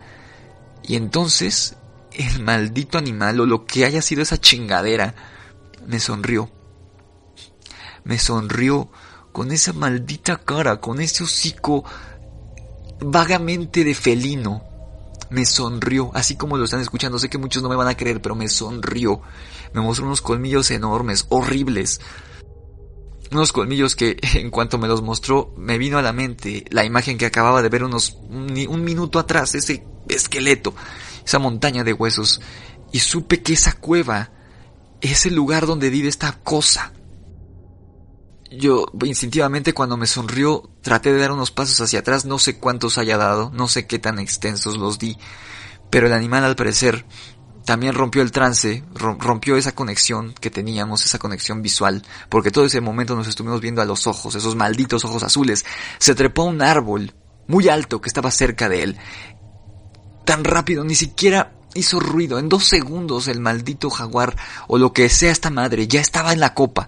Y 0.82 0.96
entonces 0.96 1.76
el 2.18 2.42
maldito 2.42 2.98
animal 2.98 3.40
o 3.40 3.46
lo 3.46 3.64
que 3.64 3.84
haya 3.84 4.02
sido 4.02 4.22
esa 4.22 4.38
chingadera 4.38 5.14
me 5.86 6.00
sonrió. 6.00 6.50
Me 8.04 8.18
sonrió 8.18 8.90
con 9.32 9.52
esa 9.52 9.72
maldita 9.72 10.36
cara, 10.36 10.80
con 10.80 11.00
ese 11.00 11.24
hocico 11.24 11.84
vagamente 13.00 13.84
de 13.84 13.94
felino. 13.94 14.62
Me 15.30 15.44
sonrió, 15.44 16.10
así 16.14 16.36
como 16.36 16.56
lo 16.56 16.64
están 16.64 16.80
escuchando, 16.80 17.18
sé 17.18 17.28
que 17.28 17.38
muchos 17.38 17.62
no 17.62 17.68
me 17.68 17.76
van 17.76 17.88
a 17.88 17.96
creer, 17.96 18.20
pero 18.22 18.34
me 18.34 18.48
sonrió. 18.48 19.20
Me 19.72 19.80
mostró 19.80 20.06
unos 20.06 20.22
colmillos 20.22 20.70
enormes, 20.70 21.26
horribles. 21.28 22.00
Unos 23.30 23.52
colmillos 23.52 23.94
que 23.94 24.16
en 24.34 24.50
cuanto 24.50 24.78
me 24.78 24.88
los 24.88 25.02
mostró 25.02 25.52
me 25.56 25.78
vino 25.78 25.98
a 25.98 26.02
la 26.02 26.12
mente 26.12 26.64
la 26.70 26.84
imagen 26.84 27.18
que 27.18 27.26
acababa 27.26 27.62
de 27.62 27.68
ver 27.68 27.84
unos 27.84 28.16
un, 28.30 28.84
minuto 28.84 29.18
atrás, 29.18 29.54
ese 29.54 29.84
esqueleto, 30.08 30.74
esa 31.28 31.38
montaña 31.38 31.84
de 31.84 31.92
huesos, 31.92 32.40
y 32.90 33.00
supe 33.00 33.42
que 33.42 33.52
esa 33.52 33.74
cueva 33.74 34.30
es 35.02 35.26
el 35.26 35.34
lugar 35.34 35.66
donde 35.66 35.90
vive 35.90 36.08
esta 36.08 36.32
cosa. 36.32 36.92
Yo 38.50 38.86
instintivamente 39.04 39.74
cuando 39.74 39.98
me 39.98 40.06
sonrió 40.06 40.70
traté 40.80 41.12
de 41.12 41.20
dar 41.20 41.32
unos 41.32 41.50
pasos 41.50 41.78
hacia 41.82 41.98
atrás, 41.98 42.24
no 42.24 42.38
sé 42.38 42.58
cuántos 42.58 42.96
haya 42.96 43.18
dado, 43.18 43.50
no 43.52 43.68
sé 43.68 43.86
qué 43.86 43.98
tan 43.98 44.18
extensos 44.18 44.78
los 44.78 44.98
di, 44.98 45.18
pero 45.90 46.06
el 46.06 46.14
animal 46.14 46.44
al 46.44 46.56
parecer 46.56 47.04
también 47.66 47.92
rompió 47.92 48.22
el 48.22 48.32
trance, 48.32 48.82
rompió 48.94 49.58
esa 49.58 49.74
conexión 49.74 50.32
que 50.40 50.50
teníamos, 50.50 51.04
esa 51.04 51.18
conexión 51.18 51.60
visual, 51.60 52.02
porque 52.30 52.50
todo 52.50 52.64
ese 52.64 52.80
momento 52.80 53.14
nos 53.14 53.28
estuvimos 53.28 53.60
viendo 53.60 53.82
a 53.82 53.84
los 53.84 54.06
ojos, 54.06 54.34
esos 54.34 54.56
malditos 54.56 55.04
ojos 55.04 55.22
azules. 55.22 55.66
Se 55.98 56.14
trepó 56.14 56.42
a 56.42 56.46
un 56.46 56.62
árbol 56.62 57.12
muy 57.46 57.68
alto 57.68 58.00
que 58.00 58.08
estaba 58.08 58.30
cerca 58.30 58.70
de 58.70 58.84
él. 58.84 58.98
Tan 60.28 60.44
rápido, 60.44 60.84
ni 60.84 60.94
siquiera 60.94 61.54
hizo 61.74 62.00
ruido. 62.00 62.38
En 62.38 62.50
dos 62.50 62.66
segundos 62.66 63.28
el 63.28 63.40
maldito 63.40 63.88
jaguar, 63.88 64.36
o 64.66 64.76
lo 64.76 64.92
que 64.92 65.08
sea 65.08 65.32
esta 65.32 65.48
madre, 65.48 65.88
ya 65.88 66.02
estaba 66.02 66.34
en 66.34 66.40
la 66.40 66.52
copa 66.52 66.86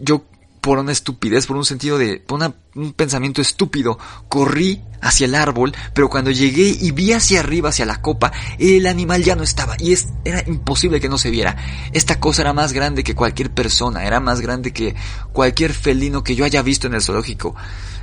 yo 0.00 0.24
por 0.60 0.78
una 0.78 0.92
estupidez, 0.92 1.46
por 1.46 1.56
un 1.56 1.64
sentido 1.64 1.96
de, 1.96 2.18
por 2.18 2.40
un 2.74 2.92
pensamiento 2.92 3.40
estúpido, 3.40 3.98
corrí 4.28 4.82
hacia 5.00 5.24
el 5.24 5.34
árbol, 5.34 5.74
pero 5.94 6.10
cuando 6.10 6.30
llegué 6.30 6.76
y 6.78 6.90
vi 6.90 7.12
hacia 7.12 7.40
arriba, 7.40 7.70
hacia 7.70 7.86
la 7.86 8.02
copa, 8.02 8.30
el 8.58 8.86
animal 8.86 9.22
ya 9.22 9.36
no 9.36 9.42
estaba 9.42 9.76
y 9.78 9.92
es, 9.92 10.08
era 10.22 10.44
imposible 10.46 11.00
que 11.00 11.08
no 11.08 11.16
se 11.16 11.30
viera. 11.30 11.56
Esta 11.92 12.20
cosa 12.20 12.42
era 12.42 12.52
más 12.52 12.74
grande 12.74 13.04
que 13.04 13.14
cualquier 13.14 13.50
persona, 13.52 14.04
era 14.04 14.20
más 14.20 14.42
grande 14.42 14.72
que 14.72 14.94
cualquier 15.32 15.72
felino 15.72 16.22
que 16.22 16.36
yo 16.36 16.44
haya 16.44 16.60
visto 16.60 16.86
en 16.86 16.94
el 16.94 17.02
zoológico. 17.02 17.56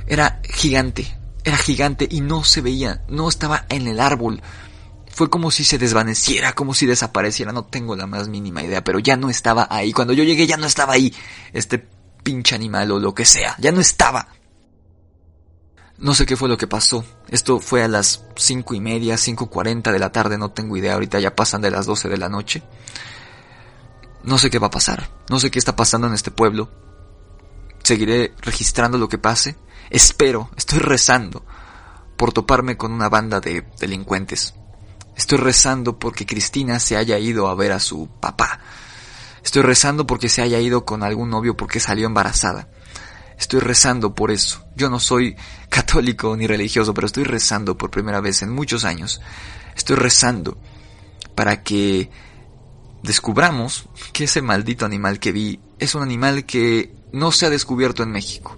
Era 0.08 0.40
gigante, 0.42 1.16
era 1.48 1.58
gigante 1.58 2.08
y 2.10 2.20
no 2.20 2.44
se 2.44 2.60
veía, 2.60 3.04
no 3.08 3.28
estaba 3.28 3.66
en 3.68 3.86
el 3.88 4.00
árbol. 4.00 4.42
Fue 5.10 5.30
como 5.30 5.50
si 5.50 5.64
se 5.64 5.78
desvaneciera, 5.78 6.52
como 6.52 6.74
si 6.74 6.86
desapareciera, 6.86 7.52
no 7.52 7.64
tengo 7.64 7.96
la 7.96 8.06
más 8.06 8.28
mínima 8.28 8.62
idea, 8.62 8.84
pero 8.84 8.98
ya 9.00 9.16
no 9.16 9.30
estaba 9.30 9.66
ahí. 9.70 9.92
Cuando 9.92 10.12
yo 10.12 10.22
llegué 10.22 10.46
ya 10.46 10.56
no 10.56 10.66
estaba 10.66 10.92
ahí. 10.92 11.12
Este 11.52 11.78
pinche 12.22 12.54
animal 12.54 12.92
o 12.92 13.00
lo 13.00 13.14
que 13.14 13.24
sea, 13.24 13.56
ya 13.58 13.72
no 13.72 13.80
estaba. 13.80 14.28
No 15.98 16.14
sé 16.14 16.26
qué 16.26 16.36
fue 16.36 16.48
lo 16.48 16.56
que 16.56 16.68
pasó. 16.68 17.04
Esto 17.28 17.58
fue 17.58 17.82
a 17.82 17.88
las 17.88 18.24
cinco 18.36 18.74
y 18.74 18.80
media, 18.80 19.16
cinco 19.16 19.50
cuarenta 19.50 19.90
de 19.90 19.98
la 19.98 20.12
tarde, 20.12 20.38
no 20.38 20.52
tengo 20.52 20.76
idea. 20.76 20.94
Ahorita 20.94 21.18
ya 21.18 21.34
pasan 21.34 21.60
de 21.60 21.72
las 21.72 21.86
doce 21.86 22.08
de 22.08 22.18
la 22.18 22.28
noche. 22.28 22.62
No 24.22 24.38
sé 24.38 24.50
qué 24.50 24.60
va 24.60 24.68
a 24.68 24.70
pasar. 24.70 25.10
No 25.28 25.40
sé 25.40 25.50
qué 25.50 25.58
está 25.58 25.74
pasando 25.74 26.06
en 26.06 26.14
este 26.14 26.30
pueblo. 26.30 26.70
Seguiré 27.82 28.32
registrando 28.42 28.98
lo 28.98 29.08
que 29.08 29.18
pase. 29.18 29.56
Espero, 29.90 30.50
estoy 30.56 30.80
rezando 30.80 31.44
por 32.16 32.32
toparme 32.32 32.76
con 32.76 32.92
una 32.92 33.08
banda 33.08 33.40
de 33.40 33.64
delincuentes. 33.80 34.54
Estoy 35.16 35.38
rezando 35.38 35.98
porque 35.98 36.26
Cristina 36.26 36.78
se 36.78 36.96
haya 36.96 37.18
ido 37.18 37.48
a 37.48 37.54
ver 37.54 37.72
a 37.72 37.80
su 37.80 38.08
papá. 38.20 38.60
Estoy 39.42 39.62
rezando 39.62 40.06
porque 40.06 40.28
se 40.28 40.42
haya 40.42 40.60
ido 40.60 40.84
con 40.84 41.02
algún 41.02 41.30
novio 41.30 41.56
porque 41.56 41.80
salió 41.80 42.06
embarazada. 42.06 42.68
Estoy 43.38 43.60
rezando 43.60 44.14
por 44.14 44.30
eso. 44.30 44.64
Yo 44.76 44.90
no 44.90 45.00
soy 45.00 45.36
católico 45.70 46.36
ni 46.36 46.46
religioso, 46.46 46.92
pero 46.92 47.06
estoy 47.06 47.24
rezando 47.24 47.78
por 47.78 47.90
primera 47.90 48.20
vez 48.20 48.42
en 48.42 48.50
muchos 48.50 48.84
años. 48.84 49.22
Estoy 49.74 49.96
rezando 49.96 50.58
para 51.34 51.62
que 51.62 52.10
descubramos 53.02 53.88
que 54.12 54.24
ese 54.24 54.42
maldito 54.42 54.84
animal 54.84 55.18
que 55.18 55.32
vi 55.32 55.60
es 55.78 55.94
un 55.94 56.02
animal 56.02 56.44
que 56.44 56.92
no 57.12 57.32
se 57.32 57.46
ha 57.46 57.50
descubierto 57.50 58.02
en 58.02 58.10
México 58.10 58.56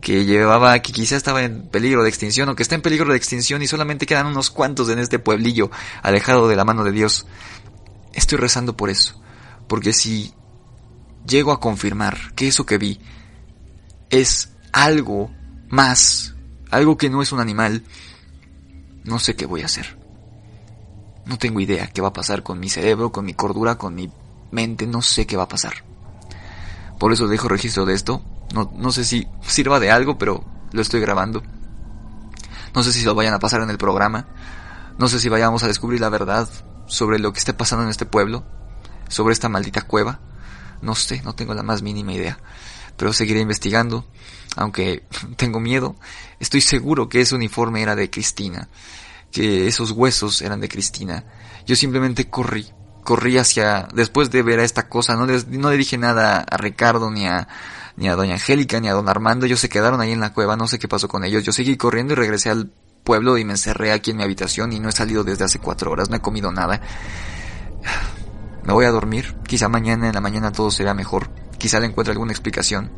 que 0.00 0.24
llevaba, 0.24 0.78
que 0.80 0.92
quizá 0.92 1.16
estaba 1.16 1.42
en 1.42 1.68
peligro 1.68 2.02
de 2.02 2.08
extinción 2.08 2.48
o 2.48 2.54
que 2.54 2.62
está 2.62 2.74
en 2.74 2.82
peligro 2.82 3.10
de 3.10 3.16
extinción 3.16 3.62
y 3.62 3.66
solamente 3.66 4.06
quedan 4.06 4.26
unos 4.26 4.50
cuantos 4.50 4.88
en 4.88 4.98
este 4.98 5.18
pueblillo 5.18 5.70
alejado 6.02 6.48
de 6.48 6.56
la 6.56 6.64
mano 6.64 6.84
de 6.84 6.92
Dios. 6.92 7.26
Estoy 8.12 8.38
rezando 8.38 8.76
por 8.76 8.90
eso, 8.90 9.20
porque 9.66 9.92
si 9.92 10.34
llego 11.26 11.52
a 11.52 11.60
confirmar 11.60 12.34
que 12.34 12.48
eso 12.48 12.66
que 12.66 12.78
vi 12.78 13.00
es 14.10 14.52
algo 14.72 15.30
más, 15.68 16.34
algo 16.70 16.96
que 16.96 17.10
no 17.10 17.22
es 17.22 17.32
un 17.32 17.40
animal, 17.40 17.84
no 19.04 19.18
sé 19.18 19.36
qué 19.36 19.46
voy 19.46 19.62
a 19.62 19.66
hacer. 19.66 19.98
No 21.26 21.36
tengo 21.36 21.60
idea 21.60 21.88
qué 21.88 22.00
va 22.00 22.08
a 22.08 22.12
pasar 22.12 22.42
con 22.42 22.58
mi 22.58 22.70
cerebro, 22.70 23.12
con 23.12 23.24
mi 23.24 23.34
cordura, 23.34 23.76
con 23.76 23.94
mi 23.94 24.10
mente, 24.50 24.86
no 24.86 25.02
sé 25.02 25.26
qué 25.26 25.36
va 25.36 25.44
a 25.44 25.48
pasar. 25.48 25.84
Por 26.98 27.12
eso 27.12 27.28
dejo 27.28 27.48
registro 27.48 27.84
de 27.84 27.94
esto, 27.94 28.22
no, 28.54 28.70
no 28.74 28.92
sé 28.92 29.04
si 29.04 29.26
sirva 29.46 29.80
de 29.80 29.90
algo, 29.90 30.18
pero 30.18 30.44
lo 30.72 30.82
estoy 30.82 31.00
grabando. 31.00 31.42
No 32.74 32.82
sé 32.82 32.92
si 32.92 33.04
lo 33.04 33.14
vayan 33.14 33.34
a 33.34 33.38
pasar 33.38 33.60
en 33.62 33.70
el 33.70 33.78
programa. 33.78 34.26
No 34.98 35.08
sé 35.08 35.20
si 35.20 35.28
vayamos 35.28 35.62
a 35.62 35.68
descubrir 35.68 36.00
la 36.00 36.08
verdad 36.08 36.48
sobre 36.86 37.18
lo 37.18 37.32
que 37.32 37.38
esté 37.38 37.52
pasando 37.52 37.84
en 37.84 37.90
este 37.90 38.06
pueblo. 38.06 38.44
sobre 39.08 39.32
esta 39.32 39.48
maldita 39.48 39.82
cueva. 39.82 40.20
No 40.82 40.94
sé, 40.94 41.22
no 41.22 41.34
tengo 41.34 41.54
la 41.54 41.62
más 41.62 41.82
mínima 41.82 42.12
idea. 42.12 42.38
Pero 42.96 43.12
seguiré 43.12 43.40
investigando. 43.40 44.06
Aunque 44.56 45.04
tengo 45.36 45.60
miedo, 45.60 45.96
estoy 46.40 46.60
seguro 46.60 47.08
que 47.08 47.20
ese 47.20 47.34
uniforme 47.34 47.82
era 47.82 47.96
de 47.96 48.10
Cristina. 48.10 48.68
Que 49.32 49.66
esos 49.66 49.92
huesos 49.92 50.42
eran 50.42 50.60
de 50.60 50.68
Cristina. 50.68 51.24
Yo 51.66 51.76
simplemente 51.76 52.28
corrí. 52.28 52.70
Corrí 53.04 53.38
hacia... 53.38 53.88
Después 53.94 54.30
de 54.30 54.42
ver 54.42 54.60
a 54.60 54.64
esta 54.64 54.88
cosa, 54.88 55.16
no, 55.16 55.26
no 55.26 55.70
le 55.70 55.76
dije 55.76 55.96
nada 55.96 56.40
a 56.40 56.56
Ricardo 56.58 57.10
ni 57.10 57.26
a, 57.26 57.48
ni 57.98 58.08
a 58.08 58.14
Doña 58.14 58.34
Angélica 58.34 58.80
ni 58.80 58.88
a 58.88 58.92
Don 58.92 59.08
Armando. 59.08 59.44
Ellos 59.44 59.60
se 59.60 59.68
quedaron 59.68 60.00
ahí 60.00 60.12
en 60.12 60.20
la 60.20 60.32
cueva. 60.32 60.56
No 60.56 60.68
sé 60.68 60.78
qué 60.78 60.86
pasó 60.86 61.08
con 61.08 61.24
ellos. 61.24 61.42
Yo 61.42 61.52
seguí 61.52 61.76
corriendo 61.76 62.12
y 62.12 62.16
regresé 62.16 62.48
al 62.48 62.70
pueblo 63.02 63.36
y 63.38 63.44
me 63.44 63.54
encerré 63.54 63.92
aquí 63.92 64.12
en 64.12 64.18
mi 64.18 64.22
habitación 64.22 64.72
y 64.72 64.78
no 64.78 64.88
he 64.88 64.92
salido 64.92 65.24
desde 65.24 65.44
hace 65.44 65.58
cuatro 65.58 65.90
horas. 65.90 66.08
No 66.08 66.16
he 66.16 66.20
comido 66.20 66.52
nada. 66.52 66.80
Me 68.64 68.72
voy 68.72 68.84
a 68.84 68.90
dormir. 68.90 69.34
Quizá 69.46 69.68
mañana 69.68 70.06
en 70.08 70.14
la 70.14 70.20
mañana 70.20 70.52
todo 70.52 70.70
será 70.70 70.94
mejor. 70.94 71.28
Quizá 71.58 71.80
le 71.80 71.86
encuentre 71.86 72.12
alguna 72.12 72.30
explicación. 72.30 72.92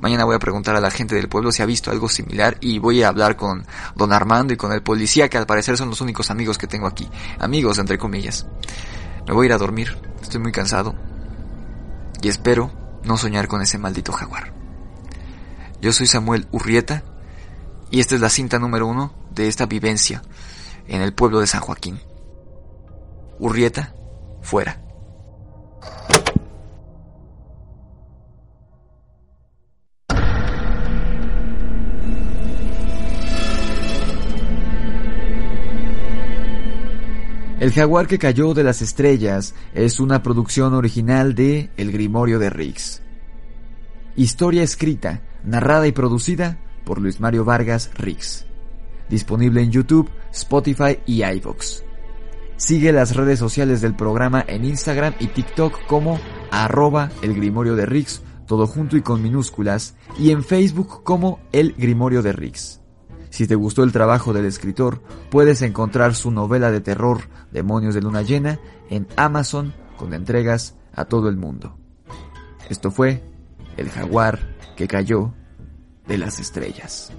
Mañana 0.00 0.24
voy 0.24 0.34
a 0.34 0.40
preguntar 0.40 0.74
a 0.74 0.80
la 0.80 0.90
gente 0.90 1.14
del 1.14 1.28
pueblo 1.28 1.52
si 1.52 1.62
ha 1.62 1.66
visto 1.66 1.92
algo 1.92 2.08
similar 2.08 2.56
y 2.60 2.80
voy 2.80 3.04
a 3.04 3.08
hablar 3.08 3.36
con 3.36 3.64
don 3.94 4.12
Armando 4.12 4.52
y 4.52 4.56
con 4.56 4.72
el 4.72 4.82
policía 4.82 5.28
que 5.28 5.38
al 5.38 5.46
parecer 5.46 5.76
son 5.76 5.90
los 5.90 6.00
únicos 6.00 6.30
amigos 6.30 6.58
que 6.58 6.66
tengo 6.66 6.88
aquí. 6.88 7.08
Amigos, 7.38 7.78
entre 7.78 7.98
comillas. 7.98 8.46
Me 9.28 9.32
voy 9.32 9.44
a 9.44 9.46
ir 9.46 9.52
a 9.52 9.58
dormir. 9.58 9.96
Estoy 10.20 10.40
muy 10.40 10.50
cansado. 10.50 10.96
Y 12.20 12.28
espero 12.28 12.72
no 13.04 13.16
soñar 13.16 13.48
con 13.48 13.62
ese 13.62 13.78
maldito 13.78 14.12
jaguar. 14.12 14.52
Yo 15.80 15.92
soy 15.92 16.06
Samuel 16.06 16.46
Urrieta 16.50 17.02
y 17.90 18.00
esta 18.00 18.14
es 18.14 18.20
la 18.20 18.28
cinta 18.28 18.58
número 18.58 18.86
uno 18.86 19.14
de 19.30 19.48
esta 19.48 19.66
vivencia 19.66 20.22
en 20.86 21.02
el 21.02 21.14
pueblo 21.14 21.40
de 21.40 21.46
San 21.46 21.60
Joaquín. 21.60 22.00
Urrieta, 23.38 23.94
fuera. 24.42 24.82
El 37.60 37.72
jaguar 37.72 38.06
que 38.06 38.18
cayó 38.18 38.54
de 38.54 38.64
las 38.64 38.80
estrellas 38.80 39.54
es 39.74 40.00
una 40.00 40.22
producción 40.22 40.72
original 40.72 41.34
de 41.34 41.68
El 41.76 41.92
Grimorio 41.92 42.38
de 42.38 42.48
Riggs. 42.48 43.02
Historia 44.16 44.62
escrita, 44.62 45.20
narrada 45.44 45.86
y 45.86 45.92
producida 45.92 46.58
por 46.86 47.02
Luis 47.02 47.20
Mario 47.20 47.44
Vargas 47.44 47.90
Riggs. 47.98 48.46
Disponible 49.10 49.60
en 49.60 49.72
YouTube, 49.72 50.10
Spotify 50.32 51.00
y 51.04 51.22
iVoox. 51.22 51.82
Sigue 52.56 52.92
las 52.92 53.14
redes 53.14 53.38
sociales 53.38 53.82
del 53.82 53.94
programa 53.94 54.42
en 54.48 54.64
Instagram 54.64 55.12
y 55.20 55.26
TikTok 55.26 55.84
como 55.86 56.18
arroba 56.50 57.10
el 57.20 57.34
Grimorio 57.34 57.76
de 57.76 57.84
Riggs, 57.84 58.22
todo 58.46 58.66
junto 58.66 58.96
y 58.96 59.02
con 59.02 59.20
minúsculas, 59.20 59.96
y 60.18 60.30
en 60.30 60.44
Facebook 60.44 61.02
como 61.04 61.40
el 61.52 61.74
Grimorio 61.74 62.22
de 62.22 62.32
Riggs. 62.32 62.79
Si 63.30 63.46
te 63.46 63.54
gustó 63.54 63.84
el 63.84 63.92
trabajo 63.92 64.32
del 64.32 64.44
escritor, 64.44 65.00
puedes 65.30 65.62
encontrar 65.62 66.14
su 66.14 66.30
novela 66.30 66.70
de 66.70 66.80
terror 66.80 67.22
Demonios 67.52 67.94
de 67.94 68.02
Luna 68.02 68.22
Llena 68.22 68.58
en 68.90 69.06
Amazon 69.16 69.72
con 69.96 70.12
entregas 70.12 70.74
a 70.92 71.04
todo 71.04 71.28
el 71.28 71.36
mundo. 71.36 71.76
Esto 72.68 72.90
fue 72.90 73.22
El 73.76 73.88
jaguar 73.88 74.56
que 74.76 74.88
cayó 74.88 75.32
de 76.06 76.18
las 76.18 76.40
estrellas. 76.40 77.12